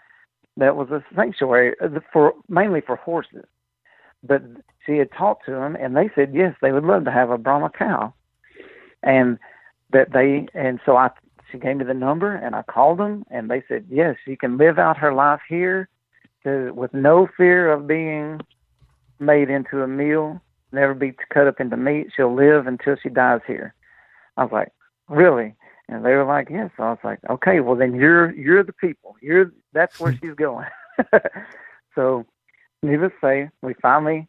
that 0.57 0.75
was 0.75 0.89
a 0.89 1.03
sanctuary 1.15 1.75
uh, 1.83 1.87
for 2.11 2.33
mainly 2.47 2.81
for 2.81 2.95
horses. 2.95 3.45
But 4.23 4.43
she 4.85 4.97
had 4.97 5.11
talked 5.11 5.45
to 5.45 5.51
them, 5.51 5.75
and 5.75 5.95
they 5.95 6.09
said 6.15 6.33
yes, 6.33 6.55
they 6.61 6.71
would 6.71 6.83
love 6.83 7.05
to 7.05 7.11
have 7.11 7.29
a 7.29 7.37
Brahma 7.37 7.71
cow, 7.77 8.13
and 9.03 9.37
that 9.91 10.11
they 10.13 10.47
and 10.53 10.79
so 10.85 10.97
I 10.97 11.09
she 11.51 11.57
gave 11.57 11.77
me 11.77 11.85
the 11.85 11.93
number, 11.93 12.35
and 12.35 12.55
I 12.55 12.63
called 12.63 12.99
them, 12.99 13.23
and 13.29 13.49
they 13.49 13.63
said 13.67 13.85
yes, 13.89 14.15
she 14.25 14.35
can 14.35 14.57
live 14.57 14.79
out 14.79 14.97
her 14.97 15.13
life 15.13 15.41
here, 15.47 15.89
to, 16.43 16.71
with 16.73 16.93
no 16.93 17.27
fear 17.37 17.71
of 17.71 17.87
being 17.87 18.39
made 19.19 19.49
into 19.49 19.81
a 19.81 19.87
meal, 19.87 20.41
never 20.71 20.93
be 20.93 21.13
cut 21.33 21.47
up 21.47 21.59
into 21.59 21.77
meat. 21.77 22.07
She'll 22.15 22.33
live 22.33 22.67
until 22.67 22.95
she 23.01 23.09
dies 23.09 23.41
here. 23.47 23.73
I 24.37 24.43
was 24.43 24.51
like, 24.51 24.71
really? 25.09 25.55
And 25.87 26.03
they 26.03 26.11
were 26.11 26.25
like, 26.25 26.49
yes. 26.49 26.71
So 26.77 26.83
I 26.83 26.89
was 26.89 26.99
like, 27.03 27.19
okay, 27.29 27.59
well 27.59 27.75
then 27.75 27.95
you're 27.95 28.31
you're 28.33 28.63
the 28.63 28.73
people. 28.73 29.15
You're 29.21 29.51
that's 29.73 29.99
where 29.99 30.17
she's 30.21 30.33
going. 30.35 30.67
so 31.95 32.25
needless 32.81 33.11
to 33.21 33.27
say, 33.27 33.49
we 33.61 33.73
finally 33.81 34.27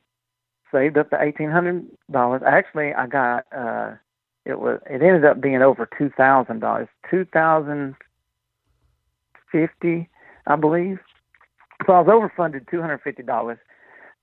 saved 0.73 0.99
up 0.99 1.11
the 1.11 1.23
eighteen 1.23 1.51
hundred 1.51 1.87
dollars. 2.11 2.43
Actually, 2.47 2.93
I 2.93 3.07
got 3.07 3.47
uh, 3.57 3.93
it 4.45 4.61
was 4.61 4.81
it 4.89 5.03
ended 5.03 5.25
up 5.25 5.41
being 5.41 5.63
over 5.63 5.89
two 5.99 6.11
thousand 6.11 6.61
dollars, 6.61 6.89
two 7.11 7.25
thousand 7.33 7.97
fifty, 9.51 10.09
I 10.47 10.57
believe. 10.57 10.99
So 11.87 11.93
I 11.93 12.01
was 12.01 12.09
overfunded 12.09 12.71
two 12.71 12.81
hundred 12.81 13.01
fifty 13.03 13.23
dollars. 13.23 13.59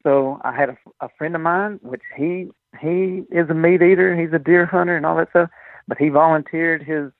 So 0.03 0.39
I 0.43 0.53
had 0.53 0.69
a, 0.69 0.77
a 1.01 1.09
friend 1.17 1.35
of 1.35 1.41
mine, 1.41 1.79
which 1.81 2.01
he 2.15 2.49
he 2.81 3.23
is 3.31 3.49
a 3.49 3.53
meat 3.53 3.81
eater, 3.81 4.15
he's 4.19 4.33
a 4.33 4.39
deer 4.39 4.65
hunter 4.65 4.97
and 4.97 5.05
all 5.05 5.15
that 5.17 5.29
stuff, 5.29 5.49
but 5.87 5.97
he 5.97 6.09
volunteered 6.09 6.83
his 6.83 7.11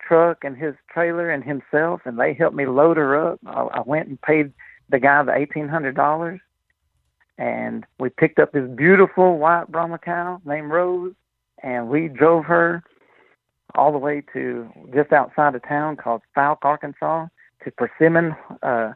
truck 0.00 0.44
and 0.44 0.56
his 0.56 0.74
trailer 0.92 1.30
and 1.30 1.42
himself, 1.42 2.02
and 2.04 2.18
they 2.18 2.34
helped 2.34 2.56
me 2.56 2.66
load 2.66 2.96
her 2.96 3.32
up. 3.32 3.40
I, 3.46 3.62
I 3.62 3.82
went 3.84 4.08
and 4.08 4.20
paid 4.20 4.52
the 4.90 4.98
guy 5.00 5.22
the 5.22 5.34
eighteen 5.34 5.68
hundred 5.68 5.96
dollars, 5.96 6.40
and 7.38 7.84
we 7.98 8.08
picked 8.10 8.38
up 8.38 8.52
this 8.52 8.68
beautiful 8.76 9.38
white 9.38 9.68
Brahma 9.68 9.98
cow 9.98 10.40
named 10.44 10.70
Rose, 10.70 11.14
and 11.62 11.88
we 11.88 12.08
drove 12.08 12.44
her 12.44 12.82
all 13.74 13.90
the 13.90 13.98
way 13.98 14.22
to 14.34 14.68
just 14.94 15.12
outside 15.12 15.54
of 15.54 15.62
town 15.66 15.96
called 15.96 16.20
Fouke, 16.36 16.58
Arkansas, 16.62 17.26
to 17.64 17.70
Persimmon 17.72 18.36
uh, 18.62 18.92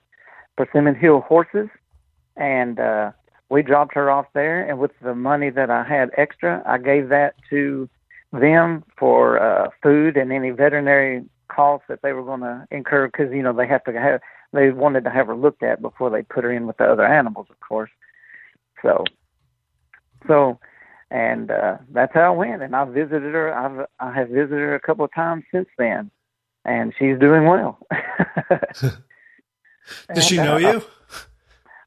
Persimmon 0.56 0.94
Hill 0.94 1.20
Horses, 1.22 1.68
and 2.36 2.78
uh, 2.78 3.12
we 3.48 3.62
dropped 3.62 3.94
her 3.94 4.10
off 4.10 4.26
there. 4.34 4.68
And 4.68 4.78
with 4.78 4.92
the 5.02 5.14
money 5.14 5.50
that 5.50 5.70
I 5.70 5.84
had 5.84 6.10
extra, 6.16 6.62
I 6.66 6.78
gave 6.78 7.08
that 7.08 7.34
to 7.50 7.88
them 8.32 8.84
for 8.98 9.40
uh, 9.40 9.70
food 9.82 10.16
and 10.16 10.32
any 10.32 10.50
veterinary 10.50 11.24
costs 11.48 11.86
that 11.88 12.02
they 12.02 12.12
were 12.12 12.24
going 12.24 12.40
to 12.40 12.66
incur 12.70 13.06
because 13.06 13.32
you 13.32 13.42
know 13.42 13.52
they 13.52 13.66
have 13.66 13.84
to 13.84 13.92
have 13.92 14.20
they 14.52 14.70
wanted 14.70 15.04
to 15.04 15.10
have 15.10 15.28
her 15.28 15.36
looked 15.36 15.62
at 15.62 15.80
before 15.80 16.10
they 16.10 16.22
put 16.22 16.44
her 16.44 16.52
in 16.52 16.66
with 16.66 16.76
the 16.76 16.84
other 16.84 17.06
animals, 17.06 17.46
of 17.50 17.60
course. 17.60 17.90
So, 18.82 19.04
so, 20.26 20.58
and 21.10 21.50
uh, 21.50 21.78
that's 21.90 22.12
how 22.14 22.34
it 22.34 22.36
went. 22.36 22.62
And 22.62 22.74
I 22.74 22.84
visited 22.84 23.34
her. 23.34 23.54
I've 23.54 23.86
I 24.00 24.12
have 24.12 24.28
visited 24.28 24.58
her 24.58 24.74
a 24.74 24.80
couple 24.80 25.04
of 25.04 25.14
times 25.14 25.44
since 25.52 25.68
then, 25.78 26.10
and 26.64 26.92
she's 26.98 27.18
doing 27.18 27.44
well. 27.44 27.78
Does 30.14 30.26
she 30.26 30.36
know 30.36 30.56
you? 30.56 30.82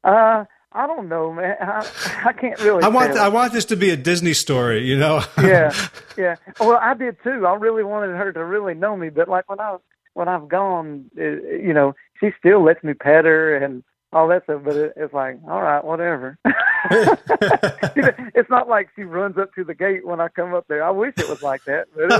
Uh, 0.04 0.44
I 0.72 0.86
don't 0.86 1.08
know, 1.08 1.32
man. 1.32 1.56
I, 1.60 1.90
I 2.26 2.32
can't 2.32 2.60
really. 2.60 2.82
I 2.84 2.88
want 2.88 3.16
I 3.16 3.28
want 3.28 3.52
this 3.52 3.64
to 3.66 3.76
be 3.76 3.90
a 3.90 3.96
Disney 3.96 4.34
story, 4.34 4.86
you 4.86 4.96
know. 4.96 5.22
yeah, 5.38 5.74
yeah. 6.16 6.36
Well, 6.60 6.78
I 6.80 6.94
did 6.94 7.16
too. 7.24 7.44
I 7.46 7.54
really 7.54 7.82
wanted 7.82 8.16
her 8.16 8.32
to 8.32 8.44
really 8.44 8.74
know 8.74 8.96
me, 8.96 9.08
but 9.08 9.28
like 9.28 9.48
when 9.48 9.60
I 9.60 9.78
when 10.14 10.28
I've 10.28 10.48
gone, 10.48 11.10
it, 11.16 11.62
you 11.64 11.74
know, 11.74 11.94
she 12.20 12.30
still 12.38 12.62
lets 12.62 12.84
me 12.84 12.94
pet 12.94 13.24
her 13.24 13.56
and 13.56 13.82
all 14.12 14.28
that 14.28 14.44
stuff. 14.44 14.62
But 14.64 14.76
it, 14.76 14.92
it's 14.96 15.12
like, 15.12 15.40
all 15.48 15.60
right, 15.60 15.84
whatever. 15.84 16.38
it's 16.90 18.50
not 18.50 18.68
like 18.68 18.90
she 18.94 19.02
runs 19.02 19.38
up 19.38 19.52
to 19.54 19.64
the 19.64 19.74
gate 19.74 20.06
when 20.06 20.20
I 20.20 20.28
come 20.28 20.54
up 20.54 20.66
there. 20.68 20.84
I 20.84 20.90
wish 20.90 21.14
it 21.18 21.28
was 21.28 21.42
like 21.42 21.64
that. 21.64 21.88
But, 21.96 22.12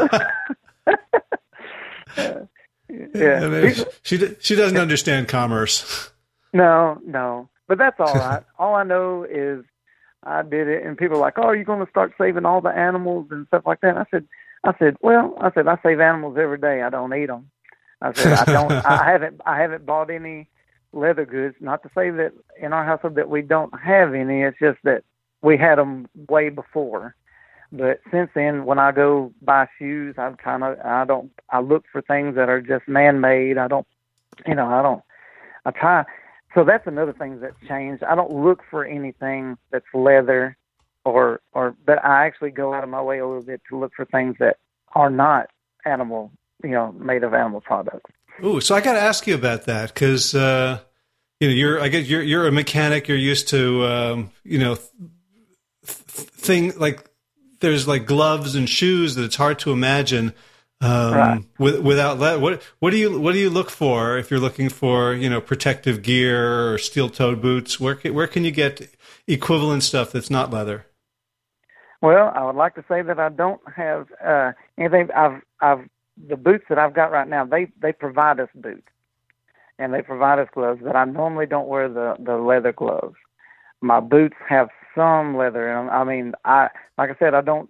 uh, 0.86 0.96
uh, 2.16 2.40
yeah, 3.14 3.44
I 3.44 3.48
mean, 3.48 3.74
she 4.02 4.34
she 4.40 4.56
doesn't 4.56 4.76
understand 4.76 5.28
commerce. 5.28 6.10
No, 6.52 7.00
no, 7.06 7.48
but 7.70 7.78
that's 7.78 8.00
all 8.00 8.14
right. 8.18 8.42
all 8.58 8.74
I 8.74 8.82
know 8.82 9.24
is 9.30 9.64
I 10.24 10.42
did 10.42 10.66
it, 10.66 10.84
and 10.84 10.98
people 10.98 11.16
are 11.16 11.20
like, 11.20 11.38
"Oh, 11.38 11.44
are 11.44 11.56
you 11.56 11.64
going 11.64 11.82
to 11.82 11.90
start 11.90 12.12
saving 12.18 12.44
all 12.44 12.60
the 12.60 12.68
animals 12.68 13.28
and 13.30 13.46
stuff 13.46 13.62
like 13.64 13.80
that?" 13.80 13.90
And 13.90 13.98
I 14.00 14.06
said, 14.10 14.26
"I 14.64 14.72
said, 14.76 14.96
well, 15.00 15.34
I 15.40 15.52
said 15.52 15.68
I 15.68 15.78
save 15.82 16.00
animals 16.00 16.36
every 16.36 16.58
day. 16.58 16.82
I 16.82 16.90
don't 16.90 17.14
eat 17.14 17.26
them." 17.26 17.48
I 18.02 18.12
said, 18.12 18.32
"I 18.32 18.44
don't. 18.44 18.72
I 18.84 19.08
haven't. 19.08 19.40
I 19.46 19.60
haven't 19.60 19.86
bought 19.86 20.10
any 20.10 20.48
leather 20.92 21.24
goods. 21.24 21.54
Not 21.60 21.84
to 21.84 21.90
say 21.94 22.10
that 22.10 22.32
in 22.60 22.72
our 22.72 22.84
household 22.84 23.14
that 23.14 23.30
we 23.30 23.40
don't 23.40 23.72
have 23.80 24.14
any. 24.14 24.42
It's 24.42 24.58
just 24.58 24.78
that 24.82 25.04
we 25.42 25.56
had 25.56 25.78
them 25.78 26.08
way 26.28 26.48
before. 26.48 27.14
But 27.70 28.00
since 28.10 28.30
then, 28.34 28.64
when 28.64 28.80
I 28.80 28.90
go 28.90 29.32
buy 29.42 29.68
shoes, 29.78 30.16
I'm 30.18 30.34
kind 30.36 30.64
of 30.64 30.76
I 30.80 31.04
don't 31.04 31.30
I 31.50 31.60
look 31.60 31.84
for 31.92 32.02
things 32.02 32.34
that 32.34 32.48
are 32.48 32.60
just 32.60 32.88
man 32.88 33.20
made. 33.20 33.58
I 33.58 33.68
don't, 33.68 33.86
you 34.44 34.56
know, 34.56 34.66
I 34.66 34.82
don't. 34.82 35.02
I 35.64 35.70
try. 35.70 36.04
So 36.54 36.64
that's 36.64 36.86
another 36.86 37.12
thing 37.12 37.40
that's 37.40 37.56
changed. 37.68 38.02
I 38.02 38.14
don't 38.14 38.32
look 38.32 38.62
for 38.70 38.84
anything 38.84 39.56
that's 39.70 39.86
leather, 39.94 40.56
or 41.04 41.40
or 41.52 41.76
but 41.86 42.04
I 42.04 42.26
actually 42.26 42.50
go 42.50 42.74
out 42.74 42.82
of 42.82 42.90
my 42.90 43.00
way 43.02 43.18
a 43.18 43.26
little 43.26 43.42
bit 43.42 43.60
to 43.70 43.78
look 43.78 43.92
for 43.94 44.04
things 44.04 44.36
that 44.40 44.56
are 44.94 45.10
not 45.10 45.48
animal, 45.84 46.32
you 46.64 46.70
know, 46.70 46.92
made 46.92 47.22
of 47.22 47.34
animal 47.34 47.60
products. 47.60 48.10
Ooh, 48.44 48.60
so 48.60 48.74
I 48.74 48.80
got 48.80 48.94
to 48.94 49.00
ask 49.00 49.26
you 49.26 49.34
about 49.34 49.64
that 49.64 49.94
because 49.94 50.34
uh, 50.34 50.80
you 51.38 51.48
know 51.48 51.54
you're 51.54 51.80
I 51.80 51.88
guess 51.88 52.08
you're 52.08 52.22
you're 52.22 52.46
a 52.46 52.52
mechanic. 52.52 53.06
You're 53.06 53.16
used 53.16 53.48
to 53.48 53.84
um, 53.84 54.30
you 54.42 54.58
know 54.58 54.74
th- 54.74 54.88
thing 55.86 56.78
like 56.78 57.08
there's 57.60 57.86
like 57.86 58.06
gloves 58.06 58.56
and 58.56 58.68
shoes 58.68 59.14
that 59.14 59.24
it's 59.24 59.36
hard 59.36 59.58
to 59.60 59.72
imagine 59.72 60.32
um, 60.80 61.14
right. 61.14 61.44
with, 61.58 61.80
without 61.80 62.18
leather. 62.18 62.38
What 62.38 62.62
what 62.78 62.90
do 62.90 62.96
you 62.96 63.20
what 63.20 63.32
do 63.32 63.38
you 63.38 63.50
look 63.50 63.70
for 63.70 64.16
if 64.16 64.30
you're 64.30 64.40
looking 64.40 64.68
for 64.68 65.12
you 65.14 65.28
know 65.28 65.40
protective 65.40 66.02
gear 66.02 66.72
or 66.72 66.78
steel-toed 66.78 67.42
boots? 67.42 67.78
Where 67.78 67.94
can, 67.94 68.14
where 68.14 68.26
can 68.26 68.44
you 68.44 68.50
get 68.50 68.90
equivalent 69.26 69.82
stuff 69.82 70.12
that's 70.12 70.30
not 70.30 70.50
leather? 70.50 70.86
Well, 72.02 72.32
I 72.34 72.44
would 72.44 72.56
like 72.56 72.74
to 72.76 72.84
say 72.88 73.02
that 73.02 73.18
I 73.18 73.28
don't 73.28 73.60
have 73.76 74.06
uh, 74.24 74.52
anything. 74.78 75.08
I've 75.14 75.42
I've 75.60 75.88
the 76.28 76.36
boots 76.36 76.64
that 76.68 76.78
I've 76.78 76.94
got 76.94 77.12
right 77.12 77.28
now. 77.28 77.44
They 77.44 77.68
they 77.80 77.92
provide 77.92 78.40
us 78.40 78.48
boots, 78.54 78.88
and 79.78 79.92
they 79.92 80.00
provide 80.00 80.38
us 80.38 80.48
gloves. 80.54 80.80
But 80.82 80.96
I 80.96 81.04
normally 81.04 81.46
don't 81.46 81.68
wear 81.68 81.88
the 81.88 82.16
the 82.18 82.36
leather 82.36 82.72
gloves. 82.72 83.16
My 83.82 84.00
boots 84.00 84.36
have 84.48 84.68
some 84.94 85.36
leather 85.36 85.68
in 85.68 85.86
them. 85.86 85.90
I 85.90 86.04
mean, 86.04 86.32
I 86.44 86.68
like 86.96 87.10
I 87.10 87.16
said, 87.18 87.34
I 87.34 87.42
don't 87.42 87.68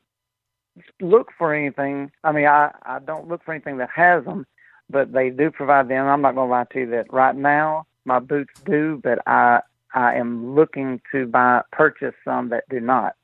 look 1.01 1.29
for 1.37 1.55
anything. 1.55 2.11
I 2.25 2.33
mean, 2.33 2.47
I 2.47 2.73
I 2.83 2.99
don't 2.99 3.29
look 3.29 3.43
for 3.45 3.53
anything 3.53 3.79
that 3.79 3.91
has 3.95 4.25
them, 4.25 4.47
but 4.89 5.13
they 5.13 5.31
do 5.31 5.51
provide 5.51 5.89
them. 5.89 6.07
I'm 6.07 6.23
not 6.23 6.35
going 6.35 6.49
to 6.49 6.53
lie 6.53 6.67
to 6.73 6.81
you 6.81 6.91
that 6.91 7.13
right 7.13 7.37
now 7.37 7.87
my 8.05 8.19
boots 8.19 8.61
do, 8.65 9.01
but 9.03 9.19
I 9.27 9.61
I 9.95 10.15
am 10.15 10.55
looking 10.55 11.01
to 11.13 11.27
buy 11.27 11.63
purchase 11.73 12.15
some 12.25 12.51
that 12.51 12.65
do 12.69 12.81
not. 12.81 13.17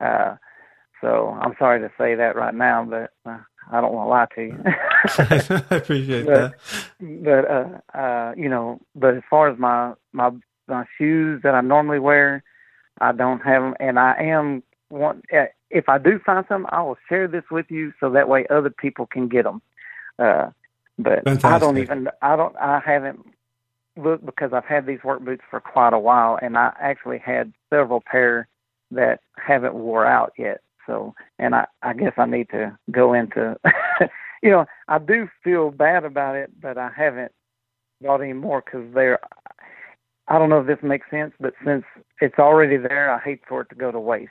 Uh, 0.00 0.36
so 1.00 1.36
I'm 1.40 1.54
sorry 1.58 1.80
to 1.80 1.90
say 1.98 2.14
that 2.14 2.36
right 2.36 2.54
now, 2.54 2.84
but 2.84 3.12
uh, 3.28 3.38
I 3.70 3.80
don't 3.80 3.92
want 3.92 4.06
to 4.06 4.10
lie 4.10 4.26
to 4.34 4.42
you. 4.42 4.64
I 5.70 5.76
appreciate 5.76 6.26
but, 6.26 6.54
that. 7.00 7.24
But 7.24 7.50
uh, 7.50 7.98
uh, 7.98 8.34
you 8.36 8.48
know, 8.48 8.80
but 8.94 9.14
as 9.16 9.22
far 9.28 9.48
as 9.48 9.58
my 9.58 9.94
my 10.12 10.30
my 10.66 10.84
shoes 10.96 11.42
that 11.42 11.54
I 11.54 11.60
normally 11.60 11.98
wear, 11.98 12.42
I 13.00 13.12
don't 13.12 13.40
have 13.40 13.62
them, 13.62 13.74
and 13.80 13.98
I 13.98 14.14
am 14.18 14.62
want. 14.90 15.24
Uh, 15.32 15.46
if 15.70 15.88
I 15.88 15.98
do 15.98 16.18
find 16.24 16.44
some, 16.48 16.66
I 16.70 16.82
will 16.82 16.98
share 17.08 17.28
this 17.28 17.44
with 17.50 17.66
you 17.70 17.92
so 18.00 18.10
that 18.10 18.28
way 18.28 18.46
other 18.48 18.70
people 18.70 19.06
can 19.06 19.28
get 19.28 19.44
them. 19.44 19.60
Uh, 20.18 20.50
but 20.98 21.24
Fantastic. 21.24 21.44
I 21.44 21.58
don't 21.58 21.78
even. 21.78 22.08
I 22.22 22.36
don't. 22.36 22.56
I 22.56 22.80
haven't 22.84 23.24
looked 23.96 24.24
because 24.24 24.52
I've 24.52 24.64
had 24.64 24.86
these 24.86 25.02
work 25.04 25.24
boots 25.24 25.42
for 25.50 25.60
quite 25.60 25.92
a 25.92 25.98
while, 25.98 26.38
and 26.40 26.56
I 26.56 26.72
actually 26.80 27.18
had 27.18 27.52
several 27.70 28.00
pair 28.00 28.48
that 28.90 29.20
haven't 29.36 29.74
wore 29.74 30.06
out 30.06 30.32
yet. 30.38 30.60
So, 30.86 31.14
and 31.38 31.54
I, 31.54 31.66
I 31.82 31.92
guess 31.92 32.14
I 32.16 32.26
need 32.26 32.48
to 32.50 32.76
go 32.90 33.12
into, 33.12 33.56
you 34.42 34.50
know, 34.50 34.64
I 34.88 34.98
do 34.98 35.28
feel 35.44 35.70
bad 35.70 36.04
about 36.04 36.36
it, 36.36 36.50
but 36.60 36.78
I 36.78 36.90
haven't 36.96 37.32
bought 38.00 38.22
any 38.22 38.32
more 38.32 38.62
because 38.64 38.86
they're, 38.94 39.18
I 40.28 40.38
don't 40.38 40.48
know 40.48 40.60
if 40.60 40.66
this 40.66 40.78
makes 40.82 41.10
sense, 41.10 41.34
but 41.38 41.52
since 41.64 41.84
it's 42.20 42.38
already 42.38 42.78
there, 42.78 43.12
I 43.12 43.18
hate 43.18 43.42
for 43.46 43.62
it 43.62 43.68
to 43.68 43.74
go 43.74 43.92
to 43.92 44.00
waste. 44.00 44.30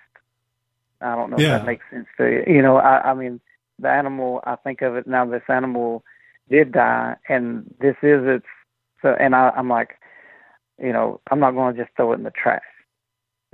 I 1.02 1.16
don't 1.16 1.32
know 1.32 1.38
yeah. 1.38 1.56
if 1.56 1.62
that 1.62 1.66
makes 1.66 1.86
sense 1.92 2.08
to 2.18 2.26
you. 2.26 2.56
You 2.56 2.62
know, 2.62 2.78
I, 2.78 3.12
I 3.12 3.14
mean, 3.14 3.40
the 3.80 3.90
animal, 3.90 4.42
I 4.46 4.56
think 4.56 4.82
of 4.82 4.96
it 4.96 5.08
now, 5.08 5.26
this 5.26 5.44
animal 5.50 6.04
did 6.50 6.72
die, 6.72 7.16
and 7.30 7.74
this 7.80 7.96
is 8.02 8.22
its, 8.26 8.46
so, 9.02 9.16
and 9.20 9.36
I, 9.36 9.52
I'm 9.56 9.70
like, 9.70 9.96
you 10.80 10.94
know, 10.94 11.22
I'm 11.30 11.40
not 11.40 11.52
going 11.52 11.76
to 11.76 11.84
just 11.84 11.96
throw 11.96 12.14
it 12.14 12.18
in 12.18 12.24
the 12.24 12.32
trash. 12.32 12.62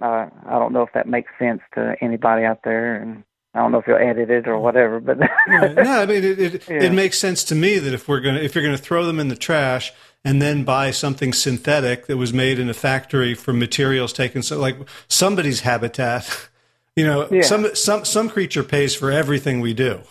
Uh, 0.02 0.28
I 0.46 0.60
don't 0.60 0.74
know 0.74 0.82
if 0.82 0.94
that 0.94 1.08
makes 1.08 1.32
sense 1.40 1.62
to 1.76 1.96
anybody 2.02 2.46
out 2.46 2.62
there, 2.64 2.96
and 2.96 3.24
I 3.54 3.60
don't 3.60 3.72
know 3.72 3.78
if 3.78 3.88
you'll 3.88 3.98
edit 3.98 4.30
it 4.32 4.48
or 4.48 4.58
whatever. 4.58 5.00
But 5.00 5.20
no, 5.20 5.28
I 5.48 6.06
mean 6.06 6.24
it. 6.24 6.40
It, 6.40 6.64
yeah. 6.70 6.84
it, 6.84 6.92
makes 6.92 7.20
sense 7.20 7.44
to 7.46 7.56
me 7.56 7.78
that 7.78 7.94
if 7.94 8.08
we're 8.08 8.20
gonna 8.20 8.40
if 8.40 8.56
you're 8.56 8.64
gonna 8.64 8.78
throw 8.78 9.06
them 9.06 9.20
in 9.20 9.28
the 9.28 9.36
trash 9.36 9.94
and 10.26 10.42
then 10.42 10.64
buy 10.64 10.90
something 10.90 11.32
synthetic 11.32 12.08
that 12.08 12.18
was 12.18 12.34
made 12.34 12.58
in 12.58 12.70
a 12.70 12.74
factory 12.74 13.36
from 13.36 13.60
materials 13.60 14.12
taken 14.14 14.42
so 14.42 14.58
like 14.58 14.78
somebody's 15.08 15.60
habitat, 15.60 16.50
you 16.96 17.06
know, 17.06 17.28
yeah. 17.32 17.42
some 17.42 17.76
some 17.76 18.06
some 18.06 18.30
creature 18.30 18.64
pays 18.64 18.96
for 18.96 19.12
everything 19.12 19.62
we 19.62 19.74
do. 19.74 20.02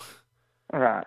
Right. 0.73 1.07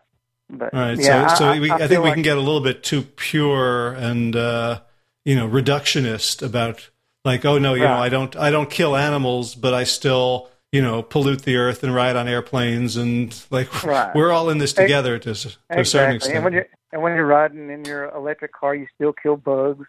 But, 0.50 0.74
All 0.74 0.80
right. 0.80 0.98
Yeah, 0.98 1.28
so, 1.28 1.36
so 1.36 1.46
I, 1.50 1.60
we, 1.60 1.72
I, 1.72 1.76
I 1.76 1.88
think 1.88 2.04
we 2.04 2.10
like, 2.10 2.14
can 2.14 2.22
get 2.22 2.38
a 2.38 2.42
little 2.42 2.62
bit 2.62 2.84
too 2.84 3.02
pure 3.02 3.94
and 3.94 4.36
uh, 4.36 4.82
you 5.24 5.36
know 5.36 5.48
reductionist 5.48 6.46
about 6.46 6.90
like, 7.26 7.44
oh 7.44 7.58
no, 7.58 7.74
you 7.74 7.84
right. 7.84 7.90
know, 7.90 7.98
I 7.98 8.10
don't, 8.10 8.36
I 8.36 8.52
don't 8.52 8.70
kill 8.70 8.96
animals, 8.96 9.56
but 9.56 9.74
I 9.74 9.84
still, 9.84 10.50
you 10.72 10.82
know, 10.82 11.02
pollute 11.02 11.42
the 11.42 11.56
earth 11.58 11.84
and 11.84 11.94
ride 11.94 12.16
on 12.16 12.28
airplanes, 12.28 12.96
and 12.96 13.36
like, 13.50 13.84
right. 13.84 14.16
we're 14.16 14.32
all 14.32 14.50
in 14.52 14.60
this 14.60 14.74
together 14.74 15.18
to, 15.18 15.34
to 15.34 15.48
exactly. 15.48 15.82
a 15.82 15.86
certain 15.86 16.16
extent. 16.16 16.36
And 16.36 16.44
when 16.44 16.54
you're 16.54 16.68
and 16.92 17.02
when 17.02 17.16
you're 17.16 17.26
riding 17.26 17.72
in 17.72 17.84
your 17.84 18.10
electric 18.16 18.54
car, 18.54 18.76
you 18.76 18.86
still 18.94 19.12
kill 19.12 19.38
bugs 19.38 19.88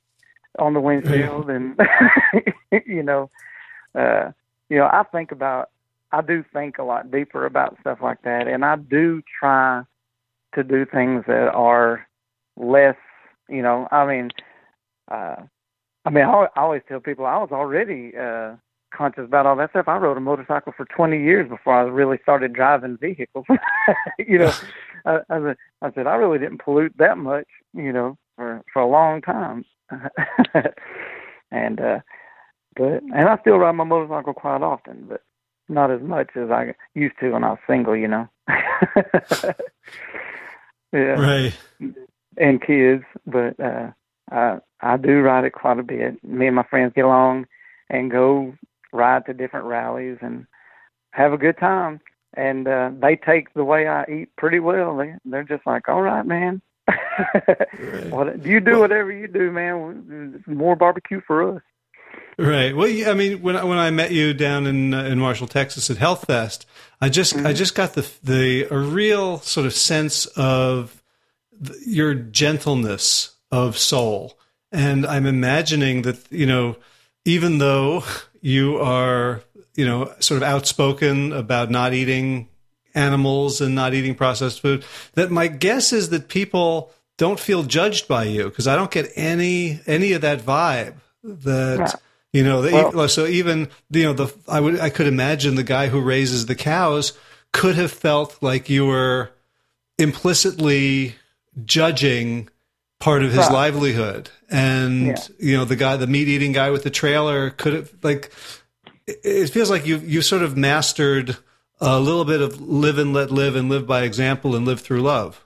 on 0.59 0.72
the 0.72 0.80
windshield, 0.80 1.51
and 1.51 1.78
you 2.87 3.03
know, 3.03 3.30
uh, 3.95 4.32
you 4.70 4.78
know, 4.78 4.87
I 4.87 5.05
think 5.12 5.30
about, 5.30 5.68
I 6.12 6.22
do 6.22 6.44
think 6.52 6.78
a 6.78 6.84
lot 6.84 7.11
deeper 7.11 7.46
about 7.46 7.76
stuff 7.80 7.98
like 8.02 8.22
that, 8.22 8.48
and 8.48 8.64
I 8.64 8.76
do 8.76 9.22
try 9.40 9.82
to 10.54 10.62
do 10.62 10.86
things 10.86 11.24
that 11.26 11.50
are 11.52 12.07
less, 12.57 12.96
you 13.48 13.62
know, 13.62 13.88
I 13.90 14.07
mean. 14.07 14.30
Uh, 15.11 15.36
I 16.07 16.11
mean, 16.11 16.24
I, 16.24 16.46
always 16.54 16.82
tell 16.88 17.00
people 17.00 17.26
I 17.26 17.36
was 17.38 17.50
already 17.50 18.12
uh, 18.16 18.54
conscious 18.94 19.24
about 19.24 19.44
all 19.44 19.57
that 19.57 19.70
stuff. 19.70 19.88
I 19.88 19.96
rode 19.96 20.16
a 20.16 20.20
motorcycle 20.20 20.72
for 20.76 20.86
20 20.86 21.20
years 21.20 21.48
before 21.48 21.74
I 21.74 21.82
really 21.82 22.18
started 22.22 22.52
driving 22.52 22.96
vehicles. 22.96 23.44
you 24.18 24.38
know, 24.38 24.52
I, 25.04 25.18
I, 25.28 25.54
I 25.82 25.92
said 25.92 26.07
I 26.07 26.14
really 26.14 26.38
didn't 26.38 26.62
pollute 26.62 26.94
that 26.98 27.18
much, 27.18 27.46
you 27.74 27.92
know, 27.92 28.16
for 28.36 28.62
for 28.72 28.82
a 28.82 28.88
long 28.88 29.20
time. 29.20 29.64
and 31.50 31.80
uh, 31.80 31.98
but 32.76 33.02
and 33.02 33.28
I 33.28 33.36
still 33.40 33.59
ride 33.59 33.72
my 33.72 33.84
motorcycle 33.84 34.34
quite 34.34 34.62
often, 34.62 35.07
but 35.09 35.22
not 35.69 35.91
as 35.91 36.01
much 36.03 36.31
as 36.37 36.51
I 36.51 36.75
used 36.95 37.19
to 37.21 37.31
when 37.33 37.45
I 37.45 37.51
was 37.51 37.59
single, 37.67 37.97
you 37.97 38.09
know. 38.09 38.29
yeah. 40.93 41.17
Right. 41.19 41.55
And 42.37 42.62
kids, 42.62 43.05
but 43.27 43.59
uh 43.61 43.91
I 44.31 44.59
I 44.81 44.97
do 44.97 45.21
ride 45.21 45.45
it 45.45 45.53
quite 45.53 45.79
a 45.79 45.83
bit. 45.83 46.23
Me 46.25 46.47
and 46.47 46.57
my 46.57 46.64
friends 46.64 46.93
get 46.95 47.05
along 47.05 47.47
and 47.89 48.11
go 48.11 48.55
ride 48.93 49.27
to 49.27 49.35
different 49.35 49.67
rallies 49.67 50.19
and 50.21 50.47
have 51.12 51.33
a 51.33 51.39
good 51.39 51.59
time. 51.59 52.01
And 52.35 52.69
uh, 52.69 52.91
they 53.01 53.17
take 53.17 53.55
the 53.55 53.64
way 53.64 53.89
I 53.89 54.05
eat 54.05 54.37
pretty 54.37 54.61
well. 54.61 54.97
They 54.97 55.14
they're 55.25 55.45
just 55.45 55.67
like, 55.67 55.89
all 55.89 56.03
right, 56.03 56.27
man. 56.27 56.61
right. 56.89 58.11
What 58.11 58.45
you 58.45 58.61
do 58.61 58.79
whatever 58.79 59.11
you 59.11 59.27
do, 59.27 59.51
man. 59.51 60.45
More 60.47 60.77
barbecue 60.77 61.21
for 61.27 61.57
us. 61.57 61.62
Right. 62.39 62.77
Well, 62.77 62.89
I 63.09 63.14
mean, 63.14 63.41
when 63.41 63.57
I, 63.57 63.64
when 63.64 63.79
I 63.79 63.91
met 63.91 64.12
you 64.12 64.35
down 64.35 64.67
in 64.67 64.93
uh, 64.93 65.05
in 65.05 65.19
Marshall, 65.19 65.47
Texas, 65.47 65.89
at 65.89 65.97
Health 65.97 66.27
Fest, 66.27 66.67
I 67.01 67.09
just 67.09 67.35
mm-hmm. 67.35 67.47
I 67.47 67.53
just 67.55 67.75
got 67.75 67.95
the 67.95 68.11
the 68.23 68.67
a 68.71 68.79
real 68.79 69.39
sort 69.41 69.67
of 69.67 69.73
sense 69.73 70.27
of 70.37 71.03
the, 71.59 71.79
your 71.87 72.14
gentleness 72.14 73.37
of 73.51 73.79
soul. 73.79 74.39
And 74.73 75.07
I'm 75.07 75.27
imagining 75.27 76.03
that, 76.03 76.19
you 76.31 76.45
know, 76.45 76.77
even 77.25 77.59
though 77.59 78.05
you 78.41 78.79
are, 78.79 79.43
you 79.75 79.87
know, 79.87 80.12
sort 80.19 80.43
of 80.43 80.49
outspoken 80.49 81.33
about 81.33 81.71
not 81.71 81.95
eating 81.95 82.49
animals 82.95 83.61
and 83.61 83.75
not 83.75 83.95
eating 83.95 84.14
processed 84.14 84.61
food, 84.61 84.85
that 85.14 85.31
my 85.31 85.47
guess 85.47 85.93
is 85.93 86.11
that 86.11 86.29
people 86.29 86.93
don't 87.17 87.41
feel 87.41 87.62
judged 87.62 88.09
by 88.09 88.25
you 88.25 88.45
because 88.45 88.67
I 88.67 88.77
don't 88.77 88.91
get 88.91 89.11
any 89.14 89.81
any 89.87 90.12
of 90.12 90.21
that 90.23 90.41
vibe 90.41 90.95
that 91.23 91.79
yeah. 91.79 91.93
You 92.33 92.45
know 92.45 92.62
the, 92.62 92.93
well, 92.95 93.09
so 93.09 93.27
even 93.27 93.68
you 93.91 94.03
know 94.03 94.12
the 94.12 94.35
I 94.49 94.61
would 94.61 94.81
I 94.81 94.91
could 94.91 95.07
imagine 95.07 95.55
the 95.55 95.62
guy 95.62 95.89
who 95.89 96.01
raises 96.01 96.47
the 96.47 96.55
cows 96.55 97.12
could 97.53 97.77
have 97.77 97.93
felt 97.93 98.43
like 98.43 98.68
you 98.68 98.87
were 98.87 99.31
implicitly 99.99 101.14
judging 101.64 102.49
part 103.01 103.22
of 103.22 103.31
his 103.31 103.39
right. 103.39 103.53
livelihood. 103.53 104.31
And 104.51 105.07
yeah. 105.07 105.16
you 105.39 105.57
know, 105.57 105.64
the 105.64 105.77
guy, 105.77 105.97
the 105.97 106.07
meat 106.07 106.29
eating 106.29 106.53
guy 106.53 106.70
with 106.70 106.85
the 106.85 106.91
trailer, 106.91 107.51
could 107.51 107.72
have 107.72 107.93
like. 108.03 108.33
It 109.07 109.49
feels 109.51 109.70
like 109.70 109.87
you 109.87 109.99
you 109.99 110.20
sort 110.20 110.43
of 110.43 110.57
mastered 110.57 111.37
a 111.81 112.01
little 112.01 112.24
bit 112.24 112.41
of 112.41 112.61
live 112.61 112.99
and 112.99 113.12
let 113.12 113.31
live 113.31 113.55
and 113.55 113.68
live 113.68 113.87
by 113.87 114.03
example 114.03 114.57
and 114.57 114.66
live 114.66 114.81
through 114.81 115.03
love. 115.03 115.45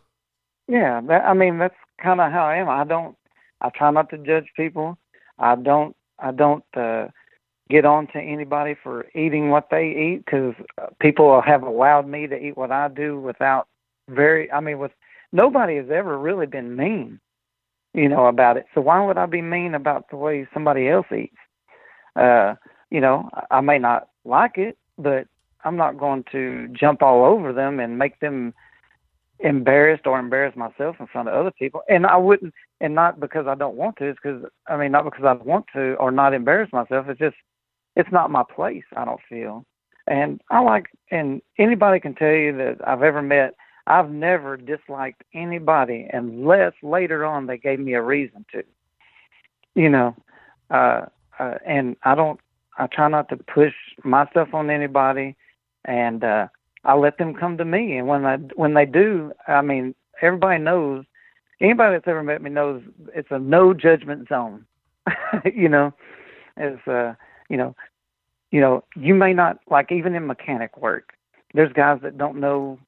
Yeah, 0.67 1.01
that, 1.03 1.25
I 1.25 1.35
mean 1.35 1.59
that's 1.59 1.75
kind 2.03 2.21
of 2.21 2.33
how 2.33 2.45
I 2.45 2.57
am. 2.57 2.69
I 2.69 2.85
don't. 2.85 3.17
I 3.61 3.69
try 3.69 3.91
not 3.91 4.09
to 4.11 4.19
judge 4.19 4.47
people. 4.57 4.97
I 5.39 5.57
don't. 5.57 5.95
I 6.23 6.33
don't 6.33 6.65
uh, 6.77 7.09
get 7.69 7.85
on 7.85 8.07
to 8.09 8.19
anybody 8.19 8.75
for 8.83 9.07
eating 9.15 9.51
what 9.51 9.69
they 9.71 9.89
eat 9.89 10.25
because 10.25 10.55
people 11.01 11.41
have 11.43 11.63
allowed 11.63 12.09
me 12.09 12.27
to 12.27 12.37
eat 12.37 12.57
what 12.57 12.71
I 12.71 12.89
do 12.89 13.21
without 13.21 13.69
very. 14.09 14.51
I 14.53 14.61
mean, 14.61 14.79
with 14.79 14.93
nobody 15.33 15.77
has 15.77 15.91
ever 15.91 16.19
really 16.19 16.47
been 16.47 16.77
mean 16.77 17.21
you 17.95 18.09
know, 18.09 18.27
about 18.27 18.57
it. 18.57 18.67
So 18.75 18.81
why 18.81 19.05
would 19.05 19.19
I 19.19 19.27
be 19.27 19.43
mean 19.43 19.75
about 19.75 20.11
the 20.11 20.17
way 20.17 20.47
somebody 20.55 20.89
else 20.89 21.07
eats? 21.17 21.37
Uh, 22.17 22.55
you 22.91 23.01
know, 23.01 23.29
I 23.51 23.61
may 23.61 23.79
not 23.79 24.09
like 24.25 24.59
it, 24.59 24.79
but 24.99 25.27
I'm 25.65 25.77
not 25.77 25.99
going 25.99 26.25
to 26.33 26.69
jump 26.69 27.03
all 27.03 27.25
over 27.25 27.53
them 27.53 27.81
and 27.81 27.99
make 27.99 28.21
them 28.21 28.55
embarrassed 29.43 30.07
or 30.07 30.19
embarrass 30.19 30.55
myself 30.57 30.97
in 31.01 31.07
front 31.07 31.29
of 31.29 31.35
other 31.35 31.51
people. 31.51 31.83
And 31.89 32.07
I 32.07 32.17
wouldn't, 32.17 32.55
and 32.81 32.95
not 32.95 33.21
because 33.21 33.47
I 33.47 33.55
don't 33.55 33.77
want 33.77 33.97
to. 33.97 34.07
It's 34.07 34.19
because 34.23 34.45
I 34.69 34.77
mean, 34.77 34.93
not 34.93 35.05
because 35.05 35.25
I 35.25 35.33
want 35.33 35.67
to 35.75 35.95
or 35.95 36.11
not 36.11 36.35
embarrass 36.35 36.73
myself. 36.73 37.07
It's 37.09 37.19
just, 37.19 37.37
it's 37.97 38.13
not 38.13 38.31
my 38.31 38.45
place. 38.55 38.85
I 38.97 39.05
don't 39.05 39.21
feel. 39.29 39.65
And 40.07 40.41
I 40.51 40.61
like, 40.61 40.87
and 41.11 41.41
anybody 41.59 42.01
can 42.01 42.15
tell 42.15 42.33
you 42.33 42.57
that 42.57 42.79
I've 42.87 43.03
ever 43.03 43.23
met, 43.23 43.55
I've 43.87 44.11
never 44.11 44.57
disliked 44.57 45.23
anybody 45.35 46.09
unless 46.13 46.73
later 46.83 47.25
on 47.25 47.47
they 47.47 47.59
gave 47.59 47.81
me 47.81 47.95
a 47.95 48.03
reason 48.03 48.45
to. 48.53 48.63
You 49.75 49.89
know, 49.89 50.17
uh, 50.71 51.07
uh, 51.39 51.55
and 51.67 51.97
I 52.03 52.15
don't, 52.15 52.41
I 52.79 52.87
try 52.87 53.09
not 53.09 53.29
to 53.29 53.37
push 53.37 53.75
myself 54.05 54.53
on 54.53 54.71
anybody, 54.71 55.37
and 55.85 56.25
uh, 56.25 56.49
I 56.85 56.95
let 56.95 57.19
them 57.19 57.35
come 57.35 57.59
to 57.59 57.65
me. 57.65 57.97
And 57.97 58.07
when 58.07 58.25
I 58.25 58.37
when 58.57 58.75
they 58.75 58.87
do, 58.87 59.33
I 59.47 59.63
mean, 59.63 59.95
everybody 60.23 60.63
knows. 60.63 61.05
Anybody 61.61 61.97
that's 61.97 62.09
ever 62.09 62.23
met 62.23 62.41
me 62.41 62.49
knows 62.51 62.83
it's 63.15 63.29
a 63.31 63.39
no 63.39 63.75
judgment 63.75 64.29
zone. 64.29 64.65
you 65.55 65.69
know, 65.69 65.93
as 66.57 66.75
uh, 66.87 67.15
you 67.51 67.57
know, 67.57 67.75
you 68.51 68.61
know, 68.61 68.85
you 68.97 69.15
may 69.15 69.33
not 69.33 69.59
like 69.71 69.93
even 69.93 70.15
in 70.15 70.27
mechanic 70.27 70.77
work. 70.79 71.11
There's 71.53 71.73
guys 71.73 71.99
that 72.03 72.17
don't 72.17 72.41
know 72.41 72.79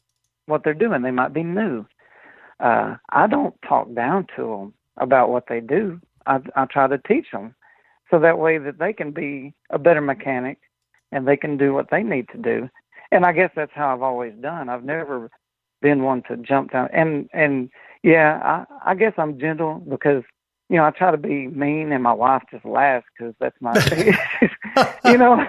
what 0.47 0.65
they're 0.65 0.75
doing. 0.75 1.03
They 1.03 1.11
might 1.11 1.35
be 1.35 1.43
new. 1.43 1.85
Uh, 2.61 2.97
I 3.11 3.27
don't 3.27 3.55
talk 3.67 3.93
down 3.95 4.27
to 4.37 4.43
them 4.43 4.75
about 4.97 5.31
what 5.31 5.45
they 5.49 5.61
do. 5.61 6.01
I, 6.27 6.41
I 6.55 6.67
try 6.67 6.87
to 6.87 6.99
teach 6.99 7.27
them 7.33 7.55
so 8.11 8.21
that 8.21 8.39
way 8.39 8.59
that 8.59 8.79
they 8.79 8.93
can 8.93 9.11
be 9.11 9.53
a 9.71 9.79
better 9.79 10.01
mechanic 10.01 10.59
and 11.11 11.27
they 11.27 11.37
can 11.37 11.57
do 11.57 11.73
what 11.73 11.91
they 11.91 12.03
need 12.03 12.29
to 12.29 12.39
do. 12.39 12.69
And 13.13 13.25
I 13.25 13.33
guess 13.33 13.51
that's 13.55 13.73
how 13.75 13.95
I've 13.95 14.03
always 14.03 14.35
done. 14.41 14.69
I've 14.69 14.85
never 14.85 15.31
been 15.81 16.03
one 16.03 16.23
to 16.29 16.37
jump 16.37 16.73
down 16.73 16.89
and 16.93 17.29
and 17.33 17.69
yeah, 18.03 18.41
I 18.43 18.93
I 18.93 18.95
guess 18.95 19.13
I'm 19.19 19.39
gentle 19.39 19.85
because 19.89 20.23
you 20.69 20.77
know 20.77 20.85
I 20.85 20.91
try 20.91 21.11
to 21.11 21.17
be 21.17 21.49
mean 21.49 21.93
and 21.93 22.03
my 22.03 22.13
wife 22.13 22.43
just 22.51 22.65
laughs 22.65 23.07
because 23.17 23.35
that's 23.41 23.57
my 23.61 23.75
you 25.05 25.19
know 25.19 25.45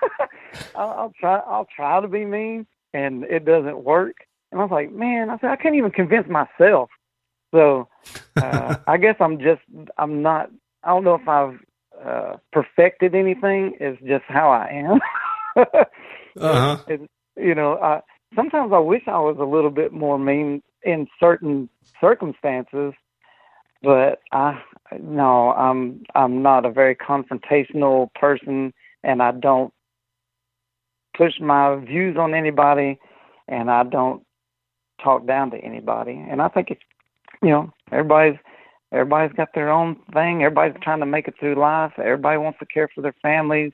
I'll, 0.74 0.90
I'll 0.90 1.12
try 1.20 1.36
I'll 1.46 1.68
try 1.74 2.00
to 2.00 2.08
be 2.08 2.24
mean 2.24 2.66
and 2.94 3.24
it 3.24 3.44
doesn't 3.44 3.84
work 3.84 4.16
and 4.50 4.60
I 4.60 4.64
was 4.64 4.72
like 4.72 4.90
man 4.90 5.28
I 5.28 5.38
said 5.38 5.50
I 5.50 5.56
can't 5.56 5.76
even 5.76 5.90
convince 5.90 6.28
myself 6.28 6.88
so 7.54 7.88
uh, 8.40 8.74
I 8.86 8.96
guess 8.96 9.16
I'm 9.20 9.38
just 9.38 9.60
I'm 9.98 10.22
not 10.22 10.50
I 10.82 10.88
don't 10.88 11.04
know 11.04 11.14
if 11.14 11.28
I've 11.28 11.58
uh, 12.04 12.36
perfected 12.52 13.14
anything. 13.14 13.74
It's 13.80 14.00
just 14.02 14.24
how 14.28 14.50
I 14.50 14.68
am. 14.68 15.00
Uh-huh. 16.36 16.78
It, 16.88 17.00
you 17.36 17.54
know, 17.54 17.78
I, 17.78 18.00
sometimes 18.34 18.72
I 18.72 18.78
wish 18.78 19.02
I 19.06 19.18
was 19.18 19.36
a 19.40 19.44
little 19.44 19.70
bit 19.70 19.92
more 19.92 20.18
mean 20.18 20.62
in 20.82 21.06
certain 21.20 21.68
circumstances, 22.00 22.94
but 23.82 24.20
I 24.32 24.60
no, 25.00 25.52
I'm 25.52 26.02
I'm 26.14 26.42
not 26.42 26.66
a 26.66 26.70
very 26.70 26.96
confrontational 26.96 28.12
person, 28.14 28.72
and 29.02 29.22
I 29.22 29.32
don't 29.32 29.72
push 31.16 31.34
my 31.40 31.76
views 31.76 32.16
on 32.16 32.34
anybody, 32.34 32.98
and 33.48 33.70
I 33.70 33.82
don't 33.84 34.22
talk 35.02 35.26
down 35.26 35.50
to 35.50 35.58
anybody. 35.58 36.12
And 36.30 36.42
I 36.42 36.48
think 36.48 36.70
it's 36.70 36.82
you 37.42 37.50
know 37.50 37.72
everybody's 37.92 38.38
everybody's 38.92 39.36
got 39.36 39.48
their 39.54 39.70
own 39.70 39.96
thing. 40.12 40.42
Everybody's 40.42 40.80
trying 40.82 41.00
to 41.00 41.06
make 41.06 41.28
it 41.28 41.34
through 41.38 41.56
life. 41.56 41.92
Everybody 41.98 42.38
wants 42.38 42.58
to 42.60 42.66
care 42.66 42.88
for 42.94 43.00
their 43.00 43.14
families. 43.22 43.72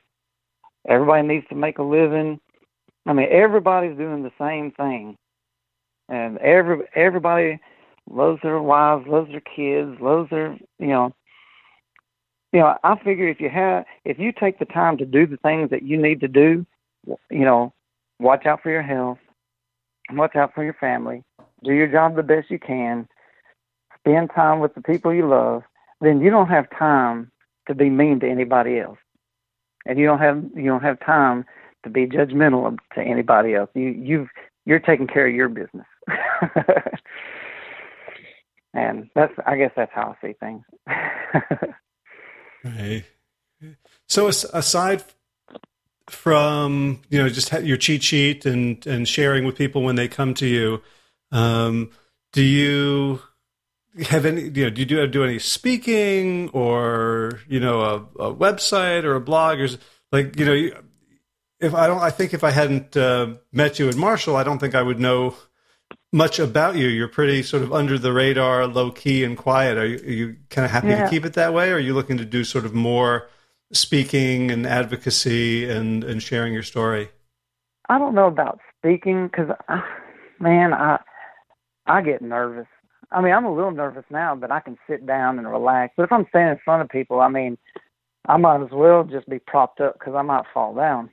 Everybody 0.89 1.27
needs 1.27 1.47
to 1.49 1.55
make 1.55 1.79
a 1.79 1.83
living. 1.83 2.41
I 3.07 3.13
mean, 3.13 3.29
everybody's 3.31 3.97
doing 3.97 4.23
the 4.23 4.33
same 4.39 4.71
thing, 4.73 5.17
and 6.09 6.39
every 6.39 6.79
everybody 6.95 7.61
loves 8.09 8.41
their 8.43 8.61
wives, 8.61 9.07
loves 9.07 9.31
their 9.31 9.41
kids, 9.41 10.01
loves 10.01 10.31
their 10.31 10.57
you 10.79 10.89
know. 10.89 11.15
You 12.53 12.61
know, 12.61 12.79
I 12.85 12.97
figure 13.03 13.29
if 13.29 13.41
you 13.41 13.51
have, 13.51 13.85
if 14.05 14.21
you 14.21 14.31
take 14.31 14.61
the 14.61 14.65
time 14.65 14.97
to 14.99 15.05
do 15.05 15.27
the 15.27 15.39
things 15.39 15.71
that 15.71 15.83
you 15.83 16.01
need 16.01 16.21
to 16.21 16.29
do, 16.29 16.65
you 17.07 17.45
know, 17.45 17.73
watch 18.21 18.47
out 18.47 18.63
for 18.63 18.71
your 18.71 18.83
health, 18.83 19.19
watch 20.13 20.37
out 20.37 20.55
for 20.55 20.63
your 20.63 20.75
family, 20.75 21.25
do 21.65 21.73
your 21.73 21.89
job 21.89 22.15
the 22.15 22.23
best 22.23 22.53
you 22.53 22.61
can, 22.61 23.09
spend 23.99 24.31
time 24.33 24.61
with 24.61 24.73
the 24.77 24.83
people 24.83 25.13
you 25.13 25.29
love, 25.29 25.65
then 26.01 26.21
you 26.21 26.31
don't 26.31 26.49
have 26.49 26.67
time 26.79 27.33
to 27.67 27.75
be 27.75 27.91
mean 27.91 28.21
to 28.21 28.31
anybody 28.31 28.79
else, 28.79 28.99
and 29.85 29.99
you 29.99 30.07
don't 30.07 30.21
have 30.21 30.45
you 30.55 30.67
don't 30.67 30.83
have 30.83 31.01
time 31.05 31.45
to 31.85 31.91
be 31.91 32.07
judgmental 32.07 32.77
to 32.95 33.01
anybody 33.01 33.55
else. 33.55 33.71
You 33.75 33.89
you've 33.89 34.29
you're 34.67 34.81
taking 34.81 35.07
care 35.07 35.27
of 35.29 35.35
your 35.35 35.49
business, 35.49 35.87
and 38.75 39.09
that's 39.15 39.33
I 39.47 39.57
guess 39.57 39.73
that's 39.77 39.93
how 39.95 40.17
I 40.17 40.27
see 40.27 40.35
things. 40.41 40.63
right. 42.65 43.05
So 44.09 44.27
aside 44.27 45.05
from 46.09 47.01
you 47.09 47.23
know 47.23 47.29
just 47.29 47.53
your 47.63 47.77
cheat 47.77 48.03
sheet 48.03 48.45
and 48.47 48.85
and 48.87 49.09
sharing 49.09 49.45
with 49.45 49.57
people 49.57 49.83
when 49.83 49.97
they 49.97 50.09
come 50.09 50.35
to 50.35 50.47
you, 50.47 50.83
um, 51.33 51.91
do 52.33 52.43
you 52.43 53.21
have 54.07 54.27
any 54.27 54.43
you 54.43 54.65
know 54.65 54.71
do 54.71 54.81
you 54.81 54.87
do, 54.87 55.07
do 55.07 55.25
any 55.25 55.39
speaking 55.39 56.49
or 56.51 57.41
you 57.49 57.61
know 57.61 57.81
a, 57.81 57.95
a 58.25 58.35
website 58.35 59.05
or 59.05 59.15
a 59.15 59.21
blog 59.21 59.61
or 59.61 59.69
like 60.11 60.39
you 60.39 60.45
know 60.45 60.81
if 61.65 61.75
I 61.75 61.87
don't 61.87 62.01
I 62.01 62.11
think 62.11 62.35
if 62.35 62.45
I 62.45 62.51
hadn't 62.51 62.97
uh, 62.97 63.35
met 63.53 63.79
you 63.79 63.89
at 63.89 63.97
Marshall 63.97 64.37
I 64.37 64.45
don't 64.45 64.59
think 64.59 64.75
I 64.75 64.83
would 64.83 65.01
know 65.01 65.35
much 66.13 66.39
about 66.39 66.77
you 66.77 66.87
you're 66.87 67.09
pretty 67.09 67.43
sort 67.43 67.63
of 67.63 67.73
under 67.73 67.99
the 67.99 68.13
radar 68.13 68.67
low 68.67 68.91
key 68.91 69.25
and 69.25 69.37
quiet 69.37 69.77
are 69.79 69.87
you, 69.87 69.97
are 69.97 70.13
you 70.13 70.37
kind 70.51 70.65
of 70.65 70.71
happy 70.71 70.89
yeah. 70.89 71.05
to 71.05 71.11
keep 71.11 71.25
it 71.25 71.35
that 71.35 71.53
way 71.53 71.71
or 71.71 71.77
are 71.77 71.81
you 71.81 71.95
looking 71.95 72.19
to 72.19 72.25
do 72.25 72.45
sort 72.45 72.65
of 72.65 72.75
more 72.75 73.29
speaking 73.73 74.51
and 74.51 74.67
advocacy 74.67 75.69
and 75.69 76.05
and 76.05 76.23
sharing 76.23 76.53
your 76.53 76.63
story 76.63 77.11
I 77.89 77.99
don't 77.99 78.15
know 78.15 78.27
about 78.27 78.61
speaking 78.79 79.27
because 79.27 79.51
man 80.39 80.73
I 80.73 81.01
I 81.87 82.03
get 82.03 82.23
nervous 82.23 82.67
I 83.15 83.21
mean, 83.21 83.33
I'm 83.33 83.45
a 83.45 83.55
little 83.55 83.71
nervous 83.71 84.05
now, 84.11 84.35
but 84.35 84.51
I 84.51 84.59
can 84.59 84.77
sit 84.89 85.07
down 85.07 85.39
and 85.39 85.49
relax. 85.49 85.95
But 85.97 86.03
if 86.03 86.13
I'm 86.13 86.27
standing 86.31 86.55
in 86.55 86.61
front 86.65 86.83
of 86.83 86.89
people, 86.89 87.21
I 87.21 87.29
mean, 87.29 87.57
I 88.27 88.37
might 88.37 88.63
as 88.63 88.73
well 88.73 89.05
just 89.05 89.29
be 89.29 89.39
propped 89.39 89.81
up 89.81 89.99
because 89.99 90.15
I 90.17 90.23
might 90.23 90.45
fall 90.53 90.75
down. 90.75 91.11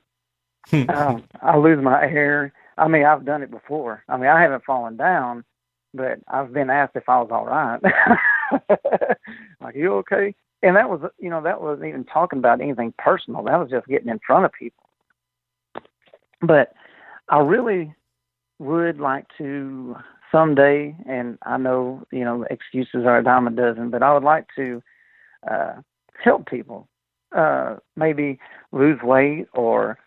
Um, 0.88 1.24
I 1.42 1.56
lose 1.56 1.82
my 1.82 2.06
hair. 2.06 2.52
I 2.78 2.88
mean, 2.88 3.04
I've 3.04 3.24
done 3.24 3.42
it 3.42 3.50
before. 3.50 4.04
I 4.08 4.16
mean, 4.16 4.28
I 4.28 4.40
haven't 4.40 4.64
fallen 4.64 4.96
down, 4.96 5.44
but 5.92 6.18
I've 6.28 6.52
been 6.52 6.70
asked 6.70 6.96
if 6.96 7.08
I 7.08 7.20
was 7.20 7.30
all 7.30 7.44
right. 7.44 7.80
like, 9.60 9.74
you 9.74 9.92
okay? 9.94 10.34
And 10.62 10.76
that 10.76 10.88
was, 10.88 11.00
you 11.18 11.28
know, 11.28 11.42
that 11.42 11.60
wasn't 11.60 11.88
even 11.88 12.04
talking 12.04 12.38
about 12.38 12.60
anything 12.60 12.94
personal. 12.96 13.42
That 13.42 13.58
was 13.58 13.70
just 13.70 13.86
getting 13.86 14.08
in 14.08 14.20
front 14.26 14.44
of 14.44 14.52
people. 14.52 14.88
But 16.40 16.72
I 17.28 17.38
really 17.40 17.94
would 18.58 18.98
like 18.98 19.26
to 19.38 19.96
someday, 20.30 20.96
and 21.06 21.38
I 21.42 21.58
know 21.58 22.04
you 22.10 22.24
know 22.24 22.44
excuses 22.50 23.04
are 23.04 23.18
a 23.18 23.24
dime 23.24 23.46
a 23.46 23.50
dozen, 23.50 23.90
but 23.90 24.02
I 24.02 24.14
would 24.14 24.22
like 24.24 24.46
to 24.56 24.82
uh, 25.48 25.74
help 26.22 26.48
people 26.48 26.88
uh, 27.36 27.76
maybe 27.96 28.38
lose 28.72 29.00
weight 29.02 29.46
or 29.52 29.98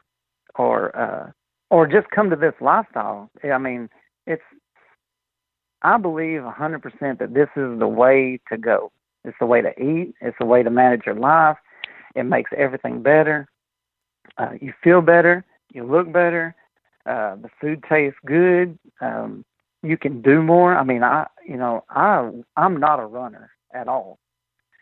or 0.58 0.96
uh, 0.96 1.32
or 1.70 1.88
just 1.88 2.10
come 2.12 2.30
to 2.30 2.36
this 2.36 2.54
lifestyle. 2.62 3.30
I 3.44 3.58
mean, 3.58 3.90
it's 4.26 4.44
I 5.82 5.98
believe 5.98 6.44
a 6.44 6.52
100% 6.52 7.20
that 7.20 7.34
this 7.34 7.50
is 7.56 7.80
the 7.80 7.88
way 7.88 8.40
to 8.52 8.58
go. 8.58 8.92
It's 9.24 9.38
the 9.40 9.46
way 9.46 9.62
to 9.62 9.70
eat. 9.82 10.16
It's 10.22 10.38
the 10.40 10.46
way 10.46 10.64
to 10.64 10.70
manage 10.70 11.02
your 11.06 11.16
life. 11.16 11.58
It 12.16 12.24
makes 12.24 12.52
everything 12.58 13.02
better. 13.02 13.48
Uh, 14.38 14.52
you 14.62 14.74
feel 14.84 15.02
better. 15.02 15.46
You 15.74 15.84
look 15.84 16.12
better. 16.12 16.56
Uh, 17.06 17.36
the 17.36 17.50
food 17.62 17.84
tastes 17.88 18.18
good. 18.26 18.78
Um, 19.02 19.46
you 19.84 19.98
can 19.98 20.22
do 20.22 20.42
more. 20.42 20.76
I 20.76 20.84
mean, 20.84 21.04
I 21.04 21.28
you 21.48 21.58
know 21.58 21.84
I 21.90 22.32
I'm 22.58 22.78
not 22.80 23.00
a 23.00 23.06
runner 23.06 23.52
at 23.74 23.88
all, 23.88 24.18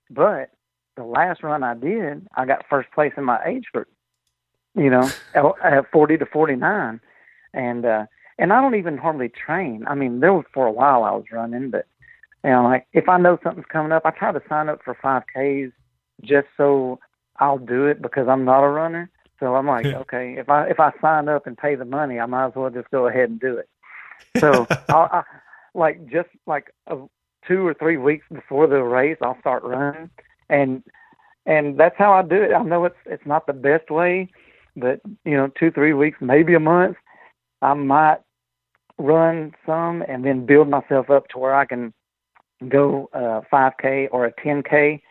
but 0.10 0.52
the 0.96 1.04
last 1.04 1.44
run 1.44 1.64
I 1.64 1.74
did, 1.74 2.28
I 2.36 2.46
got 2.46 2.66
first 2.70 2.92
place 2.92 3.12
in 3.18 3.24
my 3.24 3.40
age 3.46 3.66
group. 3.74 3.88
You 4.76 4.90
know, 4.90 5.10
at 5.36 5.92
40 5.92 6.18
to 6.18 6.26
49, 6.26 7.00
and 7.54 7.86
uh, 7.86 8.06
and 8.40 8.52
I 8.52 8.62
don't 8.62 8.76
even 8.76 8.98
hardly 8.98 9.30
train. 9.30 9.86
I 9.88 9.96
mean, 9.96 10.20
there 10.20 10.34
was 10.34 10.46
for 10.54 10.66
a 10.66 10.72
while 10.72 11.04
I 11.04 11.12
was 11.12 11.26
running, 11.32 11.70
but 11.70 11.86
you 12.44 12.50
know, 12.50 12.64
like 12.64 12.88
if 12.94 13.08
I 13.08 13.18
know 13.18 13.38
something's 13.44 13.68
coming 13.68 13.92
up, 13.92 14.04
I 14.06 14.12
try 14.12 14.32
to 14.32 14.42
sign 14.50 14.70
up 14.70 14.82
for 14.84 14.96
5Ks 14.96 15.72
just 16.22 16.48
so 16.58 17.00
I'll 17.38 17.58
do 17.58 17.86
it 17.86 18.02
because 18.02 18.28
I'm 18.28 18.46
not 18.46 18.64
a 18.64 18.70
runner. 18.70 19.10
So 19.40 19.56
I'm 19.56 19.68
like, 19.68 19.86
okay, 19.86 20.36
if 20.38 20.50
I 20.50 20.68
if 20.68 20.80
I 20.80 20.92
sign 21.02 21.28
up 21.28 21.48
and 21.48 21.58
pay 21.58 21.76
the 21.76 21.86
money, 21.86 22.20
I 22.20 22.26
might 22.26 22.48
as 22.48 22.56
well 22.56 22.70
just 22.70 22.90
go 22.92 23.08
ahead 23.08 23.30
and 23.30 23.40
do 23.40 23.58
it. 23.58 23.70
So 24.40 24.68
I'll, 24.90 25.10
I, 25.12 25.24
like 25.74 26.06
just 26.10 26.30
like 26.46 26.74
a, 26.88 26.98
two 27.48 27.66
or 27.68 27.74
three 27.74 27.98
weeks 27.98 28.26
before 28.32 28.68
the 28.68 28.82
race, 28.82 29.18
I'll 29.22 29.40
start 29.40 29.64
running, 29.64 30.10
and 30.50 30.84
and 31.46 31.78
that's 31.78 31.98
how 31.98 32.14
I 32.14 32.22
do 32.22 32.42
it. 32.42 32.54
I 32.54 32.64
know 32.64 32.86
it's 32.86 32.96
it's 33.06 33.26
not 33.26 33.48
the 33.48 33.54
best 33.54 33.90
way, 33.90 34.30
but 34.76 35.02
you 35.26 35.36
know, 35.38 35.50
two 35.60 35.72
three 35.72 35.94
weeks, 35.94 36.18
maybe 36.22 36.54
a 36.54 36.60
month, 36.60 36.98
I 37.62 37.74
might 37.74 38.20
run 38.98 39.54
some 39.66 40.04
and 40.08 40.24
then 40.24 40.46
build 40.46 40.70
myself 40.70 41.10
up 41.10 41.28
to 41.30 41.40
where 41.40 41.56
I 41.56 41.66
can 41.66 41.94
go 42.70 43.10
uh 43.14 43.42
5k 43.52 44.08
or 44.12 44.26
a 44.26 44.34
10k 44.34 45.02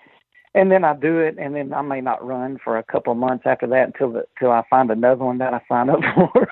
and 0.54 0.70
then 0.70 0.84
I 0.84 0.94
do 0.94 1.18
it, 1.18 1.36
and 1.38 1.54
then 1.54 1.72
I 1.72 1.80
may 1.82 2.00
not 2.00 2.24
run 2.24 2.58
for 2.62 2.76
a 2.76 2.82
couple 2.84 3.12
of 3.12 3.18
months 3.18 3.44
after 3.46 3.66
that 3.68 3.86
until 3.86 4.12
the, 4.12 4.26
until 4.36 4.52
I 4.52 4.62
find 4.68 4.90
another 4.90 5.24
one 5.24 5.38
that 5.38 5.54
I 5.54 5.62
sign 5.68 5.88
up 5.88 6.00
for. 6.14 6.48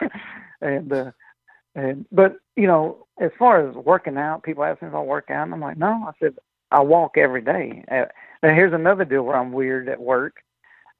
and 0.60 0.92
uh, 0.92 1.10
and 1.74 2.06
but 2.10 2.36
you 2.56 2.66
know, 2.66 3.06
as 3.20 3.30
far 3.38 3.68
as 3.68 3.74
working 3.74 4.16
out, 4.16 4.42
people 4.42 4.64
ask 4.64 4.80
me 4.80 4.88
if 4.88 4.94
I 4.94 5.00
work 5.00 5.30
out, 5.30 5.44
and 5.44 5.54
I'm 5.54 5.60
like, 5.60 5.76
no. 5.76 6.04
I 6.06 6.12
said 6.18 6.34
I 6.70 6.80
walk 6.80 7.18
every 7.18 7.42
day. 7.42 7.84
Uh, 7.90 8.06
now 8.42 8.54
here's 8.54 8.72
another 8.72 9.04
deal 9.04 9.22
where 9.22 9.36
I'm 9.36 9.52
weird 9.52 9.88
at 9.88 10.00
work. 10.00 10.36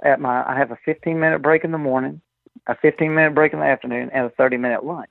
At 0.03 0.20
my, 0.20 0.44
I 0.48 0.57
have 0.57 0.70
a 0.70 0.78
15 0.84 1.18
minute 1.18 1.42
break 1.42 1.64
in 1.64 1.72
the 1.72 1.78
morning, 1.78 2.20
a 2.66 2.76
15 2.76 3.14
minute 3.14 3.34
break 3.34 3.53
in 3.53 3.61
the 3.61 3.66
afternoon, 3.66 4.11
and 4.12 4.26
a 4.26 4.30
30 4.30 4.57
minute 4.57 4.84
lunch. 4.84 5.11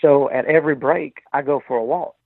So 0.00 0.28
at 0.30 0.46
every 0.46 0.74
break, 0.74 1.18
I 1.32 1.42
go 1.42 1.62
for 1.66 1.76
a 1.76 1.84
walk, 1.84 2.16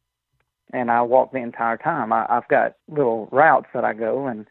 and 0.72 0.90
I 0.90 1.02
walk 1.02 1.32
the 1.32 1.38
entire 1.38 1.76
time. 1.76 2.12
I, 2.12 2.26
I've 2.28 2.48
got 2.48 2.74
little 2.88 3.28
routes 3.30 3.68
that 3.74 3.84
I 3.84 3.92
go, 3.92 4.26
and 4.26 4.46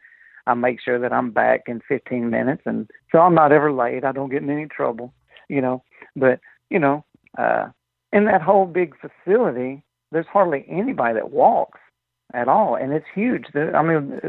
I 0.46 0.54
make 0.54 0.80
sure 0.80 0.98
that 1.00 1.12
I'm 1.12 1.30
back 1.32 1.62
in 1.66 1.80
15 1.88 2.30
minutes, 2.30 2.62
and 2.66 2.88
so 3.10 3.18
I'm 3.18 3.34
not 3.34 3.52
ever 3.52 3.72
late. 3.72 4.04
I 4.04 4.12
don't 4.12 4.30
get 4.30 4.42
in 4.42 4.50
any 4.50 4.66
trouble, 4.66 5.12
you 5.48 5.60
know. 5.60 5.82
But 6.14 6.40
you 6.70 6.78
know, 6.78 7.04
uh, 7.36 7.68
in 8.12 8.26
that 8.26 8.42
whole 8.42 8.66
big 8.66 8.94
facility, 9.00 9.82
there's 10.12 10.26
hardly 10.26 10.64
anybody 10.68 11.14
that 11.14 11.32
walks 11.32 11.80
at 12.32 12.48
all, 12.48 12.76
and 12.76 12.92
it's 12.92 13.06
huge. 13.14 13.46
I 13.54 13.82
mean, 13.82 14.20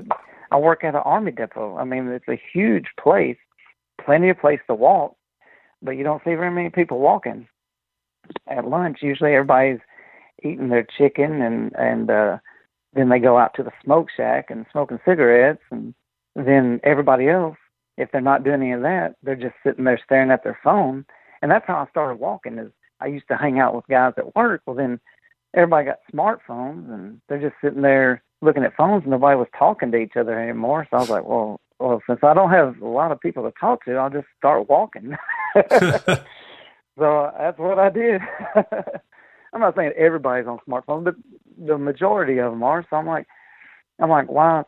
I 0.52 0.58
work 0.58 0.84
at 0.84 0.96
an 0.96 1.02
army 1.04 1.32
depot. 1.32 1.78
I 1.78 1.84
mean, 1.84 2.08
it's 2.08 2.28
a 2.28 2.42
huge 2.54 2.88
place, 3.00 3.38
plenty 4.04 4.30
of 4.30 4.40
place 4.40 4.60
to 4.68 4.76
walk, 4.76 5.16
but 5.82 5.92
you 5.92 6.04
don't 6.04 6.24
see 6.24 6.36
very 6.36 6.52
many 6.52 6.70
people 6.70 7.00
walking 7.00 7.48
at 8.48 8.68
lunch. 8.68 9.00
Usually, 9.02 9.34
everybody's 9.34 9.80
eating 10.44 10.70
their 10.70 10.88
chicken, 10.98 11.42
and 11.42 11.76
and 11.76 12.10
uh, 12.10 12.38
then 12.94 13.10
they 13.10 13.20
go 13.20 13.38
out 13.38 13.54
to 13.56 13.64
the 13.64 13.72
smoke 13.84 14.08
shack 14.16 14.50
and 14.50 14.66
smoking 14.72 15.00
cigarettes, 15.06 15.64
and 15.72 15.94
then 16.36 16.80
everybody 16.84 17.28
else, 17.28 17.58
if 17.98 18.12
they're 18.12 18.22
not 18.22 18.44
doing 18.44 18.62
any 18.62 18.72
of 18.72 18.82
that, 18.82 19.16
they're 19.24 19.36
just 19.36 19.56
sitting 19.66 19.84
there 19.84 20.00
staring 20.04 20.32
at 20.32 20.44
their 20.44 20.60
phone. 20.64 21.06
And 21.42 21.52
that's 21.52 21.68
how 21.68 21.76
I 21.76 21.90
started 21.90 22.20
walking. 22.20 22.58
Is 22.58 22.72
I 23.00 23.08
used 23.08 23.28
to 23.28 23.38
hang 23.38 23.60
out 23.60 23.76
with 23.76 23.88
guys 23.88 24.14
at 24.18 24.36
work. 24.36 24.62
Well, 24.66 24.76
then 24.76 25.00
everybody 25.54 25.86
got 25.86 26.00
smartphones, 26.14 26.92
and 26.92 27.22
they're 27.28 27.42
just 27.42 27.56
sitting 27.62 27.82
there 27.82 28.24
looking 28.42 28.64
at 28.64 28.76
phones, 28.76 29.04
and 29.04 29.12
nobody 29.12 29.36
was 29.38 29.48
talking 29.58 29.92
to 29.92 29.98
each 29.98 30.16
other 30.16 30.40
anymore. 30.40 30.88
So 30.90 30.98
I 30.98 31.00
was 31.00 31.10
like, 31.10 31.26
well, 31.26 31.60
well, 31.80 32.02
since 32.08 32.20
I 32.24 32.34
don't 32.34 32.52
have 32.52 32.82
a 32.82 32.88
lot 32.88 33.12
of 33.12 33.20
people 33.20 33.44
to 33.44 33.54
talk 33.60 33.86
to, 33.86 33.96
I'll 33.96 34.10
just 34.10 34.28
start 34.38 34.70
walking. 34.70 35.16
so 36.98 37.32
that's 37.38 37.60
what 37.60 37.80
I 37.80 37.90
did. 37.90 38.22
I'm 39.54 39.62
not 39.62 39.76
saying 39.76 39.94
everybody's 39.96 40.48
on 40.48 40.60
smartphones, 40.68 41.06
but 41.06 41.16
the 41.58 41.78
majority 41.78 42.38
of 42.40 42.52
them 42.52 42.64
are. 42.64 42.86
So 42.90 42.98
I'm 42.98 43.08
like, 43.08 43.28
I'm 44.00 44.10
like, 44.10 44.30
why 44.30 44.64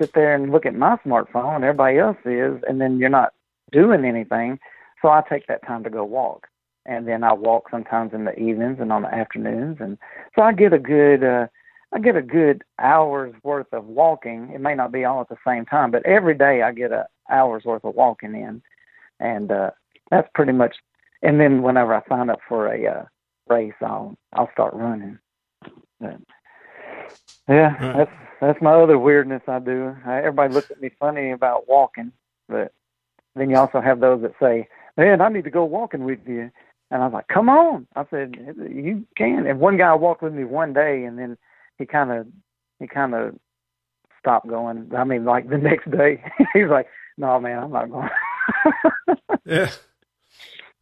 sit 0.00 0.12
there 0.14 0.34
and 0.34 0.50
look 0.50 0.66
at 0.66 0.74
my 0.74 0.96
smartphone? 1.06 1.62
Everybody 1.62 1.98
else 1.98 2.16
is, 2.24 2.60
and 2.68 2.80
then 2.80 2.98
you're 2.98 3.08
not 3.08 3.32
doing 3.70 4.04
anything. 4.04 4.58
So 5.02 5.08
I 5.08 5.22
take 5.28 5.46
that 5.46 5.66
time 5.66 5.84
to 5.84 5.90
go 5.90 6.04
walk, 6.04 6.46
and 6.86 7.06
then 7.06 7.22
I 7.22 7.32
walk 7.32 7.68
sometimes 7.70 8.12
in 8.12 8.24
the 8.24 8.36
evenings 8.38 8.78
and 8.80 8.92
on 8.92 9.02
the 9.02 9.14
afternoons, 9.14 9.76
and 9.80 9.98
so 10.34 10.42
I 10.42 10.52
get 10.52 10.72
a 10.72 10.78
good. 10.78 11.22
uh 11.22 11.46
I 11.94 12.00
get 12.00 12.16
a 12.16 12.22
good 12.22 12.64
hour's 12.80 13.34
worth 13.44 13.72
of 13.72 13.86
walking. 13.86 14.50
It 14.52 14.60
may 14.60 14.74
not 14.74 14.90
be 14.90 15.04
all 15.04 15.20
at 15.20 15.28
the 15.28 15.36
same 15.46 15.64
time, 15.64 15.92
but 15.92 16.04
every 16.04 16.34
day 16.34 16.62
I 16.62 16.72
get 16.72 16.90
a 16.90 17.06
hour's 17.30 17.64
worth 17.64 17.84
of 17.84 17.94
walking 17.94 18.34
in, 18.34 18.62
and 19.20 19.52
uh, 19.52 19.70
that's 20.10 20.28
pretty 20.34 20.52
much. 20.52 20.74
And 21.22 21.40
then 21.40 21.62
whenever 21.62 21.94
I 21.94 22.02
sign 22.08 22.30
up 22.30 22.40
for 22.48 22.66
a 22.66 22.86
uh, 22.86 23.04
race, 23.48 23.74
I'll 23.80 24.16
I'll 24.32 24.50
start 24.52 24.74
running. 24.74 25.20
But, 26.00 26.16
yeah, 27.48 27.76
right. 27.76 27.96
that's 27.96 28.10
that's 28.40 28.60
my 28.60 28.74
other 28.74 28.98
weirdness 28.98 29.42
I 29.46 29.60
do. 29.60 29.96
Everybody 30.04 30.52
looks 30.52 30.72
at 30.72 30.82
me 30.82 30.90
funny 30.98 31.30
about 31.30 31.68
walking, 31.68 32.10
but 32.48 32.72
then 33.36 33.50
you 33.50 33.56
also 33.56 33.80
have 33.80 34.00
those 34.00 34.20
that 34.22 34.34
say, 34.42 34.68
"Man, 34.96 35.20
I 35.20 35.28
need 35.28 35.44
to 35.44 35.50
go 35.50 35.64
walking 35.64 36.04
with 36.04 36.26
you." 36.26 36.50
And 36.90 37.02
I 37.02 37.06
was 37.06 37.14
like, 37.14 37.28
"Come 37.28 37.48
on!" 37.48 37.86
I 37.94 38.04
said, 38.10 38.34
"You 38.68 39.06
can." 39.16 39.46
And 39.46 39.60
one 39.60 39.76
guy 39.76 39.94
walked 39.94 40.22
with 40.22 40.34
me 40.34 40.42
one 40.42 40.72
day, 40.72 41.04
and 41.04 41.16
then 41.16 41.38
he 41.78 41.86
kind 41.86 42.10
of 42.10 42.26
he 42.78 42.86
kind 42.86 43.14
of 43.14 43.34
stopped 44.18 44.48
going. 44.48 44.90
I 44.96 45.04
mean, 45.04 45.24
like 45.24 45.48
the 45.48 45.58
next 45.70 45.90
day, 45.90 46.22
he's 46.52 46.68
like, 46.68 46.86
"No, 47.16 47.38
man, 47.40 47.64
I'm 47.64 47.72
not 47.72 47.90
going." 47.90 48.10
yeah. 49.44 49.70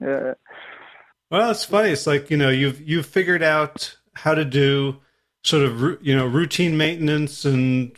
Yeah. 0.01 0.35
Well, 1.31 1.51
it's 1.51 1.65
funny. 1.65 1.91
It's 1.91 2.07
like 2.07 2.31
you 2.31 2.37
know 2.37 2.51
you've 2.51 2.81
you've 2.81 3.07
figured 3.07 3.43
out 3.43 3.97
how 4.15 4.35
to 4.35 4.45
do 4.45 4.97
sort 5.45 5.65
of 5.65 6.05
you 6.05 6.15
know 6.15 6.27
routine 6.27 6.77
maintenance 6.77 7.45
and 7.45 7.93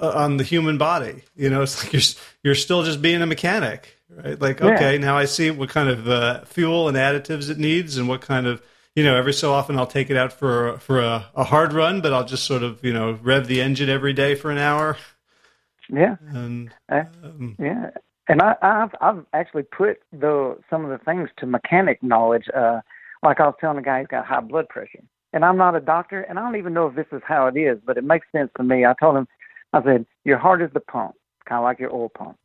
uh, 0.00 0.12
on 0.14 0.36
the 0.36 0.44
human 0.44 0.78
body. 0.78 1.22
You 1.36 1.50
know, 1.50 1.62
it's 1.62 1.82
like 1.82 1.92
you're 1.92 2.02
you're 2.42 2.54
still 2.54 2.82
just 2.82 3.00
being 3.00 3.22
a 3.22 3.26
mechanic, 3.26 3.96
right? 4.10 4.40
Like, 4.40 4.60
yeah. 4.60 4.74
okay, 4.74 4.98
now 4.98 5.16
I 5.16 5.24
see 5.24 5.50
what 5.50 5.68
kind 5.68 5.88
of 5.88 6.08
uh, 6.08 6.44
fuel 6.44 6.88
and 6.88 6.96
additives 6.96 7.50
it 7.50 7.58
needs, 7.58 7.96
and 7.96 8.08
what 8.08 8.20
kind 8.20 8.46
of 8.46 8.62
you 8.94 9.02
know, 9.02 9.16
every 9.16 9.32
so 9.32 9.52
often 9.52 9.76
I'll 9.78 9.86
take 9.86 10.10
it 10.10 10.16
out 10.16 10.32
for 10.32 10.78
for 10.78 11.00
a, 11.00 11.26
a 11.34 11.44
hard 11.44 11.72
run, 11.72 12.00
but 12.00 12.12
I'll 12.12 12.24
just 12.24 12.44
sort 12.44 12.62
of 12.62 12.84
you 12.84 12.92
know 12.92 13.18
rev 13.22 13.46
the 13.46 13.60
engine 13.60 13.88
every 13.88 14.12
day 14.12 14.34
for 14.34 14.50
an 14.50 14.58
hour. 14.58 14.96
Yeah, 15.90 16.16
and 16.28 16.72
um, 16.88 17.56
yeah, 17.58 17.90
and 18.28 18.40
I, 18.40 18.54
I've 18.62 18.94
I've 19.00 19.26
actually 19.32 19.64
put 19.64 20.00
the 20.12 20.58
some 20.70 20.84
of 20.84 20.90
the 20.90 21.04
things 21.04 21.28
to 21.38 21.46
mechanic 21.46 22.02
knowledge. 22.02 22.46
Uh, 22.54 22.80
like 23.22 23.40
I 23.40 23.46
was 23.46 23.56
telling 23.60 23.76
the 23.76 23.82
guy, 23.82 24.00
he's 24.00 24.08
got 24.08 24.26
high 24.26 24.40
blood 24.40 24.68
pressure, 24.68 25.02
and 25.32 25.44
I'm 25.44 25.56
not 25.56 25.74
a 25.74 25.80
doctor, 25.80 26.22
and 26.22 26.38
I 26.38 26.42
don't 26.42 26.56
even 26.56 26.72
know 26.72 26.86
if 26.86 26.94
this 26.94 27.06
is 27.10 27.22
how 27.26 27.46
it 27.46 27.56
is, 27.56 27.78
but 27.84 27.96
it 27.96 28.04
makes 28.04 28.26
sense 28.32 28.50
to 28.56 28.62
me. 28.62 28.86
I 28.86 28.94
told 29.00 29.16
him, 29.16 29.26
I 29.72 29.82
said, 29.82 30.06
your 30.24 30.38
heart 30.38 30.62
is 30.62 30.70
the 30.72 30.80
pump, 30.80 31.14
kind 31.46 31.58
of 31.58 31.64
like 31.64 31.80
your 31.80 31.92
oil 31.92 32.10
pump. 32.10 32.38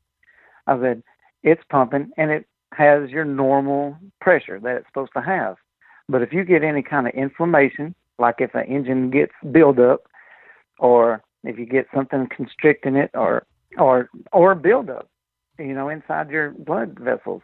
I 0.67 0.79
said, 0.79 1.03
it's 1.43 1.61
pumping, 1.69 2.11
and 2.17 2.31
it 2.31 2.47
has 2.73 3.09
your 3.09 3.25
normal 3.25 3.97
pressure 4.19 4.59
that 4.59 4.77
it's 4.77 4.87
supposed 4.87 5.11
to 5.15 5.21
have. 5.21 5.57
But 6.09 6.23
if 6.23 6.33
you 6.33 6.43
get 6.43 6.63
any 6.63 6.81
kind 6.81 7.07
of 7.07 7.13
inflammation, 7.13 7.93
like 8.17 8.35
if 8.39 8.55
an 8.55 8.65
engine 8.65 9.11
gets 9.11 9.31
buildup, 9.51 10.07
or 10.79 11.23
if 11.43 11.57
you 11.59 11.65
get 11.65 11.85
something 11.93 12.27
constricting 12.35 12.95
it, 12.95 13.11
or 13.13 13.45
or 13.77 14.09
or 14.33 14.55
buildup, 14.55 15.07
you 15.59 15.73
know, 15.73 15.87
inside 15.87 16.31
your 16.31 16.49
blood 16.51 16.97
vessels, 16.99 17.43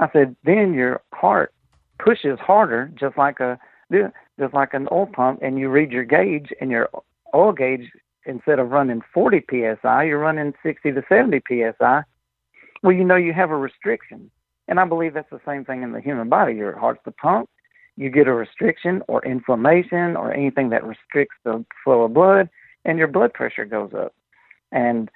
I 0.00 0.10
said 0.12 0.34
then 0.44 0.74
your 0.74 1.00
heart 1.14 1.54
pushes 1.98 2.38
harder, 2.40 2.90
just 2.98 3.16
like 3.16 3.38
a 3.38 3.58
just 3.92 4.54
like 4.54 4.74
an 4.74 4.88
oil 4.90 5.06
pump, 5.06 5.38
and 5.40 5.58
you 5.58 5.68
read 5.68 5.92
your 5.92 6.04
gauge, 6.04 6.50
and 6.60 6.70
your 6.70 6.88
oil 7.32 7.52
gauge 7.52 7.90
instead 8.26 8.58
of 8.58 8.70
running 8.70 9.02
40 9.14 9.44
psi, 9.48 10.04
you're 10.04 10.18
running 10.18 10.52
60 10.62 10.92
to 10.92 11.02
70 11.08 11.40
psi. 11.48 12.02
Well, 12.82 12.92
you 12.92 13.04
know 13.04 13.16
you 13.16 13.32
have 13.32 13.50
a 13.50 13.56
restriction, 13.56 14.30
and 14.68 14.80
I 14.80 14.84
believe 14.84 15.14
that's 15.14 15.30
the 15.30 15.40
same 15.46 15.64
thing 15.64 15.82
in 15.82 15.92
the 15.92 16.00
human 16.00 16.28
body. 16.28 16.54
Your 16.54 16.78
heart's 16.78 17.00
the 17.04 17.12
pump, 17.12 17.48
you 17.96 18.10
get 18.10 18.28
a 18.28 18.32
restriction 18.32 19.02
or 19.08 19.24
inflammation 19.24 20.16
or 20.16 20.32
anything 20.32 20.70
that 20.70 20.84
restricts 20.84 21.36
the 21.44 21.64
flow 21.84 22.02
of 22.02 22.14
blood, 22.14 22.48
and 22.84 22.98
your 22.98 23.08
blood 23.08 23.32
pressure 23.32 23.64
goes 23.64 23.92
up. 23.94 24.14
And 24.72 25.10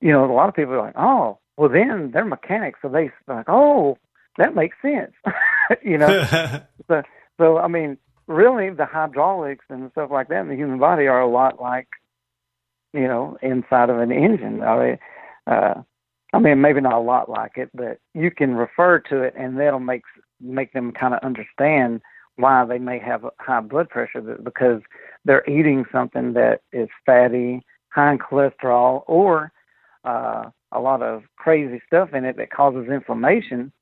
you 0.00 0.10
know, 0.12 0.24
a 0.24 0.32
lot 0.32 0.48
of 0.48 0.54
people 0.54 0.74
are 0.74 0.82
like, 0.82 0.94
"Oh, 0.96 1.38
well, 1.56 1.68
then 1.68 2.10
they're 2.12 2.24
mechanics, 2.24 2.78
so 2.82 2.88
they 2.88 3.10
like, 3.26 3.46
oh, 3.48 3.98
that 4.38 4.54
makes 4.54 4.76
sense." 4.80 5.12
you 5.82 5.98
know, 5.98 6.24
so 6.88 7.02
so 7.38 7.58
I 7.58 7.68
mean, 7.68 7.98
really, 8.26 8.70
the 8.70 8.86
hydraulics 8.86 9.64
and 9.68 9.90
stuff 9.92 10.10
like 10.10 10.28
that 10.28 10.40
in 10.40 10.48
the 10.48 10.56
human 10.56 10.78
body 10.78 11.06
are 11.06 11.20
a 11.20 11.30
lot 11.30 11.60
like, 11.60 11.88
you 12.92 13.06
know, 13.06 13.36
inside 13.42 13.90
of 13.90 13.98
an 13.98 14.12
engine. 14.12 14.62
I 14.62 14.78
mean, 14.78 14.98
uh, 15.46 15.82
I 16.32 16.38
mean, 16.38 16.60
maybe 16.60 16.80
not 16.80 16.94
a 16.94 17.00
lot 17.00 17.28
like 17.28 17.56
it, 17.56 17.70
but 17.74 17.98
you 18.14 18.30
can 18.30 18.54
refer 18.54 19.00
to 19.10 19.22
it, 19.22 19.34
and 19.36 19.58
that'll 19.58 19.80
make 19.80 20.02
make 20.40 20.72
them 20.72 20.92
kind 20.92 21.12
of 21.12 21.20
understand 21.22 22.00
why 22.40 22.64
they 22.64 22.78
may 22.78 22.98
have 22.98 23.24
high 23.38 23.60
blood 23.60 23.88
pressure 23.88 24.20
because 24.42 24.80
they're 25.24 25.48
eating 25.48 25.84
something 25.92 26.32
that 26.34 26.62
is 26.72 26.88
fatty, 27.04 27.62
high 27.90 28.12
in 28.12 28.18
cholesterol, 28.18 29.02
or 29.06 29.52
uh, 30.04 30.50
a 30.72 30.80
lot 30.80 31.02
of 31.02 31.22
crazy 31.36 31.80
stuff 31.86 32.12
in 32.14 32.24
it 32.24 32.36
that 32.36 32.50
causes 32.50 32.88
inflammation, 32.88 33.72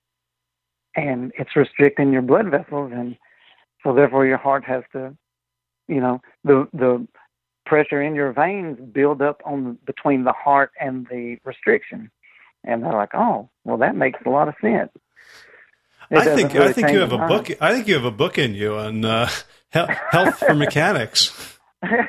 and 0.96 1.32
it's 1.38 1.54
restricting 1.56 2.12
your 2.12 2.22
blood 2.22 2.50
vessels, 2.50 2.92
and 2.94 3.16
so 3.82 3.94
therefore 3.94 4.26
your 4.26 4.38
heart 4.38 4.64
has 4.64 4.82
to, 4.92 5.16
you 5.86 6.00
know, 6.00 6.20
the 6.44 6.68
the 6.72 7.06
pressure 7.66 8.02
in 8.02 8.14
your 8.14 8.32
veins 8.32 8.78
build 8.92 9.20
up 9.20 9.42
on 9.44 9.78
between 9.84 10.24
the 10.24 10.32
heart 10.32 10.72
and 10.80 11.06
the 11.10 11.36
restriction, 11.44 12.10
and 12.64 12.82
they're 12.82 12.92
like, 12.92 13.14
oh, 13.14 13.48
well, 13.64 13.76
that 13.76 13.94
makes 13.94 14.18
a 14.24 14.30
lot 14.30 14.48
of 14.48 14.54
sense. 14.60 14.90
I 16.10 16.24
think 16.34 16.54
really 16.54 16.68
I 16.68 16.72
think 16.72 16.90
you 16.90 17.00
have 17.00 17.12
a 17.12 17.26
book. 17.26 17.50
I 17.60 17.72
think 17.72 17.88
you 17.88 17.94
have 17.94 18.04
a 18.04 18.10
book 18.10 18.38
in 18.38 18.54
you 18.54 18.76
on 18.76 19.04
uh, 19.04 19.28
health 19.70 20.38
for 20.38 20.54
mechanics. 20.54 21.58
yeah. 21.82 22.06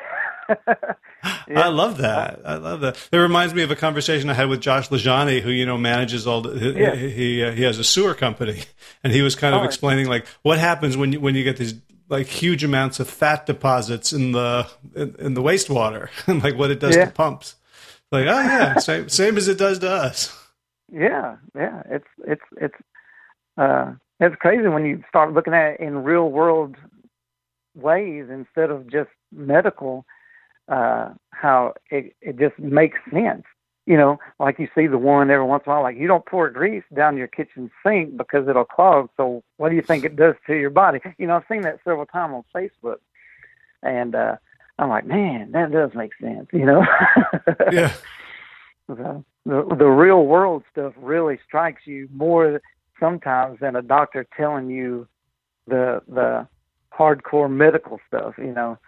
I 1.48 1.68
love 1.68 1.98
that. 1.98 2.40
I 2.44 2.56
love 2.56 2.80
that. 2.80 2.96
It 3.12 3.16
reminds 3.16 3.54
me 3.54 3.62
of 3.62 3.70
a 3.70 3.76
conversation 3.76 4.30
I 4.30 4.34
had 4.34 4.48
with 4.48 4.60
Josh 4.60 4.88
LaJaunie, 4.88 5.40
who 5.40 5.50
you 5.50 5.66
know 5.66 5.78
manages 5.78 6.26
all. 6.26 6.42
The, 6.42 6.72
yeah. 6.72 6.94
He 6.94 7.10
he, 7.10 7.44
uh, 7.44 7.52
he, 7.52 7.62
has 7.62 7.78
a 7.78 7.84
sewer 7.84 8.14
company, 8.14 8.62
and 9.04 9.12
he 9.12 9.22
was 9.22 9.34
kind 9.34 9.54
of 9.54 9.62
oh, 9.62 9.64
explaining 9.64 10.06
like 10.06 10.26
what 10.42 10.58
happens 10.58 10.96
when 10.96 11.12
you 11.12 11.20
when 11.20 11.34
you 11.34 11.44
get 11.44 11.56
these 11.56 11.74
like 12.08 12.26
huge 12.26 12.64
amounts 12.64 13.00
of 13.00 13.08
fat 13.08 13.46
deposits 13.46 14.12
in 14.12 14.32
the 14.32 14.68
in, 14.94 15.14
in 15.18 15.34
the 15.34 15.42
wastewater, 15.42 16.08
and 16.26 16.42
like 16.42 16.56
what 16.56 16.70
it 16.70 16.80
does 16.80 16.96
yeah. 16.96 17.06
to 17.06 17.10
pumps. 17.10 17.56
like, 18.10 18.26
oh 18.26 18.40
yeah, 18.40 18.78
same 18.78 19.08
same 19.08 19.36
as 19.36 19.48
it 19.48 19.58
does 19.58 19.78
to 19.80 19.90
us. 19.90 20.36
Yeah, 20.92 21.36
yeah. 21.54 21.82
It's 21.88 22.08
it's 22.26 22.42
it's 22.60 22.74
uh 23.60 23.92
it's 24.20 24.36
crazy 24.36 24.68
when 24.68 24.84
you 24.84 25.02
start 25.08 25.32
looking 25.32 25.54
at 25.54 25.72
it 25.72 25.80
in 25.80 26.04
real 26.04 26.30
world 26.30 26.76
ways 27.74 28.26
instead 28.30 28.70
of 28.70 28.86
just 28.90 29.10
medical, 29.32 30.04
uh, 30.68 31.10
how 31.30 31.74
it 31.90 32.14
it 32.20 32.38
just 32.38 32.58
makes 32.58 32.98
sense. 33.12 33.44
You 33.86 33.96
know, 33.96 34.18
like 34.38 34.58
you 34.58 34.68
see 34.74 34.86
the 34.86 34.98
one 34.98 35.30
every 35.30 35.46
once 35.46 35.64
in 35.66 35.72
a 35.72 35.74
while, 35.74 35.82
like 35.82 35.96
you 35.96 36.06
don't 36.06 36.26
pour 36.26 36.50
grease 36.50 36.84
down 36.94 37.16
your 37.16 37.26
kitchen 37.26 37.70
sink 37.84 38.16
because 38.16 38.46
it'll 38.46 38.64
clog. 38.64 39.08
So 39.16 39.42
what 39.56 39.70
do 39.70 39.76
you 39.76 39.82
think 39.82 40.04
it 40.04 40.16
does 40.16 40.34
to 40.46 40.54
your 40.54 40.70
body? 40.70 41.00
You 41.18 41.26
know, 41.26 41.36
I've 41.36 41.44
seen 41.50 41.62
that 41.62 41.80
several 41.82 42.06
times 42.06 42.34
on 42.34 42.44
Facebook, 42.54 42.98
and 43.82 44.14
uh, 44.14 44.36
I'm 44.78 44.90
like, 44.90 45.06
man, 45.06 45.52
that 45.52 45.72
does 45.72 45.90
make 45.94 46.12
sense. 46.20 46.46
You 46.52 46.66
know? 46.66 46.86
yeah. 47.72 47.92
So 48.86 49.24
the 49.46 49.76
the 49.78 49.86
real 49.86 50.26
world 50.26 50.64
stuff 50.72 50.94
really 50.96 51.38
strikes 51.46 51.86
you 51.86 52.08
more 52.12 52.60
sometimes 53.00 53.58
than 53.60 53.76
a 53.76 53.82
doctor 53.82 54.26
telling 54.36 54.70
you 54.70 55.08
the 55.66 56.02
the 56.08 56.46
hardcore 56.96 57.50
medical 57.50 57.98
stuff. 58.06 58.34
You 58.38 58.52
know, 58.52 58.78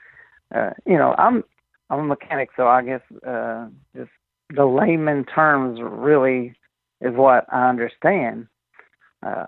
uh, 0.55 0.71
you 0.87 0.99
know, 0.99 1.15
I'm 1.19 1.43
I'm 1.91 2.01
a 2.01 2.05
mechanic, 2.05 2.51
so 2.57 2.69
I 2.69 2.83
guess 2.83 3.01
uh, 3.27 3.69
just 3.97 4.11
the 4.55 4.67
layman 4.67 5.25
terms 5.25 5.81
really 5.83 6.55
is 7.01 7.15
what 7.15 7.47
I 7.53 7.69
understand. 7.69 8.47
Uh, 9.25 9.47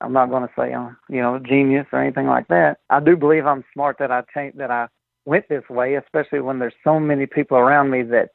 I'm 0.00 0.12
not 0.12 0.30
going 0.30 0.46
to 0.46 0.54
say 0.56 0.72
I'm 0.72 0.96
you 1.08 1.20
know 1.20 1.38
genius 1.38 1.86
or 1.92 2.02
anything 2.02 2.26
like 2.26 2.48
that. 2.48 2.78
I 2.90 3.00
do 3.00 3.16
believe 3.16 3.46
I'm 3.46 3.64
smart 3.72 3.96
that 3.98 4.12
I 4.12 4.22
changed 4.34 4.58
that 4.58 4.70
I 4.70 4.88
went 5.24 5.48
this 5.48 5.68
way, 5.68 5.94
especially 5.94 6.40
when 6.40 6.58
there's 6.58 6.74
so 6.84 7.00
many 7.00 7.26
people 7.26 7.56
around 7.56 7.90
me 7.90 8.02
that 8.02 8.30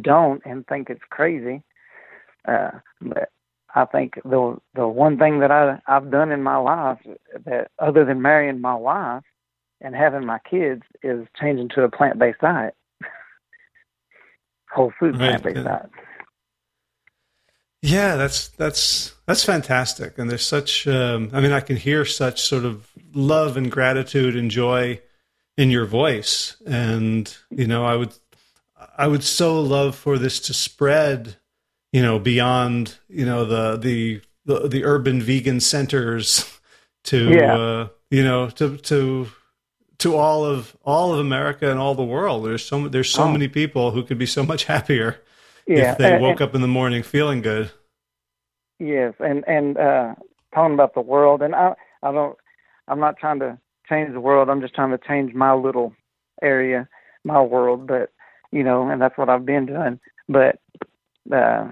don't 0.00 0.42
and 0.44 0.66
think 0.66 0.88
it's 0.90 1.04
crazy. 1.10 1.62
Uh, 2.46 2.70
but 3.00 3.30
I 3.74 3.84
think 3.84 4.14
the 4.24 4.58
the 4.74 4.86
one 4.86 5.18
thing 5.18 5.40
that 5.40 5.50
I 5.50 5.80
I've 5.86 6.10
done 6.10 6.32
in 6.32 6.42
my 6.42 6.56
life 6.56 6.98
that 7.44 7.70
other 7.78 8.04
than 8.04 8.22
marrying 8.22 8.60
my 8.60 8.74
wife 8.74 9.22
and 9.80 9.94
having 9.94 10.26
my 10.26 10.38
kids 10.48 10.82
is 11.02 11.26
changing 11.40 11.70
to 11.70 11.82
a 11.82 11.90
plant 11.90 12.18
based 12.18 12.40
diet, 12.40 12.74
whole 14.72 14.92
food 14.98 15.14
plant 15.14 15.42
based 15.42 15.64
diet. 15.64 15.90
Yeah, 17.82 18.16
that's 18.16 18.48
that's 18.48 19.14
that's 19.26 19.44
fantastic, 19.44 20.18
and 20.18 20.28
there's 20.28 20.46
such. 20.46 20.86
Um, 20.86 21.30
I 21.32 21.40
mean, 21.40 21.52
I 21.52 21.60
can 21.60 21.76
hear 21.76 22.04
such 22.04 22.42
sort 22.42 22.64
of 22.64 22.90
love 23.14 23.56
and 23.56 23.70
gratitude 23.70 24.36
and 24.36 24.50
joy 24.50 25.00
in 25.56 25.70
your 25.70 25.86
voice, 25.86 26.60
and 26.66 27.34
you 27.50 27.66
know, 27.66 27.86
I 27.86 27.96
would 27.96 28.12
I 28.98 29.06
would 29.06 29.22
so 29.22 29.60
love 29.60 29.94
for 29.94 30.18
this 30.18 30.40
to 30.40 30.54
spread 30.54 31.36
you 31.92 32.02
know, 32.02 32.18
beyond 32.18 32.98
you 33.08 33.24
know 33.24 33.44
the 33.44 33.76
the 33.76 34.20
the, 34.44 34.68
the 34.68 34.84
urban 34.84 35.20
vegan 35.20 35.60
centers 35.60 36.58
to 37.04 37.30
yeah. 37.30 37.56
uh, 37.56 37.88
you 38.10 38.22
know 38.22 38.50
to 38.50 38.76
to 38.78 39.28
to 39.98 40.16
all 40.16 40.44
of 40.44 40.76
all 40.82 41.12
of 41.12 41.20
America 41.20 41.70
and 41.70 41.78
all 41.78 41.94
the 41.94 42.04
world. 42.04 42.44
There's 42.44 42.64
so 42.64 42.88
there's 42.88 43.10
so 43.10 43.24
oh. 43.24 43.32
many 43.32 43.48
people 43.48 43.90
who 43.90 44.02
could 44.02 44.18
be 44.18 44.26
so 44.26 44.42
much 44.42 44.64
happier 44.74 45.20
yeah. 45.66 45.92
if 45.92 45.98
they 45.98 46.14
and, 46.14 46.22
woke 46.22 46.40
and, 46.40 46.48
up 46.48 46.54
in 46.54 46.60
the 46.60 46.68
morning 46.68 47.02
feeling 47.02 47.42
good. 47.42 47.70
Yes, 48.78 49.14
and 49.20 49.44
and 49.46 49.76
uh, 49.76 50.14
talking 50.54 50.74
about 50.74 50.94
the 50.94 51.00
world, 51.00 51.42
and 51.42 51.54
I 51.54 51.74
I 52.02 52.12
don't 52.12 52.36
I'm 52.88 53.00
not 53.00 53.18
trying 53.18 53.40
to 53.40 53.58
change 53.88 54.12
the 54.12 54.20
world. 54.20 54.48
I'm 54.48 54.60
just 54.60 54.74
trying 54.74 54.90
to 54.90 54.98
change 54.98 55.34
my 55.34 55.52
little 55.52 55.92
area, 56.42 56.88
my 57.24 57.42
world. 57.42 57.86
But 57.86 58.10
you 58.50 58.64
know, 58.64 58.88
and 58.88 59.00
that's 59.00 59.18
what 59.18 59.28
I've 59.28 59.44
been 59.44 59.66
doing. 59.66 60.00
But 60.28 60.60
uh, 61.30 61.68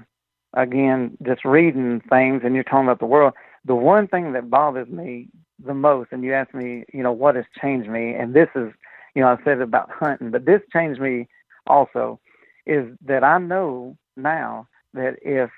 again, 0.59 1.17
just 1.23 1.45
reading 1.45 2.03
things 2.09 2.43
and 2.45 2.55
you're 2.55 2.65
talking 2.65 2.87
about 2.87 2.99
the 2.99 3.07
world, 3.07 3.33
the 3.65 3.77
one 3.77 4.09
thing 4.09 4.33
that 4.33 4.51
bothers 4.51 4.89
me 4.89 5.29
the 5.65 5.75
most, 5.75 6.11
and 6.13 6.25
you 6.25 6.35
asked 6.35 6.55
me, 6.55 6.85
you 6.93 7.03
know, 7.03 7.13
what 7.13 7.37
has 7.37 7.45
changed 7.61 7.89
me, 7.89 8.15
and 8.15 8.35
this 8.35 8.49
is, 8.55 8.73
you 9.15 9.23
know, 9.23 9.29
I 9.29 9.45
said 9.45 9.61
about 9.61 9.91
hunting, 9.91 10.31
but 10.31 10.47
this 10.47 10.61
changed 10.73 11.01
me 11.01 11.29
also, 11.67 12.21
is 12.67 12.87
that 13.07 13.25
I 13.25 13.39
know 13.39 13.97
now 14.17 14.67
that 14.95 15.17
if 15.23 15.51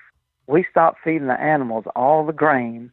we 0.47 0.65
stop 0.69 0.95
feeding 1.03 1.27
the 1.27 1.39
animals 1.39 1.85
all 1.95 2.25
the 2.25 2.33
grain 2.33 2.91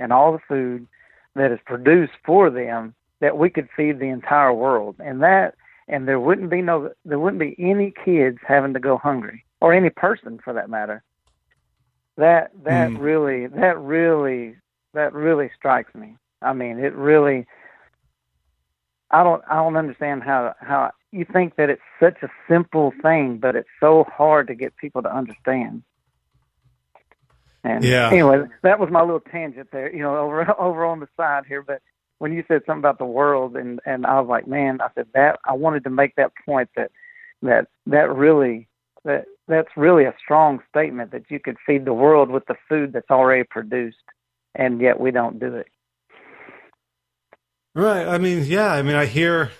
and 0.00 0.12
all 0.12 0.32
the 0.32 0.38
food 0.48 0.86
that 1.34 1.52
is 1.52 1.58
produced 1.66 2.12
for 2.24 2.50
them, 2.50 2.94
that 3.20 3.38
we 3.38 3.48
could 3.48 3.68
feed 3.76 3.98
the 3.98 4.08
entire 4.08 4.52
world, 4.52 4.96
and 4.98 5.22
that, 5.22 5.54
and 5.88 6.08
there 6.08 6.20
wouldn't 6.20 6.50
be 6.50 6.62
no, 6.62 6.90
there 7.04 7.18
wouldn't 7.18 7.40
be 7.40 7.56
any 7.58 7.92
kids 8.04 8.38
having 8.46 8.74
to 8.74 8.80
go 8.80 8.96
hungry, 8.96 9.44
or 9.60 9.72
any 9.72 9.90
person 9.90 10.40
for 10.42 10.52
that 10.52 10.70
matter 10.70 11.02
that 12.16 12.50
that 12.64 12.90
mm. 12.90 12.98
really 12.98 13.46
that 13.46 13.78
really 13.78 14.56
that 14.92 15.12
really 15.12 15.50
strikes 15.56 15.94
me. 15.94 16.16
I 16.40 16.52
mean, 16.52 16.78
it 16.78 16.94
really. 16.94 17.46
I 19.10 19.22
don't 19.22 19.42
I 19.48 19.56
don't 19.56 19.76
understand 19.76 20.22
how 20.22 20.54
how 20.60 20.92
you 21.12 21.24
think 21.24 21.56
that 21.56 21.70
it's 21.70 21.82
such 22.00 22.22
a 22.22 22.28
simple 22.48 22.92
thing, 23.02 23.38
but 23.38 23.54
it's 23.54 23.68
so 23.80 24.04
hard 24.04 24.48
to 24.48 24.54
get 24.54 24.76
people 24.76 25.02
to 25.02 25.14
understand. 25.14 25.82
And 27.62 27.82
yeah. 27.82 28.10
anyway, 28.10 28.42
that 28.62 28.78
was 28.78 28.90
my 28.90 29.00
little 29.00 29.20
tangent 29.20 29.70
there, 29.72 29.94
you 29.94 30.02
know, 30.02 30.16
over 30.18 30.60
over 30.60 30.84
on 30.84 31.00
the 31.00 31.08
side 31.16 31.44
here. 31.46 31.62
But 31.62 31.82
when 32.18 32.32
you 32.32 32.44
said 32.46 32.62
something 32.66 32.80
about 32.80 32.98
the 32.98 33.06
world, 33.06 33.56
and 33.56 33.80
and 33.86 34.06
I 34.06 34.20
was 34.20 34.28
like, 34.28 34.46
man, 34.46 34.80
I 34.80 34.88
said 34.94 35.08
that 35.14 35.40
I 35.44 35.54
wanted 35.54 35.84
to 35.84 35.90
make 35.90 36.14
that 36.16 36.32
point 36.44 36.70
that 36.76 36.90
that 37.42 37.68
that 37.86 38.14
really 38.14 38.68
that 39.04 39.26
that's 39.46 39.68
really 39.76 40.04
a 40.04 40.14
strong 40.22 40.60
statement 40.68 41.12
that 41.12 41.24
you 41.28 41.38
could 41.38 41.56
feed 41.66 41.84
the 41.84 41.92
world 41.92 42.30
with 42.30 42.46
the 42.46 42.56
food 42.68 42.92
that's 42.92 43.10
already 43.10 43.44
produced, 43.44 43.96
and 44.54 44.80
yet 44.80 44.98
we 44.98 45.10
don't 45.10 45.38
do 45.38 45.54
it. 45.54 45.66
Right. 47.74 48.06
I 48.06 48.18
mean, 48.18 48.44
yeah. 48.44 48.72
I 48.72 48.82
mean, 48.82 48.94
I 48.94 49.06
hear, 49.06 49.50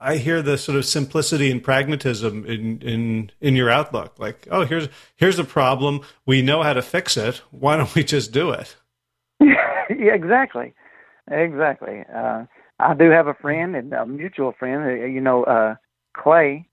I 0.00 0.16
hear 0.16 0.42
the 0.42 0.56
sort 0.56 0.78
of 0.78 0.84
simplicity 0.86 1.50
and 1.50 1.62
pragmatism 1.62 2.46
in 2.46 2.80
in 2.80 3.30
in 3.40 3.54
your 3.54 3.70
outlook. 3.70 4.18
Like, 4.18 4.48
oh, 4.50 4.64
here's 4.64 4.88
here's 5.16 5.38
a 5.38 5.44
problem. 5.44 6.00
We 6.26 6.42
know 6.42 6.62
how 6.62 6.72
to 6.72 6.82
fix 6.82 7.16
it. 7.16 7.36
Why 7.50 7.76
don't 7.76 7.94
we 7.94 8.04
just 8.04 8.32
do 8.32 8.50
it? 8.50 8.76
yeah, 9.40 9.86
exactly, 9.90 10.74
exactly. 11.30 12.04
Uh, 12.12 12.44
I 12.80 12.94
do 12.94 13.10
have 13.10 13.26
a 13.26 13.34
friend 13.34 13.76
and 13.76 13.92
a 13.92 14.06
mutual 14.06 14.52
friend. 14.58 14.82
Uh, 14.84 15.04
you 15.04 15.20
know, 15.20 15.44
uh, 15.44 15.76
Clay, 16.16 16.68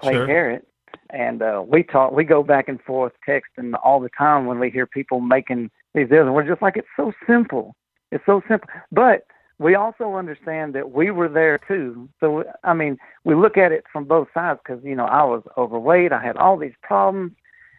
Clay 0.00 0.14
sure. 0.14 0.26
Garrett 0.26 0.66
and 1.14 1.42
uh, 1.42 1.62
we 1.66 1.84
talk, 1.84 2.12
we 2.12 2.24
go 2.24 2.42
back 2.42 2.68
and 2.68 2.80
forth 2.82 3.12
texting 3.26 3.72
all 3.84 4.00
the 4.00 4.10
time 4.18 4.46
when 4.46 4.58
we 4.58 4.68
hear 4.68 4.86
people 4.86 5.20
making 5.20 5.70
these 5.94 6.08
deals, 6.08 6.26
and 6.26 6.34
we're 6.34 6.46
just 6.46 6.60
like, 6.60 6.76
it's 6.76 6.88
so 6.96 7.12
simple, 7.26 7.76
it's 8.10 8.26
so 8.26 8.42
simple. 8.48 8.68
But 8.90 9.26
we 9.58 9.76
also 9.76 10.16
understand 10.16 10.74
that 10.74 10.90
we 10.90 11.12
were 11.12 11.28
there 11.28 11.58
too. 11.68 12.08
So 12.18 12.44
I 12.64 12.74
mean, 12.74 12.98
we 13.22 13.36
look 13.36 13.56
at 13.56 13.70
it 13.70 13.84
from 13.92 14.04
both 14.04 14.28
sides 14.34 14.58
because 14.64 14.82
you 14.84 14.96
know 14.96 15.04
I 15.04 15.22
was 15.22 15.42
overweight, 15.56 16.12
I 16.12 16.22
had 16.22 16.36
all 16.36 16.58
these 16.58 16.74
problems, 16.82 17.32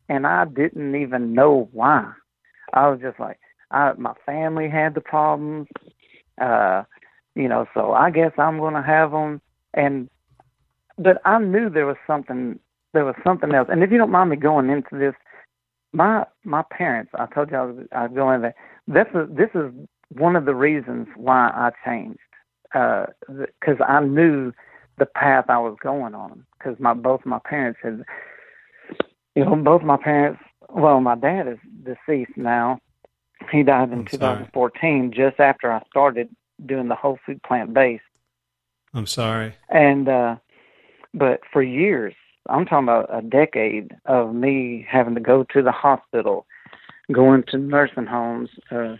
and 0.08 0.26
I 0.26 0.46
didn't 0.46 0.96
even 0.96 1.34
know 1.34 1.70
why. 1.74 2.12
I 2.74 2.88
was 2.88 3.00
just 3.02 3.20
like, 3.20 3.40
I, 3.72 3.94
my 3.98 4.14
family 4.26 4.70
had 4.70 4.96
the 4.96 5.02
problems, 5.02 5.68
uh, 6.42 6.84
you 7.36 7.50
know, 7.50 7.68
so 7.74 7.92
I 7.92 8.12
guess 8.12 8.32
I'm 8.38 8.60
going 8.60 8.76
to 8.76 8.82
have 8.82 9.12
them. 9.12 9.42
And 9.74 10.10
but 10.98 11.22
I 11.26 11.40
knew 11.40 11.70
there 11.70 11.86
was 11.86 11.98
something 12.08 12.60
there 12.96 13.06
was 13.06 13.16
something 13.24 13.54
else. 13.54 13.68
And 13.70 13.84
if 13.84 13.92
you 13.92 14.00
don't 14.00 14.12
mind 14.12 14.32
me 14.32 14.38
going 14.38 14.72
into 14.72 14.98
this, 14.98 15.14
my 15.94 16.26
my 16.44 16.64
parents, 16.72 17.12
I 17.14 17.28
told 17.28 17.52
you 17.52 17.58
I 17.58 17.64
was, 17.64 17.88
I 17.92 18.02
was 18.08 18.12
going 18.16 18.42
there. 18.42 18.56
This 18.88 19.06
is 19.14 19.30
this 19.36 19.50
is 19.54 19.72
one 20.10 20.36
of 20.36 20.46
the 20.46 20.56
reasons 20.56 21.08
why 21.16 21.50
I 21.50 21.72
changed 21.86 22.20
because 22.72 23.80
uh, 23.80 23.84
I 23.84 24.04
knew 24.04 24.52
the 24.98 25.06
path 25.06 25.46
I 25.50 25.60
was 25.60 25.78
going 25.82 26.16
on. 26.16 26.46
Because 26.58 26.80
my 26.80 26.94
both 26.94 27.26
my 27.26 27.40
parents 27.46 27.80
had, 27.84 28.04
you 29.36 29.46
know, 29.46 29.56
both 29.56 29.84
my 29.84 29.98
parents. 29.98 30.42
Well, 30.70 31.00
my 31.00 31.16
dad 31.16 31.48
is 31.48 31.60
deceased 31.84 32.36
now. 32.36 32.80
He 33.52 33.62
died 33.62 33.92
in 33.92 34.00
I'm 34.00 34.06
2014, 34.06 35.14
sorry. 35.14 35.30
just 35.30 35.40
after 35.40 35.72
I 35.72 35.82
started 35.90 36.30
doing 36.66 36.88
the 36.88 36.96
whole 36.96 37.20
food 37.26 37.44
plant 37.44 37.74
based. 37.74 38.04
I'm 38.94 39.06
sorry. 39.06 39.54
And 39.70 40.10
uh 40.10 40.38
but 41.14 41.42
for 41.52 41.62
years 41.62 42.14
I'm 42.48 42.66
talking 42.66 42.84
about 42.84 43.10
a 43.12 43.22
decade 43.22 43.96
of 44.06 44.34
me 44.34 44.86
having 44.90 45.16
to 45.16 45.22
go 45.22 45.44
to 45.52 45.62
the 45.62 45.72
hospital, 45.72 46.46
going 47.12 47.44
to 47.50 47.58
nursing 47.58 48.06
homes, 48.06 48.50
uh, 48.72 48.96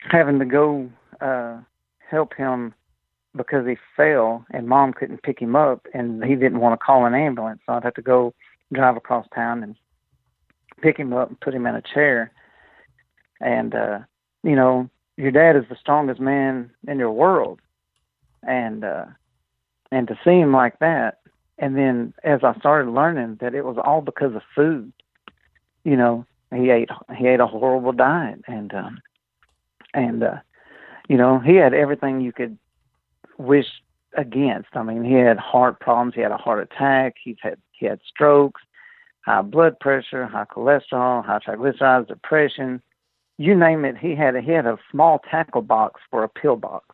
having 0.00 0.38
to 0.38 0.44
go 0.44 0.90
uh, 1.20 1.58
help 2.10 2.34
him 2.34 2.74
because 3.36 3.66
he 3.66 3.76
fell 3.96 4.44
and 4.50 4.66
mom 4.66 4.92
couldn't 4.92 5.22
pick 5.22 5.40
him 5.40 5.54
up 5.54 5.86
and 5.94 6.24
he 6.24 6.34
didn't 6.34 6.60
want 6.60 6.78
to 6.78 6.84
call 6.84 7.06
an 7.06 7.14
ambulance. 7.14 7.60
So 7.66 7.74
I'd 7.74 7.84
have 7.84 7.94
to 7.94 8.02
go 8.02 8.34
drive 8.72 8.96
across 8.96 9.26
town 9.34 9.62
and 9.62 9.76
pick 10.82 10.96
him 10.98 11.12
up 11.12 11.28
and 11.28 11.40
put 11.40 11.54
him 11.54 11.66
in 11.66 11.74
a 11.74 11.82
chair. 11.82 12.32
And, 13.40 13.74
uh, 13.74 14.00
you 14.42 14.56
know, 14.56 14.90
your 15.16 15.30
dad 15.30 15.56
is 15.56 15.64
the 15.68 15.76
strongest 15.76 16.20
man 16.20 16.70
in 16.86 16.98
your 16.98 17.12
world. 17.12 17.60
And, 18.42 18.84
uh, 18.84 19.06
and 19.90 20.08
to 20.08 20.18
see 20.24 20.38
him 20.38 20.52
like 20.52 20.78
that, 20.80 21.20
And 21.58 21.76
then 21.76 22.14
as 22.22 22.44
I 22.44 22.54
started 22.58 22.90
learning 22.90 23.38
that 23.40 23.54
it 23.54 23.64
was 23.64 23.76
all 23.82 24.00
because 24.00 24.34
of 24.34 24.42
food, 24.54 24.92
you 25.84 25.96
know, 25.96 26.24
he 26.54 26.70
ate 26.70 26.90
he 27.16 27.26
ate 27.26 27.40
a 27.40 27.46
horrible 27.46 27.92
diet 27.92 28.42
and 28.46 28.72
um 28.74 29.00
and 29.92 30.22
uh 30.22 30.36
you 31.08 31.16
know, 31.16 31.38
he 31.38 31.54
had 31.54 31.74
everything 31.74 32.20
you 32.20 32.32
could 32.32 32.58
wish 33.38 33.66
against. 34.14 34.68
I 34.74 34.82
mean, 34.82 35.04
he 35.04 35.14
had 35.14 35.38
heart 35.38 35.80
problems, 35.80 36.14
he 36.14 36.20
had 36.20 36.32
a 36.32 36.36
heart 36.36 36.62
attack, 36.62 37.16
he's 37.22 37.36
had 37.40 37.58
he 37.72 37.86
had 37.86 38.00
strokes, 38.06 38.60
high 39.24 39.42
blood 39.42 39.78
pressure, 39.80 40.26
high 40.26 40.44
cholesterol, 40.44 41.24
high 41.24 41.38
triglycerides, 41.38 42.08
depression, 42.08 42.82
you 43.38 43.54
name 43.54 43.84
it. 43.84 43.96
He 43.96 44.14
had 44.14 44.34
a 44.36 44.40
he 44.40 44.50
had 44.50 44.66
a 44.66 44.78
small 44.90 45.20
tackle 45.30 45.62
box 45.62 46.00
for 46.10 46.24
a 46.24 46.28
pill 46.28 46.56
box. 46.56 46.84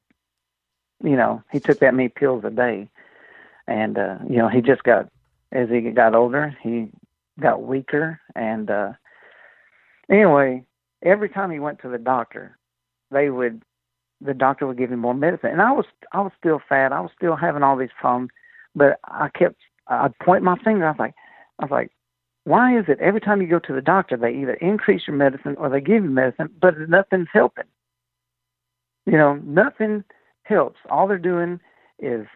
You 1.03 1.17
know, 1.17 1.43
he 1.51 1.59
took 1.59 1.81
that 1.81 1.95
many 1.95 2.09
pills 2.09 2.45
a 2.45 2.51
day, 2.51 2.89
and 3.67 3.99
uh, 3.99 4.17
you 4.29 4.37
know 4.37 4.49
he 4.49 4.61
just 4.61 4.83
got 4.85 5.09
as 5.53 5.69
he 5.69 5.81
got 5.91 6.15
older, 6.15 6.57
he 6.63 6.89
got 7.41 7.63
weaker, 7.63 8.21
and 8.35 8.71
uh, 8.71 8.93
anyway, 10.11 10.65
every 11.03 11.29
time 11.29 11.51
he 11.51 11.59
went 11.59 11.81
to 11.81 11.89
the 11.89 11.99
doctor, 11.99 12.59
they 13.11 13.31
would 13.31 13.63
the 14.21 14.35
doctor 14.35 14.67
would 14.67 14.79
give 14.79 14.91
him 14.91 15.01
more 15.01 15.15
medicine, 15.15 15.51
and 15.51 15.63
I 15.63 15.73
was 15.73 15.87
I 16.13 16.21
was 16.21 16.33
still 16.39 16.61
fat, 16.69 16.93
I 16.93 17.01
was 17.01 17.11
still 17.17 17.37
having 17.37 17.63
all 17.63 17.77
these 17.77 17.91
problems, 17.99 18.31
but 18.75 18.99
I 19.05 19.29
kept 19.29 19.57
I'd 19.87 20.19
point 20.19 20.43
my 20.43 20.57
finger. 20.65 20.87
I 20.87 20.91
was 20.91 20.99
like, 20.99 21.15
I 21.59 21.65
was 21.65 21.71
like, 21.71 21.91
why 22.45 22.79
is 22.79 22.85
it 22.89 22.99
every 23.01 23.21
time 23.21 23.41
you 23.41 23.49
go 23.49 23.59
to 23.59 23.73
the 23.73 23.81
doctor, 23.81 24.17
they 24.17 24.35
either 24.35 24.55
increase 24.55 25.03
your 25.07 25.17
medicine 25.17 25.57
or 25.59 25.69
they 25.69 25.81
give 25.81 26.05
you 26.05 26.11
medicine, 26.11 26.51
but 26.61 26.75
nothing's 26.89 27.29
helping? 27.33 27.65
You 29.07 29.19
know, 29.19 29.35
nothing 29.45 30.05
helps. 30.43 30.79
All 30.91 31.07
they're 31.07 31.19
doing 31.19 31.61
is 31.99 32.27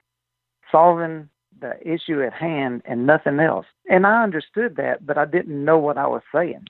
solving 0.71 1.29
the 1.61 1.77
issue 1.87 2.23
at 2.23 2.33
hand 2.33 2.83
and 2.85 3.07
nothing 3.07 3.41
else. 3.41 3.67
And 3.91 4.07
I 4.07 4.23
understood 4.23 4.77
that, 4.77 5.05
but 5.05 5.19
I 5.19 5.25
didn't 5.25 5.65
know 5.65 5.79
what 5.79 5.99
I 5.99 6.07
was 6.07 6.23
saying. 6.35 6.67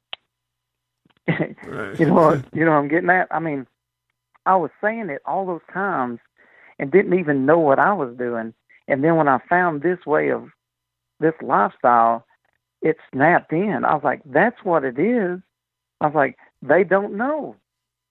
You 1.99 2.07
know, 2.07 2.43
you 2.55 2.65
know, 2.65 2.71
what 2.71 2.79
I'm 2.79 2.89
getting 2.89 3.11
at. 3.11 3.29
I 3.31 3.39
mean, 3.39 3.67
I 4.47 4.57
was 4.57 4.71
saying 4.81 5.11
it 5.11 5.21
all 5.27 5.45
those 5.45 5.61
times 5.73 6.21
and 6.79 6.91
didn't 6.91 7.19
even 7.19 7.45
know 7.45 7.59
what 7.59 7.79
I 7.79 7.93
was 7.93 8.17
doing. 8.17 8.55
And 8.87 9.05
then 9.05 9.17
when 9.17 9.29
I 9.29 9.39
found 9.49 9.83
this 9.83 10.07
way 10.07 10.31
of 10.31 10.49
this 11.21 11.35
lifestyle, 11.43 12.25
it 12.81 12.97
snapped 13.13 13.53
in. 13.53 13.85
I 13.85 13.95
was 13.95 14.05
like, 14.05 14.23
that's 14.25 14.65
what 14.65 14.85
it 14.85 14.99
is. 14.99 15.41
I 16.01 16.07
was 16.07 16.15
like, 16.15 16.39
they 16.63 16.85
don't 16.85 17.17
know. 17.17 17.57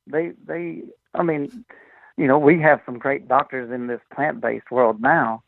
They 0.05 0.33
they 0.45 0.83
I 1.15 1.23
mean, 1.23 1.65
you 2.17 2.27
know, 2.27 2.37
we 2.37 2.61
have 2.61 2.81
some 2.85 2.99
great 2.99 3.27
doctors 3.27 3.71
in 3.71 3.87
this 3.87 4.01
plant 4.13 4.41
based 4.41 4.69
world 4.71 5.01
now, 5.01 5.43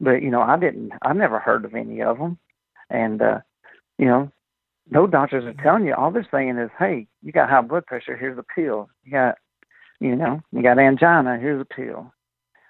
but 0.00 0.22
you 0.22 0.30
know, 0.30 0.40
I 0.40 0.58
didn't 0.58 0.92
I 1.02 1.12
never 1.12 1.38
heard 1.38 1.64
of 1.64 1.74
any 1.74 2.02
of 2.02 2.18
them. 2.18 2.38
And 2.88 3.20
uh, 3.22 3.40
you 3.98 4.06
know, 4.06 4.30
no 4.90 5.06
doctors 5.06 5.44
are 5.44 5.62
telling 5.62 5.86
you. 5.86 5.94
All 5.94 6.10
they're 6.10 6.26
saying 6.30 6.58
is, 6.58 6.70
hey, 6.78 7.06
you 7.22 7.32
got 7.32 7.50
high 7.50 7.60
blood 7.60 7.86
pressure, 7.86 8.16
here's 8.16 8.38
a 8.38 8.42
pill. 8.42 8.88
You 9.04 9.12
got 9.12 9.36
you 10.00 10.16
know, 10.16 10.40
you 10.50 10.62
got 10.62 10.78
angina, 10.78 11.38
here's 11.38 11.60
a 11.60 11.64
pill. 11.64 12.12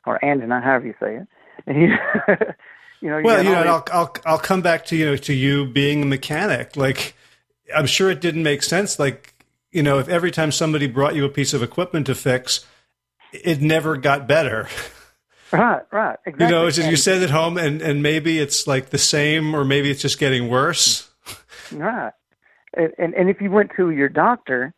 Or 0.06 0.22
angina, 0.24 0.60
however 0.60 0.86
you 0.86 0.94
say 1.00 1.16
it. 1.16 1.28
you 3.00 3.10
know. 3.10 3.20
well, 3.22 3.42
you 3.42 3.50
know, 3.50 3.62
I'll 3.62 3.84
I'll 3.92 4.14
I'll 4.26 4.38
come 4.38 4.62
back 4.62 4.86
to 4.86 4.96
you 4.96 5.06
know 5.06 5.16
to 5.16 5.32
you 5.32 5.66
being 5.66 6.02
a 6.02 6.06
mechanic. 6.06 6.76
Like, 6.76 7.14
I'm 7.74 7.86
sure 7.86 8.10
it 8.10 8.20
didn't 8.20 8.42
make 8.42 8.62
sense. 8.62 8.98
Like, 8.98 9.34
you 9.70 9.82
know, 9.82 9.98
if 9.98 10.08
every 10.08 10.30
time 10.30 10.52
somebody 10.52 10.86
brought 10.86 11.14
you 11.14 11.24
a 11.24 11.28
piece 11.28 11.54
of 11.54 11.62
equipment 11.62 12.06
to 12.06 12.14
fix, 12.14 12.64
it 13.32 13.60
never 13.60 13.96
got 13.96 14.26
better. 14.26 14.68
Right, 15.52 15.82
right, 15.90 16.16
exactly. 16.24 16.46
You 16.46 16.50
know, 16.50 16.90
you 16.90 16.96
said 16.96 17.22
at 17.22 17.30
home, 17.30 17.58
and 17.58 17.82
and 17.82 18.02
maybe 18.02 18.38
it's 18.38 18.66
like 18.66 18.90
the 18.90 18.98
same, 18.98 19.54
or 19.54 19.64
maybe 19.64 19.90
it's 19.90 20.02
just 20.02 20.18
getting 20.18 20.48
worse. 20.48 21.10
Right, 21.72 22.12
and 22.76 22.92
and, 22.98 23.14
and 23.14 23.30
if 23.30 23.40
you 23.40 23.50
went 23.50 23.72
to 23.76 23.90
your 23.90 24.08
doctor, 24.08 24.72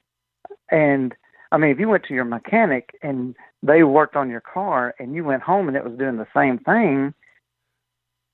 and 0.70 1.14
I 1.50 1.58
mean, 1.58 1.70
if 1.70 1.78
you 1.78 1.88
went 1.88 2.04
to 2.04 2.14
your 2.14 2.24
mechanic 2.24 2.98
and 3.02 3.36
they 3.62 3.82
worked 3.82 4.16
on 4.16 4.30
your 4.30 4.40
car, 4.40 4.94
and 4.98 5.14
you 5.14 5.24
went 5.24 5.42
home 5.42 5.68
and 5.68 5.76
it 5.76 5.84
was 5.84 5.98
doing 5.98 6.16
the 6.16 6.26
same 6.34 6.58
thing, 6.58 7.12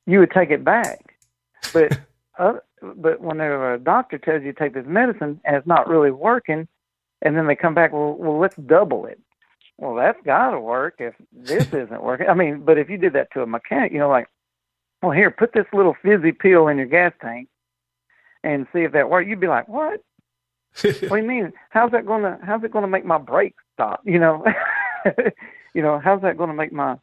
you 0.07 0.21
would 0.21 0.31
take 0.31 0.51
it 0.51 0.65
back. 0.65 1.17
But 1.73 1.99
uh, 2.39 2.55
but 2.81 3.21
whenever 3.21 3.75
a 3.75 3.79
doctor 3.79 4.19
tells 4.19 4.43
you 4.43 4.53
to 4.53 4.59
take 4.59 4.75
this 4.75 4.87
medicine 4.87 5.41
and 5.45 5.57
it's 5.57 5.67
not 5.67 5.89
really 5.89 6.13
working, 6.13 6.69
and 7.23 7.37
then 7.37 7.47
they 7.49 7.57
come 7.57 7.75
back, 7.75 7.93
well, 7.93 8.15
well, 8.15 8.39
let's 8.39 8.57
double 8.57 9.07
it. 9.07 9.21
Well, 9.79 9.95
that's 9.95 10.19
got 10.25 10.51
to 10.51 10.61
work 10.61 10.97
if 10.99 11.15
this 11.33 11.67
isn't 11.73 12.03
working. 12.03 12.29
I 12.29 12.35
mean, 12.35 12.63
but 12.65 12.79
if 12.79 12.91
you 12.91 12.99
did 12.99 13.13
that 13.15 13.33
to 13.33 13.43
a 13.43 13.47
mechanic, 13.47 13.93
you 13.93 13.99
know, 13.99 14.09
like, 14.09 14.29
well, 15.03 15.13
here, 15.13 15.31
put 15.31 15.53
this 15.53 15.67
little 15.73 15.97
fizzy 16.03 16.33
pill 16.33 16.69
in 16.69 16.77
your 16.77 16.87
gas 16.87 17.13
tank 17.23 17.49
and 18.43 18.67
see 18.73 18.81
if 18.81 18.93
that 18.93 19.09
works. 19.09 19.29
You'd 19.29 19.41
be 19.41 19.47
like, 19.47 19.69
what? 19.69 20.03
what 20.83 21.01
do 21.01 21.17
you 21.17 21.23
mean? 21.23 21.53
How's 21.71 21.93
that 21.93 22.07
gonna? 22.07 22.39
How's 22.43 22.63
it 22.65 22.73
gonna 22.73 22.89
make 22.89 23.05
my 23.05 23.19
brakes 23.19 23.63
stop? 23.75 24.01
You 24.05 24.19
know, 24.19 24.45
you 25.75 25.83
know, 25.83 26.01
how's 26.03 26.23
that 26.23 26.37
gonna 26.37 26.55
make 26.55 26.73
my 26.73 26.97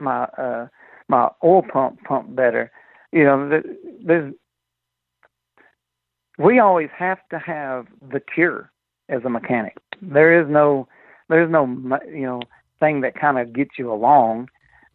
my 0.00 0.24
uh 0.24 0.66
my 1.08 1.28
oil 1.44 1.62
pump 1.62 2.02
pump 2.04 2.34
better. 2.34 2.70
You 3.12 3.24
know, 3.24 3.62
there's 4.04 4.34
we 6.38 6.58
always 6.58 6.88
have 6.96 7.18
to 7.30 7.38
have 7.38 7.86
the 8.10 8.20
cure 8.20 8.70
as 9.08 9.22
a 9.24 9.30
mechanic. 9.30 9.76
There 10.00 10.40
is 10.40 10.48
no 10.50 10.88
there's 11.32 11.50
no 11.50 11.66
you 12.06 12.22
know 12.22 12.40
thing 12.80 13.00
that 13.02 13.14
kind 13.14 13.38
of 13.38 13.52
gets 13.52 13.78
you 13.78 13.92
along. 13.92 14.48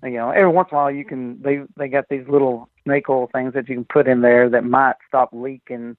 You 0.04 0.12
know, 0.12 0.30
every 0.30 0.50
once 0.50 0.70
in 0.72 0.78
a 0.78 0.82
while 0.82 0.92
you 0.92 1.06
can 1.06 1.42
they 1.42 1.62
they 1.78 1.88
got 1.88 2.06
these 2.10 2.28
little 2.28 2.70
snake 2.84 3.10
oil 3.10 3.30
things 3.34 3.54
that 3.54 3.68
you 3.68 3.76
can 3.76 3.86
put 3.86 4.08
in 4.08 4.22
there 4.22 4.50
that 4.50 4.64
might 4.64 4.96
stop 5.08 5.30
leaking 5.34 5.98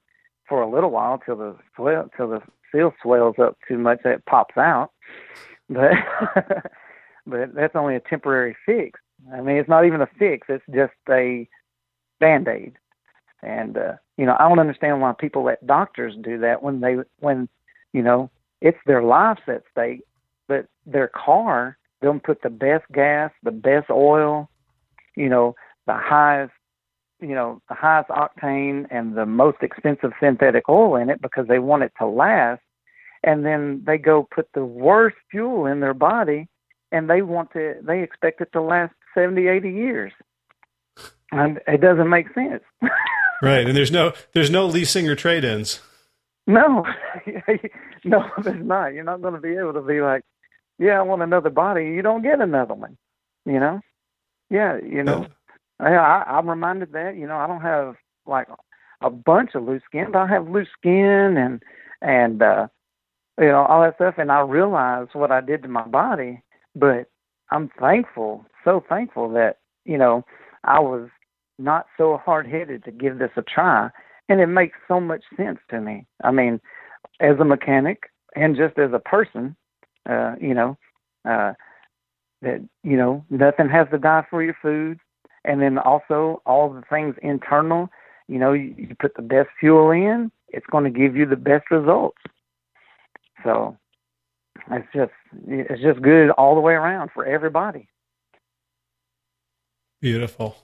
for 0.49 0.63
a 0.63 0.71
little 0.71 0.91
while 0.91 1.19
till 1.19 1.37
the 1.37 1.57
swell 1.77 2.09
till 2.17 2.29
the 2.29 2.43
seal 2.73 2.95
swells 3.03 3.37
up 3.39 3.57
too 3.67 3.79
much 3.79 3.99
that 4.05 4.15
it 4.15 4.27
pops 4.27 4.57
out. 4.57 4.91
But 5.69 5.93
but 7.27 7.55
that's 7.55 7.77
only 7.77 7.97
a 7.97 8.01
temporary 8.01 8.57
fix. 8.65 9.01
I 9.33 9.41
mean, 9.41 9.57
it's 9.57 9.69
not 9.69 9.85
even 9.85 10.01
a 10.01 10.09
fix; 10.19 10.47
it's 10.49 10.65
just 10.73 10.93
a 11.11 11.49
band 12.21 12.49
aid. 12.49 12.75
And 13.43 13.77
uh, 13.77 13.95
you 14.17 14.27
know, 14.27 14.37
I 14.39 14.49
don't 14.49 14.59
understand 14.59 15.01
why 15.01 15.13
people 15.13 15.45
let 15.45 15.67
doctors 15.67 16.15
do 16.23 16.39
that 16.39 16.63
when 16.63 16.81
they 16.81 16.97
when 17.21 17.49
you 17.93 18.03
know 18.03 18.31
it's 18.61 18.79
their 18.87 19.03
lives 19.03 19.41
at 19.47 19.63
stake. 19.71 20.03
But 20.49 20.67
their 20.87 21.09
car, 21.09 21.77
they'll 22.01 22.19
put 22.19 22.43
the 22.43 22.51
best 22.51 22.85
gas, 22.93 23.31
the 23.43 23.51
best 23.51 23.91
oil, 23.91 24.49
you 25.15 25.29
know, 25.29 25.55
the 25.87 25.95
highest 25.95 26.53
you 27.21 27.35
know 27.35 27.61
the 27.69 27.75
highest 27.75 28.11
octane 28.11 28.87
and 28.91 29.17
the 29.17 29.27
most 29.27 29.59
expensive 29.63 30.13
synthetic 30.21 30.69
oil 30.69 30.97
in 30.97 31.11
it 31.11 31.21
because 31.21 31.47
they 31.49 31.59
want 31.59 31.83
it 31.83 31.93
to 31.99 32.07
last. 32.07 32.63
And 33.25 33.45
then 33.45 33.83
they 33.85 33.99
go 33.99 34.29
put 34.33 34.49
the 34.55 34.65
worst 34.65 35.17
fuel 35.31 35.67
in 35.67 35.81
their 35.81 35.95
body 35.95 36.49
and 36.93 37.11
they 37.11 37.23
want 37.23 37.53
to 37.53 37.75
they 37.83 38.03
expect 38.03 38.41
it 38.41 38.53
to 38.53 38.63
last 38.63 38.95
70 39.15 39.49
80 39.49 39.71
years. 39.71 40.13
And 41.33 41.61
it 41.67 41.81
doesn't 41.81 42.09
make 42.09 42.33
sense. 42.35 42.63
Right 43.41 43.69
and 43.69 43.77
there's 43.77 43.93
no 43.93 44.15
there's 44.33 44.51
no 44.51 44.67
leasing 44.67 45.09
or 45.09 45.15
trade-ins. 45.15 45.81
No. 46.47 46.85
No 48.05 48.25
there's 48.43 48.65
not. 48.65 48.95
You're 48.95 49.05
not 49.05 49.23
going 49.23 49.35
to 49.35 49.41
be 49.41 49.57
able 49.57 49.75
to 49.75 49.81
be 49.81 50.01
like 50.01 50.23
yeah 50.79 50.99
i 50.99 51.03
want 51.03 51.23
another 51.23 51.51
body 51.51 51.85
you 51.85 52.03
don't 52.03 52.23
get 52.23 52.41
another 52.41 52.75
one 52.75 52.97
you 53.45 53.59
know 53.59 53.81
yeah 54.51 54.79
you 54.79 55.03
know 55.03 55.27
yeah, 55.81 56.01
I, 56.01 56.39
i'm 56.39 56.49
reminded 56.49 56.93
that 56.93 57.17
you 57.17 57.27
know 57.27 57.37
i 57.37 57.47
don't 57.47 57.63
have 57.63 57.95
like 58.27 58.49
a 59.01 59.11
bunch 59.11 59.51
of 59.55 59.65
loose 59.65 59.83
skin 59.87 60.09
but 60.13 60.19
i 60.19 60.27
have 60.27 60.49
loose 60.49 60.69
skin 60.77 61.37
and 61.37 61.63
and 62.03 62.43
uh 62.43 62.67
you 63.39 63.47
know 63.47 63.65
all 63.65 63.83
that 63.83 63.95
stuff 63.97 64.15
and 64.19 64.33
i 64.33 64.41
realize 64.41 65.09
what 65.13 65.31
i 65.31 65.41
did 65.41 65.63
to 65.63 65.69
my 65.69 65.87
body 65.87 66.43
but 66.75 67.09
I'm 67.51 67.71
thankful, 67.81 68.45
so 68.65 68.85
thankful 68.89 69.31
that, 69.31 69.59
you 69.85 69.99
know, 69.99 70.25
I 70.65 70.81
was 70.81 71.09
not 71.59 71.87
so 71.97 72.19
hard 72.19 72.47
headed 72.47 72.85
to 72.85 72.91
give 72.91 73.19
this 73.19 73.31
a 73.37 73.43
try. 73.43 73.91
And 74.29 74.41
it 74.41 74.47
makes 74.47 74.77
so 74.87 75.01
much 75.01 75.25
sense 75.37 75.59
to 75.71 75.81
me. 75.81 76.07
I 76.23 76.31
mean, 76.31 76.61
as 77.21 77.39
a 77.41 77.45
mechanic 77.45 78.11
and 78.37 78.57
just 78.57 78.79
as 78.79 78.91
a 78.93 78.99
person, 78.99 79.57
uh, 80.09 80.35
you 80.41 80.55
know, 80.55 80.77
uh, 81.29 81.53
that, 82.43 82.67
you 82.83 82.97
know, 82.97 83.25
nothing 83.31 83.69
has 83.69 83.89
to 83.91 83.99
die 83.99 84.25
for 84.31 84.43
your 84.43 84.57
food. 84.61 84.99
And 85.45 85.63
then 85.63 85.79
also 85.79 86.43
all 86.47 86.73
the 86.73 86.83
things 86.91 87.15
internal, 87.23 87.89
you 88.27 88.39
know, 88.39 88.53
you, 88.53 88.75
you 88.77 88.97
put 88.99 89.15
the 89.15 89.23
best 89.23 89.49
fuel 89.61 89.91
in, 89.91 90.31
it's 90.49 90.67
going 90.67 90.85
to 90.85 90.91
give 90.91 91.17
you 91.17 91.27
the 91.27 91.37
best 91.37 91.71
results. 91.71 92.19
So 93.45 93.77
it's 94.71 94.89
just 94.95 95.13
it's 95.47 95.83
just 95.83 96.03
good 96.03 96.31
all 96.31 96.55
the 96.55 96.61
way 96.61 96.75
around 96.75 97.11
for 97.15 97.25
everybody. 97.25 97.89
Beautiful. 100.01 100.57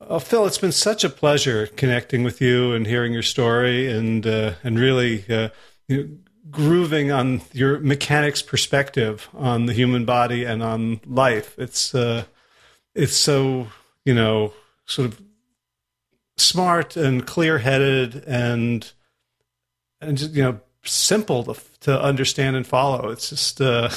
Oh, 0.00 0.18
Phil, 0.18 0.46
it's 0.46 0.58
been 0.58 0.72
such 0.72 1.04
a 1.04 1.08
pleasure 1.08 1.66
connecting 1.66 2.22
with 2.22 2.40
you 2.40 2.74
and 2.74 2.86
hearing 2.86 3.12
your 3.12 3.22
story 3.22 3.90
and 3.90 4.26
uh, 4.26 4.54
and 4.62 4.78
really 4.78 5.24
uh, 5.28 5.48
you 5.88 5.96
know, 5.96 6.08
grooving 6.50 7.10
on 7.10 7.42
your 7.52 7.78
mechanics 7.80 8.42
perspective 8.42 9.28
on 9.34 9.66
the 9.66 9.72
human 9.72 10.04
body 10.04 10.44
and 10.44 10.62
on 10.62 11.00
life. 11.06 11.58
It's 11.58 11.94
uh, 11.94 12.24
it's 12.94 13.16
so 13.16 13.68
you 14.04 14.14
know 14.14 14.52
sort 14.84 15.08
of 15.08 15.20
smart 16.36 16.96
and 16.96 17.26
clear 17.26 17.58
headed 17.58 18.24
and 18.26 18.90
and 20.00 20.18
just 20.18 20.34
you 20.34 20.42
know 20.42 20.60
simple 20.84 21.44
to 21.44 21.60
to 21.80 22.00
understand 22.00 22.56
and 22.56 22.66
follow. 22.66 23.10
It's 23.10 23.30
just 23.30 23.60
uh, 23.60 23.90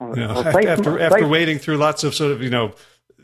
you 0.00 0.16
know 0.16 0.34
well, 0.34 0.48
after 0.48 0.68
after, 0.68 1.00
after 1.00 1.28
wading 1.28 1.58
through 1.58 1.78
lots 1.78 2.04
of 2.04 2.14
sort 2.14 2.32
of 2.32 2.42
you 2.42 2.50
know 2.50 2.72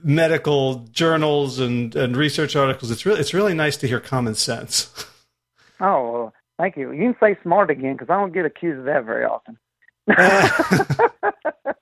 medical 0.02 0.86
journals 0.92 1.58
and 1.58 1.94
and 1.94 2.16
research 2.16 2.56
articles, 2.56 2.90
it's 2.90 3.06
really 3.06 3.20
it's 3.20 3.34
really 3.34 3.54
nice 3.54 3.76
to 3.78 3.88
hear 3.88 4.00
common 4.00 4.34
sense. 4.34 5.06
Oh, 5.80 6.12
well, 6.12 6.32
thank 6.58 6.76
you. 6.76 6.92
You 6.92 7.12
can 7.12 7.16
say 7.20 7.38
smart 7.42 7.70
again 7.70 7.94
because 7.94 8.10
I 8.10 8.18
don't 8.18 8.32
get 8.32 8.44
accused 8.44 8.80
of 8.80 8.84
that 8.86 9.04
very 9.04 9.24
often. 9.24 9.58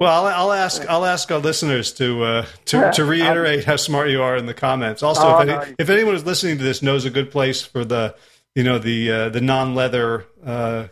well, 0.00 0.26
I'll, 0.26 0.26
I'll, 0.26 0.52
ask 0.52 0.88
I'll 0.88 1.04
ask 1.04 1.30
our 1.30 1.38
listeners 1.38 1.92
to 1.94 2.24
uh, 2.24 2.46
to 2.66 2.90
to 2.94 3.04
reiterate 3.04 3.64
how 3.64 3.76
smart 3.76 4.10
you 4.10 4.22
are 4.22 4.36
in 4.36 4.46
the 4.46 4.54
comments. 4.54 5.02
Also, 5.02 5.22
oh, 5.22 5.34
if, 5.34 5.48
any, 5.48 5.52
no. 5.52 5.74
if 5.78 5.90
anyone 5.90 6.14
is 6.14 6.24
listening 6.24 6.58
to 6.58 6.64
this 6.64 6.82
knows 6.82 7.04
a 7.04 7.10
good 7.10 7.30
place 7.30 7.62
for 7.62 7.84
the 7.84 8.14
you 8.54 8.64
know 8.64 8.78
the 8.78 9.10
uh, 9.10 9.28
the 9.28 9.40
non 9.40 9.74
leather 9.74 10.24
uh, 10.44 10.88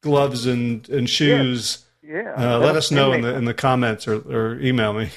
gloves 0.00 0.46
and 0.46 0.88
and 0.88 1.10
shoes, 1.10 1.84
yeah, 2.02 2.22
yeah. 2.22 2.56
Uh, 2.56 2.58
let 2.58 2.76
us 2.76 2.90
know 2.90 3.12
in 3.12 3.20
the 3.20 3.34
in 3.34 3.44
the 3.44 3.54
comments 3.54 4.08
or, 4.08 4.16
or 4.16 4.58
email 4.60 4.94
me. 4.94 5.10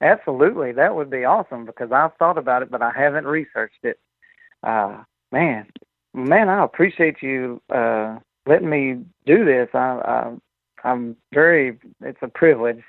Absolutely, 0.00 0.72
that 0.72 0.94
would 0.94 1.08
be 1.08 1.24
awesome 1.24 1.64
because 1.64 1.90
I've 1.92 2.14
thought 2.18 2.36
about 2.36 2.62
it, 2.62 2.70
but 2.70 2.82
I 2.82 2.92
haven't 2.94 3.26
researched 3.26 3.84
it. 3.84 3.98
Uh, 4.62 5.02
man, 5.32 5.66
man, 6.14 6.48
I 6.48 6.64
appreciate 6.64 7.22
you 7.22 7.60
uh, 7.74 8.18
letting 8.46 8.70
me 8.70 9.04
do 9.26 9.44
this. 9.44 9.68
I, 9.74 9.78
I, 9.78 10.34
I'm 10.88 11.16
very. 11.32 11.78
It's 12.00 12.18
a 12.22 12.28
privilege, 12.28 12.82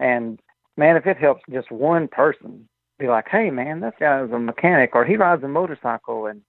and 0.00 0.40
man, 0.76 0.96
if 0.96 1.06
it 1.06 1.16
helps 1.16 1.42
just 1.50 1.70
one 1.70 2.08
person, 2.08 2.68
be 2.98 3.08
like, 3.08 3.26
hey, 3.30 3.50
man, 3.50 3.80
this 3.80 3.94
guy's 3.98 4.30
a 4.30 4.38
mechanic, 4.38 4.94
or 4.94 5.04
he 5.04 5.16
rides 5.16 5.42
a 5.44 5.48
motorcycle, 5.48 6.26
and 6.26 6.42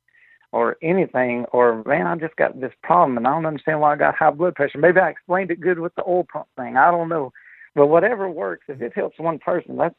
or 0.55 0.78
anything, 0.82 1.43
or 1.51 1.84
man, 1.86 2.07
I 2.07 2.15
just 2.15 2.38
got 2.38 2.61
this 2.61 2.71
problem 2.82 3.17
and 3.17 3.28
I 3.28 3.32
don't 3.32 3.45
understand 3.45 3.82
why 3.82 3.91
I 3.91 3.97
got 3.97 4.15
high 4.15 4.30
blood 4.32 4.55
pressure. 4.55 4.78
Maybe 4.78 5.01
I 5.01 5.09
explained 5.09 5.51
it 5.51 5.59
good 5.59 5.80
with 5.80 5.93
the 5.95 6.03
oil 6.07 6.26
pump 6.32 6.47
thing. 6.55 6.78
I 6.78 6.91
don't 6.91 7.09
know, 7.09 7.34
but 7.76 7.88
whatever 7.88 8.30
works, 8.30 8.63
if 8.69 8.82
it 8.82 8.93
helps 8.95 9.19
one 9.19 9.38
person, 9.38 9.76
that's 9.76 9.95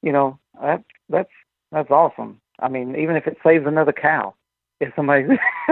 you 0.00 0.10
know 0.10 0.38
that 0.62 0.82
that's 1.10 1.28
that's 1.72 1.90
awesome. 1.90 2.40
I 2.58 2.68
mean, 2.70 2.96
even 2.96 3.16
if 3.16 3.26
it 3.26 3.36
saves 3.44 3.66
another 3.66 3.92
cow, 3.92 4.34
if 4.80 4.94
somebody, 4.94 5.24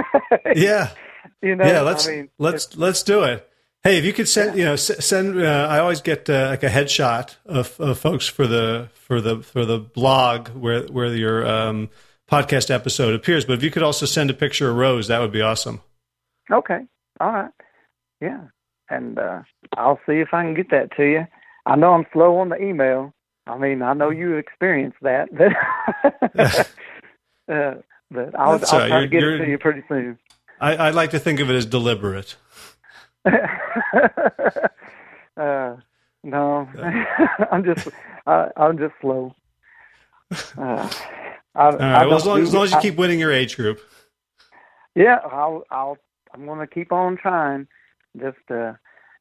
yeah, 0.56 0.90
you 1.42 1.56
know, 1.56 1.64
yeah, 1.64 1.80
let's 1.80 2.06
I 2.06 2.16
mean, 2.16 2.28
let's 2.38 2.76
let's 2.76 3.02
do 3.02 3.22
it. 3.24 3.48
Hey, 3.82 3.98
if 3.98 4.04
you 4.04 4.12
could 4.12 4.28
send, 4.28 4.50
yeah. 4.50 4.58
you 4.58 4.64
know, 4.64 4.76
send. 4.76 5.40
Uh, 5.40 5.68
I 5.70 5.78
always 5.78 6.00
get 6.00 6.28
uh, 6.28 6.48
like 6.50 6.62
a 6.62 6.68
headshot 6.68 7.36
of, 7.46 7.78
of 7.78 7.98
folks 7.98 8.26
for 8.26 8.46
the 8.46 8.88
for 8.94 9.20
the 9.20 9.42
for 9.42 9.64
the 9.64 9.78
blog 9.78 10.48
where 10.48 10.82
where 10.84 11.14
your 11.14 11.46
um, 11.46 11.88
podcast 12.30 12.70
episode 12.70 13.14
appears. 13.14 13.44
But 13.44 13.54
if 13.54 13.62
you 13.62 13.70
could 13.70 13.82
also 13.82 14.06
send 14.06 14.30
a 14.30 14.34
picture 14.34 14.70
of 14.70 14.76
Rose, 14.76 15.08
that 15.08 15.20
would 15.20 15.32
be 15.32 15.42
awesome. 15.42 15.80
Okay. 16.50 16.80
All 17.20 17.32
right. 17.32 17.52
Yeah. 18.20 18.42
And 18.88 19.18
uh, 19.18 19.42
I'll 19.76 20.00
see 20.06 20.14
if 20.14 20.28
I 20.32 20.42
can 20.42 20.54
get 20.54 20.70
that 20.70 20.96
to 20.96 21.04
you. 21.04 21.26
I 21.64 21.76
know 21.76 21.92
I'm 21.92 22.06
slow 22.12 22.38
on 22.38 22.50
the 22.50 22.62
email. 22.62 23.12
I 23.46 23.58
mean, 23.58 23.82
I 23.82 23.92
know 23.94 24.10
you 24.10 24.36
experienced 24.36 24.98
that, 25.02 25.28
but 25.32 26.68
uh, 27.52 27.74
but 28.10 28.38
I'll, 28.38 28.52
I'll 28.52 28.58
try 28.58 29.00
to 29.00 29.08
get 29.08 29.22
it 29.22 29.38
to 29.38 29.48
you 29.48 29.58
pretty 29.58 29.82
soon. 29.88 30.18
I, 30.60 30.76
I 30.76 30.90
like 30.90 31.10
to 31.10 31.18
think 31.18 31.40
of 31.40 31.50
it 31.50 31.54
as 31.54 31.66
deliberate. 31.66 32.36
uh, 33.26 33.40
no, 36.22 36.68
I'm 37.52 37.64
just 37.64 37.88
I, 38.26 38.48
I'm 38.56 38.78
just 38.78 38.94
slow. 39.00 39.34
Uh, 40.56 40.88
I, 41.54 41.70
right. 41.70 42.06
Well, 42.06 42.16
as 42.16 42.26
long, 42.26 42.42
as 42.42 42.54
long 42.54 42.64
as 42.64 42.72
you 42.72 42.80
keep 42.80 42.96
winning 42.96 43.18
your 43.18 43.32
age 43.32 43.56
group. 43.56 43.80
Yeah, 44.94 45.18
I'll. 45.24 45.64
I'll. 45.70 45.98
I'm 46.32 46.46
going 46.46 46.60
to 46.60 46.66
keep 46.66 46.92
on 46.92 47.16
trying. 47.16 47.66
Just 48.18 48.38
uh, 48.50 48.74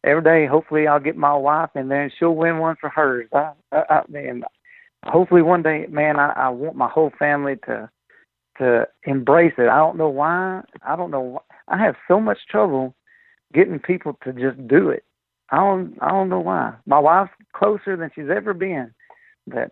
every 0.04 0.24
day. 0.24 0.46
Hopefully, 0.46 0.88
I'll 0.88 1.00
get 1.00 1.18
my 1.18 1.36
wife 1.36 1.72
in 1.76 1.88
there, 1.90 2.04
and 2.04 2.14
she'll 2.18 2.36
win 2.36 2.60
one 2.60 2.76
for 2.80 2.90
hers. 2.90 3.28
I, 3.34 3.52
I, 3.72 3.84
I 3.90 4.04
man, 4.10 4.44
hopefully 5.06 5.42
one 5.42 5.64
day, 5.64 5.88
man, 5.90 6.20
I, 6.20 6.32
I 6.32 6.50
want 6.50 6.76
my 6.76 6.90
whole 6.90 7.12
family 7.18 7.56
to 7.66 7.90
to 8.58 8.88
embrace 9.06 9.54
it. 9.58 9.70
I 9.70 9.78
don't 9.78 9.98
know 9.98 10.10
why. 10.10 10.62
I 10.86 10.96
don't 10.96 11.12
know. 11.12 11.22
Why. 11.22 11.42
I 11.68 11.78
have 11.78 11.96
so 12.08 12.20
much 12.20 12.40
trouble 12.50 12.96
getting 13.54 13.80
people 13.80 14.18
to 14.24 14.34
just 14.34 14.68
do 14.68 14.90
it. 14.90 15.04
I 15.52 15.58
don't. 15.58 15.98
I 16.02 16.10
don't 16.10 16.30
know 16.30 16.40
why. 16.40 16.74
My 16.86 17.00
wife's 17.00 17.32
closer 17.54 17.96
than 17.96 18.12
she's 18.16 18.30
ever 18.36 18.54
been, 18.54 18.94
but 19.48 19.72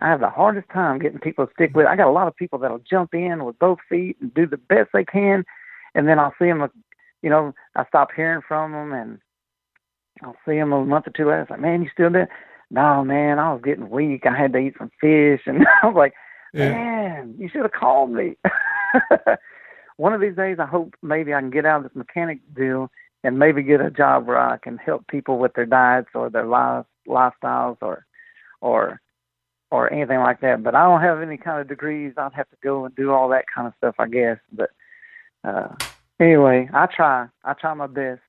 I 0.00 0.08
have 0.08 0.20
the 0.20 0.30
hardest 0.30 0.68
time 0.70 0.98
getting 0.98 1.18
people 1.18 1.46
to 1.46 1.52
stick 1.52 1.74
with. 1.74 1.86
It. 1.86 1.88
I 1.88 1.96
got 1.96 2.08
a 2.08 2.12
lot 2.12 2.28
of 2.28 2.36
people 2.36 2.58
that'll 2.58 2.82
jump 2.88 3.14
in 3.14 3.44
with 3.44 3.58
both 3.58 3.78
feet 3.88 4.16
and 4.20 4.34
do 4.34 4.46
the 4.46 4.56
best 4.56 4.90
they 4.92 5.04
can, 5.04 5.44
and 5.94 6.08
then 6.08 6.18
I'll 6.18 6.34
see 6.38 6.46
them. 6.46 6.68
You 7.22 7.30
know, 7.30 7.54
I 7.76 7.84
stop 7.86 8.08
hearing 8.14 8.42
from 8.46 8.72
them, 8.72 8.92
and 8.92 9.18
I'll 10.22 10.36
see 10.46 10.56
them 10.56 10.72
a 10.72 10.84
month 10.84 11.06
or 11.06 11.10
two 11.10 11.26
later. 11.26 11.42
It's 11.42 11.50
like, 11.50 11.60
man, 11.60 11.82
you 11.82 11.88
still 11.92 12.10
there? 12.10 12.28
No, 12.70 13.04
man, 13.04 13.38
I 13.38 13.52
was 13.52 13.62
getting 13.62 13.90
weak. 13.90 14.24
I 14.26 14.36
had 14.36 14.54
to 14.54 14.58
eat 14.58 14.74
some 14.78 14.90
fish, 15.00 15.42
and 15.46 15.64
I 15.82 15.86
was 15.86 15.94
like, 15.96 16.14
yeah. 16.52 16.70
man, 16.70 17.34
you 17.38 17.48
should 17.48 17.62
have 17.62 17.72
called 17.72 18.10
me. 18.10 18.36
One 19.96 20.12
of 20.12 20.20
these 20.20 20.36
days, 20.36 20.58
I 20.58 20.66
hope 20.66 20.94
maybe 21.02 21.34
I 21.34 21.40
can 21.40 21.50
get 21.50 21.66
out 21.66 21.78
of 21.78 21.82
this 21.84 21.96
mechanic 21.96 22.40
deal 22.54 22.90
and 23.24 23.38
maybe 23.38 23.62
get 23.62 23.80
a 23.80 23.90
job 23.90 24.26
where 24.26 24.38
I 24.38 24.56
can 24.56 24.78
help 24.78 25.06
people 25.06 25.38
with 25.38 25.54
their 25.54 25.66
diets 25.66 26.08
or 26.14 26.30
their 26.30 26.46
life 26.46 26.86
lifestyles 27.08 27.76
or 27.80 28.06
or 28.60 29.00
or 29.70 29.92
anything 29.92 30.18
like 30.18 30.40
that. 30.40 30.62
But 30.62 30.74
I 30.74 30.84
don't 30.84 31.00
have 31.00 31.20
any 31.20 31.36
kind 31.36 31.60
of 31.60 31.68
degrees. 31.68 32.14
I'd 32.16 32.34
have 32.34 32.48
to 32.50 32.56
go 32.62 32.84
and 32.84 32.94
do 32.94 33.10
all 33.10 33.28
that 33.30 33.46
kind 33.54 33.66
of 33.66 33.74
stuff, 33.78 33.94
I 33.98 34.06
guess. 34.08 34.38
But 34.52 34.70
uh, 35.44 35.68
anyway, 36.20 36.68
I 36.72 36.86
try. 36.86 37.28
I 37.44 37.54
try 37.54 37.74
my 37.74 37.86
best. 37.86 38.20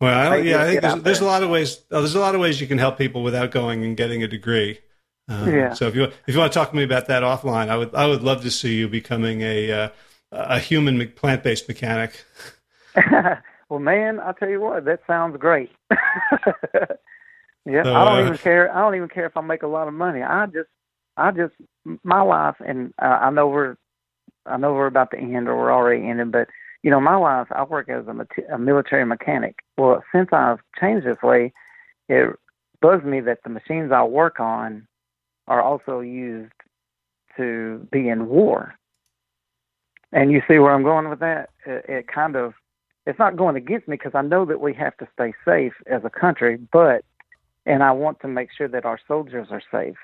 Well, 0.00 0.32
I, 0.32 0.36
yeah, 0.36 0.62
I 0.62 0.66
think 0.66 0.80
there's, 0.80 1.02
there's 1.02 1.20
a 1.20 1.24
lot 1.24 1.42
of 1.42 1.50
ways. 1.50 1.80
Oh, 1.90 1.98
there's 2.00 2.14
a 2.14 2.20
lot 2.20 2.34
of 2.34 2.40
ways 2.40 2.60
you 2.60 2.68
can 2.68 2.78
help 2.78 2.98
people 2.98 3.22
without 3.22 3.50
going 3.50 3.84
and 3.84 3.96
getting 3.96 4.22
a 4.22 4.28
degree. 4.28 4.78
Uh, 5.28 5.46
yeah. 5.50 5.72
So 5.74 5.86
if 5.88 5.94
you 5.94 6.04
if 6.04 6.34
you 6.34 6.38
want 6.38 6.52
to 6.52 6.58
talk 6.58 6.70
to 6.70 6.76
me 6.76 6.84
about 6.84 7.06
that 7.06 7.22
offline, 7.22 7.68
I 7.68 7.76
would 7.76 7.94
I 7.94 8.06
would 8.06 8.22
love 8.22 8.42
to 8.42 8.50
see 8.50 8.76
you 8.76 8.88
becoming 8.88 9.42
a 9.42 9.70
uh, 9.70 9.88
a 10.32 10.58
human 10.58 11.10
plant 11.12 11.42
based 11.42 11.68
mechanic. 11.68 12.24
well, 13.68 13.80
man, 13.80 14.20
I 14.20 14.32
tell 14.32 14.48
you 14.48 14.60
what, 14.60 14.84
that 14.86 15.00
sounds 15.06 15.36
great. 15.38 15.70
Yeah, 17.68 17.82
so, 17.82 17.94
I 17.94 18.04
don't 18.04 18.18
uh, 18.18 18.26
even 18.26 18.38
care. 18.38 18.74
I 18.74 18.80
don't 18.80 18.94
even 18.94 19.08
care 19.08 19.26
if 19.26 19.36
I 19.36 19.42
make 19.42 19.62
a 19.62 19.68
lot 19.68 19.88
of 19.88 19.94
money. 19.94 20.22
I 20.22 20.46
just, 20.46 20.68
I 21.18 21.30
just, 21.32 21.52
my 22.02 22.22
life, 22.22 22.56
and 22.66 22.94
uh, 23.00 23.18
I 23.20 23.30
know 23.30 23.48
we're, 23.48 23.76
I 24.46 24.56
know 24.56 24.72
we're 24.72 24.86
about 24.86 25.10
to 25.10 25.18
end 25.18 25.48
or 25.48 25.56
we're 25.56 25.72
already 25.72 26.08
ending, 26.08 26.30
but 26.30 26.48
you 26.82 26.90
know, 26.90 27.00
my 27.00 27.16
life, 27.16 27.48
I 27.50 27.64
work 27.64 27.90
as 27.90 28.06
a, 28.06 28.54
a 28.54 28.58
military 28.58 29.04
mechanic. 29.04 29.56
Well, 29.76 30.02
since 30.14 30.28
I've 30.32 30.60
changed 30.80 31.06
this 31.06 31.20
way, 31.22 31.52
it 32.08 32.34
bugs 32.80 33.04
me 33.04 33.20
that 33.20 33.40
the 33.42 33.50
machines 33.50 33.92
I 33.92 34.02
work 34.04 34.40
on 34.40 34.86
are 35.48 35.62
also 35.62 36.00
used 36.00 36.52
to 37.36 37.86
be 37.90 38.08
in 38.08 38.28
war. 38.28 38.74
And 40.12 40.30
you 40.30 40.42
see 40.48 40.58
where 40.58 40.72
I'm 40.72 40.82
going 40.82 41.08
with 41.08 41.20
that? 41.20 41.50
It, 41.66 41.84
it 41.88 42.08
kind 42.08 42.36
of, 42.36 42.54
it's 43.06 43.18
not 43.18 43.36
going 43.36 43.56
against 43.56 43.88
me 43.88 43.96
because 43.96 44.14
I 44.14 44.22
know 44.22 44.44
that 44.44 44.60
we 44.60 44.72
have 44.74 44.96
to 44.98 45.08
stay 45.12 45.32
safe 45.44 45.72
as 45.86 46.02
a 46.04 46.10
country, 46.10 46.58
but 46.72 47.04
and 47.66 47.82
I 47.82 47.92
want 47.92 48.20
to 48.20 48.28
make 48.28 48.48
sure 48.56 48.68
that 48.68 48.86
our 48.86 48.98
soldiers 49.06 49.48
are 49.50 49.62
safe. 49.70 49.96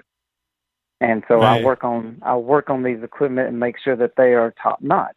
And 1.01 1.23
so 1.29 1.37
right. 1.37 1.61
I 1.61 1.65
work 1.65 1.83
on 1.85 2.19
I 2.23 2.37
work 2.37 2.71
on 2.71 2.83
these 2.83 3.03
equipment 3.03 3.49
and 3.49 3.59
make 3.59 3.77
sure 3.79 3.97
that 3.97 4.17
they 4.17 4.35
are 4.35 4.55
top 4.63 4.81
notch. 4.81 5.17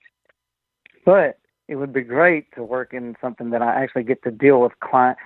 But 1.05 1.39
it 1.67 1.75
would 1.75 1.93
be 1.93 2.01
great 2.01 2.53
to 2.55 2.63
work 2.63 2.93
in 2.93 3.15
something 3.21 3.49
that 3.51 3.61
I 3.61 3.83
actually 3.83 4.03
get 4.03 4.23
to 4.23 4.31
deal 4.31 4.61
with 4.61 4.79
client 4.79 5.17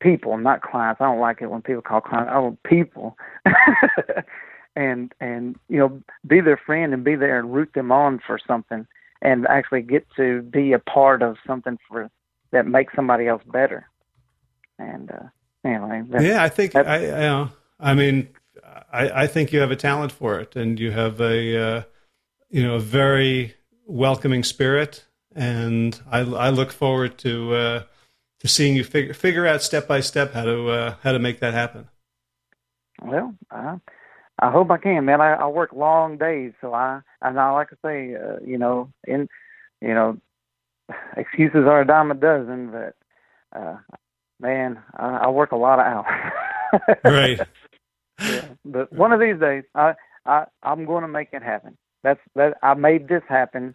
people, 0.00 0.36
not 0.38 0.62
clients. 0.62 1.00
I 1.00 1.04
don't 1.04 1.20
like 1.20 1.42
it 1.42 1.50
when 1.50 1.62
people 1.62 1.82
call 1.82 2.00
clients. 2.00 2.30
I 2.32 2.38
want 2.38 2.62
people. 2.62 3.16
and 4.76 5.12
and 5.20 5.56
you 5.68 5.78
know 5.78 6.00
be 6.26 6.40
their 6.40 6.56
friend 6.56 6.94
and 6.94 7.02
be 7.02 7.16
there 7.16 7.40
and 7.40 7.52
root 7.52 7.72
them 7.74 7.90
on 7.90 8.20
for 8.24 8.38
something 8.46 8.86
and 9.20 9.46
actually 9.48 9.82
get 9.82 10.06
to 10.16 10.42
be 10.42 10.72
a 10.72 10.78
part 10.78 11.22
of 11.22 11.36
something 11.44 11.76
for 11.88 12.08
that 12.52 12.66
makes 12.66 12.94
somebody 12.94 13.26
else 13.26 13.42
better 13.52 13.88
and 14.78 15.10
uh 15.10 15.24
anyway. 15.64 16.02
Yeah, 16.20 16.42
I 16.42 16.48
think 16.48 16.76
I, 16.76 16.98
you 16.98 17.10
know, 17.10 17.48
I 17.78 17.94
mean, 17.94 18.28
I, 18.92 19.22
I 19.22 19.26
think 19.26 19.52
you 19.52 19.60
have 19.60 19.70
a 19.70 19.76
talent 19.76 20.12
for 20.12 20.40
it, 20.40 20.56
and 20.56 20.78
you 20.78 20.90
have 20.90 21.20
a, 21.20 21.56
uh, 21.56 21.82
you 22.48 22.62
know, 22.62 22.76
a 22.76 22.80
very 22.80 23.54
welcoming 23.86 24.44
spirit, 24.44 25.06
and 25.34 26.00
I, 26.10 26.20
I 26.20 26.50
look 26.50 26.72
forward 26.72 27.18
to 27.18 27.54
uh, 27.54 27.82
to 28.40 28.48
seeing 28.48 28.74
you 28.74 28.84
figure 28.84 29.14
figure 29.14 29.46
out 29.46 29.62
step 29.62 29.86
by 29.86 30.00
step 30.00 30.32
how 30.32 30.44
to 30.44 30.68
uh, 30.68 30.94
how 31.02 31.12
to 31.12 31.18
make 31.18 31.40
that 31.40 31.54
happen. 31.54 31.88
Well, 33.02 33.34
I 33.50 33.76
I 34.38 34.50
hope 34.50 34.70
I 34.70 34.78
can, 34.78 35.04
man. 35.04 35.20
I, 35.20 35.34
I 35.34 35.46
work 35.46 35.72
long 35.72 36.16
days, 36.16 36.52
so 36.60 36.74
I 36.74 37.00
and 37.22 37.38
I 37.38 37.52
like 37.52 37.68
to 37.70 37.78
say, 37.84 38.14
uh, 38.14 38.38
you 38.44 38.58
know, 38.58 38.90
in 39.06 39.28
you 39.80 39.94
know, 39.94 40.18
excuses 41.16 41.66
are 41.66 41.82
a 41.82 41.86
dime 41.86 42.10
a 42.10 42.14
dozen, 42.14 42.70
but 42.70 42.96
uh, 43.58 43.76
man, 44.40 44.78
I, 44.96 45.18
I 45.24 45.28
work 45.28 45.52
a 45.52 45.56
lot 45.56 45.78
of 45.78 45.86
hours. 45.86 46.98
right. 47.04 47.40
Yeah, 48.20 48.48
but 48.64 48.92
one 48.92 49.12
of 49.12 49.20
these 49.20 49.38
days, 49.38 49.64
I, 49.74 49.94
I 50.26 50.44
I'm 50.62 50.84
going 50.84 51.02
to 51.02 51.08
make 51.08 51.28
it 51.32 51.42
happen. 51.42 51.76
that's 52.02 52.20
that. 52.34 52.56
I 52.62 52.74
made 52.74 53.08
this 53.08 53.22
happen. 53.28 53.74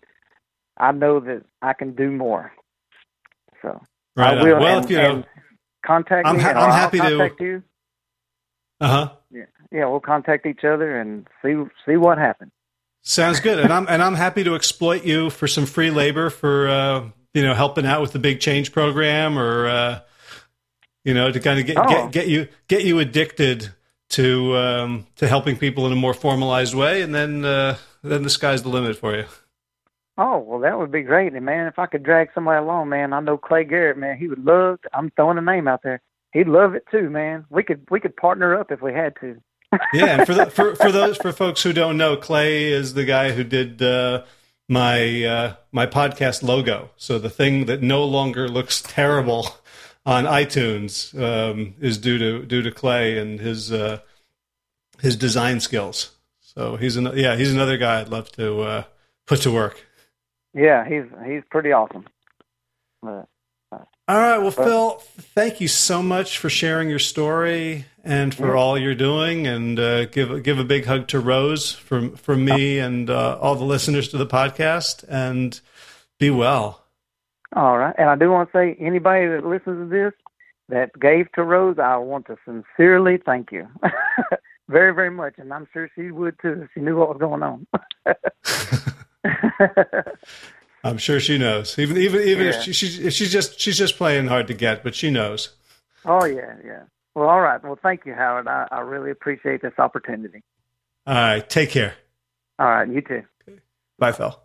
I 0.77 0.91
know 0.91 1.19
that 1.21 1.43
I 1.61 1.73
can 1.73 1.95
do 1.95 2.11
more. 2.11 2.51
So 3.61 3.81
right 4.15 4.37
I 4.37 4.43
will. 4.43 4.59
Well, 4.59 4.77
and, 4.77 4.85
if 4.85 4.91
you 4.91 4.97
know, 4.97 5.23
contact 5.85 6.27
I'm 6.27 6.37
me. 6.37 6.43
ha- 6.43 6.51
or 6.51 6.55
I'm 6.57 6.69
I'll 6.69 6.71
happy 6.71 6.99
to- 6.99 7.31
you. 7.39 7.63
uh 8.81 8.87
huh. 8.87 9.09
Yeah, 9.71 9.85
we'll 9.87 9.99
contact 9.99 10.45
each 10.45 10.63
other 10.63 10.99
and 10.99 11.27
see 11.43 11.55
see 11.85 11.97
what 11.97 12.17
happens. 12.17 12.51
Sounds 13.01 13.39
good, 13.39 13.59
and 13.59 13.71
I'm 13.73 13.87
and 13.89 14.01
I'm 14.01 14.15
happy 14.15 14.43
to 14.45 14.55
exploit 14.55 15.03
you 15.05 15.29
for 15.29 15.47
some 15.47 15.65
free 15.65 15.91
labor 15.91 16.29
for 16.29 16.67
uh, 16.67 17.09
you 17.33 17.43
know 17.43 17.53
helping 17.53 17.85
out 17.85 18.01
with 18.01 18.13
the 18.13 18.19
big 18.19 18.39
change 18.39 18.71
program 18.71 19.37
or 19.37 19.67
uh, 19.67 19.99
you 21.03 21.13
know 21.13 21.31
to 21.31 21.39
kind 21.39 21.59
of 21.59 21.65
get, 21.65 21.77
Oh. 21.77 21.87
get 21.89 22.11
get 22.11 22.27
you 22.27 22.47
get 22.67 22.83
you 22.85 22.99
addicted 22.99 23.69
to 24.11 24.55
um, 24.55 25.07
to 25.17 25.27
helping 25.27 25.57
people 25.57 25.85
in 25.87 25.91
a 25.91 25.95
more 25.95 26.13
formalized 26.13 26.73
way, 26.73 27.01
and 27.01 27.13
then 27.13 27.43
uh, 27.43 27.75
then 28.03 28.23
the 28.23 28.29
sky's 28.29 28.63
the 28.63 28.69
limit 28.69 28.95
for 28.95 29.15
you. 29.15 29.25
Oh 30.17 30.39
well, 30.39 30.59
that 30.59 30.77
would 30.77 30.91
be 30.91 31.01
great, 31.01 31.33
and 31.33 31.45
man, 31.45 31.67
if 31.67 31.77
I 31.77 31.87
could 31.87 32.03
drag 32.03 32.29
somebody 32.33 32.63
along, 32.63 32.89
man, 32.89 33.11
I 33.11 33.19
know 33.19 33.37
Clay 33.37 33.65
Garrett, 33.65 33.97
man, 33.97 34.17
he 34.17 34.27
would 34.27 34.43
love. 34.43 34.79
It. 34.83 34.91
I'm 34.93 35.11
throwing 35.11 35.37
a 35.37 35.41
name 35.41 35.67
out 35.67 35.83
there. 35.83 36.01
He'd 36.31 36.47
love 36.47 36.73
it 36.73 36.85
too, 36.89 37.09
man. 37.09 37.45
We 37.49 37.63
could 37.63 37.85
we 37.89 37.99
could 37.99 38.15
partner 38.15 38.57
up 38.57 38.71
if 38.71 38.81
we 38.81 38.93
had 38.93 39.15
to. 39.21 39.41
Yeah, 39.93 40.19
and 40.19 40.25
for 40.25 40.33
the, 40.33 40.45
for 40.45 40.75
for 40.75 40.91
those 40.91 41.17
for 41.17 41.33
folks 41.33 41.61
who 41.63 41.73
don't 41.73 41.97
know, 41.97 42.15
Clay 42.15 42.67
is 42.67 42.93
the 42.93 43.03
guy 43.03 43.31
who 43.31 43.43
did 43.43 43.81
uh, 43.81 44.23
my 44.69 45.23
uh, 45.23 45.55
my 45.71 45.85
podcast 45.85 46.43
logo. 46.43 46.91
So 46.95 47.19
the 47.19 47.29
thing 47.29 47.65
that 47.65 47.81
no 47.81 48.05
longer 48.05 48.47
looks 48.47 48.81
terrible 48.81 49.47
on 50.05 50.25
iTunes 50.25 51.13
um, 51.19 51.75
is 51.79 51.97
due 51.97 52.17
to 52.17 52.45
due 52.45 52.61
to 52.61 52.71
Clay 52.71 53.17
and 53.17 53.39
his 53.39 53.71
uh, 53.71 53.99
his 55.01 55.15
design 55.17 55.59
skills. 55.59 56.11
So 56.39 56.77
he's 56.77 56.95
an, 56.95 57.11
yeah 57.15 57.35
he's 57.35 57.53
another 57.53 57.77
guy 57.77 58.01
I'd 58.01 58.09
love 58.09 58.31
to 58.33 58.61
uh, 58.61 58.83
put 59.25 59.41
to 59.41 59.51
work. 59.51 59.84
Yeah, 60.55 60.87
he's 60.87 61.03
he's 61.25 61.43
pretty 61.51 61.71
awesome. 61.73 62.05
But, 63.03 63.27
All 64.07 64.17
right, 64.17 64.37
well, 64.37 64.51
Phil, 64.51 64.91
thank 65.35 65.59
you 65.59 65.67
so 65.67 66.01
much 66.01 66.37
for 66.37 66.49
sharing 66.49 66.89
your 66.89 66.99
story 66.99 67.85
and 68.03 68.33
for 68.33 68.47
Yeah. 68.53 68.59
all 68.61 68.77
you're 68.77 68.95
doing, 68.95 69.47
and 69.47 69.77
uh, 69.79 70.05
give 70.05 70.41
give 70.43 70.57
a 70.57 70.63
big 70.63 70.85
hug 70.85 71.07
to 71.09 71.19
Rose 71.19 71.73
from 71.73 72.15
from 72.15 72.45
me 72.45 72.79
and 72.79 73.09
uh, 73.09 73.37
all 73.41 73.55
the 73.55 73.65
listeners 73.65 74.07
to 74.09 74.17
the 74.17 74.25
podcast, 74.27 75.03
and 75.09 75.59
be 76.19 76.29
well. 76.29 76.85
all 77.55 77.77
right, 77.77 77.95
and 77.97 78.09
I 78.09 78.15
do 78.15 78.31
want 78.31 78.49
to 78.51 78.57
say, 78.57 78.75
anybody 78.79 79.27
that 79.27 79.45
listens 79.45 79.77
to 79.83 79.89
this 79.89 80.13
that 80.69 80.97
gave 80.99 81.31
to 81.33 81.43
Rose, 81.43 81.77
I 81.79 81.97
want 81.97 82.27
to 82.27 82.37
sincerely 82.45 83.17
thank 83.17 83.51
you, 83.51 83.67
very 84.69 84.93
very 84.93 85.11
much, 85.11 85.33
and 85.37 85.51
I'm 85.53 85.67
sure 85.73 85.89
she 85.95 86.11
would 86.11 86.39
too 86.41 86.61
if 86.63 86.69
she 86.73 86.79
knew 86.79 86.95
what 86.97 87.09
was 87.09 87.17
going 87.19 87.43
on. 87.43 87.67
I'm 90.83 90.97
sure 90.97 91.19
she 91.19 91.37
knows, 91.37 91.77
even 91.79 91.97
even 91.97 92.21
even 92.21 92.43
Yeah. 92.45 92.53
if 92.55 92.61
she, 92.63 92.73
she's 92.73 93.13
she's 93.15 93.31
just 93.31 93.59
she's 93.59 93.77
just 93.77 93.97
playing 93.97 94.27
hard 94.27 94.47
to 94.47 94.53
get, 94.53 94.83
but 94.83 94.93
she 94.95 95.09
knows. 95.09 95.55
oh 96.05 96.25
yeah, 96.25 96.55
yeah. 96.63 96.83
Well, 97.15 97.27
all 97.29 97.41
right. 97.41 97.63
Well, 97.63 97.79
thank 97.81 98.05
you, 98.05 98.13
Howard. 98.13 98.47
I, 98.47 98.67
I 98.71 98.81
really 98.81 99.09
appreciate 99.09 99.61
this 99.61 99.73
opportunity. 99.79 100.43
All 101.07 101.15
right, 101.15 101.49
take 101.49 101.69
care. 101.71 101.95
All 102.59 102.67
right, 102.67 102.87
you 102.89 103.01
too. 103.01 103.23
Bye, 103.97 104.11
Phil. 104.11 104.37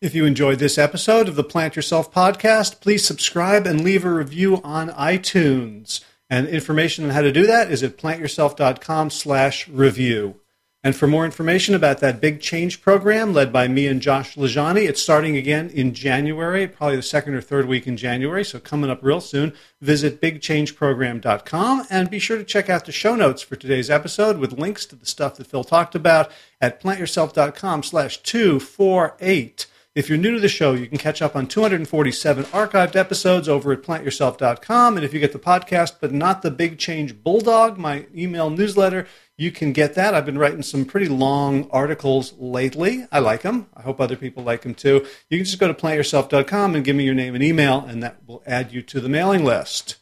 If 0.00 0.14
you 0.14 0.24
enjoyed 0.26 0.58
this 0.58 0.78
episode 0.78 1.28
of 1.28 1.36
the 1.36 1.44
Plant 1.44 1.76
Yourself 1.76 2.12
podcast, 2.12 2.80
please 2.80 3.04
subscribe 3.04 3.66
and 3.66 3.82
leave 3.82 4.04
a 4.04 4.10
review 4.10 4.60
on 4.62 4.88
iTunes. 4.90 6.02
And 6.28 6.46
information 6.48 7.04
on 7.04 7.10
how 7.10 7.22
to 7.22 7.32
do 7.32 7.46
that 7.46 7.70
is 7.70 7.82
at 7.82 7.96
plantyourself.com 7.98 9.10
slash 9.10 9.68
review. 9.68 10.39
And 10.82 10.96
for 10.96 11.06
more 11.06 11.26
information 11.26 11.74
about 11.74 11.98
that 12.00 12.22
big 12.22 12.40
change 12.40 12.80
program 12.80 13.34
led 13.34 13.52
by 13.52 13.68
me 13.68 13.86
and 13.86 14.00
Josh 14.00 14.34
LaJaunie, 14.34 14.88
it's 14.88 15.02
starting 15.02 15.36
again 15.36 15.68
in 15.68 15.92
January, 15.92 16.66
probably 16.66 16.96
the 16.96 17.02
second 17.02 17.34
or 17.34 17.42
third 17.42 17.66
week 17.66 17.86
in 17.86 17.98
January, 17.98 18.42
so 18.42 18.58
coming 18.58 18.88
up 18.88 19.00
real 19.02 19.20
soon. 19.20 19.52
Visit 19.82 20.22
bigchangeprogram.com 20.22 21.86
and 21.90 22.10
be 22.10 22.18
sure 22.18 22.38
to 22.38 22.44
check 22.44 22.70
out 22.70 22.86
the 22.86 22.92
show 22.92 23.14
notes 23.14 23.42
for 23.42 23.56
today's 23.56 23.90
episode 23.90 24.38
with 24.38 24.58
links 24.58 24.86
to 24.86 24.96
the 24.96 25.04
stuff 25.04 25.36
that 25.36 25.48
Phil 25.48 25.64
talked 25.64 25.94
about 25.94 26.32
at 26.62 26.82
plantyourself.com 26.82 27.82
slash 27.82 28.22
248. 28.22 29.66
If 29.92 30.08
you're 30.08 30.18
new 30.18 30.30
to 30.30 30.40
the 30.40 30.48
show, 30.48 30.72
you 30.74 30.86
can 30.86 30.98
catch 30.98 31.20
up 31.20 31.34
on 31.34 31.48
247 31.48 32.44
archived 32.44 32.94
episodes 32.94 33.48
over 33.48 33.72
at 33.72 33.82
plantyourself.com. 33.82 34.96
And 34.96 35.04
if 35.04 35.12
you 35.12 35.18
get 35.18 35.32
the 35.32 35.40
podcast, 35.40 35.94
but 36.00 36.12
not 36.12 36.42
the 36.42 36.50
Big 36.52 36.78
Change 36.78 37.24
Bulldog, 37.24 37.76
my 37.76 38.06
email 38.14 38.50
newsletter, 38.50 39.08
you 39.36 39.50
can 39.50 39.72
get 39.72 39.94
that. 39.94 40.14
I've 40.14 40.24
been 40.24 40.38
writing 40.38 40.62
some 40.62 40.84
pretty 40.84 41.08
long 41.08 41.68
articles 41.72 42.34
lately. 42.38 43.08
I 43.10 43.18
like 43.18 43.42
them. 43.42 43.66
I 43.76 43.82
hope 43.82 44.00
other 44.00 44.14
people 44.14 44.44
like 44.44 44.62
them 44.62 44.76
too. 44.76 45.04
You 45.28 45.38
can 45.38 45.44
just 45.44 45.58
go 45.58 45.66
to 45.66 45.74
plantyourself.com 45.74 46.76
and 46.76 46.84
give 46.84 46.94
me 46.94 47.04
your 47.04 47.14
name 47.14 47.34
and 47.34 47.42
email, 47.42 47.80
and 47.80 48.00
that 48.00 48.18
will 48.28 48.44
add 48.46 48.72
you 48.72 48.82
to 48.82 49.00
the 49.00 49.08
mailing 49.08 49.44
list. 49.44 49.96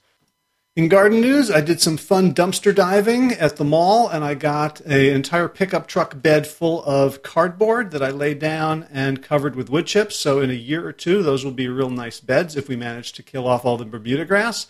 In 0.78 0.86
garden 0.86 1.20
news, 1.20 1.50
I 1.50 1.60
did 1.60 1.80
some 1.80 1.96
fun 1.96 2.32
dumpster 2.32 2.72
diving 2.72 3.32
at 3.32 3.56
the 3.56 3.64
mall, 3.64 4.08
and 4.08 4.22
I 4.22 4.34
got 4.34 4.78
an 4.82 4.92
entire 4.92 5.48
pickup 5.48 5.88
truck 5.88 6.22
bed 6.22 6.46
full 6.46 6.84
of 6.84 7.24
cardboard 7.24 7.90
that 7.90 8.00
I 8.00 8.10
laid 8.10 8.38
down 8.38 8.86
and 8.92 9.20
covered 9.20 9.56
with 9.56 9.70
wood 9.70 9.86
chips. 9.86 10.14
So 10.14 10.40
in 10.40 10.50
a 10.50 10.54
year 10.54 10.86
or 10.86 10.92
two, 10.92 11.24
those 11.24 11.44
will 11.44 11.50
be 11.50 11.66
real 11.66 11.90
nice 11.90 12.20
beds 12.20 12.54
if 12.54 12.68
we 12.68 12.76
manage 12.76 13.12
to 13.14 13.24
kill 13.24 13.48
off 13.48 13.64
all 13.64 13.76
the 13.76 13.86
Bermuda 13.86 14.24
grass. 14.24 14.68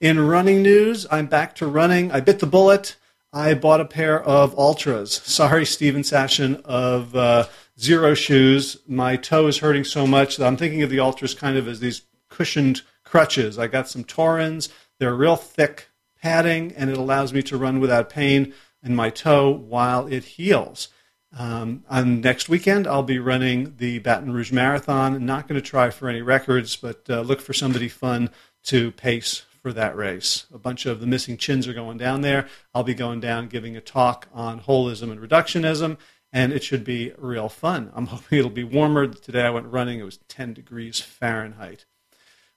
In 0.00 0.26
running 0.26 0.62
news, 0.62 1.06
I'm 1.10 1.26
back 1.26 1.54
to 1.56 1.66
running. 1.66 2.10
I 2.10 2.20
bit 2.20 2.38
the 2.38 2.46
bullet. 2.46 2.96
I 3.30 3.52
bought 3.52 3.82
a 3.82 3.84
pair 3.84 4.18
of 4.18 4.56
Altras. 4.56 5.08
Sorry, 5.26 5.66
Steven 5.66 6.00
Sashen 6.00 6.62
of 6.62 7.14
uh, 7.14 7.48
Xero 7.78 8.16
Shoes. 8.16 8.78
My 8.88 9.16
toe 9.16 9.46
is 9.48 9.58
hurting 9.58 9.84
so 9.84 10.06
much 10.06 10.38
that 10.38 10.46
I'm 10.46 10.56
thinking 10.56 10.80
of 10.80 10.88
the 10.88 10.96
Altras 10.96 11.36
kind 11.36 11.58
of 11.58 11.68
as 11.68 11.80
these 11.80 12.00
cushioned 12.30 12.80
crutches. 13.04 13.58
I 13.58 13.66
got 13.66 13.90
some 13.90 14.04
Torins. 14.04 14.70
They're 15.00 15.14
real 15.14 15.36
thick 15.36 15.88
padding, 16.22 16.72
and 16.76 16.90
it 16.90 16.98
allows 16.98 17.32
me 17.32 17.42
to 17.44 17.56
run 17.56 17.80
without 17.80 18.10
pain 18.10 18.52
in 18.82 18.94
my 18.94 19.08
toe 19.08 19.50
while 19.50 20.06
it 20.06 20.24
heals. 20.24 20.88
Um, 21.36 21.84
on 21.88 22.20
next 22.20 22.50
weekend, 22.50 22.86
I'll 22.86 23.02
be 23.02 23.18
running 23.18 23.76
the 23.78 23.98
Baton 24.00 24.30
Rouge 24.30 24.52
Marathon. 24.52 25.24
Not 25.24 25.48
going 25.48 25.58
to 25.58 25.66
try 25.66 25.88
for 25.88 26.10
any 26.10 26.20
records, 26.20 26.76
but 26.76 27.08
uh, 27.08 27.22
look 27.22 27.40
for 27.40 27.54
somebody 27.54 27.88
fun 27.88 28.28
to 28.64 28.90
pace 28.92 29.46
for 29.62 29.72
that 29.72 29.96
race. 29.96 30.44
A 30.52 30.58
bunch 30.58 30.84
of 30.84 31.00
the 31.00 31.06
missing 31.06 31.38
chins 31.38 31.66
are 31.66 31.72
going 31.72 31.96
down 31.96 32.20
there. 32.20 32.46
I'll 32.74 32.82
be 32.82 32.92
going 32.92 33.20
down 33.20 33.48
giving 33.48 33.78
a 33.78 33.80
talk 33.80 34.28
on 34.34 34.60
holism 34.60 35.10
and 35.10 35.18
reductionism, 35.18 35.96
and 36.30 36.52
it 36.52 36.62
should 36.62 36.84
be 36.84 37.12
real 37.16 37.48
fun. 37.48 37.90
I'm 37.94 38.06
hoping 38.08 38.38
it'll 38.38 38.50
be 38.50 38.64
warmer. 38.64 39.06
Today 39.06 39.44
I 39.44 39.50
went 39.50 39.72
running, 39.72 39.98
it 39.98 40.04
was 40.04 40.18
10 40.28 40.52
degrees 40.52 41.00
Fahrenheit. 41.00 41.86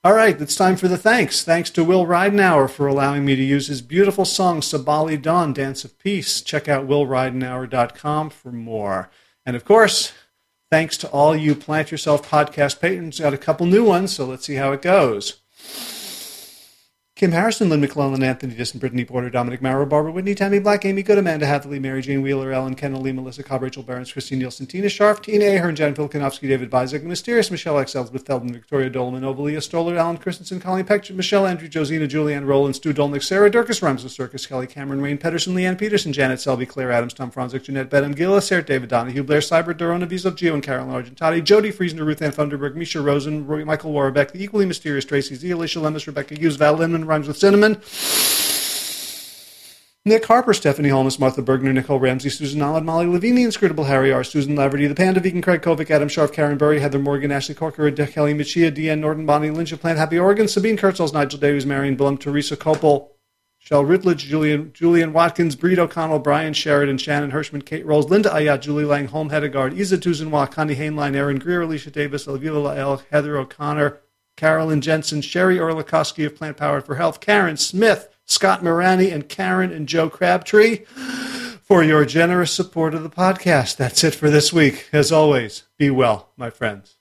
All 0.06 0.14
right, 0.14 0.42
it's 0.42 0.58
time 0.58 0.76
for 0.76 0.90
the 0.90 0.98
thanks. 0.98 1.46
Thanks 1.46 1.70
to 1.70 1.82
Will 1.82 2.06
Ridenour 2.06 2.70
for 2.70 2.88
allowing 2.88 3.24
me 3.24 3.38
to 3.38 3.42
use 3.42 3.68
his 3.68 3.82
beautiful 3.82 4.26
song, 4.26 4.60
Sabali 4.60 5.22
Dawn, 5.22 5.54
Dance 5.54 5.86
of 5.86 5.98
Peace. 5.98 6.42
Check 6.42 6.68
out 6.68 6.86
willridenour.com 6.86 8.30
for 8.30 8.52
more. 8.52 9.10
And 9.46 9.56
of 9.56 9.64
course, 9.64 10.12
thanks 10.70 10.98
to 10.98 11.10
all 11.12 11.34
you 11.34 11.56
Plant 11.56 11.90
Yourself 11.90 12.30
podcast 12.30 12.82
patrons. 12.82 13.22
Got 13.22 13.34
a 13.34 13.38
couple 13.38 13.66
new 13.66 13.86
ones, 13.86 14.14
so 14.14 14.26
let's 14.26 14.46
see 14.46 14.56
how 14.56 14.74
it 14.74 14.82
goes. 14.82 15.40
Kim 17.24 17.32
Harrison, 17.32 17.70
Lynn 17.70 17.80
McClellan, 17.80 18.22
Anthony 18.22 18.54
Disson, 18.54 18.82
Brittany 18.82 19.06
Porter, 19.06 19.30
Dominic 19.30 19.62
Maurer, 19.62 19.86
Barbara 19.86 20.12
Whitney, 20.12 20.36
Tammy 20.36 20.60
Black, 20.60 20.84
Amy 20.84 21.04
Good, 21.04 21.18
Amanda 21.18 21.46
Hathaway, 21.46 21.80
Mary 21.80 22.02
Jane 22.02 22.22
Wheeler, 22.22 22.52
Ellen 22.52 22.76
Kennelly, 22.76 23.16
Melissa 23.16 23.44
Cobb, 23.44 23.62
Rachel 23.62 23.82
Barons, 23.82 24.12
Christine 24.12 24.40
Nielsen, 24.40 24.66
Tina 24.66 24.90
Sharf, 24.90 25.22
Tina 25.22 25.46
Ahern, 25.46 25.74
Jan 25.74 25.96
Filkanovsky, 25.96 26.50
David 26.50 26.70
Bizek, 26.70 27.02
Mysterious, 27.04 27.50
Michelle 27.50 27.80
X, 27.80 27.96
Elizabeth 27.96 28.26
Feldman, 28.26 28.52
Victoria 28.52 28.90
Dolman, 28.90 29.24
Ovalia 29.24 29.64
Stoller, 29.64 29.96
Alan 29.96 30.18
Christensen, 30.18 30.60
Colleen 30.60 30.84
Peck, 30.84 31.10
Michelle 31.12 31.48
Andrew, 31.48 31.70
Josina, 31.70 32.08
Julianne 32.08 32.46
Rowland, 32.46 32.76
Stu 32.76 32.94
Dolnick, 32.94 33.24
Sarah 33.24 33.50
Durkis, 33.50 33.82
Rhymes 33.82 34.04
with 34.04 34.12
Circus, 34.12 34.46
Kelly 34.46 34.68
Cameron, 34.68 35.02
Wayne 35.02 35.18
Pedersen, 35.18 35.56
Leanne 35.56 35.78
Peterson, 35.78 36.12
Janet 36.12 36.42
Selby, 36.42 36.66
Claire 36.66 36.92
Adams, 36.92 37.14
Tom 37.14 37.32
Franzik, 37.32 37.64
Jeanette 37.64 37.90
Bedham, 37.90 38.14
Gillis, 38.14 38.48
Sarah 38.48 38.66
David 38.66 38.90
Donahue, 38.90 39.24
Blair 39.24 39.40
Cyber, 39.40 39.74
Dorona 39.74 40.06
Vizo, 40.06 40.30
Gio 40.30 40.56
and 40.56 40.62
Carolyn 40.62 40.92
Argentati, 40.94 41.42
Jody 41.42 41.72
Friesner, 41.72 42.06
Ruth 42.06 42.22
Ann 42.22 42.34
Thunderberg, 42.34 42.76
Misha 42.76 43.02
Rosen, 43.02 43.48
Roy, 43.48 43.64
Michael 43.64 43.94
Warbeck, 43.94 44.34
the 44.34 44.44
equally 44.44 44.66
mysterious 44.66 45.06
Tracy 45.06 45.36
Z, 45.36 45.50
Alicia 45.50 45.80
Lemus, 45.80 46.06
Rebecca 46.06 46.36
Hughes, 46.36 46.58
Val 46.58 46.76
Linman, 46.76 47.08
Rhymes 47.14 47.28
with 47.28 47.38
Cinnamon, 47.38 47.74
Nick 50.04 50.26
Harper, 50.26 50.52
Stephanie 50.56 50.90
Holmes, 50.90 51.20
Martha 51.20 51.44
Bergner, 51.44 51.72
Nicole 51.72 52.00
Ramsey, 52.00 52.32
Susan 52.32 52.60
Allen, 52.60 52.86
Molly 52.86 53.06
Levine, 53.06 53.38
Inscrutable 53.38 53.84
Harry 53.84 54.12
R, 54.12 54.24
Susan 54.24 54.56
Laverty, 54.56 54.88
The 54.88 54.96
Panda, 54.96 55.20
Vegan 55.20 55.44
Craig 55.44 55.62
Kovic, 55.62 55.92
Adam 55.92 56.10
Sharf, 56.10 56.34
Karen 56.34 56.58
Burry, 56.58 56.80
Heather 56.80 56.98
Morgan, 56.98 57.32
Ashley 57.32 57.54
Corker, 57.54 57.92
De- 57.92 58.08
Kelly 58.08 58.34
Machia, 58.34 58.72
Deanne 58.72 58.98
Norton, 58.98 59.28
Bonnie 59.28 59.52
Lynch 59.52 59.80
Plant 59.80 60.00
Happy 60.00 60.18
Oregon, 60.18 60.48
Sabine 60.48 60.76
Kurtzels, 60.76 61.14
Nigel 61.14 61.40
Davies, 61.40 61.68
Marion 61.68 61.96
Blum, 61.96 62.18
Teresa 62.18 62.58
Copel, 62.58 63.10
Shell 63.60 63.86
Rutledge, 63.86 64.26
Julian, 64.26 64.74
Julian 64.74 65.14
Watkins, 65.14 65.56
Breed 65.56 65.78
O'Connell, 65.78 66.18
Brian 66.20 66.54
Sheridan, 66.54 66.98
Shannon 66.98 67.32
Hirschman, 67.32 67.64
Kate 67.64 67.86
Rolls, 67.86 68.10
Linda 68.10 68.30
Ayat, 68.30 68.62
Julie 68.62 68.86
Lang, 68.86 69.08
Holm 69.08 69.30
Hedegaard, 69.30 69.78
Isa 69.78 70.00
Tuzenwa, 70.00 70.50
Connie 70.52 70.76
Hainline, 70.76 71.16
Aaron 71.16 71.38
Greer, 71.38 71.62
Alicia 71.62 71.92
Davis, 71.92 72.26
Elvira 72.26 72.60
Lael, 72.60 73.04
Heather 73.12 73.38
O'Connor, 73.38 74.02
Carolyn 74.36 74.82
Jensen, 74.82 75.22
Sherry 75.22 75.58
Orlikowski 75.58 76.26
of 76.26 76.36
Plant 76.36 76.58
Powered 76.58 76.86
for 76.86 76.96
Health, 76.96 77.20
Karen 77.20 77.58
Smith, 77.58 78.10
Scott 78.26 78.64
Morani, 78.64 79.10
and 79.10 79.30
Karen 79.30 79.72
and 79.72 79.88
Joe 79.88 80.10
Crabtree. 80.10 80.86
for 81.64 81.82
your 81.84 82.06
generous 82.06 82.52
support 82.52 82.94
of 82.94 83.04
the 83.04 83.10
podcast. 83.10 83.78
That's 83.78 84.04
it 84.04 84.14
for 84.14 84.30
this 84.30 84.52
week. 84.52 84.90
As 84.92 85.12
always, 85.12 85.64
be 85.78 85.90
well, 85.90 86.30
my 86.36 86.50
friends. 86.50 86.98